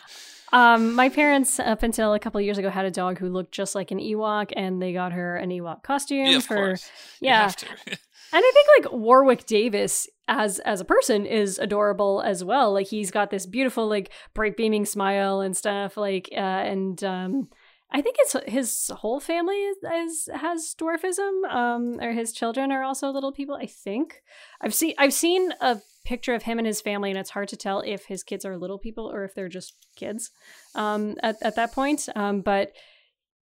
Um, 0.54 0.94
my 0.94 1.10
parents, 1.10 1.60
up 1.60 1.84
until 1.84 2.14
a 2.14 2.20
couple 2.20 2.40
years 2.40 2.58
ago, 2.58 2.70
had 2.70 2.86
a 2.86 2.92
dog 2.92 3.18
who 3.18 3.30
looked 3.30 3.52
just 3.52 3.76
like 3.76 3.92
an 3.92 4.00
Ewok, 4.00 4.54
and 4.56 4.82
they 4.82 4.94
got 4.94 5.12
her 5.12 5.36
an 5.36 5.50
Ewok 5.50 5.84
costume 5.84 6.28
yeah, 6.28 6.40
for. 6.40 6.56
Course. 6.56 6.90
Yeah. 7.20 7.52
and 7.88 7.98
I 8.34 8.52
think 8.54 8.68
like 8.78 8.94
Warwick 8.94 9.46
Davis 9.46 10.08
as 10.28 10.60
as 10.60 10.82
a 10.82 10.86
person 10.86 11.26
is 11.26 11.60
adorable 11.60 12.22
as 12.22 12.44
well. 12.44 12.74
Like 12.74 12.88
he's 12.88 13.12
got 13.12 13.32
this 13.32 13.46
beautiful 13.46 13.88
like 13.88 14.12
bright 14.34 14.56
beaming 14.56 14.86
smile 14.86 15.42
and 15.42 15.58
stuff. 15.58 15.98
Like 15.98 16.30
uh, 16.32 16.40
and 16.40 17.04
um, 17.04 17.50
I 17.96 18.02
think 18.02 18.18
it's 18.20 18.36
his 18.46 18.92
whole 18.94 19.22
family 19.22 19.56
is, 19.56 19.78
is 19.82 20.30
has 20.34 20.76
dwarfism. 20.78 21.50
Um, 21.50 21.98
or 22.02 22.12
his 22.12 22.34
children 22.34 22.70
are 22.70 22.84
also 22.84 23.10
little 23.10 23.32
people. 23.32 23.56
I 23.56 23.68
think 23.68 24.22
I've 24.60 24.74
seen 24.74 24.96
I've 24.98 25.14
seen 25.14 25.54
a 25.62 25.80
picture 26.04 26.34
of 26.34 26.44
him 26.44 26.58
and 26.58 26.68
his 26.68 26.82
family, 26.82 27.10
and 27.10 27.18
it's 27.18 27.30
hard 27.30 27.48
to 27.48 27.56
tell 27.56 27.80
if 27.80 28.04
his 28.08 28.22
kids 28.22 28.44
are 28.44 28.58
little 28.58 28.78
people 28.78 29.10
or 29.10 29.24
if 29.24 29.34
they're 29.34 29.48
just 29.48 29.76
kids. 29.96 30.32
Um, 30.76 31.16
at 31.24 31.38
at 31.42 31.56
that 31.56 31.72
point, 31.72 32.10
um, 32.18 32.42
but 32.42 32.74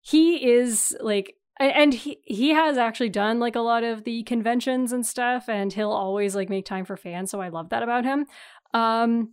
he 0.02 0.48
is 0.48 0.96
like 1.02 1.36
and 1.60 1.96
he 1.96 2.20
he 2.24 2.50
has 2.50 2.78
actually 2.78 3.10
done 3.10 3.40
like 3.40 3.56
a 3.56 3.62
lot 3.62 3.84
of 3.84 4.04
the 4.04 4.22
conventions 4.22 4.92
and 4.92 5.04
stuff 5.04 5.50
and 5.50 5.74
he'll 5.74 5.92
always 5.92 6.36
like 6.36 6.50
make 6.50 6.66
time 6.66 6.84
for 6.84 6.98
fans 6.98 7.30
so 7.30 7.40
i 7.40 7.50
love 7.50 7.70
that 7.70 7.84
about 7.84 8.04
him 8.04 8.26
um 8.74 9.30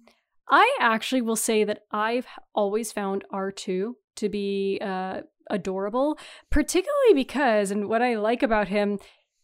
i 0.50 0.76
actually 0.80 1.22
will 1.22 1.34
say 1.34 1.64
that 1.64 1.84
i've 1.90 2.26
always 2.54 2.92
found 2.92 3.24
r2 3.32 3.94
to 4.20 4.28
be 4.28 4.78
uh, 4.80 5.22
adorable, 5.50 6.18
particularly 6.50 7.14
because, 7.14 7.70
and 7.70 7.88
what 7.88 8.02
I 8.02 8.14
like 8.14 8.42
about 8.42 8.68
him, 8.68 8.98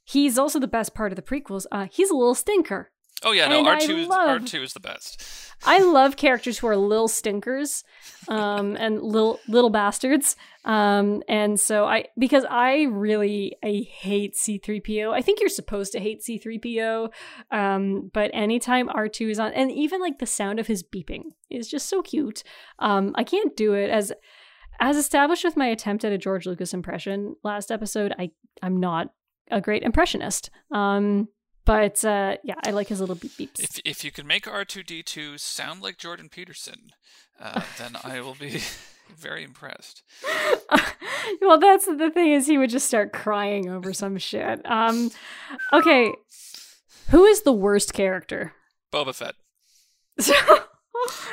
he's 0.04 0.38
also 0.38 0.58
the 0.58 0.66
best 0.66 0.94
part 0.94 1.12
of 1.12 1.16
the 1.16 1.22
prequels. 1.22 1.66
Uh, 1.70 1.86
he's 1.90 2.10
a 2.10 2.14
little 2.14 2.34
stinker. 2.34 2.90
Oh 3.22 3.32
yeah, 3.32 3.48
no, 3.48 3.64
R 3.64 3.78
two 3.80 4.08
R 4.10 4.38
two 4.38 4.62
is 4.62 4.74
the 4.74 4.80
best. 4.80 5.24
I 5.64 5.78
love 5.80 6.16
characters 6.16 6.58
who 6.58 6.66
are 6.66 6.76
little 6.76 7.08
stinkers, 7.08 7.82
um, 8.28 8.76
and 8.76 9.02
little 9.02 9.40
little 9.48 9.70
bastards. 9.70 10.36
Um, 10.66 11.22
and 11.26 11.58
so 11.58 11.86
I 11.86 12.06
because 12.18 12.44
I 12.50 12.82
really 12.82 13.56
I 13.64 13.86
hate 13.90 14.36
C 14.36 14.58
three 14.58 14.80
PO. 14.80 15.12
I 15.12 15.22
think 15.22 15.40
you're 15.40 15.48
supposed 15.48 15.92
to 15.92 16.00
hate 16.00 16.22
C 16.22 16.36
three 16.36 16.58
PO, 16.58 17.10
um, 17.50 18.10
but 18.12 18.30
anytime 18.34 18.90
R 18.90 19.08
two 19.08 19.30
is 19.30 19.38
on, 19.38 19.52
and 19.54 19.72
even 19.72 20.00
like 20.00 20.18
the 20.18 20.26
sound 20.26 20.60
of 20.60 20.66
his 20.66 20.82
beeping 20.82 21.22
is 21.48 21.68
just 21.68 21.88
so 21.88 22.02
cute. 22.02 22.42
Um, 22.80 23.12
I 23.14 23.24
can't 23.24 23.56
do 23.56 23.72
it 23.72 23.88
as 23.88 24.12
as 24.80 24.96
established 24.96 25.44
with 25.44 25.56
my 25.56 25.66
attempt 25.66 26.04
at 26.04 26.12
a 26.12 26.18
George 26.18 26.46
Lucas 26.46 26.74
impression 26.74 27.36
last 27.42 27.70
episode, 27.70 28.14
I 28.18 28.30
I'm 28.62 28.78
not 28.78 29.10
a 29.50 29.60
great 29.60 29.82
impressionist. 29.82 30.50
Um, 30.70 31.28
but 31.64 32.04
uh, 32.04 32.36
yeah, 32.44 32.54
I 32.64 32.70
like 32.70 32.88
his 32.88 33.00
little 33.00 33.16
beep 33.16 33.32
beeps. 33.32 33.60
If 33.60 33.80
if 33.84 34.04
you 34.04 34.12
can 34.12 34.26
make 34.26 34.46
R 34.46 34.64
two 34.64 34.82
D 34.82 35.02
two 35.02 35.36
sound 35.36 35.82
like 35.82 35.98
Jordan 35.98 36.28
Peterson, 36.28 36.90
uh, 37.40 37.62
then 37.78 37.96
I 38.04 38.20
will 38.20 38.36
be 38.36 38.60
very 39.16 39.42
impressed. 39.42 40.02
well, 41.42 41.58
that's 41.58 41.86
the 41.86 42.10
thing 42.14 42.32
is 42.32 42.46
he 42.46 42.56
would 42.56 42.70
just 42.70 42.86
start 42.86 43.12
crying 43.12 43.68
over 43.68 43.92
some 43.92 44.16
shit. 44.16 44.60
Um, 44.64 45.10
okay, 45.72 46.12
who 47.10 47.24
is 47.24 47.42
the 47.42 47.52
worst 47.52 47.92
character? 47.92 48.52
Boba 48.92 49.14
Fett. 49.14 49.34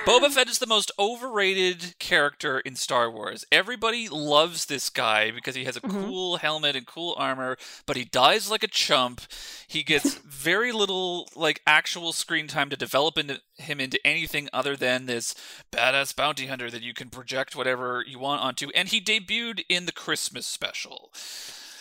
Boba 0.06 0.30
Fett 0.30 0.50
is 0.50 0.60
the 0.60 0.68
most 0.68 0.92
overrated 1.00 1.96
character 2.00 2.60
in 2.60 2.76
Star 2.76 3.10
Wars. 3.10 3.46
Everybody 3.52 4.10
loves 4.10 4.66
this 4.66 4.90
guy 4.90 5.32
because 5.32 5.56
he 5.56 5.64
has 5.66 5.78
a 5.78 5.82
mm-hmm. 5.82 6.04
cool 6.04 6.38
helmet 6.38 6.76
and 6.76 6.86
cool 6.86 7.16
armor, 7.18 7.58
but 7.86 7.96
he 7.96 8.04
dies 8.04 8.50
like 8.52 8.64
a 8.64 8.68
chump. 8.68 9.22
He 9.68 9.84
gets 9.84 10.16
very 10.26 10.72
little 10.72 11.30
like 11.36 11.62
actual 11.66 12.14
screen 12.14 12.48
time 12.48 12.70
to 12.70 12.76
develop 12.76 13.18
into 13.18 13.42
him 13.58 13.80
into 13.80 14.00
anything 14.06 14.50
other 14.52 14.76
than 14.76 15.06
this 15.06 15.36
badass 15.72 16.16
bounty 16.16 16.48
hunter 16.48 16.70
that 16.70 16.82
you 16.82 16.94
can 16.94 17.10
project 17.10 17.56
whatever 17.56 18.04
you 18.06 18.20
want 18.20 18.42
onto. 18.42 18.70
And 18.76 18.90
he 18.90 19.00
debuted 19.00 19.64
in 19.70 19.86
the 19.86 19.92
Christmas 19.92 20.46
special. 20.46 21.12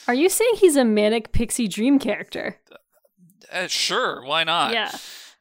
Are 0.08 0.14
you 0.14 0.28
saying 0.28 0.52
he's 0.56 0.76
a 0.76 0.84
manic 0.84 1.32
pixie 1.32 1.68
dream 1.68 1.98
character? 1.98 2.58
Uh, 3.52 3.66
sure, 3.66 4.24
why 4.24 4.44
not? 4.44 4.72
Yeah. 4.72 4.92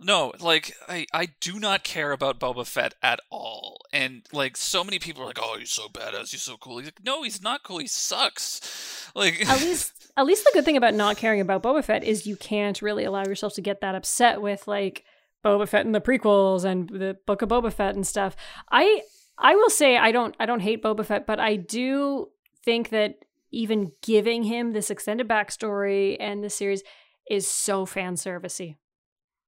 No, 0.03 0.33
like 0.39 0.75
I, 0.89 1.05
I 1.13 1.27
do 1.39 1.59
not 1.59 1.83
care 1.83 2.11
about 2.11 2.39
Boba 2.39 2.65
Fett 2.65 2.95
at 3.03 3.19
all. 3.29 3.77
And 3.93 4.23
like 4.33 4.57
so 4.57 4.83
many 4.83 4.97
people 4.97 5.21
are 5.21 5.27
like, 5.27 5.39
"Oh, 5.39 5.57
he's 5.59 5.69
so 5.69 5.87
badass, 5.87 6.31
he's 6.31 6.41
so 6.41 6.57
cool." 6.57 6.77
He's 6.79 6.87
like, 6.87 7.03
"No, 7.03 7.21
he's 7.21 7.41
not 7.41 7.63
cool. 7.63 7.77
He 7.79 7.87
sucks." 7.87 8.97
Like 9.13 9.45
at 9.45 9.59
least 9.59 10.09
at 10.17 10.25
least 10.25 10.45
the 10.45 10.51
good 10.53 10.63
thing 10.63 10.77
about 10.77 10.93
not 10.93 11.17
caring 11.17 11.41
about 11.41 11.61
Boba 11.61 11.83
Fett 11.83 12.05
is 12.05 12.25
you 12.25 12.37
can't 12.37 12.81
really 12.81 13.03
allow 13.03 13.25
yourself 13.25 13.53
to 13.55 13.61
get 13.61 13.81
that 13.81 13.93
upset 13.93 14.41
with 14.41 14.69
like 14.69 15.03
Boba 15.43 15.67
Fett 15.67 15.85
in 15.85 15.91
the 15.91 15.99
prequels 15.99 16.63
and 16.63 16.87
the 16.87 17.17
Book 17.27 17.41
of 17.41 17.49
Boba 17.49 17.73
Fett 17.73 17.93
and 17.93 18.07
stuff. 18.07 18.37
I 18.71 19.01
I 19.37 19.55
will 19.55 19.69
say 19.69 19.97
I 19.97 20.13
don't 20.13 20.33
I 20.39 20.45
don't 20.45 20.61
hate 20.61 20.81
Boba 20.81 21.05
Fett, 21.05 21.27
but 21.27 21.41
I 21.41 21.57
do 21.57 22.29
think 22.63 22.87
that 22.89 23.15
even 23.51 23.91
giving 24.01 24.43
him 24.43 24.71
this 24.71 24.89
extended 24.89 25.27
backstory 25.27 26.15
and 26.17 26.41
the 26.41 26.49
series 26.49 26.83
is 27.29 27.45
so 27.45 27.85
fan 27.85 28.15
servicey. 28.15 28.77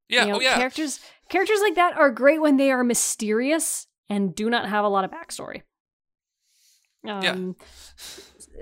Yeah, 0.09 0.25
you 0.25 0.31
know, 0.31 0.38
oh 0.38 0.41
yeah. 0.41 0.57
Characters 0.57 0.99
characters 1.30 1.59
like 1.61 1.75
that 1.75 1.97
are 1.97 2.11
great 2.11 2.41
when 2.41 2.57
they 2.57 2.71
are 2.71 2.84
mysterious 2.84 3.88
and 4.09 4.35
do 4.35 4.49
not 4.49 4.69
have 4.69 4.85
a 4.85 4.89
lot 4.89 5.05
of 5.05 5.11
backstory. 5.11 5.61
Um, 7.07 7.55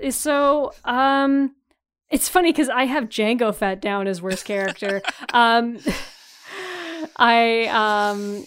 yeah. 0.00 0.10
So, 0.10 0.72
um, 0.84 1.54
it's 2.10 2.28
funny 2.28 2.52
because 2.52 2.68
I 2.68 2.84
have 2.84 3.04
Jango 3.04 3.54
Fett 3.54 3.80
down 3.80 4.06
as 4.06 4.20
worst 4.20 4.44
character. 4.44 5.02
um, 5.32 5.78
I 7.16 7.66
um, 7.66 8.46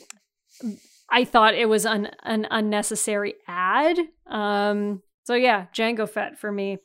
I 1.10 1.26
thought 1.26 1.56
it 1.56 1.70
was 1.70 1.86
an 1.86 2.10
an 2.24 2.48
unnecessary 2.50 3.36
ad. 3.48 4.00
Um, 4.28 5.02
so 5.24 5.34
yeah, 5.34 5.66
Jango 5.74 6.10
Fett 6.10 6.38
for 6.38 6.52
me. 6.52 6.78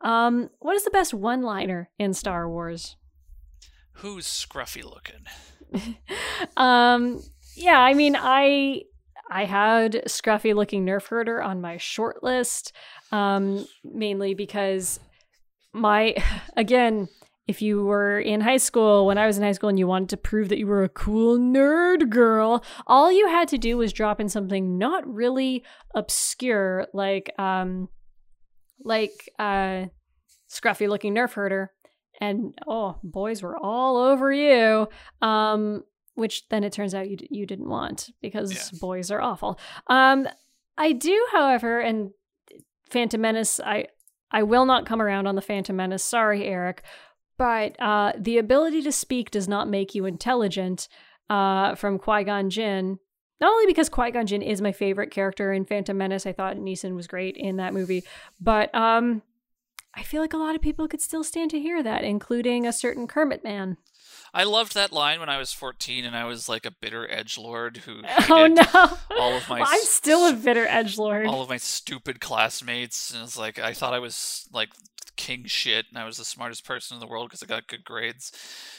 Um, 0.00 0.50
what 0.58 0.76
is 0.76 0.84
the 0.84 0.90
best 0.90 1.14
one 1.14 1.42
liner 1.42 1.90
in 1.98 2.12
Star 2.14 2.48
Wars? 2.48 2.96
Who's 3.98 4.26
scruffy 4.26 4.84
looking? 4.84 5.24
um, 6.56 7.22
yeah, 7.56 7.80
I 7.80 7.94
mean, 7.94 8.16
I 8.18 8.82
I 9.30 9.44
had 9.44 10.02
scruffy 10.06 10.54
looking 10.54 10.84
nerf 10.84 11.08
herder 11.08 11.42
on 11.42 11.60
my 11.60 11.76
short 11.76 12.22
list, 12.22 12.72
um, 13.12 13.66
mainly 13.82 14.34
because 14.34 15.00
my 15.72 16.14
again, 16.56 17.08
if 17.46 17.60
you 17.60 17.84
were 17.84 18.18
in 18.18 18.40
high 18.40 18.56
school 18.56 19.06
when 19.06 19.18
I 19.18 19.26
was 19.26 19.36
in 19.36 19.44
high 19.44 19.52
school 19.52 19.68
and 19.68 19.78
you 19.78 19.86
wanted 19.86 20.08
to 20.10 20.16
prove 20.16 20.48
that 20.48 20.58
you 20.58 20.66
were 20.66 20.84
a 20.84 20.88
cool 20.88 21.38
nerd 21.38 22.08
girl, 22.10 22.64
all 22.86 23.12
you 23.12 23.28
had 23.28 23.48
to 23.48 23.58
do 23.58 23.76
was 23.76 23.92
drop 23.92 24.20
in 24.20 24.28
something 24.28 24.78
not 24.78 25.06
really 25.06 25.62
obscure 25.94 26.86
like 26.92 27.30
um 27.38 27.88
like 28.82 29.30
uh 29.38 29.86
scruffy 30.50 30.88
looking 30.88 31.14
nerf 31.14 31.32
herder 31.32 31.72
and 32.20 32.54
oh 32.66 32.96
boys 33.02 33.42
were 33.42 33.56
all 33.56 33.96
over 33.96 34.32
you 34.32 34.88
um 35.22 35.82
which 36.14 36.48
then 36.48 36.64
it 36.64 36.72
turns 36.72 36.94
out 36.94 37.08
you 37.08 37.16
you 37.30 37.46
didn't 37.46 37.68
want 37.68 38.10
because 38.22 38.52
yeah. 38.52 38.78
boys 38.80 39.10
are 39.10 39.20
awful 39.20 39.58
um 39.88 40.26
i 40.78 40.92
do 40.92 41.26
however 41.32 41.80
and 41.80 42.10
phantom 42.90 43.20
menace 43.20 43.60
i 43.60 43.86
i 44.30 44.42
will 44.42 44.66
not 44.66 44.86
come 44.86 45.02
around 45.02 45.26
on 45.26 45.34
the 45.34 45.42
phantom 45.42 45.76
menace 45.76 46.04
sorry 46.04 46.44
eric 46.44 46.82
but 47.36 47.80
uh 47.80 48.12
the 48.18 48.38
ability 48.38 48.82
to 48.82 48.92
speak 48.92 49.30
does 49.30 49.48
not 49.48 49.68
make 49.68 49.94
you 49.94 50.04
intelligent 50.04 50.88
uh 51.30 51.74
from 51.74 51.98
qui-gon 51.98 52.50
jinn 52.50 52.98
not 53.40 53.52
only 53.52 53.66
because 53.66 53.88
Qui-Gon 53.88 54.26
Jinn 54.26 54.42
is 54.42 54.62
my 54.62 54.72
favorite 54.72 55.10
character 55.10 55.52
in 55.52 55.64
Phantom 55.64 55.98
Menace, 55.98 56.24
I 56.24 56.32
thought 56.32 56.56
Neeson 56.56 56.94
was 56.94 57.06
great 57.06 57.36
in 57.36 57.56
that 57.56 57.74
movie, 57.74 58.04
but 58.40 58.74
um, 58.74 59.22
I 59.96 60.02
feel 60.02 60.20
like 60.20 60.32
a 60.32 60.38
lot 60.38 60.54
of 60.54 60.62
people 60.62 60.88
could 60.88 61.00
still 61.00 61.24
stand 61.24 61.50
to 61.52 61.60
hear 61.60 61.82
that, 61.82 62.04
including 62.04 62.66
a 62.66 62.72
certain 62.72 63.06
Kermit 63.06 63.44
man. 63.44 63.76
I 64.32 64.42
loved 64.42 64.74
that 64.74 64.92
line 64.92 65.20
when 65.20 65.28
I 65.28 65.38
was 65.38 65.52
14 65.52 66.04
and 66.04 66.16
I 66.16 66.24
was 66.24 66.48
like 66.48 66.66
a 66.66 66.72
bitter 66.72 67.08
edge 67.08 67.38
lord 67.38 67.78
who 67.78 68.02
Oh 68.28 68.48
no. 68.48 69.16
All 69.16 69.36
of 69.36 69.48
my 69.48 69.60
well, 69.60 69.68
I'm 69.70 69.80
still 69.82 70.28
a 70.28 70.32
bitter 70.32 70.66
edge 70.66 70.98
lord. 70.98 71.26
All 71.26 71.40
of 71.40 71.48
my 71.48 71.56
stupid 71.56 72.20
classmates 72.20 73.14
and 73.14 73.22
it's 73.22 73.38
like 73.38 73.60
I 73.60 73.72
thought 73.72 73.94
I 73.94 74.00
was 74.00 74.48
like 74.52 74.70
king 75.16 75.44
shit 75.44 75.86
and 75.88 75.96
I 75.96 76.04
was 76.04 76.16
the 76.16 76.24
smartest 76.24 76.66
person 76.66 76.96
in 76.96 77.00
the 77.00 77.06
world 77.06 77.28
because 77.28 77.44
I 77.44 77.46
got 77.46 77.68
good 77.68 77.84
grades. 77.84 78.32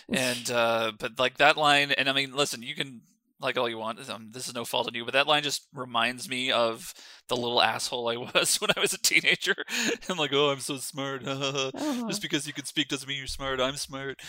And 0.09 0.51
uh 0.51 0.91
but 0.99 1.17
like 1.17 1.37
that 1.37 1.55
line 1.55 1.91
and 1.91 2.09
I 2.09 2.13
mean 2.13 2.33
listen, 2.35 2.61
you 2.61 2.75
can 2.75 3.01
like 3.39 3.57
all 3.57 3.69
you 3.69 3.77
want. 3.77 4.09
Um, 4.09 4.29
this 4.31 4.47
is 4.47 4.53
no 4.53 4.65
fault 4.65 4.87
in 4.87 4.93
you, 4.93 5.03
but 5.05 5.13
that 5.13 5.27
line 5.27 5.43
just 5.43 5.67
reminds 5.73 6.29
me 6.29 6.51
of 6.51 6.93
the 7.27 7.35
little 7.35 7.61
asshole 7.61 8.07
I 8.07 8.17
was 8.33 8.57
when 8.57 8.69
I 8.75 8.79
was 8.79 8.93
a 8.93 8.97
teenager. 8.97 9.55
I'm 10.09 10.17
like, 10.17 10.33
oh, 10.33 10.49
I'm 10.49 10.59
so 10.59 10.77
smart. 10.77 11.23
oh. 11.25 11.71
Just 12.07 12.21
because 12.21 12.47
you 12.47 12.53
can 12.53 12.65
speak 12.65 12.87
doesn't 12.87 13.07
mean 13.07 13.17
you're 13.17 13.27
smart. 13.27 13.59
I'm 13.59 13.75
smart. 13.75 14.21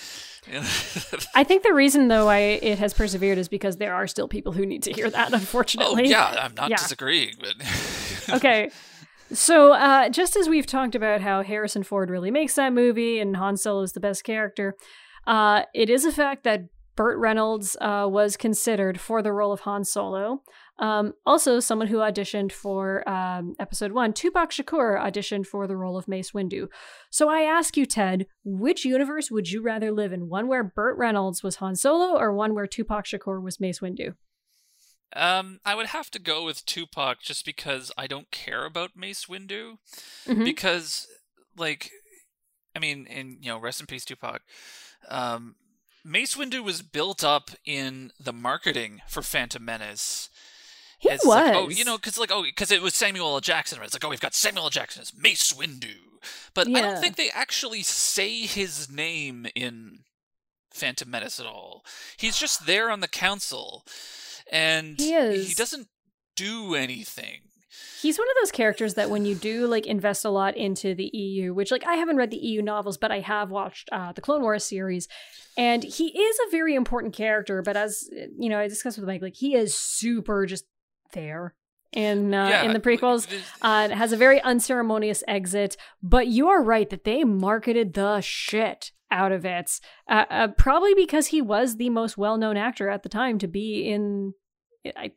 I 1.35 1.45
think 1.45 1.63
the 1.63 1.75
reason 1.75 2.09
though 2.09 2.29
I 2.29 2.39
it 2.39 2.79
has 2.79 2.95
persevered 2.95 3.39
is 3.39 3.49
because 3.49 3.77
there 3.77 3.95
are 3.95 4.07
still 4.07 4.29
people 4.29 4.53
who 4.53 4.67
need 4.67 4.83
to 4.85 4.93
hear 4.93 5.11
that. 5.11 5.33
Unfortunately. 5.33 6.05
Oh 6.07 6.09
yeah, 6.09 6.37
I'm 6.39 6.55
not 6.55 6.71
yeah. 6.71 6.77
disagreeing, 6.77 7.37
but 7.41 8.35
okay. 8.37 8.71
So, 9.33 9.73
uh, 9.73 10.09
just 10.09 10.37
as 10.37 10.49
we've 10.49 10.67
talked 10.67 10.95
about 10.95 11.21
how 11.21 11.43
Harrison 11.43 11.83
Ford 11.83 12.11
really 12.11 12.31
makes 12.31 12.55
that 12.55 12.73
movie 12.73 13.19
and 13.19 13.37
Han 13.37 13.57
Solo 13.57 13.83
is 13.83 13.93
the 13.93 13.99
best 13.99 14.23
character, 14.23 14.77
uh, 15.27 15.63
it 15.75 15.91
is 15.91 16.05
a 16.05 16.13
fact 16.13 16.45
that 16.45 16.69
Burt 16.97 17.19
Reynolds 17.19 17.77
uh, 17.81 18.07
was 18.11 18.37
considered 18.37 18.99
for 18.99 19.23
the 19.23 19.33
role 19.33 19.53
of 19.53 19.61
Han 19.61 19.85
Solo. 19.85 20.43
Um, 20.79 21.13
also, 21.25 21.61
someone 21.61 21.89
who 21.89 21.99
auditioned 21.99 22.53
for 22.53 23.09
um, 23.09 23.55
episode 23.61 23.93
one, 23.93 24.13
Tupac 24.13 24.51
Shakur, 24.51 25.01
auditioned 25.01 25.47
for 25.47 25.67
the 25.67 25.77
role 25.77 25.97
of 25.97 26.09
Mace 26.09 26.33
Windu. 26.33 26.69
So 27.11 27.29
I 27.29 27.43
ask 27.43 27.77
you, 27.77 27.87
Ted, 27.87 28.27
which 28.45 28.85
universe 28.85 29.31
would 29.31 29.51
you 29.51 29.63
rather 29.63 29.93
live 29.93 30.13
in? 30.13 30.29
One 30.29 30.49
where 30.49 30.65
Burt 30.65 30.97
Reynolds 30.99 31.43
was 31.43 31.57
Han 31.57 31.77
Solo, 31.77 32.19
or 32.19 32.33
one 32.33 32.55
where 32.55 32.67
Tupac 32.67 33.05
Shakur 33.05 33.43
was 33.43 33.61
Mace 33.61 33.81
Windu? 33.81 34.15
Um, 35.15 35.61
I 35.65 35.75
would 35.75 35.87
have 35.87 36.11
to 36.11 36.19
go 36.19 36.45
with 36.45 36.67
Tupac 36.67 37.21
just 37.21 37.45
because 37.45 37.93
I 37.97 38.07
don't 38.07 38.31
care 38.31 38.65
about 38.65 38.97
Mace 38.97 39.27
Windu. 39.27 39.77
Mm-hmm. 40.27 40.45
Because, 40.45 41.07
like, 41.57 41.91
I 42.75 42.79
mean, 42.79 43.07
and 43.09 43.39
you 43.41 43.51
know, 43.51 43.59
rest 43.59 43.81
in 43.81 43.87
peace, 43.87 44.05
Tupac. 44.05 44.43
Um, 45.09 45.55
Mace 46.07 46.37
Windu 46.37 46.63
was 46.63 46.83
built 46.83 47.25
up 47.25 47.51
in 47.65 48.13
the 48.19 48.33
marketing 48.33 49.03
for 49.09 49.23
Phantom 49.23 49.65
Menace. 49.65 50.31
He 50.99 51.09
was. 51.09 51.25
Like, 51.25 51.55
oh, 51.55 51.69
you 51.69 51.85
know, 51.85 51.97
because 51.97 52.17
like 52.17 52.31
oh, 52.33 52.45
because 52.45 52.71
it 52.71 52.81
was 52.81 52.95
Samuel 52.95 53.35
L. 53.35 53.41
Jackson. 53.41 53.79
Right? 53.79 53.87
It's 53.87 53.95
like 53.95 54.05
oh, 54.05 54.09
we've 54.09 54.21
got 54.21 54.35
Samuel 54.35 54.65
L. 54.65 54.71
Jackson 54.71 55.03
as 55.03 55.13
Mace 55.17 55.53
Windu, 55.53 55.97
but 56.55 56.69
yeah. 56.69 56.79
I 56.79 56.81
don't 56.83 57.01
think 57.01 57.17
they 57.17 57.31
actually 57.31 57.83
say 57.83 58.47
his 58.47 58.91
name 58.91 59.47
in 59.55 60.01
Phantom 60.71 61.11
Menace 61.11 61.41
at 61.41 61.47
all. 61.47 61.85
He's 62.17 62.39
just 62.39 62.67
there 62.67 62.91
on 62.91 63.01
the 63.01 63.09
council, 63.09 63.85
and 64.51 64.99
he, 64.99 65.45
he 65.45 65.55
doesn't 65.55 65.89
do 66.37 66.75
anything 66.75 67.41
he's 68.01 68.19
one 68.19 68.29
of 68.29 68.37
those 68.41 68.53
characters 68.53 68.95
that 68.95 69.11
when 69.11 69.25
you 69.25 69.35
do 69.35 69.67
like 69.67 69.87
invest 69.87 70.25
a 70.25 70.31
lot 70.31 70.57
into 70.57 70.95
the 70.95 71.11
EU, 71.13 71.55
which 71.55 71.71
like 71.71 71.87
I 71.87 71.95
haven't 71.95 72.17
read 72.17 72.31
the 72.31 72.37
EU 72.37 72.63
novels, 72.63 72.97
but 72.97 73.11
I 73.11 73.21
have 73.21 73.51
watched 73.51 73.89
uh, 73.93 74.13
the 74.13 74.21
Clone 74.21 74.43
Wars 74.43 74.65
series, 74.65 75.09
and 75.57 75.83
he 75.83 76.09
is 76.09 76.39
a 76.47 76.51
very 76.51 76.75
important 76.75 77.15
character. 77.15 77.63
But 77.63 77.77
as 77.77 78.09
you 78.39 78.49
know, 78.49 78.59
I 78.59 78.69
discussed 78.69 78.99
with 78.99 79.07
Mike, 79.07 79.23
like 79.23 79.37
he 79.37 79.55
is 79.55 79.75
super 79.75 80.47
just 80.47 80.65
there 81.13 81.55
in 81.93 82.35
uh, 82.35 82.49
yeah, 82.49 82.63
in 82.63 82.73
the 82.73 82.81
prequels. 82.81 83.27
Uh, 83.63 83.89
has 83.89 84.13
a 84.13 84.17
very 84.17 84.41
unceremonious 84.43 85.25
exit, 85.27 85.77
but 86.03 86.27
you 86.29 86.49
are 86.49 86.63
right 86.63 86.91
that 86.91 87.05
they 87.05 87.25
marketed 87.25 87.95
the 87.95 88.21
shit 88.21 88.93
out 89.11 89.33
of 89.33 89.45
it. 89.45 89.81
Uh, 90.09 90.25
uh, 90.31 90.49
probably 90.49 90.95
because 90.95 91.29
he 91.29 91.41
was 91.41 91.77
the 91.77 91.91
most 91.91 92.19
well 92.19 92.37
known 92.37 92.57
actor 92.57 92.89
at 92.89 93.03
the 93.03 93.09
time 93.09 93.39
to 93.39 93.49
be 93.49 93.89
in. 93.89 94.35
I 94.97 95.13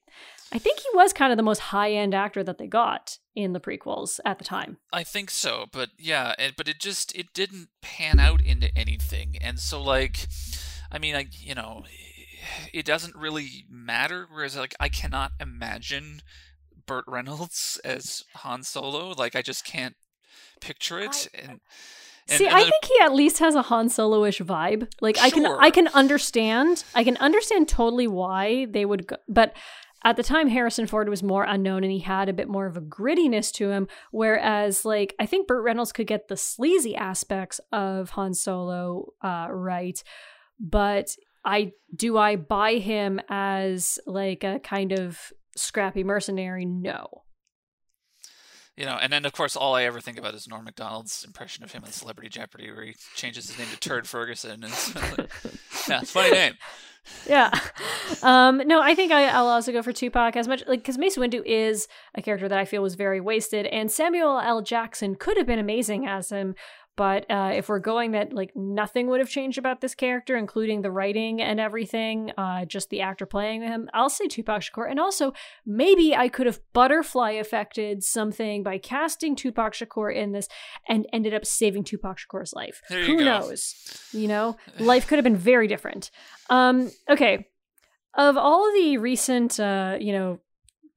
I 0.52 0.58
think 0.58 0.80
he 0.80 0.90
was 0.94 1.14
kind 1.14 1.32
of 1.32 1.38
the 1.38 1.44
most 1.44 1.60
high 1.60 1.92
end 1.92 2.16
actor 2.16 2.44
that 2.44 2.58
they 2.58 2.68
got 2.68 3.18
in 3.36 3.54
the 3.54 3.60
prequels 3.60 4.20
at 4.26 4.40
the 4.40 4.46
time. 4.46 4.78
I 4.92 5.04
think 5.04 5.30
so, 5.30 5.66
but 5.72 5.90
yeah, 5.98 6.34
it, 6.40 6.56
but 6.58 6.68
it 6.68 6.80
just 6.80 7.16
it 7.16 7.34
didn't 7.34 7.70
pan 7.82 8.20
out 8.20 8.42
into 8.42 8.76
anything, 8.78 9.38
and 9.42 9.60
so 9.60 9.82
like, 9.82 10.28
I 10.92 10.98
mean, 10.98 11.16
I 11.16 11.28
you 11.32 11.54
know, 11.54 11.84
it 12.74 12.86
doesn't 12.86 13.16
really 13.16 13.66
matter. 13.70 14.28
Whereas 14.32 14.58
like, 14.58 14.76
I 14.80 14.90
cannot 14.90 15.34
imagine 15.40 16.22
Burt 16.86 17.06
Reynolds 17.08 17.80
as 17.86 18.24
Han 18.38 18.64
Solo. 18.64 19.14
Like, 19.18 19.36
I 19.36 19.42
just 19.42 19.66
can't 19.66 19.96
picture 20.62 21.00
it, 21.00 21.30
I, 21.36 21.42
and. 21.42 21.60
And, 22.32 22.38
See, 22.38 22.46
and 22.46 22.56
I 22.56 22.62
think 22.62 22.86
he 22.86 22.96
at 23.02 23.12
least 23.12 23.40
has 23.40 23.56
a 23.56 23.64
Han 23.64 23.90
Solo-ish 23.90 24.40
vibe. 24.42 24.88
Like 25.02 25.16
sure. 25.16 25.26
I 25.26 25.30
can, 25.32 25.46
I 25.48 25.72
can 25.72 25.88
understand, 25.88 26.84
I 26.94 27.04
can 27.04 27.18
understand 27.18 27.68
totally 27.68 28.06
why 28.06 28.66
they 28.66 28.86
would, 28.86 29.08
go, 29.08 29.16
but 29.28 29.56
at 30.04 30.16
the 30.16 30.24
time 30.24 30.48
harrison 30.48 30.88
ford 30.88 31.10
was 31.10 31.24
more 31.24 31.44
unknown 31.44 31.84
and 31.84 31.92
he 31.92 32.00
had 32.00 32.30
a 32.30 32.34
bit 32.34 32.48
more 32.48 32.66
of 32.66 32.78
a 32.78 32.82
grittiness 32.82 33.52
to 33.52 33.70
him 33.70 33.88
whereas 34.12 34.86
like 34.86 35.16
i 35.20 35.26
think 35.26 35.48
burt 35.48 35.64
reynolds 35.64 35.92
could 35.92 36.08
get 36.08 36.28
the 36.28 36.38
sleazy 36.38 36.96
aspects 36.96 37.60
of 37.72 38.12
han 38.12 38.34
solo 38.34 39.14
uh, 39.24 39.48
right 39.50 40.04
but 40.60 41.16
i 41.46 41.72
do 41.96 42.18
i 42.18 42.36
buy 42.36 42.76
him 42.76 43.20
as 43.30 44.00
like 44.06 44.44
a 44.44 44.60
kind 44.60 44.92
of 44.92 45.32
scrappy 45.56 46.04
mercenary 46.04 46.66
no 46.66 47.24
you 48.80 48.86
know, 48.86 48.96
and 48.96 49.12
then 49.12 49.26
of 49.26 49.34
course 49.34 49.58
all 49.58 49.76
I 49.76 49.84
ever 49.84 50.00
think 50.00 50.18
about 50.18 50.36
is 50.36 50.48
Norm 50.48 50.64
Macdonald's 50.64 51.26
impression 51.26 51.66
of 51.66 51.72
him 51.74 51.84
on 51.84 51.92
Celebrity 51.92 52.30
Jeopardy, 52.30 52.72
where 52.72 52.86
he 52.86 52.96
changes 53.14 53.50
his 53.50 53.60
name 53.60 53.68
to 53.68 53.78
Turd 53.78 54.08
Ferguson. 54.08 54.64
And 54.64 54.74
yeah, 55.90 56.00
funny 56.06 56.32
name. 56.32 56.54
Yeah. 57.28 57.52
Um, 58.24 58.58
no, 58.66 58.82
I 58.82 58.96
think 58.96 59.12
I, 59.12 59.40
will 59.40 59.50
also 59.50 59.72
go 59.72 59.84
for 59.84 59.94
Tupac 59.94 60.36
as 60.36 60.48
much 60.48 60.64
like 60.68 60.80
because 60.80 60.98
Mace 60.98 61.16
Windu 61.16 61.44
is 61.46 61.88
a 62.16 62.24
character 62.24 62.50
that 62.50 62.58
I 62.58 62.66
feel 62.66 62.82
was 62.82 62.96
very 62.96 63.22
wasted, 63.22 63.68
and 63.68 63.90
Samuel 63.90 64.40
L. 64.40 64.62
Jackson 64.62 65.16
could 65.16 65.38
have 65.38 65.46
been 65.46 65.60
amazing 65.60 66.08
as 66.08 66.32
him, 66.32 66.56
but 67.00 67.32
uh, 67.32 67.52
if 67.56 67.70
we're 67.70 67.80
going 67.80 68.12
that 68.12 68.34
like 68.34 68.52
nothing 68.58 69.08
would 69.08 69.22
have 69.22 69.30
changed 69.30 69.58
about 69.58 69.80
this 69.80 69.96
character, 69.96 70.36
including 70.36 70.82
the 70.82 70.92
writing 70.92 71.42
and 71.42 71.58
everything, 71.58 72.34
uh, 72.38 72.66
just 72.66 72.90
the 72.90 73.00
actor 73.00 73.26
playing 73.26 73.62
him, 73.62 73.88
I'll 73.94 74.10
say 74.10 74.28
Tupac 74.28 74.64
Shakur. 74.64 74.92
And 74.92 75.00
also, 75.00 75.32
maybe 75.66 76.14
I 76.14 76.28
could 76.28 76.46
have 76.46 76.60
butterfly 76.74 77.32
affected 77.32 78.04
something 78.04 78.64
by 78.64 78.80
casting 78.80 79.38
Tupac 79.38 79.76
Shakur 79.76 80.14
in 80.14 80.34
this 80.34 80.50
and 80.90 81.08
ended 81.14 81.34
up 81.34 81.46
saving 81.46 81.86
Tupac 81.86 82.18
Shakur's 82.18 82.52
life. 82.52 82.82
Who 82.90 83.20
go. 83.20 83.24
knows? 83.24 83.76
You 84.12 84.28
know, 84.28 84.58
life 84.82 85.08
could 85.08 85.20
have 85.20 85.24
been 85.24 85.38
very 85.38 85.70
different. 85.70 86.12
Um, 86.50 86.92
okay. 87.10 87.48
Of 88.14 88.36
all 88.36 88.74
the 88.74 88.98
recent, 88.98 89.58
uh, 89.58 89.96
you 90.02 90.12
know, 90.12 90.42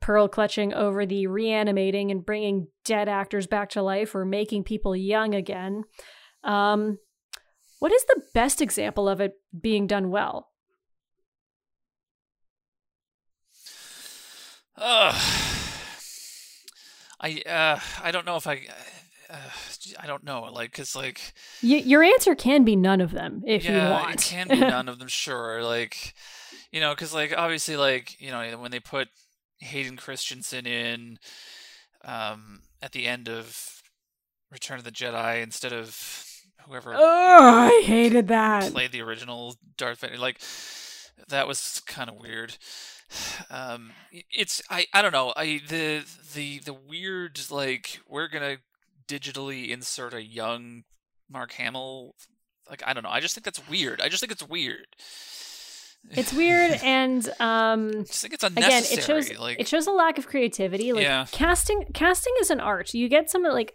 pearl 0.03 0.29
clutching 0.29 0.75
over 0.75 1.07
the 1.07 1.27
reanimating 1.29 2.11
and 2.11 2.27
bringing 2.27 2.67
dead 2.85 3.09
actors 3.09 3.47
back 3.47 3.71
to 3.71 3.81
life 3.83 4.15
or 4.15 4.27
making 4.27 4.65
people 4.65 4.95
young 4.95 5.35
again. 5.35 5.85
Um, 6.45 6.99
what 7.79 7.93
is 7.93 8.05
the 8.05 8.23
best 8.35 8.61
example 8.61 9.09
of 9.09 9.21
it 9.21 9.35
being 9.59 9.87
done 9.87 10.11
well? 10.11 10.51
Uh, 14.77 15.13
I 17.21 17.43
uh, 17.47 17.79
I 18.03 18.11
don't 18.11 18.27
know 18.27 18.37
if 18.37 18.47
I. 18.47 18.67
Uh, 19.31 19.37
I 19.99 20.07
don't 20.07 20.25
know, 20.25 20.43
like, 20.53 20.73
cause 20.75 20.95
like 20.95 21.33
y- 21.63 21.83
your 21.87 22.03
answer 22.03 22.35
can 22.35 22.65
be 22.65 22.77
none 22.77 23.01
of 23.01 23.13
them 23.13 23.43
if 23.47 23.65
yeah, 23.65 23.87
you 23.87 23.91
want. 23.91 24.15
it 24.15 24.21
can 24.29 24.47
be 24.47 24.61
none 24.61 24.91
of 24.91 24.99
them, 24.99 25.09
sure. 25.09 25.63
Like, 25.63 26.13
you 26.71 26.81
know, 26.81 26.95
cause 26.95 27.15
like 27.15 27.33
obviously, 27.35 27.79
like 27.79 28.21
you 28.21 28.31
know, 28.31 28.59
when 28.59 28.71
they 28.71 28.81
put 28.81 29.09
Hayden 29.63 29.97
Christensen 29.97 30.67
in 30.67 31.19
um, 32.05 32.63
at 32.81 32.93
the 32.93 33.07
end 33.07 33.29
of 33.29 33.83
Return 34.51 34.79
of 34.79 34.85
the 34.85 34.91
Jedi 34.93 35.43
instead 35.43 35.73
of 35.73 36.27
whoever. 36.67 36.95
Oh, 36.95 36.99
I 37.01 37.83
hated 37.85 38.29
that. 38.29 38.71
Played 38.73 38.93
the 38.93 39.03
original 39.03 39.57
Darth 39.77 40.01
Vader. 40.01 40.19
Like 40.19 40.41
that 41.29 41.47
was 41.47 41.81
kind 41.87 42.11
of 42.11 42.17
weird. 42.17 42.57
Um, 43.51 43.93
it's 44.31 44.63
I 44.71 44.87
I 44.93 45.03
don't 45.03 45.13
know. 45.13 45.33
I 45.37 45.61
the 45.69 46.05
the 46.35 46.59
the 46.61 46.75
weird 46.75 47.39
like 47.51 48.01
we're 48.09 48.29
gonna 48.29 48.59
digitally 49.07 49.69
insert 49.69 50.15
a 50.15 50.23
young 50.23 50.85
Mark 51.31 51.53
Hamill. 51.53 52.15
Like 52.69 52.83
I 52.87 52.93
don't 52.93 53.03
know. 53.03 53.11
I 53.11 53.21
just 53.21 53.35
think 53.35 53.45
that's 53.45 53.69
weird. 53.69 54.01
I 54.01 54.09
just 54.09 54.21
think 54.21 54.33
it's 54.33 54.47
weird. 54.47 54.87
It's 56.11 56.33
weird, 56.33 56.73
and 56.83 57.27
um, 57.41 57.89
I 57.89 58.03
just 58.03 58.23
think 58.23 58.35
it's 58.35 58.45
unnecessary. 58.45 58.79
Again, 58.79 58.99
it 58.99 59.03
shows 59.05 59.39
like, 59.39 59.61
it 59.61 59.69
shows 59.69 59.87
a 59.87 59.93
lack 59.93 60.19
of 60.19 60.27
creativity. 60.27 60.93
Like 60.93 61.05
Yeah. 61.05 61.27
casting, 61.33 61.85
casting 61.95 62.35
is 62.41 62.51
an 62.51 62.61
art. 62.61 62.93
You 62.95 63.09
get 63.09 63.31
some 63.31 63.43
like 63.45 63.75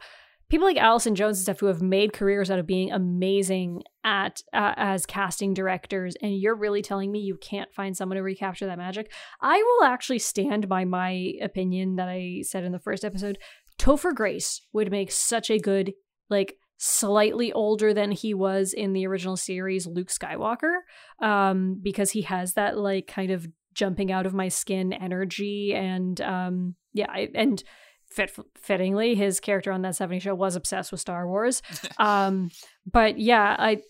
people 0.50 0.68
like 0.68 0.78
Allison 0.78 1.16
Jones 1.16 1.38
and 1.40 1.44
stuff 1.44 1.60
who 1.60 1.66
have 1.66 1.82
made 1.82 2.14
careers 2.14 2.50
out 2.52 2.60
of 2.60 2.68
being 2.68 2.92
amazing 2.92 3.84
at 4.04 4.42
uh, 4.54 4.74
as 4.78 5.06
casting 5.06 5.54
directors, 5.54 6.16
and 6.22 6.38
you're 6.38 6.56
really 6.56 6.82
telling 6.82 7.12
me 7.12 7.20
you 7.20 7.38
can't 7.38 7.74
find 7.74 7.96
someone 7.98 8.18
to 8.18 8.24
recapture 8.24 8.66
that 8.66 8.78
magic. 8.78 9.12
I 9.42 9.58
will 9.62 9.88
actually 9.88 10.20
stand 10.20 10.70
by 10.70 10.86
my 10.86 11.34
opinion 11.42 11.96
that 11.96 12.08
I 12.10 12.42
said 12.44 12.64
in 12.64 12.72
the 12.72 12.80
first 12.80 13.04
episode. 13.04 13.38
Topher 13.80 14.14
Grace 14.14 14.62
would 14.74 14.92
make 14.92 15.12
such 15.12 15.50
a 15.50 15.60
good 15.60 15.94
like 16.30 16.58
slightly 16.78 17.52
older 17.54 17.94
than 17.94 18.12
he 18.12 18.34
was 18.34 18.74
in 18.74 18.94
the 18.94 19.08
original 19.08 19.36
series 19.36 19.88
Luke 19.88 20.10
Skywalker 20.10 20.78
um 21.20 21.80
because 21.82 22.12
he 22.12 22.22
has 22.22 22.54
that 22.54 22.78
like 22.78 23.08
kind 23.08 23.32
of 23.32 23.48
jumping 23.74 24.12
out 24.12 24.26
of 24.26 24.34
my 24.34 24.48
skin 24.48 24.94
energy 24.94 25.74
and 25.74 26.22
um 26.22 26.76
yeah 26.94 27.08
I, 27.10 27.30
and 27.34 27.64
fit, 28.10 28.32
fittingly 28.56 29.16
his 29.16 29.40
character 29.40 29.72
on 29.72 29.82
that 29.82 29.96
70 29.96 30.20
show 30.20 30.36
was 30.36 30.56
obsessed 30.56 30.92
with 30.92 31.02
Star 31.02 31.28
Wars. 31.28 31.62
Um 32.00 32.52
but 32.92 33.20
yeah 33.20 33.56
I 33.58 33.82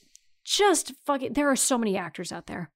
just 0.46 0.94
fucking 1.06 1.34
there 1.34 1.50
are 1.50 1.58
so 1.58 1.78
many 1.78 1.98
actors 1.98 2.32
out 2.32 2.48
there 2.48 2.72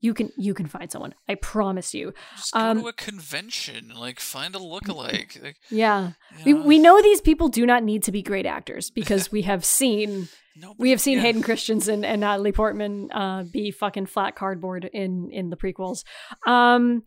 you 0.00 0.14
can 0.14 0.30
you 0.36 0.54
can 0.54 0.66
find 0.66 0.90
someone 0.90 1.14
I 1.28 1.36
promise 1.36 1.94
you 1.94 2.12
just 2.36 2.52
go 2.52 2.60
um, 2.60 2.82
to 2.82 2.88
a 2.88 2.92
convention, 2.92 3.92
like 3.96 4.20
find 4.20 4.54
a 4.54 4.58
lookalike. 4.58 5.40
Like, 5.44 5.56
yeah 5.70 6.12
you 6.44 6.44
we, 6.44 6.52
know, 6.52 6.66
we 6.66 6.78
know 6.78 7.02
these 7.02 7.20
people 7.20 7.48
do 7.48 7.66
not 7.66 7.82
need 7.82 8.02
to 8.04 8.12
be 8.12 8.22
great 8.22 8.46
actors 8.46 8.90
because 8.90 9.32
we 9.32 9.42
have 9.42 9.64
seen 9.64 10.28
nobody- 10.56 10.76
we 10.78 10.90
have 10.90 11.00
seen 11.00 11.18
yeah. 11.18 11.24
Hayden 11.24 11.42
Christensen 11.42 12.04
and 12.04 12.20
Natalie 12.20 12.52
Portman 12.52 13.10
uh, 13.12 13.44
be 13.44 13.70
fucking 13.70 14.06
flat 14.06 14.36
cardboard 14.36 14.88
in 14.92 15.30
in 15.30 15.50
the 15.50 15.56
prequels. 15.56 16.04
Um, 16.46 17.02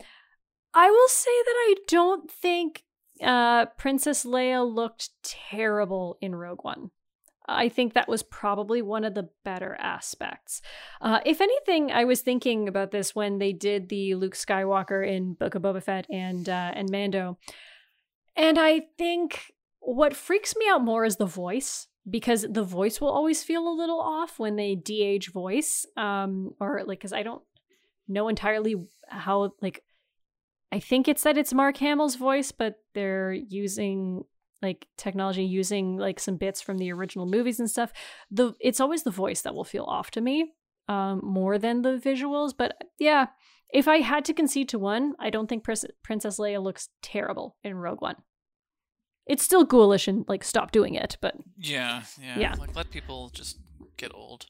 I 0.74 0.90
will 0.90 1.08
say 1.08 1.32
that 1.46 1.56
I 1.56 1.76
don't 1.88 2.30
think 2.30 2.84
uh, 3.24 3.66
Princess 3.78 4.26
Leia 4.26 4.64
looked 4.64 5.10
terrible 5.24 6.18
in 6.22 6.36
Rogue 6.36 6.64
One. 6.64 6.92
I 7.48 7.70
think 7.70 7.94
that 7.94 8.10
was 8.10 8.24
probably 8.24 8.82
one 8.82 9.04
of 9.04 9.14
the 9.14 9.30
better 9.46 9.78
aspects. 9.80 10.62
Uh, 11.02 11.20
if 11.26 11.40
anything, 11.40 11.92
I 11.92 12.04
was 12.04 12.22
thinking 12.22 12.68
about 12.68 12.92
this 12.92 13.16
when 13.16 13.38
they 13.40 13.54
did 13.54 13.90
the 13.90 14.16
Luke 14.16 14.36
Skywalker 14.36 15.08
in 15.08 15.34
Book 15.34 15.56
of 15.56 15.62
Boba 15.62 15.82
Fett 15.82 16.08
and 16.10 16.48
uh, 16.50 16.72
and 16.74 16.90
Mando, 16.92 17.38
and 18.36 18.60
I 18.60 18.82
think 18.98 19.54
what 19.80 20.16
freaks 20.16 20.56
me 20.58 20.66
out 20.70 20.84
more 20.84 21.06
is 21.06 21.16
the 21.16 21.26
voice 21.26 21.88
because 22.10 22.46
the 22.50 22.64
voice 22.64 23.00
will 23.00 23.10
always 23.10 23.44
feel 23.44 23.68
a 23.68 23.74
little 23.74 24.00
off 24.00 24.40
when 24.40 24.56
they 24.56 24.76
de-age 24.76 25.32
voice 25.32 25.86
um 25.96 26.54
or 26.60 26.84
like 26.86 27.02
cuz 27.02 27.14
I 27.14 27.24
don't 27.24 27.42
know 28.08 28.28
entirely 28.28 28.76
how 29.08 29.54
like 29.62 29.84
I 30.72 30.80
think 30.80 31.08
it's 31.08 31.24
that 31.24 31.38
it's 31.38 31.54
Mark 31.54 31.78
Hamill's 31.78 32.16
voice 32.16 32.52
but 32.52 32.82
they're 32.94 33.34
using 33.34 34.26
like 34.62 34.88
technology 34.98 35.44
using 35.44 35.98
like 35.98 36.20
some 36.20 36.36
bits 36.38 36.62
from 36.62 36.78
the 36.78 36.92
original 36.92 37.26
movies 37.26 37.60
and 37.60 37.70
stuff 37.70 37.92
the 38.32 38.54
it's 38.60 38.80
always 38.80 39.04
the 39.04 39.12
voice 39.12 39.42
that 39.42 39.54
will 39.54 39.64
feel 39.64 39.84
off 39.86 40.10
to 40.12 40.22
me 40.22 40.54
um 40.88 41.20
more 41.24 41.58
than 41.60 41.82
the 41.84 41.98
visuals 42.04 42.54
but 42.58 42.76
yeah 43.00 43.28
if 43.70 43.88
I 43.88 43.98
had 43.98 44.24
to 44.26 44.34
concede 44.34 44.70
to 44.70 44.80
one 44.80 45.14
I 45.20 45.30
don't 45.30 45.48
think 45.48 45.64
Pris- 45.64 45.86
Princess 46.04 46.40
Leia 46.40 46.62
looks 46.64 46.90
terrible 47.02 47.58
in 47.64 47.76
Rogue 47.76 48.02
One 48.02 48.16
it's 49.26 49.44
still 49.44 49.66
ghoulish 49.66 50.08
and 50.08 50.26
like 50.28 50.44
stop 50.44 50.72
doing 50.72 50.96
it 50.96 51.18
but 51.22 51.36
Yeah, 51.58 52.04
yeah, 52.22 52.40
Yeah. 52.40 52.56
Like 52.58 52.76
let 52.76 52.90
people 52.90 53.30
just 53.34 53.60
get 53.98 54.12
old. 54.16 54.46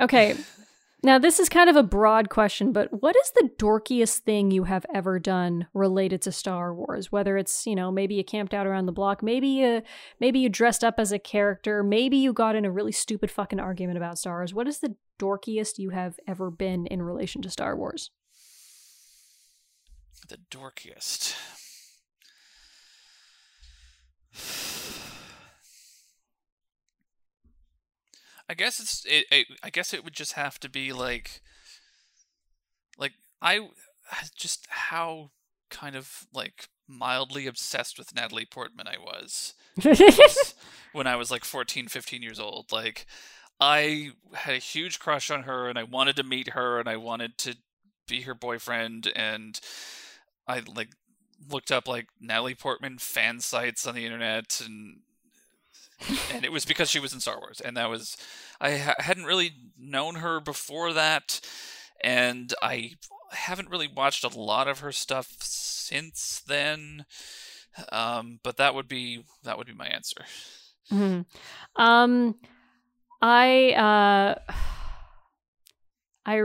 okay 0.00 0.34
now 1.06 1.18
this 1.18 1.38
is 1.38 1.48
kind 1.48 1.70
of 1.70 1.76
a 1.76 1.82
broad 1.84 2.28
question 2.28 2.72
but 2.72 3.00
what 3.00 3.14
is 3.16 3.30
the 3.30 3.48
dorkiest 3.58 4.18
thing 4.18 4.50
you 4.50 4.64
have 4.64 4.84
ever 4.92 5.20
done 5.20 5.68
related 5.72 6.20
to 6.22 6.32
star 6.32 6.74
wars? 6.74 7.12
Whether 7.12 7.36
it's 7.36 7.66
you 7.66 7.76
know 7.76 7.92
maybe 7.92 8.16
you 8.16 8.24
camped 8.24 8.52
out 8.52 8.66
around 8.66 8.86
the 8.86 8.92
block 8.92 9.22
maybe 9.22 9.48
you 9.48 9.82
maybe 10.20 10.40
you 10.40 10.48
dressed 10.48 10.82
up 10.82 10.96
as 10.98 11.12
a 11.12 11.18
character 11.18 11.84
maybe 11.84 12.16
you 12.16 12.32
got 12.32 12.56
in 12.56 12.64
a 12.64 12.70
really 12.70 12.92
stupid 12.92 13.30
fucking 13.30 13.60
argument 13.60 13.96
about 13.96 14.18
star 14.18 14.38
wars. 14.38 14.52
What 14.52 14.66
is 14.66 14.80
the 14.80 14.96
dorkiest 15.18 15.78
you 15.78 15.90
have 15.90 16.18
ever 16.26 16.50
been 16.50 16.86
in 16.86 17.00
relation 17.00 17.40
to 17.42 17.50
star 17.50 17.76
wars? 17.76 18.10
The 20.28 20.38
dorkiest. 20.50 21.36
I 28.48 28.54
guess 28.54 28.80
it's 28.80 29.04
it, 29.06 29.26
it. 29.30 29.46
I 29.62 29.70
guess 29.70 29.92
it 29.92 30.04
would 30.04 30.14
just 30.14 30.32
have 30.32 30.58
to 30.60 30.68
be 30.68 30.92
like, 30.92 31.40
like 32.98 33.12
I 33.42 33.68
just 34.36 34.66
how 34.68 35.30
kind 35.70 35.96
of 35.96 36.26
like 36.32 36.68
mildly 36.88 37.46
obsessed 37.46 37.98
with 37.98 38.14
Natalie 38.14 38.46
Portman 38.46 38.86
I 38.86 38.98
was 38.98 39.54
when 40.92 41.06
I 41.06 41.16
was 41.16 41.30
like 41.30 41.44
14, 41.44 41.88
15 41.88 42.22
years 42.22 42.38
old. 42.38 42.70
Like 42.72 43.06
I 43.60 44.10
had 44.34 44.54
a 44.54 44.58
huge 44.58 44.98
crush 44.98 45.30
on 45.30 45.44
her 45.44 45.68
and 45.68 45.78
I 45.78 45.82
wanted 45.82 46.16
to 46.16 46.22
meet 46.22 46.50
her 46.50 46.78
and 46.78 46.88
I 46.88 46.96
wanted 46.96 47.38
to 47.38 47.56
be 48.06 48.22
her 48.22 48.34
boyfriend 48.34 49.10
and 49.16 49.58
I 50.46 50.62
like 50.74 50.90
looked 51.50 51.72
up 51.72 51.88
like 51.88 52.08
Natalie 52.20 52.54
Portman 52.54 52.98
fan 52.98 53.40
sites 53.40 53.86
on 53.86 53.94
the 53.94 54.04
internet 54.04 54.60
and 54.64 55.00
and 56.32 56.44
it 56.44 56.52
was 56.52 56.64
because 56.64 56.90
she 56.90 57.00
was 57.00 57.12
in 57.12 57.20
Star 57.20 57.38
Wars 57.38 57.60
and 57.60 57.76
that 57.76 57.88
was 57.90 58.16
I 58.60 58.76
ha- 58.78 58.94
hadn't 58.98 59.24
really 59.24 59.52
known 59.78 60.16
her 60.16 60.40
before 60.40 60.92
that 60.92 61.40
and 62.02 62.52
I 62.62 62.92
haven't 63.32 63.70
really 63.70 63.88
watched 63.88 64.24
a 64.24 64.38
lot 64.38 64.68
of 64.68 64.80
her 64.80 64.92
stuff 64.92 65.36
since 65.40 66.42
then 66.46 67.06
um 67.90 68.40
but 68.42 68.56
that 68.56 68.74
would 68.74 68.88
be 68.88 69.24
that 69.44 69.58
would 69.58 69.66
be 69.66 69.74
my 69.74 69.86
answer 69.86 70.24
Mhm. 70.90 71.26
Um, 71.74 72.36
I 73.20 73.72
uh, 73.72 74.52
I 76.26 76.42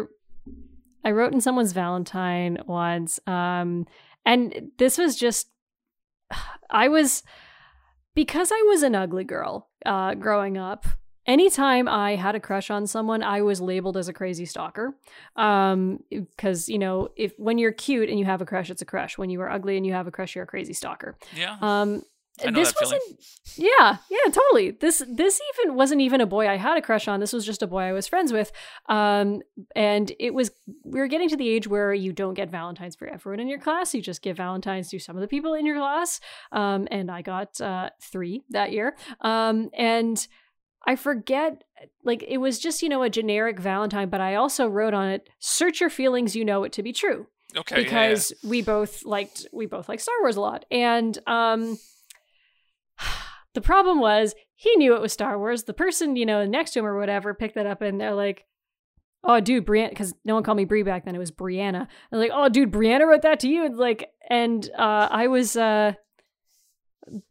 I 1.04 1.12
wrote 1.12 1.34
in 1.34 1.42
someone's 1.42 1.74
Valentine 1.74 2.60
once, 2.66 3.20
um, 3.28 3.88
and 4.26 4.72
this 4.78 4.98
was 4.98 5.16
just 5.16 5.50
I 6.70 6.88
was 6.88 7.24
because 8.14 8.52
I 8.52 8.64
was 8.68 8.84
an 8.84 8.96
ugly 8.96 9.24
girl 9.24 9.70
uh, 9.86 10.16
growing 10.16 10.58
up, 10.58 10.86
anytime 11.26 11.88
I 11.88 12.16
had 12.16 12.36
a 12.36 12.40
crush 12.40 12.70
on 12.70 12.88
someone, 12.88 13.24
I 13.24 13.42
was 13.42 13.62
labeled 13.62 13.98
as 13.98 14.08
a 14.08 14.14
crazy 14.14 14.46
stalker. 14.46 14.96
Um, 15.36 16.04
because 16.10 16.70
you 16.70 16.80
know, 16.80 17.10
if 17.16 17.34
when 17.38 17.58
you're 17.58 17.72
cute 17.72 18.10
and 18.10 18.20
you 18.20 18.26
have 18.26 18.42
a 18.42 18.46
crush, 18.46 18.70
it's 18.70 18.82
a 18.82 18.86
crush. 18.86 19.18
When 19.18 19.30
you 19.30 19.42
are 19.42 19.50
ugly 19.50 19.78
and 19.78 19.86
you 19.86 19.94
have 19.94 20.08
a 20.08 20.12
crush, 20.12 20.36
you're 20.36 20.44
a 20.44 20.48
crazy 20.48 20.74
stalker. 20.74 21.18
Yeah. 21.36 21.58
Um, 21.62 22.04
this 22.40 22.74
wasn't. 22.80 23.02
Yeah, 23.56 23.98
yeah, 24.10 24.32
totally. 24.32 24.72
This 24.72 25.04
this 25.08 25.42
even 25.54 25.76
wasn't 25.76 26.02
even 26.02 26.22
a 26.22 26.26
boy 26.26 26.48
I 26.48 26.58
had 26.58 26.78
a 26.78 26.82
crush 26.82 27.08
on. 27.08 27.20
This 27.20 27.34
was 27.34 27.46
just 27.46 27.62
a 27.62 27.68
boy 27.68 27.82
I 27.82 27.92
was 27.92 28.08
friends 28.08 28.32
with. 28.32 28.52
Um, 28.88 29.42
and 29.76 30.12
it 30.20 30.34
was 30.34 30.52
we 30.84 31.00
were 31.00 31.08
getting 31.08 31.30
to 31.30 31.38
the 31.38 31.50
age 31.50 31.68
where 31.68 31.94
you 31.94 32.14
don't 32.14 32.34
get 32.34 32.50
Valentines 32.50 32.96
for 32.96 33.08
everyone 33.08 33.40
in 33.40 33.48
your 33.48 33.60
class. 33.60 33.94
You 33.94 34.02
just 34.02 34.22
give 34.22 34.38
Valentines 34.38 34.90
to 34.90 35.00
some 35.00 35.16
of 35.16 35.22
the 35.22 35.28
people 35.28 35.54
in 35.54 35.66
your 35.66 35.78
class. 35.78 36.20
Um, 36.52 36.88
and 36.90 37.12
I 37.12 37.22
got 37.22 37.60
uh 37.60 37.90
three 38.02 38.44
that 38.50 38.72
year. 38.72 38.96
Um, 39.22 39.70
and 39.74 40.26
I 40.88 40.96
forget, 40.96 41.64
like 42.04 42.24
it 42.28 42.38
was 42.38 42.60
just 42.60 42.82
you 42.82 42.90
know 42.90 43.04
a 43.04 43.10
generic 43.10 43.60
Valentine, 43.60 44.10
but 44.10 44.22
I 44.22 44.36
also 44.36 44.68
wrote 44.68 44.94
on 44.94 45.10
it, 45.10 45.30
"Search 45.40 45.82
your 45.82 45.90
feelings, 45.90 46.36
you 46.36 46.46
know 46.46 46.64
it 46.64 46.72
to 46.74 46.84
be 46.84 46.94
true." 46.94 47.28
Okay. 47.56 47.76
yeah, 47.76 47.82
yeah. 47.82 47.84
because 47.84 48.34
we 48.44 48.62
both 48.62 49.04
liked 49.06 49.48
we 49.52 49.66
both 49.66 49.90
liked 49.90 50.02
Star 50.02 50.16
Wars 50.22 50.38
a 50.38 50.42
lot. 50.42 50.66
And 50.72 51.18
um 51.28 51.78
the 53.54 53.62
problem 53.62 54.00
was 54.00 54.34
he 54.56 54.76
knew 54.76 54.96
it 54.96 55.02
was 55.02 55.14
Star 55.14 55.38
Wars. 55.38 55.64
The 55.64 55.74
person, 55.74 56.16
you 56.16 56.26
know, 56.26 56.46
next 56.46 56.72
to 56.72 56.80
him 56.80 56.86
or 56.86 56.98
whatever 56.98 57.34
picked 57.34 57.56
that 57.56 57.66
up 57.66 57.82
and 57.82 58.00
they're 58.00 58.14
like, 58.14 58.46
Oh 59.24 59.40
dude, 59.40 59.66
Brianna 59.66 59.90
because 59.90 60.14
no 60.26 60.34
one 60.34 60.44
called 60.44 60.58
me 60.58 60.66
Brie 60.66 60.84
back 60.84 61.06
then, 61.06 61.16
it 61.16 61.20
was 61.20 61.32
Brianna. 61.32 61.88
They're 62.10 62.20
like, 62.20 62.32
Oh 62.34 62.50
dude, 62.50 62.72
Brianna 62.72 63.08
wrote 63.08 63.24
that 63.24 63.40
to 63.42 63.48
you. 63.48 63.66
And 63.66 63.78
like 63.78 64.12
and 64.30 64.70
uh 64.78 65.08
I 65.12 65.28
was 65.28 65.56
uh 65.56 65.94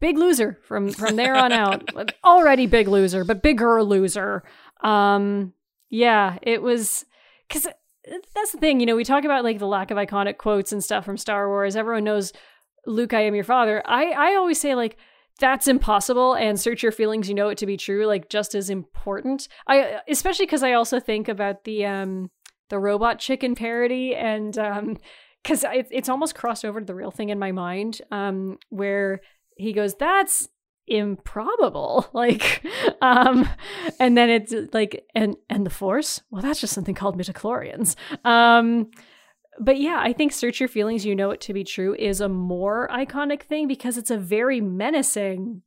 big 0.01 0.18
loser 0.18 0.59
from 0.64 0.90
from 0.90 1.16
there 1.16 1.34
on 1.36 1.52
out. 1.52 1.88
Already 2.24 2.66
big 2.66 2.88
loser, 2.88 3.24
but 3.24 3.42
bigger 3.42 3.82
loser. 3.82 4.42
Um 4.82 5.52
yeah, 5.88 6.38
it 6.42 6.62
was 6.62 7.06
cuz 7.48 7.66
that's 8.34 8.52
the 8.52 8.59
thing, 8.59 8.80
you 8.80 8.86
know, 8.86 8.97
we 8.97 9.05
talk 9.05 9.24
about 9.24 9.44
like 9.44 9.59
the 9.59 9.66
lack 9.66 9.90
of 9.90 9.97
iconic 9.98 10.36
quotes 10.36 10.72
and 10.72 10.82
stuff 10.82 11.05
from 11.05 11.16
Star 11.16 11.48
Wars. 11.48 11.76
Everyone 11.76 12.05
knows 12.05 12.32
Luke, 12.86 13.12
I 13.12 13.20
am 13.22 13.34
your 13.34 13.44
father. 13.44 13.82
I 13.84 14.10
I 14.10 14.34
always 14.36 14.60
say 14.60 14.74
like 14.74 14.97
that's 15.41 15.67
impossible 15.67 16.35
and 16.35 16.61
search 16.61 16.83
your 16.83 16.93
feelings 16.93 17.29
you 17.29 17.35
know 17.35 17.49
it 17.49 17.59
to 17.59 17.67
be 17.67 17.77
true 17.77 18.07
like 18.07 18.29
just 18.29 18.55
as 18.55 18.71
important. 18.71 19.49
I 19.67 20.01
especially 20.09 20.47
because 20.47 20.62
i 20.62 20.73
also 20.73 21.01
think 21.01 21.29
about 21.29 21.65
the 21.65 21.87
um 21.87 22.31
the 22.69 22.79
robot 22.79 23.19
chicken 23.19 23.55
parody 23.55 24.15
and 24.15 24.57
um 24.59 24.97
because 25.43 25.65
it's 25.91 26.09
almost 26.09 26.35
crossed 26.35 26.65
over 26.65 26.81
to 26.81 26.87
the 26.87 26.95
real 26.95 27.11
thing 27.11 27.31
in 27.31 27.39
my 27.39 27.53
mind 27.53 28.01
um 28.11 28.59
where 28.69 29.21
he 29.57 29.73
goes 29.73 29.95
that's 29.95 30.49
improbable. 30.87 32.09
Like 32.12 32.62
um 33.01 33.49
and 33.99 34.19
then 34.19 34.29
it's 34.29 34.53
like 34.75 35.07
and 35.15 35.37
and 35.49 35.65
the 35.65 35.71
force? 35.71 36.21
Well 36.31 36.43
that's 36.43 36.61
just 36.61 36.75
something 36.75 36.95
called 36.95 37.19
midichlorians. 37.19 37.97
Um 38.25 38.91
but 39.61 39.78
yeah, 39.78 40.01
I 40.03 40.15
think 40.15 40.32
search 40.32 40.59
your 40.59 40.69
feelings, 40.69 41.05
you 41.05 41.15
know 41.15 41.31
it 41.31 41.41
to 41.43 41.53
be 41.53 41.65
true 41.65 41.95
is 41.99 42.20
a 42.20 42.28
more 42.28 42.89
iconic 42.91 43.43
thing 43.43 43.69
because 43.69 43.99
it's 43.99 44.11
a 44.11 44.16
very 44.16 44.61
menacing 44.61 45.62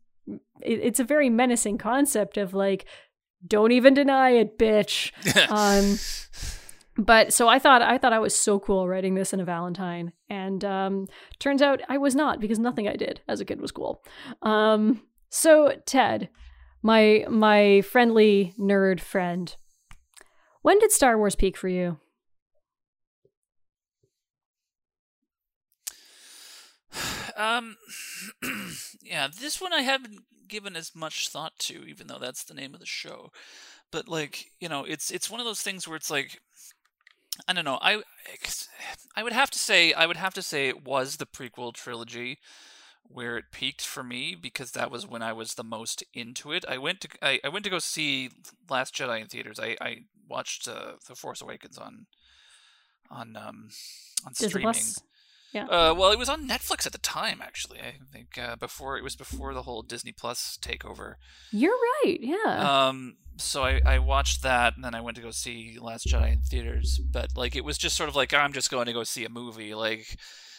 it's 0.61 1.01
a 1.01 1.03
very 1.03 1.29
menacing 1.29 1.77
concept 1.77 2.37
of 2.37 2.53
like 2.53 2.85
don't 3.45 3.71
even 3.71 3.93
deny 3.93 4.31
it, 4.31 4.57
bitch. 4.57 5.11
um 5.51 5.99
but 6.97 7.33
so 7.33 7.47
I 7.47 7.59
thought 7.59 7.81
I 7.83 7.97
thought 7.97 8.13
I 8.13 8.19
was 8.19 8.35
so 8.35 8.59
cool 8.59 8.87
writing 8.87 9.13
this 9.13 9.31
in 9.31 9.39
a 9.39 9.45
Valentine 9.45 10.11
and 10.27 10.65
um 10.65 11.07
turns 11.37 11.61
out 11.61 11.81
I 11.87 11.99
was 11.99 12.15
not 12.15 12.39
because 12.39 12.57
nothing 12.57 12.87
I 12.87 12.95
did 12.95 13.21
as 13.27 13.41
a 13.41 13.45
kid 13.45 13.61
was 13.61 13.71
cool. 13.71 14.01
Um 14.41 15.03
so 15.29 15.75
Ted, 15.85 16.29
my 16.81 17.25
my 17.29 17.81
friendly 17.81 18.53
nerd 18.59 18.99
friend. 19.01 19.55
When 20.63 20.79
did 20.79 20.91
Star 20.91 21.17
Wars 21.17 21.35
peak 21.35 21.57
for 21.57 21.67
you? 21.67 21.99
Um, 27.35 27.77
yeah, 29.01 29.27
this 29.27 29.61
one 29.61 29.73
I 29.73 29.81
haven't 29.81 30.19
given 30.47 30.75
as 30.75 30.95
much 30.95 31.29
thought 31.29 31.57
to, 31.59 31.83
even 31.85 32.07
though 32.07 32.19
that's 32.19 32.43
the 32.43 32.53
name 32.53 32.73
of 32.73 32.79
the 32.79 32.85
show. 32.85 33.31
But 33.91 34.07
like, 34.07 34.51
you 34.59 34.69
know, 34.69 34.83
it's 34.83 35.11
it's 35.11 35.29
one 35.29 35.39
of 35.39 35.45
those 35.45 35.61
things 35.61 35.87
where 35.87 35.97
it's 35.97 36.11
like, 36.11 36.39
I 37.47 37.53
don't 37.53 37.65
know. 37.65 37.79
I 37.81 38.01
I 39.15 39.23
would 39.23 39.33
have 39.33 39.51
to 39.51 39.59
say 39.59 39.93
I 39.93 40.05
would 40.05 40.17
have 40.17 40.33
to 40.35 40.41
say 40.41 40.67
it 40.67 40.85
was 40.85 41.17
the 41.17 41.25
prequel 41.25 41.73
trilogy 41.73 42.39
where 43.03 43.37
it 43.37 43.51
peaked 43.51 43.85
for 43.85 44.03
me 44.03 44.35
because 44.35 44.71
that 44.71 44.89
was 44.89 45.05
when 45.05 45.21
I 45.21 45.33
was 45.33 45.53
the 45.53 45.63
most 45.63 46.03
into 46.13 46.51
it. 46.51 46.65
I 46.67 46.77
went 46.77 47.01
to 47.01 47.09
I, 47.21 47.39
I 47.43 47.49
went 47.49 47.65
to 47.65 47.71
go 47.71 47.79
see 47.79 48.29
Last 48.69 48.95
Jedi 48.95 49.21
in 49.21 49.27
theaters. 49.27 49.59
I 49.59 49.77
I 49.81 49.97
watched 50.27 50.67
uh, 50.67 50.93
The 51.07 51.15
Force 51.15 51.41
Awakens 51.41 51.77
on 51.77 52.05
on 53.09 53.35
um 53.35 53.69
on 54.25 54.31
Disney 54.31 54.49
streaming. 54.49 54.73
Plus? 54.73 55.01
Yeah. 55.53 55.65
Uh, 55.67 55.93
well, 55.93 56.11
it 56.11 56.17
was 56.19 56.29
on 56.29 56.47
Netflix 56.47 56.85
at 56.85 56.91
the 56.93 56.97
time, 56.97 57.39
actually. 57.41 57.79
I 57.79 57.93
think 58.11 58.37
uh, 58.37 58.55
before 58.55 58.97
it 58.97 59.03
was 59.03 59.15
before 59.15 59.53
the 59.53 59.61
whole 59.63 59.83
Disney 59.83 60.11
Plus 60.11 60.57
takeover. 60.61 61.15
You're 61.51 61.77
right. 62.03 62.17
Yeah. 62.19 62.87
Um, 62.87 63.17
so 63.37 63.63
I, 63.63 63.79
I 63.85 63.99
watched 63.99 64.41
that, 64.43 64.75
and 64.75 64.83
then 64.83 64.95
I 64.95 65.01
went 65.01 65.15
to 65.17 65.21
go 65.23 65.31
see 65.31 65.77
Last 65.79 66.07
Jedi 66.07 66.33
in 66.33 66.41
theaters. 66.41 66.99
But 66.99 67.37
like, 67.37 67.55
it 67.55 67.63
was 67.63 67.77
just 67.77 67.95
sort 67.95 68.09
of 68.09 68.15
like 68.15 68.33
I'm 68.33 68.51
just 68.53 68.71
going 68.71 68.87
to 68.87 68.93
go 68.93 69.03
see 69.03 69.25
a 69.25 69.29
movie. 69.29 69.75
Like, 69.75 70.17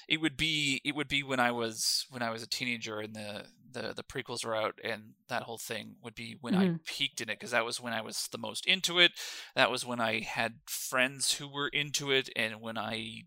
it 0.08 0.20
would 0.20 0.36
be 0.36 0.80
it 0.84 0.94
would 0.94 1.08
be 1.08 1.22
when 1.22 1.40
I 1.40 1.50
was 1.50 2.06
when 2.10 2.22
I 2.22 2.30
was 2.30 2.42
a 2.42 2.48
teenager 2.48 3.00
and 3.00 3.14
the 3.16 3.46
the 3.72 3.94
the 3.94 4.04
prequels 4.04 4.44
were 4.44 4.54
out, 4.54 4.78
and 4.84 5.14
that 5.28 5.42
whole 5.42 5.58
thing 5.58 5.96
would 6.04 6.14
be 6.14 6.36
when 6.40 6.54
I 6.54 6.66
Mhm. 6.66 6.84
peaked 6.86 7.20
in 7.20 7.28
it 7.28 7.38
because 7.40 7.50
that 7.50 7.64
was 7.64 7.80
when 7.80 7.92
I 7.92 8.00
was 8.02 8.28
the 8.30 8.38
most 8.38 8.64
into 8.66 9.00
it. 9.00 9.10
That 9.56 9.70
was 9.72 9.84
when 9.84 10.00
I 10.00 10.20
had 10.20 10.60
friends 10.66 11.34
who 11.34 11.48
were 11.48 11.66
into 11.68 12.12
it, 12.12 12.28
and 12.36 12.60
when 12.60 12.78
I 12.78 13.22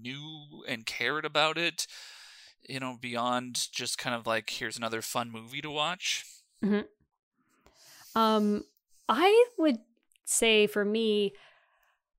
knew 0.00 0.64
and 0.68 0.86
cared 0.86 1.24
about 1.24 1.58
it. 1.58 1.86
You 2.68 2.80
know, 2.80 2.96
beyond 3.00 3.68
just 3.72 3.98
kind 3.98 4.14
of 4.16 4.26
like 4.26 4.50
here's 4.50 4.76
another 4.76 5.02
fun 5.02 5.30
movie 5.30 5.60
to 5.62 5.70
watch. 5.70 6.24
Um, 8.14 8.64
I 9.08 9.44
would 9.58 9.78
say 10.24 10.66
for 10.66 10.84
me, 10.84 11.34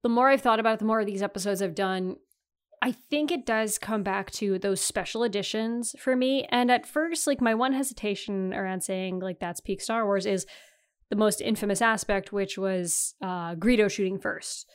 the 0.03 0.09
more 0.09 0.29
I've 0.29 0.41
thought 0.41 0.59
about 0.59 0.75
it, 0.75 0.79
the 0.79 0.85
more 0.85 1.01
of 1.01 1.05
these 1.05 1.23
episodes 1.23 1.61
I've 1.61 1.75
done, 1.75 2.17
I 2.81 2.91
think 2.91 3.31
it 3.31 3.45
does 3.45 3.77
come 3.77 4.03
back 4.03 4.31
to 4.31 4.59
those 4.59 4.79
special 4.79 5.23
editions 5.23 5.95
for 5.99 6.15
me. 6.15 6.45
And 6.49 6.71
at 6.71 6.85
first, 6.85 7.25
like 7.27 7.41
my 7.41 7.55
one 7.55 7.73
hesitation 7.73 8.53
around 8.53 8.81
saying 8.81 9.19
like 9.19 9.39
that's 9.39 9.59
peak 9.59 9.81
Star 9.81 10.05
Wars 10.05 10.25
is 10.25 10.45
the 11.09 11.15
most 11.15 11.41
infamous 11.41 11.81
aspect, 11.81 12.31
which 12.31 12.57
was 12.57 13.15
uh, 13.21 13.55
Greedo 13.55 13.89
shooting 13.89 14.19
first. 14.19 14.69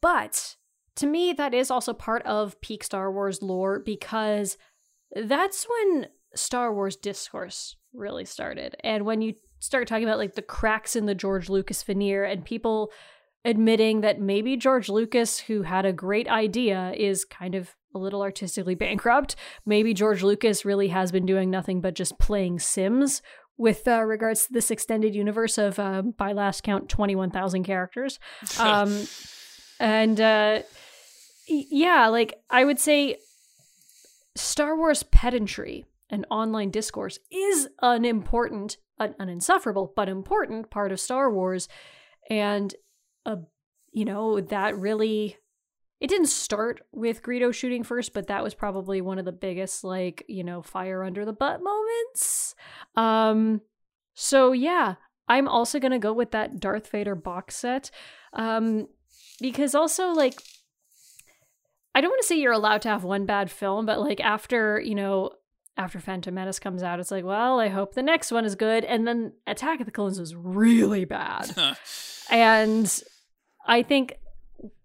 But 0.00 0.56
to 0.98 1.06
me, 1.06 1.32
that 1.32 1.54
is 1.54 1.70
also 1.70 1.92
part 1.92 2.22
of 2.24 2.60
peak 2.60 2.84
Star 2.84 3.10
Wars 3.10 3.42
lore 3.42 3.78
because 3.78 4.56
that's 5.14 5.66
when 5.68 6.08
Star 6.34 6.72
Wars 6.74 6.96
discourse 6.96 7.76
really 7.92 8.24
started. 8.24 8.76
And 8.84 9.04
when 9.04 9.22
you 9.22 9.34
start 9.60 9.88
talking 9.88 10.04
about 10.04 10.18
like 10.18 10.34
the 10.34 10.42
cracks 10.42 10.94
in 10.94 11.06
the 11.06 11.14
George 11.14 11.48
Lucas 11.48 11.82
veneer 11.82 12.24
and 12.24 12.44
people 12.44 12.92
admitting 13.44 14.02
that 14.02 14.20
maybe 14.20 14.56
George 14.56 14.88
Lucas, 14.88 15.38
who 15.38 15.62
had 15.62 15.86
a 15.86 15.92
great 15.92 16.28
idea, 16.28 16.92
is 16.96 17.24
kind 17.24 17.54
of 17.54 17.74
a 17.94 17.98
little 17.98 18.22
artistically 18.22 18.74
bankrupt. 18.74 19.36
Maybe 19.64 19.94
George 19.94 20.22
Lucas 20.22 20.64
really 20.64 20.88
has 20.88 21.10
been 21.10 21.26
doing 21.26 21.50
nothing 21.50 21.80
but 21.80 21.94
just 21.94 22.18
playing 22.18 22.58
Sims 22.58 23.22
with 23.56 23.88
uh, 23.88 24.02
regards 24.02 24.46
to 24.46 24.52
this 24.52 24.70
extended 24.70 25.14
universe 25.14 25.58
of, 25.58 25.78
uh, 25.78 26.02
by 26.02 26.32
last 26.32 26.62
count, 26.62 26.88
21,000 26.88 27.64
characters. 27.64 28.18
Um, 28.60 29.06
and 29.80 30.20
uh, 30.20 30.62
yeah, 31.48 32.08
like 32.08 32.34
I 32.50 32.64
would 32.64 32.78
say 32.78 33.18
Star 34.36 34.76
Wars 34.76 35.02
pedantry 35.02 35.86
and 36.10 36.26
online 36.30 36.70
discourse 36.70 37.18
is 37.30 37.68
an 37.82 38.04
important, 38.04 38.76
an, 38.98 39.14
an 39.18 39.28
insufferable, 39.28 39.92
but 39.96 40.08
important 40.08 40.70
part 40.70 40.92
of 40.92 41.00
Star 41.00 41.30
Wars. 41.30 41.68
And, 42.30 42.74
a, 43.26 43.38
you 43.92 44.04
know, 44.04 44.40
that 44.40 44.78
really, 44.78 45.36
it 46.00 46.08
didn't 46.08 46.28
start 46.28 46.82
with 46.92 47.22
Greedo 47.22 47.52
shooting 47.52 47.82
first, 47.82 48.12
but 48.14 48.28
that 48.28 48.44
was 48.44 48.54
probably 48.54 49.00
one 49.00 49.18
of 49.18 49.24
the 49.24 49.32
biggest, 49.32 49.82
like, 49.82 50.24
you 50.28 50.44
know, 50.44 50.62
fire 50.62 51.02
under 51.02 51.24
the 51.24 51.32
butt 51.32 51.60
moments. 51.62 52.54
Um, 52.94 53.62
so 54.14 54.52
yeah, 54.52 54.94
I'm 55.26 55.48
also 55.48 55.78
going 55.78 55.92
to 55.92 55.98
go 55.98 56.12
with 56.12 56.30
that 56.30 56.60
Darth 56.60 56.88
Vader 56.90 57.14
box 57.14 57.56
set. 57.56 57.90
Um, 58.32 58.88
because 59.40 59.74
also, 59.74 60.08
like, 60.08 60.40
I 61.98 62.00
don't 62.00 62.10
want 62.10 62.22
to 62.22 62.28
say 62.28 62.36
you're 62.36 62.52
allowed 62.52 62.82
to 62.82 62.90
have 62.90 63.02
one 63.02 63.26
bad 63.26 63.50
film, 63.50 63.84
but 63.84 63.98
like 63.98 64.20
after, 64.20 64.80
you 64.80 64.94
know, 64.94 65.32
after 65.76 65.98
Phantom 65.98 66.32
Menace 66.32 66.60
comes 66.60 66.80
out, 66.80 67.00
it's 67.00 67.10
like, 67.10 67.24
well, 67.24 67.58
I 67.58 67.66
hope 67.66 67.94
the 67.94 68.04
next 68.04 68.30
one 68.30 68.44
is 68.44 68.54
good. 68.54 68.84
And 68.84 69.04
then 69.04 69.32
Attack 69.48 69.80
of 69.80 69.86
the 69.86 69.90
Clones 69.90 70.20
was 70.20 70.32
really 70.32 71.04
bad. 71.04 71.50
and 72.30 73.02
I 73.66 73.82
think 73.82 74.14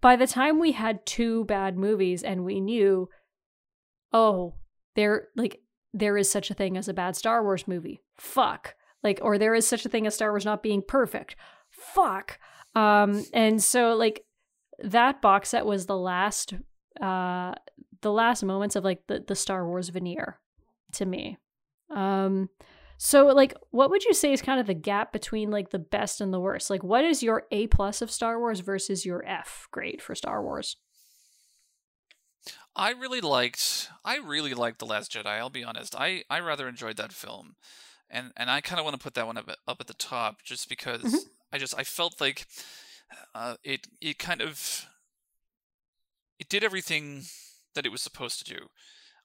by 0.00 0.16
the 0.16 0.26
time 0.26 0.58
we 0.58 0.72
had 0.72 1.06
two 1.06 1.44
bad 1.44 1.78
movies 1.78 2.24
and 2.24 2.44
we 2.44 2.58
knew, 2.58 3.08
oh, 4.12 4.54
they're 4.96 5.28
like 5.36 5.60
there 5.92 6.18
is 6.18 6.28
such 6.28 6.50
a 6.50 6.54
thing 6.54 6.76
as 6.76 6.88
a 6.88 6.92
bad 6.94 7.14
Star 7.14 7.44
Wars 7.44 7.68
movie. 7.68 8.02
Fuck. 8.16 8.74
Like, 9.04 9.20
or 9.22 9.38
there 9.38 9.54
is 9.54 9.68
such 9.68 9.86
a 9.86 9.88
thing 9.88 10.04
as 10.08 10.16
Star 10.16 10.32
Wars 10.32 10.44
not 10.44 10.64
being 10.64 10.82
perfect. 10.82 11.36
Fuck. 11.70 12.40
Um, 12.74 13.24
and 13.32 13.62
so 13.62 13.94
like 13.94 14.24
that 14.82 15.22
box 15.22 15.50
set 15.50 15.64
was 15.64 15.86
the 15.86 15.96
last 15.96 16.54
uh 17.00 17.54
the 18.00 18.12
last 18.12 18.42
moments 18.44 18.76
of 18.76 18.84
like 18.84 19.06
the, 19.06 19.24
the 19.26 19.34
Star 19.34 19.66
Wars 19.66 19.88
veneer 19.88 20.38
to 20.92 21.06
me. 21.06 21.38
Um 21.90 22.50
so 22.96 23.26
like 23.26 23.54
what 23.70 23.90
would 23.90 24.04
you 24.04 24.14
say 24.14 24.32
is 24.32 24.42
kind 24.42 24.60
of 24.60 24.66
the 24.66 24.74
gap 24.74 25.12
between 25.12 25.50
like 25.50 25.70
the 25.70 25.78
best 25.78 26.20
and 26.20 26.32
the 26.32 26.40
worst? 26.40 26.70
Like 26.70 26.82
what 26.82 27.04
is 27.04 27.22
your 27.22 27.44
A 27.50 27.66
plus 27.66 28.02
of 28.02 28.10
Star 28.10 28.38
Wars 28.38 28.60
versus 28.60 29.04
your 29.04 29.24
F 29.26 29.68
grade 29.70 30.00
for 30.00 30.14
Star 30.14 30.42
Wars? 30.42 30.76
I 32.76 32.90
really 32.90 33.20
liked 33.20 33.88
I 34.04 34.18
really 34.18 34.54
liked 34.54 34.78
The 34.78 34.86
Last 34.86 35.12
Jedi, 35.12 35.26
I'll 35.26 35.50
be 35.50 35.64
honest. 35.64 35.94
I, 35.96 36.24
I 36.28 36.40
rather 36.40 36.68
enjoyed 36.68 36.96
that 36.96 37.12
film. 37.12 37.56
And 38.10 38.32
and 38.36 38.50
I 38.50 38.60
kind 38.60 38.78
of 38.78 38.84
want 38.84 38.98
to 38.98 39.02
put 39.02 39.14
that 39.14 39.26
one 39.26 39.38
up, 39.38 39.48
up 39.66 39.80
at 39.80 39.86
the 39.86 39.94
top 39.94 40.42
just 40.44 40.68
because 40.68 41.02
mm-hmm. 41.02 41.16
I 41.52 41.58
just 41.58 41.76
I 41.76 41.84
felt 41.84 42.20
like 42.20 42.46
uh, 43.34 43.56
it 43.62 43.86
it 44.00 44.18
kind 44.18 44.42
of 44.42 44.86
it 46.38 46.48
did 46.48 46.64
everything 46.64 47.24
that 47.74 47.86
it 47.86 47.92
was 47.92 48.02
supposed 48.02 48.44
to 48.44 48.54
do. 48.54 48.68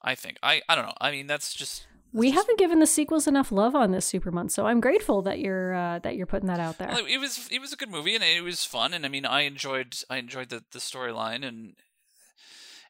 I 0.02 0.16
think. 0.16 0.38
I 0.42 0.62
I 0.70 0.76
don't 0.76 0.86
know. 0.86 0.94
I 1.02 1.12
mean, 1.12 1.28
that's 1.28 1.54
just 1.54 1.86
we 2.12 2.32
haven't 2.32 2.58
given 2.58 2.80
the 2.80 2.88
sequels 2.88 3.28
enough 3.28 3.52
love 3.52 3.76
on 3.76 3.92
this 3.92 4.06
super 4.06 4.32
month, 4.32 4.52
so 4.52 4.66
I'm 4.66 4.80
grateful 4.80 5.22
that 5.24 5.40
you're 5.40 5.76
uh, 5.76 6.00
that 6.00 6.16
you're 6.16 6.26
putting 6.26 6.48
that 6.48 6.60
out 6.60 6.78
there. 6.78 6.88
Well, 6.88 7.06
it 7.06 7.18
was 7.18 7.48
it 7.52 7.60
was 7.60 7.74
a 7.74 7.76
good 7.76 7.90
movie 7.90 8.16
and 8.16 8.24
it 8.24 8.44
was 8.44 8.66
fun, 8.66 8.94
and 8.94 9.06
I 9.06 9.10
mean 9.10 9.26
I 9.26 9.42
enjoyed 9.42 9.96
I 10.10 10.18
enjoyed 10.18 10.50
the 10.50 10.64
the 10.72 10.80
storyline 10.80 11.46
and 11.46 11.76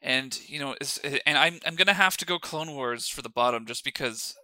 and 0.02 0.40
you 0.48 0.60
know 0.60 0.76
and 1.26 1.38
I'm 1.38 1.60
I'm 1.66 1.76
gonna 1.76 1.94
have 1.94 2.16
to 2.18 2.26
go 2.26 2.40
Clone 2.40 2.74
Wars 2.74 3.10
for 3.10 3.22
the 3.22 3.30
bottom 3.30 3.66
just 3.66 3.84
because 3.84 4.36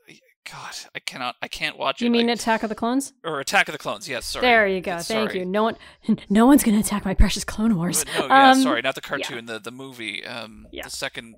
God, 0.51 0.76
I 0.93 0.99
cannot. 0.99 1.35
I 1.41 1.47
can't 1.47 1.77
watch 1.77 2.01
it. 2.01 2.05
You 2.05 2.11
mean 2.11 2.30
Attack 2.30 2.61
of 2.63 2.69
the 2.69 2.76
Clones? 2.76 3.13
Or 3.23 3.39
Attack 3.39 3.67
of 3.67 3.72
the 3.72 3.80
Clones? 3.80 4.07
Yes. 4.07 4.26
Sorry. 4.26 4.45
There 4.45 4.67
you 4.67 4.80
go. 4.80 4.99
Thank 4.99 5.31
sorry. 5.31 5.39
you. 5.39 5.45
No 5.45 5.63
one, 5.63 5.77
no 6.30 6.45
one's 6.45 6.63
going 6.63 6.76
to 6.76 6.81
attack 6.81 7.03
my 7.03 7.15
precious 7.15 7.43
Clone 7.43 7.76
Wars. 7.76 8.05
No, 8.17 8.27
yeah, 8.27 8.51
um, 8.51 8.61
sorry, 8.61 8.81
not 8.81 8.95
the 8.95 9.01
cartoon. 9.01 9.47
Yeah. 9.47 9.53
The 9.53 9.59
the 9.59 9.72
movie. 9.72 10.23
Um, 10.23 10.67
yeah. 10.72 10.84
the 10.84 10.89
second 10.91 11.35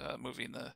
uh, 0.00 0.16
movie 0.18 0.44
in 0.44 0.52
the 0.52 0.72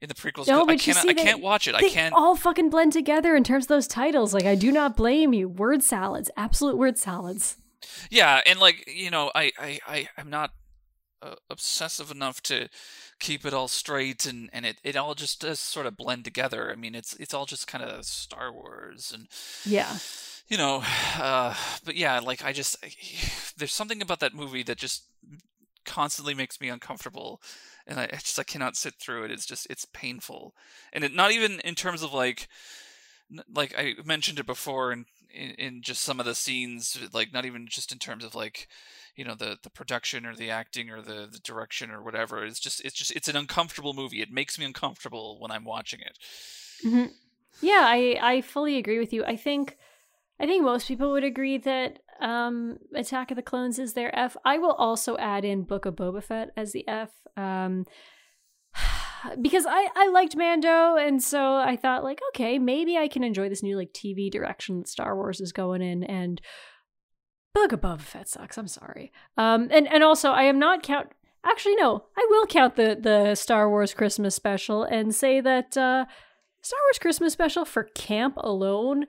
in 0.00 0.08
the 0.08 0.14
prequels. 0.14 0.48
No, 0.48 0.64
but 0.66 0.72
I 0.72 0.74
you 0.74 0.78
can't. 0.80 0.98
see, 0.98 1.10
I 1.10 1.12
they, 1.12 1.22
can't 1.22 1.42
watch 1.42 1.68
it. 1.68 1.74
I 1.74 1.88
can't. 1.88 2.14
all 2.14 2.34
fucking 2.34 2.70
blend 2.70 2.92
together 2.92 3.36
in 3.36 3.44
terms 3.44 3.64
of 3.64 3.68
those 3.68 3.86
titles. 3.86 4.34
Like, 4.34 4.44
I 4.44 4.54
do 4.54 4.72
not 4.72 4.96
blame 4.96 5.32
you. 5.32 5.48
Word 5.48 5.82
salads, 5.82 6.30
absolute 6.36 6.76
word 6.76 6.98
salads. 6.98 7.56
Yeah, 8.10 8.40
and 8.44 8.58
like 8.58 8.84
you 8.88 9.10
know, 9.10 9.30
I 9.34 9.52
I 9.58 9.78
I 9.86 10.08
am 10.18 10.30
not 10.30 10.50
uh, 11.22 11.34
obsessive 11.50 12.10
enough 12.10 12.42
to 12.42 12.68
keep 13.18 13.44
it 13.44 13.54
all 13.54 13.68
straight 13.68 14.26
and 14.26 14.50
and 14.52 14.64
it, 14.64 14.78
it 14.84 14.96
all 14.96 15.14
just 15.14 15.40
does 15.40 15.60
sort 15.60 15.86
of 15.86 15.96
blend 15.96 16.24
together. 16.24 16.70
I 16.70 16.76
mean 16.76 16.94
it's 16.94 17.14
it's 17.14 17.34
all 17.34 17.46
just 17.46 17.66
kind 17.66 17.84
of 17.84 18.04
star 18.04 18.52
wars 18.52 19.12
and 19.14 19.28
yeah. 19.64 19.98
you 20.48 20.56
know 20.56 20.82
uh 21.18 21.54
but 21.84 21.96
yeah 21.96 22.20
like 22.20 22.44
i 22.44 22.52
just 22.52 22.76
I, 22.84 22.90
there's 23.56 23.74
something 23.74 24.02
about 24.02 24.20
that 24.20 24.34
movie 24.34 24.62
that 24.64 24.78
just 24.78 25.04
constantly 25.84 26.34
makes 26.34 26.60
me 26.60 26.68
uncomfortable 26.68 27.40
and 27.86 27.98
I, 27.98 28.04
I 28.04 28.16
just 28.16 28.38
i 28.38 28.44
cannot 28.44 28.76
sit 28.76 28.94
through 28.94 29.24
it. 29.24 29.30
It's 29.30 29.46
just 29.46 29.66
it's 29.70 29.86
painful. 29.86 30.54
And 30.92 31.02
it 31.02 31.14
not 31.14 31.32
even 31.32 31.60
in 31.60 31.74
terms 31.74 32.02
of 32.02 32.12
like 32.12 32.48
like 33.52 33.74
i 33.76 33.94
mentioned 34.04 34.38
it 34.38 34.46
before 34.46 34.92
in, 34.92 35.06
in 35.30 35.50
in 35.50 35.82
just 35.82 36.02
some 36.02 36.20
of 36.20 36.26
the 36.26 36.34
scenes 36.34 36.98
like 37.12 37.32
not 37.32 37.44
even 37.44 37.66
just 37.68 37.92
in 37.92 37.98
terms 37.98 38.24
of 38.24 38.34
like 38.34 38.68
you 39.16 39.24
know 39.24 39.34
the 39.34 39.58
the 39.62 39.70
production 39.70 40.24
or 40.24 40.34
the 40.34 40.50
acting 40.50 40.90
or 40.90 41.02
the 41.02 41.28
the 41.30 41.40
direction 41.42 41.90
or 41.90 42.02
whatever. 42.02 42.44
It's 42.44 42.60
just 42.60 42.84
it's 42.84 42.94
just 42.94 43.10
it's 43.14 43.28
an 43.28 43.36
uncomfortable 43.36 43.94
movie. 43.94 44.22
It 44.22 44.30
makes 44.30 44.58
me 44.58 44.64
uncomfortable 44.64 45.38
when 45.40 45.50
i'm 45.50 45.64
watching 45.64 46.00
it. 46.00 46.18
Mm-hmm. 46.86 47.06
yeah 47.60 47.84
i 47.86 48.18
i 48.22 48.40
fully 48.40 48.76
agree 48.76 48.98
with 48.98 49.12
you. 49.12 49.24
I 49.24 49.36
think 49.36 49.76
i 50.40 50.46
think 50.46 50.64
most 50.64 50.86
people 50.88 51.10
would 51.12 51.24
agree 51.24 51.58
that 51.58 51.98
um 52.20 52.78
attack 52.94 53.30
of 53.30 53.36
the 53.36 53.42
clones 53.42 53.78
is 53.78 53.94
their 53.94 54.16
f. 54.16 54.36
I 54.44 54.58
will 54.58 54.72
also 54.72 55.16
add 55.18 55.44
in 55.44 55.62
book 55.64 55.84
of 55.84 55.96
boba 55.96 56.22
fett 56.22 56.50
as 56.56 56.72
the 56.72 56.86
f. 56.88 57.10
Um 57.36 57.86
because 59.40 59.66
I, 59.66 59.88
I 59.94 60.08
liked 60.08 60.36
Mando, 60.36 60.96
and 60.96 61.22
so 61.22 61.56
I 61.56 61.76
thought 61.76 62.04
like, 62.04 62.20
okay, 62.30 62.58
maybe 62.58 62.96
I 62.96 63.08
can 63.08 63.24
enjoy 63.24 63.48
this 63.48 63.62
new 63.62 63.76
like 63.76 63.92
TV 63.92 64.30
direction 64.30 64.78
that 64.78 64.88
Star 64.88 65.16
Wars 65.16 65.40
is 65.40 65.52
going 65.52 65.82
in, 65.82 66.02
and 66.04 66.40
Book 67.54 67.72
of 67.72 67.80
Boba 67.80 68.00
Fett 68.00 68.28
sucks. 68.28 68.58
I'm 68.58 68.68
sorry. 68.68 69.12
Um, 69.36 69.68
and 69.70 69.88
and 69.88 70.02
also 70.02 70.30
I 70.30 70.44
am 70.44 70.58
not 70.58 70.82
count. 70.82 71.08
Actually, 71.44 71.76
no, 71.76 72.04
I 72.16 72.26
will 72.30 72.46
count 72.46 72.76
the 72.76 72.96
the 73.00 73.34
Star 73.34 73.68
Wars 73.68 73.94
Christmas 73.94 74.34
special 74.34 74.82
and 74.84 75.14
say 75.14 75.40
that 75.40 75.76
uh, 75.76 76.04
Star 76.62 76.78
Wars 76.86 76.98
Christmas 77.00 77.32
special 77.32 77.64
for 77.64 77.84
camp 77.84 78.34
alone, 78.38 79.06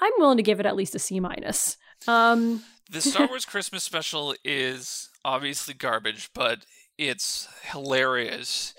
I'm 0.00 0.12
willing 0.18 0.36
to 0.36 0.42
give 0.42 0.60
it 0.60 0.66
at 0.66 0.76
least 0.76 0.94
a 0.94 0.98
C 0.98 1.20
minus. 1.20 1.76
Um, 2.06 2.62
the 2.90 3.00
Star 3.00 3.26
Wars 3.28 3.44
Christmas 3.44 3.84
special 3.84 4.34
is 4.44 5.08
obviously 5.24 5.74
garbage, 5.74 6.30
but 6.34 6.66
it's 6.98 7.48
hilarious. 7.62 8.74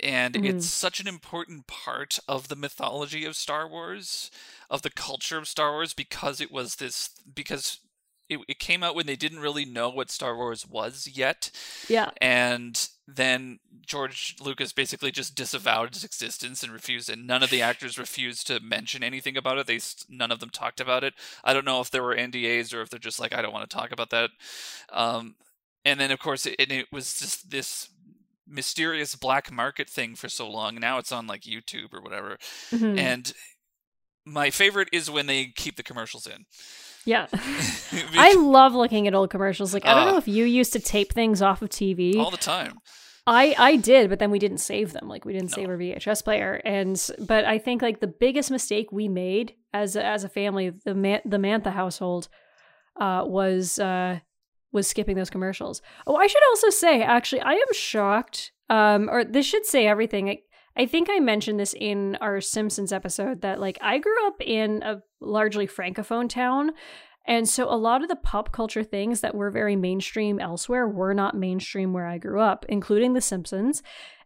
And 0.00 0.34
mm-hmm. 0.34 0.44
it's 0.44 0.66
such 0.66 1.00
an 1.00 1.08
important 1.08 1.66
part 1.66 2.18
of 2.28 2.48
the 2.48 2.56
mythology 2.56 3.24
of 3.24 3.36
Star 3.36 3.68
Wars, 3.68 4.30
of 4.70 4.82
the 4.82 4.90
culture 4.90 5.38
of 5.38 5.48
Star 5.48 5.72
Wars, 5.72 5.94
because 5.94 6.40
it 6.40 6.52
was 6.52 6.76
this, 6.76 7.10
because 7.32 7.80
it, 8.28 8.40
it 8.46 8.58
came 8.58 8.82
out 8.82 8.94
when 8.94 9.06
they 9.06 9.16
didn't 9.16 9.40
really 9.40 9.64
know 9.64 9.88
what 9.88 10.10
Star 10.10 10.36
Wars 10.36 10.66
was 10.66 11.08
yet. 11.12 11.50
Yeah. 11.88 12.10
And 12.20 12.88
then 13.06 13.58
George 13.84 14.36
Lucas 14.40 14.72
basically 14.72 15.10
just 15.10 15.34
disavowed 15.34 15.88
its 15.88 16.04
existence 16.04 16.62
and 16.62 16.72
refused, 16.72 17.08
and 17.08 17.26
none 17.26 17.42
of 17.42 17.50
the 17.50 17.62
actors 17.62 17.98
refused 17.98 18.46
to 18.48 18.60
mention 18.60 19.02
anything 19.02 19.36
about 19.36 19.58
it. 19.58 19.66
They 19.66 19.80
none 20.08 20.30
of 20.30 20.40
them 20.40 20.50
talked 20.50 20.80
about 20.80 21.04
it. 21.04 21.14
I 21.42 21.54
don't 21.54 21.64
know 21.64 21.80
if 21.80 21.90
there 21.90 22.02
were 22.02 22.14
NDAs 22.14 22.74
or 22.74 22.82
if 22.82 22.90
they're 22.90 22.98
just 22.98 23.20
like, 23.20 23.34
I 23.34 23.40
don't 23.40 23.52
want 23.52 23.68
to 23.68 23.76
talk 23.76 23.92
about 23.92 24.10
that. 24.10 24.30
Um, 24.90 25.36
and 25.84 25.98
then 25.98 26.10
of 26.10 26.18
course 26.18 26.44
it, 26.44 26.56
it 26.58 26.86
was 26.92 27.18
just 27.18 27.50
this 27.50 27.88
mysterious 28.48 29.14
black 29.14 29.52
market 29.52 29.88
thing 29.88 30.14
for 30.14 30.28
so 30.28 30.48
long. 30.48 30.76
Now 30.76 30.98
it's 30.98 31.12
on 31.12 31.26
like 31.26 31.42
YouTube 31.42 31.92
or 31.92 32.00
whatever. 32.00 32.38
Mm-hmm. 32.70 32.98
And 32.98 33.32
my 34.24 34.50
favorite 34.50 34.88
is 34.92 35.10
when 35.10 35.26
they 35.26 35.46
keep 35.46 35.76
the 35.76 35.82
commercials 35.82 36.26
in. 36.26 36.44
Yeah. 37.04 37.26
I 37.32 38.34
love 38.34 38.74
looking 38.74 39.06
at 39.06 39.14
old 39.14 39.30
commercials. 39.30 39.72
Like, 39.72 39.86
I 39.86 39.94
don't 39.94 40.08
uh, 40.08 40.12
know 40.12 40.18
if 40.18 40.28
you 40.28 40.44
used 40.44 40.72
to 40.74 40.80
tape 40.80 41.12
things 41.12 41.42
off 41.42 41.62
of 41.62 41.68
TV. 41.68 42.16
All 42.16 42.30
the 42.30 42.36
time. 42.36 42.78
I, 43.26 43.54
I 43.58 43.76
did, 43.76 44.08
but 44.08 44.20
then 44.20 44.30
we 44.30 44.38
didn't 44.38 44.58
save 44.58 44.94
them. 44.94 45.06
Like 45.06 45.26
we 45.26 45.34
didn't 45.34 45.50
no. 45.50 45.54
save 45.54 45.68
our 45.68 45.76
VHS 45.76 46.24
player, 46.24 46.62
and 46.64 47.10
but 47.18 47.44
I 47.44 47.58
think 47.58 47.82
like 47.82 48.00
the 48.00 48.06
biggest 48.06 48.50
mistake 48.50 48.90
we 48.90 49.06
made 49.06 49.54
as 49.74 49.96
a, 49.96 50.04
as 50.04 50.24
a 50.24 50.30
family, 50.30 50.70
the 50.70 50.94
Man- 50.94 51.20
the 51.26 51.36
Mantha 51.36 51.70
household, 51.70 52.28
uh, 52.98 53.24
was 53.26 53.78
uh, 53.78 54.20
was 54.72 54.86
skipping 54.86 55.16
those 55.16 55.30
commercials. 55.30 55.82
Oh, 56.06 56.16
I 56.16 56.26
should 56.26 56.42
also 56.50 56.70
say, 56.70 57.02
actually, 57.02 57.40
I 57.40 57.52
am 57.52 57.72
shocked. 57.72 58.52
Um, 58.70 59.08
or 59.10 59.24
this 59.24 59.46
should 59.46 59.64
say 59.64 59.86
everything. 59.86 60.28
I, 60.28 60.38
I 60.76 60.86
think 60.86 61.08
I 61.10 61.18
mentioned 61.18 61.58
this 61.58 61.74
in 61.78 62.16
our 62.20 62.40
Simpsons 62.40 62.92
episode 62.92 63.40
that 63.40 63.60
like 63.60 63.78
I 63.80 63.98
grew 63.98 64.26
up 64.26 64.40
in 64.40 64.82
a 64.82 65.02
largely 65.20 65.66
francophone 65.66 66.28
town. 66.28 66.72
And 67.26 67.48
so 67.48 67.64
a 67.64 67.76
lot 67.76 68.02
of 68.02 68.08
the 68.08 68.16
pop 68.16 68.52
culture 68.52 68.84
things 68.84 69.20
that 69.20 69.34
were 69.34 69.50
very 69.50 69.76
mainstream 69.76 70.38
elsewhere 70.38 70.88
were 70.88 71.14
not 71.14 71.36
mainstream 71.36 71.92
where 71.92 72.06
I 72.06 72.18
grew 72.18 72.40
up, 72.40 72.64
including 72.68 73.12
The 73.12 73.20
Simpsons. 73.20 73.82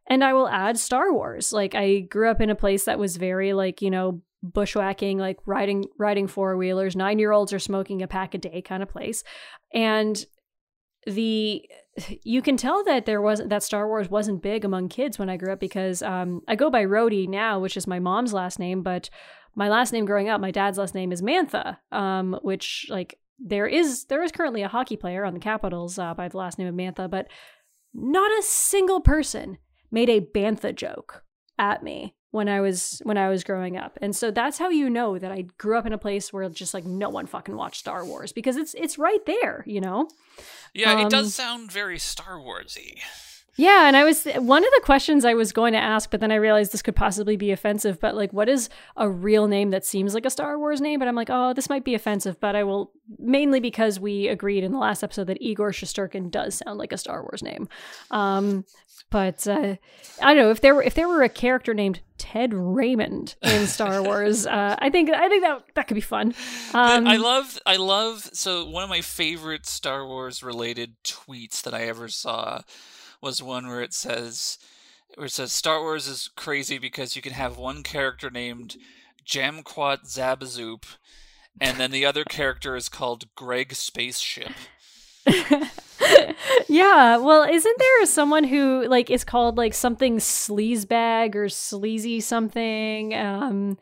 And 0.09 0.23
I 0.23 0.33
will 0.35 0.49
add 0.49 0.79
Star 0.79 1.13
Wars. 1.13 1.53
Like 1.53 1.75
I 1.75 2.01
grew 2.01 2.31
up 2.31 2.41
in 2.41 2.51
a 2.51 2.55
place 2.55 2.85
that 2.85 2.99
was 2.99 3.17
very 3.17 3.53
like, 3.55 3.81
you 3.81 3.91
know, 3.91 4.23
bushwhacking, 4.43 5.19
like 5.19 5.39
riding 5.47 5.85
riding 5.99 6.27
four-wheelers, 6.27 6.95
9-year-olds 6.95 7.53
are 7.53 7.59
smoking 7.59 8.03
a 8.03 8.09
pack 8.09 8.35
a 8.35 8.39
day 8.39 8.63
kind 8.63 8.83
of 8.83 8.89
place. 8.89 9.23
And 9.73 10.25
the 11.07 11.63
you 12.23 12.41
can 12.43 12.57
tell 12.57 12.85
that 12.85 13.07
there 13.07 13.21
wasn't 13.21 13.51
that 13.51 13.63
Star 13.63 13.87
Wars 13.87 14.09
wasn't 14.09 14.43
big 14.43 14.65
among 14.65 14.89
kids 14.89 15.19
when 15.19 15.29
I 15.29 15.37
grew 15.37 15.53
up 15.53 15.61
because 15.61 16.03
um, 16.03 16.41
I 16.49 16.57
go 16.57 16.71
by 16.71 16.85
Rhodey 16.85 17.29
now, 17.29 17.59
which 17.59 17.77
is 17.77 17.87
my 17.87 17.99
mom's 17.99 18.33
last 18.33 18.59
name, 18.59 18.83
but 18.83 19.11
my 19.55 19.69
last 19.69 19.93
name 19.93 20.07
growing 20.07 20.29
up, 20.29 20.41
my 20.41 20.51
dad's 20.51 20.79
last 20.79 20.95
name 20.95 21.13
is 21.13 21.21
Mantha, 21.21 21.77
um, 21.91 22.39
which 22.43 22.87
like 22.89 23.19
there 23.39 23.67
is 23.67 24.07
there 24.07 24.23
is 24.23 24.33
currently 24.33 24.63
a 24.63 24.69
hockey 24.69 24.97
player 24.97 25.25
on 25.25 25.35
the 25.35 25.41
Capitals 25.41 25.99
uh, 25.99 26.15
by 26.15 26.29
the 26.29 26.39
last 26.39 26.59
name 26.59 26.69
of 26.69 26.75
Mantha, 26.75 27.11
but 27.11 27.27
not 27.93 28.31
a 28.39 28.43
single 28.43 29.01
person 29.01 29.59
made 29.91 30.09
a 30.09 30.21
Bantha 30.21 30.75
joke 30.75 31.25
at 31.59 31.83
me 31.83 32.15
when 32.33 32.49
I 32.49 32.61
was 32.61 33.01
when 33.05 33.17
I 33.17 33.29
was 33.29 33.45
growing 33.45 33.77
up. 33.77 33.99
And 34.03 34.17
so 34.17 34.31
that's 34.31 34.59
how 34.59 34.71
you 34.71 34.91
know 34.91 35.19
that 35.19 35.31
I 35.31 35.43
grew 35.59 35.79
up 35.79 35.87
in 35.87 35.93
a 35.93 35.99
place 35.99 36.33
where 36.33 36.49
just 36.49 36.75
like 36.75 36.85
no 36.85 37.09
one 37.09 37.27
fucking 37.27 37.55
watched 37.55 37.81
Star 37.81 38.05
Wars 38.05 38.33
because 38.33 38.57
it's 38.57 38.75
it's 38.75 38.99
right 38.99 39.25
there, 39.27 39.63
you 39.67 39.81
know. 39.81 40.09
Yeah, 40.75 40.95
um, 40.95 41.07
it 41.07 41.11
does 41.11 41.27
um, 41.27 41.31
sound 41.31 41.73
very 41.73 41.99
Star 41.99 42.39
Warsy. 42.39 42.99
Yeah, 43.57 43.87
and 43.87 43.99
I 43.99 44.05
was 44.05 44.25
one 44.25 44.65
of 44.65 44.71
the 44.71 44.81
questions 44.83 45.27
I 45.27 45.35
was 45.35 45.53
going 45.53 45.75
to 45.75 45.79
ask, 45.79 46.11
but 46.11 46.21
then 46.21 46.33
I 46.33 46.37
realized 46.37 46.73
this 46.73 46.81
could 46.81 46.97
possibly 46.97 47.37
be 47.37 47.51
offensive. 47.51 48.01
But 48.01 48.15
like, 48.15 48.33
what 48.33 48.49
is 48.49 48.71
a 48.97 49.11
real 49.11 49.47
name 49.47 49.71
that 49.71 49.85
seems 49.85 50.15
like 50.15 50.25
a 50.25 50.31
Star 50.31 50.59
Wars 50.59 50.81
name? 50.81 50.99
But 50.99 51.07
I'm 51.07 51.15
like, 51.15 51.29
oh, 51.31 51.53
this 51.53 51.69
might 51.69 51.85
be 51.85 51.95
offensive, 51.95 52.41
but 52.41 52.57
I 52.57 52.65
will 52.65 52.93
mainly 53.19 53.61
because 53.61 54.01
we 54.01 54.29
agreed 54.29 54.65
in 54.65 54.73
the 54.73 54.79
last 54.79 55.03
episode 55.03 55.27
that 55.27 55.43
Igor 55.43 55.73
Shesterkin 55.73 56.31
does 56.31 56.63
sound 56.65 56.79
like 56.79 56.93
a 56.93 56.99
Star 56.99 57.21
Wars 57.21 57.43
name. 57.43 57.69
Um, 58.11 58.65
but 59.13 59.47
uh, 59.47 59.77
I 60.21 60.35
don't 60.35 60.37
know 60.37 60.51
if 60.51 60.61
there 60.61 60.75
were 60.75 60.83
if 60.83 60.95
there 60.95 61.07
were 61.07 61.23
a 61.23 61.29
character 61.29 61.75
named 61.75 62.01
Ted 62.19 62.53
Raymond 62.53 63.37
in 63.43 63.67
Star 63.69 64.03
Wars. 64.03 64.47
Uh, 64.47 64.75
I 64.79 64.91
think 64.91 65.11
I 65.11 65.29
think 65.29 65.45
that 65.45 65.63
that 65.75 65.87
could 65.87 65.95
be 65.95 66.01
fun. 66.01 66.35
Um, 66.75 67.07
I 67.07 67.17
love 67.17 67.61
I 67.65 67.77
love 67.77 68.31
so 68.33 68.65
one 68.69 68.83
of 68.83 68.89
my 68.89 69.03
favorite 69.03 69.67
Star 69.67 70.07
Wars 70.07 70.43
related 70.43 70.95
tweets 71.05 71.63
that 71.63 71.75
I 71.75 71.83
ever 71.83 72.09
saw 72.09 72.63
was 73.21 73.43
one 73.43 73.69
where 73.69 73.83
it 73.83 73.93
says 73.93 74.59
where 75.15 75.27
it 75.27 75.33
says 75.33 75.53
Star 75.53 75.81
Wars 75.81 76.09
is 76.09 76.31
crazy 76.35 76.79
because 76.79 77.15
you 77.15 77.23
can 77.23 77.35
have 77.35 77.59
one 77.59 77.83
character 77.83 78.31
named 78.31 78.77
Jamquat 79.25 80.07
Zabazoop 80.07 80.85
and 81.61 81.79
then 81.79 81.91
the 81.91 82.07
other 82.07 82.25
character 82.25 82.77
is 82.77 82.89
called 82.89 83.27
Greg 83.35 83.75
Spaceship. 83.75 84.53
Yeah, 86.69 87.17
well, 87.17 87.43
isn't 87.43 87.79
there 87.79 88.07
someone 88.07 88.45
who 88.45 88.87
like 88.89 89.11
is 89.11 89.25
called 89.25 89.57
like 89.57 89.75
something 89.75 90.19
sleazebag 90.19 91.35
or 91.35 91.49
sleazy 91.49 92.21
something? 92.21 93.15
Um 93.15 93.79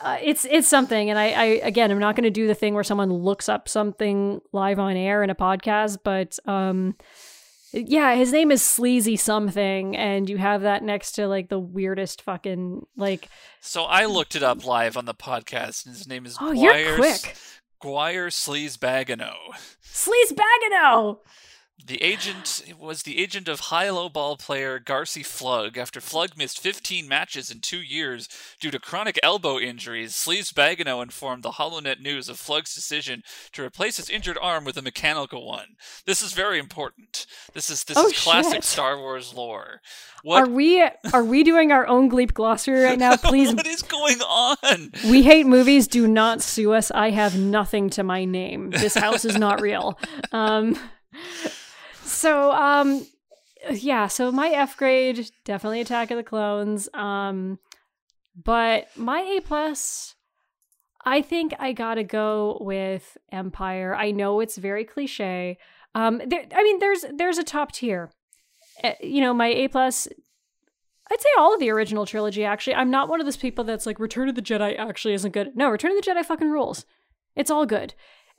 uh, 0.00 0.18
it's 0.22 0.44
it's 0.50 0.68
something, 0.68 1.08
and 1.08 1.18
I, 1.18 1.30
I 1.30 1.44
again, 1.62 1.90
I'm 1.90 1.98
not 1.98 2.14
going 2.14 2.24
to 2.24 2.30
do 2.30 2.46
the 2.46 2.54
thing 2.54 2.74
where 2.74 2.84
someone 2.84 3.10
looks 3.10 3.48
up 3.48 3.68
something 3.68 4.42
live 4.52 4.78
on 4.78 4.96
air 4.96 5.22
in 5.22 5.30
a 5.30 5.34
podcast, 5.34 5.98
but 6.04 6.38
um, 6.46 6.96
yeah, 7.72 8.14
his 8.14 8.30
name 8.30 8.50
is 8.50 8.62
Sleazy 8.62 9.16
something, 9.16 9.96
and 9.96 10.28
you 10.28 10.36
have 10.36 10.62
that 10.62 10.82
next 10.82 11.12
to 11.12 11.26
like 11.26 11.48
the 11.48 11.58
weirdest 11.58 12.20
fucking 12.20 12.86
like. 12.96 13.28
So 13.60 13.84
I 13.84 14.04
looked 14.04 14.36
it 14.36 14.42
up 14.42 14.66
live 14.66 14.96
on 14.96 15.06
the 15.06 15.14
podcast, 15.14 15.86
and 15.86 15.94
his 15.94 16.06
name 16.06 16.26
is 16.26 16.36
oh, 16.40 16.52
you're 16.52 16.96
quick. 16.96 17.36
Gwyer 17.84 18.30
Sleazebaggano. 18.32 19.36
The 21.86 22.02
agent 22.02 22.62
was 22.80 23.02
the 23.02 23.18
agent 23.18 23.46
of 23.46 23.60
high-low 23.60 24.08
ball 24.08 24.38
player 24.38 24.80
Garcy 24.80 25.22
Flug. 25.22 25.76
After 25.76 26.00
Flug 26.00 26.34
missed 26.34 26.58
15 26.58 27.06
matches 27.06 27.50
in 27.50 27.60
two 27.60 27.82
years 27.82 28.26
due 28.58 28.70
to 28.70 28.78
chronic 28.78 29.20
elbow 29.22 29.58
injuries, 29.58 30.14
Sleazebaggano 30.14 31.02
informed 31.02 31.42
the 31.42 31.52
HoloNet 31.52 32.00
News 32.00 32.30
of 32.30 32.36
Flug's 32.36 32.74
decision 32.74 33.22
to 33.52 33.62
replace 33.62 33.98
his 33.98 34.08
injured 34.08 34.38
arm 34.40 34.64
with 34.64 34.78
a 34.78 34.82
mechanical 34.82 35.46
one. 35.46 35.76
This 36.06 36.22
is 36.22 36.32
very 36.32 36.58
important. 36.58 37.26
This 37.52 37.68
is 37.68 37.84
this 37.84 37.98
oh, 37.98 38.06
is 38.06 38.18
classic 38.18 38.54
shit. 38.54 38.64
Star 38.64 38.98
Wars 38.98 39.34
lore. 39.34 39.82
What? 40.22 40.44
Are 40.44 40.48
we 40.48 40.82
are 41.12 41.24
we 41.24 41.42
doing 41.42 41.70
our 41.70 41.86
own 41.86 42.08
Gleep 42.10 42.32
glossary 42.32 42.82
right 42.82 42.98
now? 42.98 43.16
Please. 43.24 43.54
what 43.54 43.66
is 43.66 43.82
going 43.82 44.22
on? 44.22 44.90
We 45.10 45.22
hate 45.22 45.46
movies. 45.46 45.86
Do 45.86 46.08
not 46.08 46.40
sue 46.40 46.72
us. 46.72 46.90
I 46.90 47.10
have 47.10 47.38
nothing 47.38 47.90
to 47.90 48.02
my 48.02 48.24
name. 48.24 48.70
This 48.70 48.94
house 48.94 49.26
is 49.26 49.36
not 49.36 49.60
real. 49.60 49.98
Um. 50.32 50.78
So, 52.04 52.52
um, 52.52 53.06
yeah, 53.70 54.06
so 54.06 54.30
my 54.30 54.48
F 54.48 54.76
grade 54.76 55.30
definitely 55.44 55.80
Attack 55.80 56.10
of 56.10 56.16
the 56.16 56.22
Clones. 56.22 56.88
Um, 56.94 57.58
but 58.42 58.88
my 58.96 59.20
A 59.20 59.40
plus, 59.40 60.14
I 61.04 61.22
think 61.22 61.54
I 61.58 61.72
gotta 61.72 62.04
go 62.04 62.58
with 62.60 63.16
Empire. 63.32 63.94
I 63.94 64.10
know 64.10 64.40
it's 64.40 64.56
very 64.56 64.84
cliche. 64.84 65.58
Um, 65.94 66.20
there, 66.26 66.44
I 66.54 66.62
mean, 66.62 66.78
there's 66.78 67.04
there's 67.14 67.38
a 67.38 67.44
top 67.44 67.72
tier. 67.72 68.10
Uh, 68.82 68.92
you 69.00 69.20
know, 69.20 69.34
my 69.34 69.48
A 69.48 69.68
plus. 69.68 70.08
I'd 71.10 71.20
say 71.20 71.28
all 71.38 71.52
of 71.52 71.60
the 71.60 71.70
original 71.70 72.06
trilogy. 72.06 72.44
Actually, 72.44 72.76
I'm 72.76 72.90
not 72.90 73.10
one 73.10 73.20
of 73.20 73.26
those 73.26 73.36
people 73.36 73.62
that's 73.62 73.84
like 73.84 74.00
Return 74.00 74.28
of 74.28 74.34
the 74.34 74.42
Jedi 74.42 74.78
actually 74.78 75.12
isn't 75.12 75.32
good. 75.32 75.54
No, 75.54 75.68
Return 75.68 75.90
of 75.90 76.02
the 76.02 76.10
Jedi 76.10 76.24
fucking 76.24 76.50
rules. 76.50 76.86
It's 77.36 77.50
all 77.50 77.66
good. 77.66 77.94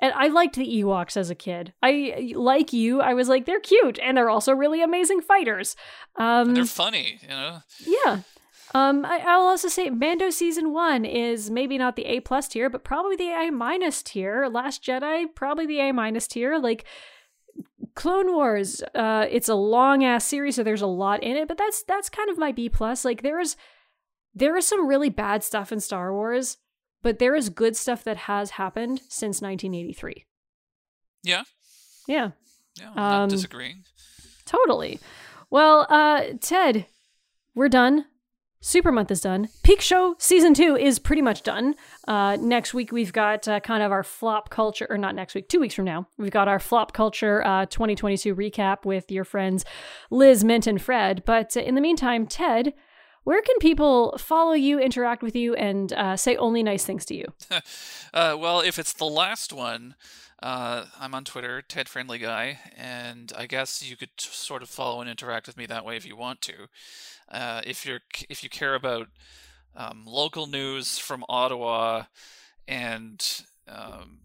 And 0.06 0.14
I 0.16 0.28
liked 0.28 0.56
the 0.56 0.84
Ewoks 0.84 1.18
as 1.18 1.32
a 1.32 1.36
kid. 1.36 1.74
I 1.82 2.32
like 2.36 2.72
you. 2.72 3.02
I 3.02 3.16
was 3.16 3.28
like, 3.28 3.48
they're 3.48 3.60
cute, 3.60 3.98
and 3.98 4.16
they're 4.16 4.30
also 4.30 4.52
really 4.54 4.84
amazing 4.84 5.22
fighters. 5.22 5.76
Um, 6.16 6.54
they're 6.54 6.66
funny, 6.66 7.18
you 7.24 7.28
know. 7.30 7.62
Yeah. 7.80 8.20
Um, 8.76 9.04
I, 9.04 9.18
will 9.36 9.46
also 9.46 9.68
say 9.68 9.90
Mando 9.90 10.30
season 10.30 10.74
one 10.74 11.06
is 11.06 11.50
maybe 11.50 11.80
not 11.80 11.96
the 11.96 12.06
A 12.06 12.20
plus 12.20 12.48
tier, 12.48 12.70
but 12.70 12.84
probably 12.84 13.16
the 13.16 13.32
A 13.32 13.50
minus 13.50 14.04
tier. 14.04 14.48
Last 14.48 14.84
Jedi, 14.84 15.26
probably 15.34 15.66
the 15.66 15.80
A 15.80 15.92
minus 15.92 16.28
tier. 16.28 16.60
Like 16.60 16.86
Clone 17.96 18.32
Wars, 18.32 18.84
uh, 18.94 19.26
it's 19.28 19.50
a 19.50 19.56
long 19.56 20.04
ass 20.04 20.24
series, 20.24 20.58
so 20.58 20.62
there's 20.62 20.84
a 20.84 20.88
lot 20.88 21.24
in 21.24 21.36
it, 21.36 21.48
but 21.48 21.58
that's 21.58 21.82
that's 21.82 22.10
kind 22.10 22.30
of 22.30 22.38
my 22.38 22.52
B 22.52 22.70
plus. 22.70 23.04
Like 23.04 23.24
there 23.24 23.40
is 23.40 23.56
there 24.36 24.56
is 24.56 24.68
some 24.68 24.86
really 24.86 25.10
bad 25.10 25.44
stuff 25.44 25.72
in 25.72 25.80
Star 25.80 26.14
Wars 26.14 26.58
but 27.06 27.20
there 27.20 27.36
is 27.36 27.50
good 27.50 27.78
stuff 27.78 28.04
that 28.04 28.18
has 28.18 28.50
happened 28.50 29.00
since 29.10 29.40
1983. 29.40 30.26
Yeah. 31.22 31.44
Yeah. 32.08 32.32
Yeah, 32.80 32.90
I'm 32.90 32.96
not 32.96 33.22
um, 33.22 33.30
disagreeing. 33.30 33.84
Totally. 34.48 35.00
Well, 35.52 35.86
uh, 35.88 36.24
Ted, 36.42 36.88
we're 37.54 37.70
done. 37.70 38.06
Super 38.60 38.92
Month 38.92 39.12
is 39.12 39.22
done. 39.22 39.50
Peak 39.62 39.82
Show 39.82 40.16
season 40.18 40.56
two 40.56 40.76
is 40.76 40.98
pretty 40.98 41.22
much 41.22 41.44
done. 41.44 41.76
Uh, 42.08 42.38
next 42.42 42.74
week 42.74 42.92
we've 42.92 43.14
got 43.14 43.48
uh, 43.48 43.60
kind 43.60 43.84
of 43.84 43.92
our 43.92 44.04
flop 44.04 44.50
culture, 44.50 44.88
or 44.90 44.98
not 44.98 45.14
next 45.14 45.36
week, 45.36 45.48
two 45.48 45.60
weeks 45.60 45.76
from 45.76 45.86
now, 45.86 46.08
we've 46.18 46.32
got 46.32 46.48
our 46.48 46.60
flop 46.60 46.92
culture 46.92 47.46
uh, 47.46 47.68
2022 47.68 48.36
recap 48.36 48.84
with 48.84 49.12
your 49.12 49.26
friends 49.26 49.64
Liz, 50.10 50.44
Mint, 50.44 50.66
and 50.66 50.82
Fred. 50.82 51.22
But 51.24 51.56
uh, 51.56 51.60
in 51.60 51.76
the 51.76 51.82
meantime, 51.82 52.26
Ted, 52.26 52.74
where 53.26 53.42
can 53.42 53.58
people 53.60 54.18
follow 54.18 54.54
you, 54.54 54.80
interact 54.80 55.22
with 55.22 55.36
you, 55.36 55.56
and 55.56 55.92
uh, 55.94 56.16
say 56.16 56.38
only 56.38 56.64
nice 56.64 56.86
things 56.86 57.06
to 57.06 57.16
you? 57.16 57.26
uh, 58.14 58.38
well, 58.40 58.62
if 58.62 58.80
it's 58.80 58.94
the 58.94 59.06
last 59.06 59.52
one, 59.52 59.96
uh, 60.42 60.86
I'm 61.00 61.16
on 61.16 61.26
Twitter, 61.26 61.62
Ted 61.62 61.90
Friendly 61.90 62.20
Guy, 62.20 62.60
and 62.78 63.34
I 63.36 63.48
guess 63.48 63.82
you 63.88 63.98
could 63.98 64.16
t- 64.16 64.30
sort 64.32 64.62
of 64.62 64.70
follow 64.70 65.02
and 65.02 65.10
interact 65.10 65.48
with 65.48 65.58
me 65.58 65.66
that 65.66 65.84
way 65.84 65.98
if 65.98 66.06
you 66.06 66.16
want 66.16 66.42
to. 66.42 66.54
Uh, 67.28 67.62
if 67.66 67.84
you're 67.84 68.02
if 68.30 68.44
you 68.44 68.50
care 68.50 68.76
about 68.76 69.08
um, 69.76 70.04
local 70.06 70.46
news 70.46 71.00
from 71.00 71.26
Ottawa 71.28 72.04
and 72.68 73.44
um, 73.68 74.20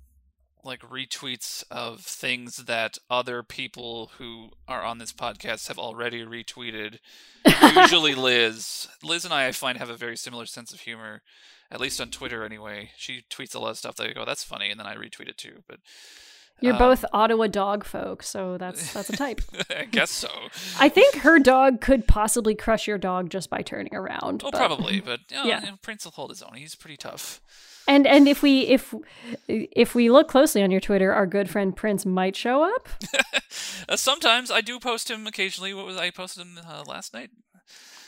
like 0.64 0.80
retweets 0.80 1.64
of 1.70 2.00
things 2.00 2.58
that 2.58 2.98
other 3.08 3.42
people 3.42 4.12
who 4.18 4.50
are 4.68 4.82
on 4.82 4.98
this 4.98 5.12
podcast 5.12 5.68
have 5.68 5.78
already 5.78 6.24
retweeted. 6.24 6.98
Usually 7.76 8.14
Liz. 8.14 8.88
Liz 9.02 9.24
and 9.24 9.34
I 9.34 9.46
I 9.46 9.52
find 9.52 9.78
have 9.78 9.90
a 9.90 9.96
very 9.96 10.16
similar 10.16 10.46
sense 10.46 10.72
of 10.72 10.80
humor. 10.80 11.22
At 11.72 11.80
least 11.80 12.00
on 12.00 12.10
Twitter 12.10 12.44
anyway. 12.44 12.90
She 12.96 13.24
tweets 13.30 13.54
a 13.54 13.60
lot 13.60 13.70
of 13.70 13.78
stuff 13.78 13.94
that 13.96 14.08
I 14.08 14.12
go, 14.12 14.24
that's 14.24 14.42
funny, 14.42 14.70
and 14.70 14.80
then 14.80 14.86
I 14.86 14.96
retweet 14.96 15.28
it 15.28 15.38
too. 15.38 15.62
But 15.68 15.78
you're 16.60 16.74
um, 16.74 16.78
both 16.78 17.04
Ottawa 17.12 17.46
dog 17.46 17.84
folk, 17.84 18.22
so 18.22 18.58
that's 18.58 18.92
that's 18.92 19.08
a 19.08 19.16
type. 19.16 19.40
I 19.70 19.84
guess 19.84 20.10
so. 20.10 20.28
I 20.78 20.88
think 20.88 21.16
her 21.16 21.38
dog 21.38 21.80
could 21.80 22.06
possibly 22.06 22.54
crush 22.54 22.86
your 22.86 22.98
dog 22.98 23.30
just 23.30 23.50
by 23.50 23.62
turning 23.62 23.94
around. 23.94 24.42
Oh, 24.44 24.50
but, 24.50 24.54
probably, 24.54 25.00
but 25.00 25.20
you 25.30 25.36
know, 25.36 25.44
yeah, 25.46 25.70
Prince 25.82 26.04
will 26.04 26.12
hold 26.12 26.30
his 26.30 26.42
own. 26.42 26.54
He's 26.54 26.74
pretty 26.74 26.96
tough. 26.96 27.40
And 27.90 28.06
and 28.06 28.28
if 28.28 28.40
we 28.40 28.60
if 28.68 28.94
if 29.48 29.96
we 29.96 30.10
look 30.10 30.28
closely 30.28 30.62
on 30.62 30.70
your 30.70 30.80
Twitter, 30.80 31.12
our 31.12 31.26
good 31.26 31.50
friend 31.50 31.74
Prince 31.74 32.06
might 32.06 32.36
show 32.36 32.62
up. 32.62 32.88
uh, 33.88 33.96
sometimes 33.96 34.48
I 34.48 34.60
do 34.60 34.78
post 34.78 35.10
him 35.10 35.26
occasionally. 35.26 35.74
What 35.74 35.86
was 35.86 35.96
I 35.96 36.10
posted 36.10 36.46
him 36.46 36.60
uh, 36.64 36.84
last 36.86 37.12
night? 37.12 37.30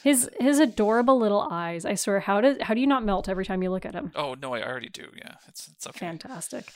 His 0.04 0.30
his 0.38 0.60
adorable 0.60 1.18
little 1.18 1.48
eyes. 1.50 1.84
I 1.84 1.96
swear, 1.96 2.20
how 2.20 2.40
does 2.40 2.58
how 2.60 2.74
do 2.74 2.80
you 2.80 2.86
not 2.86 3.04
melt 3.04 3.28
every 3.28 3.44
time 3.44 3.60
you 3.60 3.72
look 3.72 3.84
at 3.84 3.92
him? 3.92 4.12
Oh 4.14 4.36
no, 4.40 4.54
I 4.54 4.62
already 4.62 4.88
do. 4.88 5.08
Yeah, 5.16 5.34
it's 5.48 5.66
it's 5.74 5.88
okay. 5.88 5.98
Fantastic. 5.98 6.72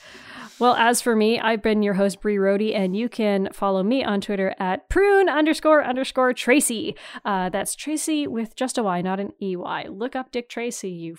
Well, 0.59 0.75
as 0.75 1.01
for 1.01 1.15
me, 1.15 1.39
I've 1.39 1.61
been 1.61 1.83
your 1.83 1.93
host 1.93 2.19
Brie 2.19 2.35
Rhodey, 2.35 2.75
and 2.75 2.93
you 2.93 3.07
can 3.07 3.47
follow 3.53 3.83
me 3.83 4.03
on 4.03 4.19
Twitter 4.19 4.53
at 4.59 4.89
prune 4.89 5.29
underscore 5.29 5.81
underscore 5.81 6.33
Tracy. 6.33 6.93
Uh, 7.23 7.47
that's 7.47 7.73
Tracy 7.73 8.27
with 8.27 8.53
just 8.57 8.77
a 8.77 8.83
Y, 8.83 9.01
not 9.01 9.21
an 9.21 9.31
E 9.41 9.55
Y. 9.55 9.85
Look 9.89 10.13
up 10.13 10.33
Dick 10.33 10.49
Tracy, 10.49 10.89
you 10.89 11.15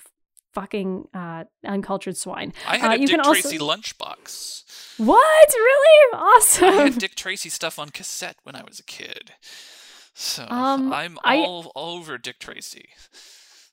fucking 0.59 1.07
uh, 1.15 1.45
uncultured 1.65 2.17
swine. 2.17 2.53
I 2.67 2.79
had 2.79 2.91
uh, 2.91 3.03
a 3.03 3.07
Dick 3.07 3.23
Tracy 3.23 3.59
also... 3.59 3.77
lunchbox. 3.77 4.97
What? 4.99 5.49
Really? 5.53 6.19
Awesome. 6.19 6.65
I 6.65 6.83
had 6.83 6.99
Dick 6.99 7.15
Tracy 7.15 7.49
stuff 7.49 7.79
on 7.79 7.91
cassette 7.91 8.37
when 8.43 8.57
I 8.57 8.65
was 8.67 8.81
a 8.81 8.83
kid. 8.83 9.35
So 10.15 10.47
um, 10.49 10.93
I'm 10.93 11.17
all 11.25 11.73
I, 11.77 11.81
over 11.81 12.19
Dick 12.19 12.41
Tracy. 12.41 12.89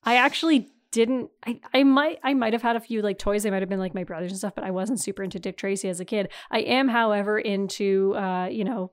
I 0.03 0.17
actually 0.17 0.69
didn't 0.91 1.29
I, 1.45 1.59
I 1.73 1.83
might 1.83 2.19
I 2.23 2.33
might 2.35 2.53
have 2.53 2.61
had 2.61 2.75
a 2.75 2.79
few 2.79 3.01
like 3.01 3.17
toys. 3.17 3.41
They 3.41 3.49
might 3.49 3.63
have 3.63 3.69
been 3.69 3.79
like 3.79 3.95
my 3.95 4.03
brothers 4.03 4.31
and 4.31 4.37
stuff, 4.37 4.53
but 4.53 4.63
I 4.63 4.69
wasn't 4.69 4.99
super 4.99 5.23
into 5.23 5.39
Dick 5.39 5.57
Tracy 5.57 5.89
as 5.89 5.99
a 5.99 6.05
kid. 6.05 6.29
I 6.51 6.59
am, 6.59 6.89
however, 6.89 7.39
into 7.39 8.13
uh, 8.15 8.45
you 8.45 8.63
know, 8.63 8.91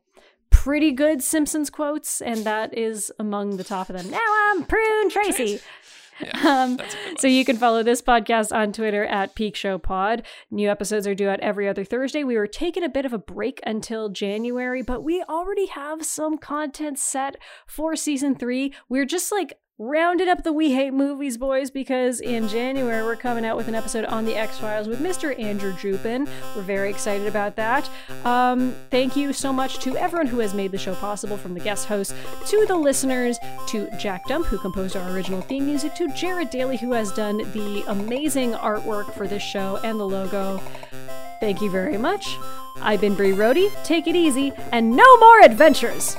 pretty 0.49 0.93
good 0.93 1.23
Simpsons 1.23 1.69
quotes, 1.69 2.23
and 2.23 2.45
that 2.45 2.77
is 2.77 3.13
among 3.19 3.59
the 3.59 3.65
top 3.65 3.91
of 3.91 3.97
them. 3.97 4.11
Now 4.11 4.19
I'm 4.49 4.65
Prune 4.65 5.11
Tracy. 5.11 5.61
Yeah, 6.23 6.65
um, 6.65 6.79
so 7.19 7.27
you 7.27 7.45
can 7.45 7.57
follow 7.57 7.83
this 7.83 8.03
podcast 8.03 8.55
on 8.55 8.73
Twitter 8.73 9.05
at 9.05 9.35
Peak 9.35 9.57
Show 9.57 9.79
Pod. 9.79 10.23
New 10.51 10.71
episodes 10.71 11.07
are 11.07 11.15
due 11.15 11.29
out 11.29 11.41
every 11.41 11.69
other 11.69 11.85
Thursday. 11.85 12.25
We 12.25 12.37
were 12.37 12.47
taking 12.47 12.85
a 12.85 12.89
bit 12.89 13.05
of 13.05 13.13
a 13.13 13.19
break 13.19 13.61
until 13.67 14.09
January, 14.09 14.83
but 14.83 15.03
we 15.03 15.23
already 15.23 15.67
have 15.67 16.05
some 16.05 16.39
content 16.39 16.99
set 16.99 17.37
for 17.67 17.97
season 17.97 18.35
three. 18.35 18.73
We're 18.89 19.07
just 19.07 19.33
like 19.33 19.59
rounded 19.83 20.29
up 20.29 20.45
the 20.45 20.53
We 20.53 20.73
Hate 20.73 20.95
Movies 20.95 21.37
boys 21.37 21.69
because 21.69 22.21
in 22.21 22.47
January 22.47 23.03
we're 23.03 23.17
coming 23.17 23.45
out 23.45 23.57
with 23.57 23.67
an 23.67 23.75
episode 23.75 24.05
on 24.05 24.25
the 24.25 24.37
X 24.37 24.59
Files 24.59 24.87
with 24.87 25.01
Mr. 25.01 25.37
Andrew 25.41 25.73
Jupin. 25.73 26.29
We're 26.55 26.63
very 26.63 26.89
excited 26.89 27.27
about 27.27 27.57
that. 27.57 27.91
Um, 28.25 28.77
thank 28.91 29.17
you 29.17 29.33
so 29.33 29.53
much 29.53 29.81
to 29.81 29.97
everyone 29.97 30.29
who 30.29 30.39
has 30.39 30.55
made 30.55 30.71
the 30.71 30.79
show 30.79 30.95
possible, 30.95 31.37
from 31.37 31.55
the 31.55 31.61
guest 31.61 31.89
hosts 31.89 32.15
to 32.47 32.65
the 32.67 32.77
listeners, 32.77 33.39
to 33.69 33.91
Jack 33.99 34.25
Dump, 34.29 34.47
who 34.47 34.59
composed 34.59 34.95
our 34.95 35.11
original 35.11 35.41
theme 35.41 35.67
music, 35.67 35.97
to 35.97 36.07
Jared 36.15 36.51
Daly, 36.51 36.77
who 36.77 36.93
has 36.93 37.11
done 37.13 37.39
the 37.39 37.83
amazing 37.89 38.53
artwork 38.53 39.13
for 39.15 39.27
this 39.27 39.43
show 39.43 39.81
and 39.83 39.99
the 39.99 40.07
logo. 40.07 40.59
Thank 41.41 41.61
you 41.61 41.71
very 41.71 41.99
much. 41.99 42.37
I've 42.77 43.01
been 43.01 43.17
Brie 43.17 43.33
Rhodey. 43.33 43.69
Take 43.83 44.07
it 44.07 44.15
easy, 44.15 44.53
and 44.71 44.95
no 44.95 45.17
more 45.19 45.41
adventures. 45.41 46.17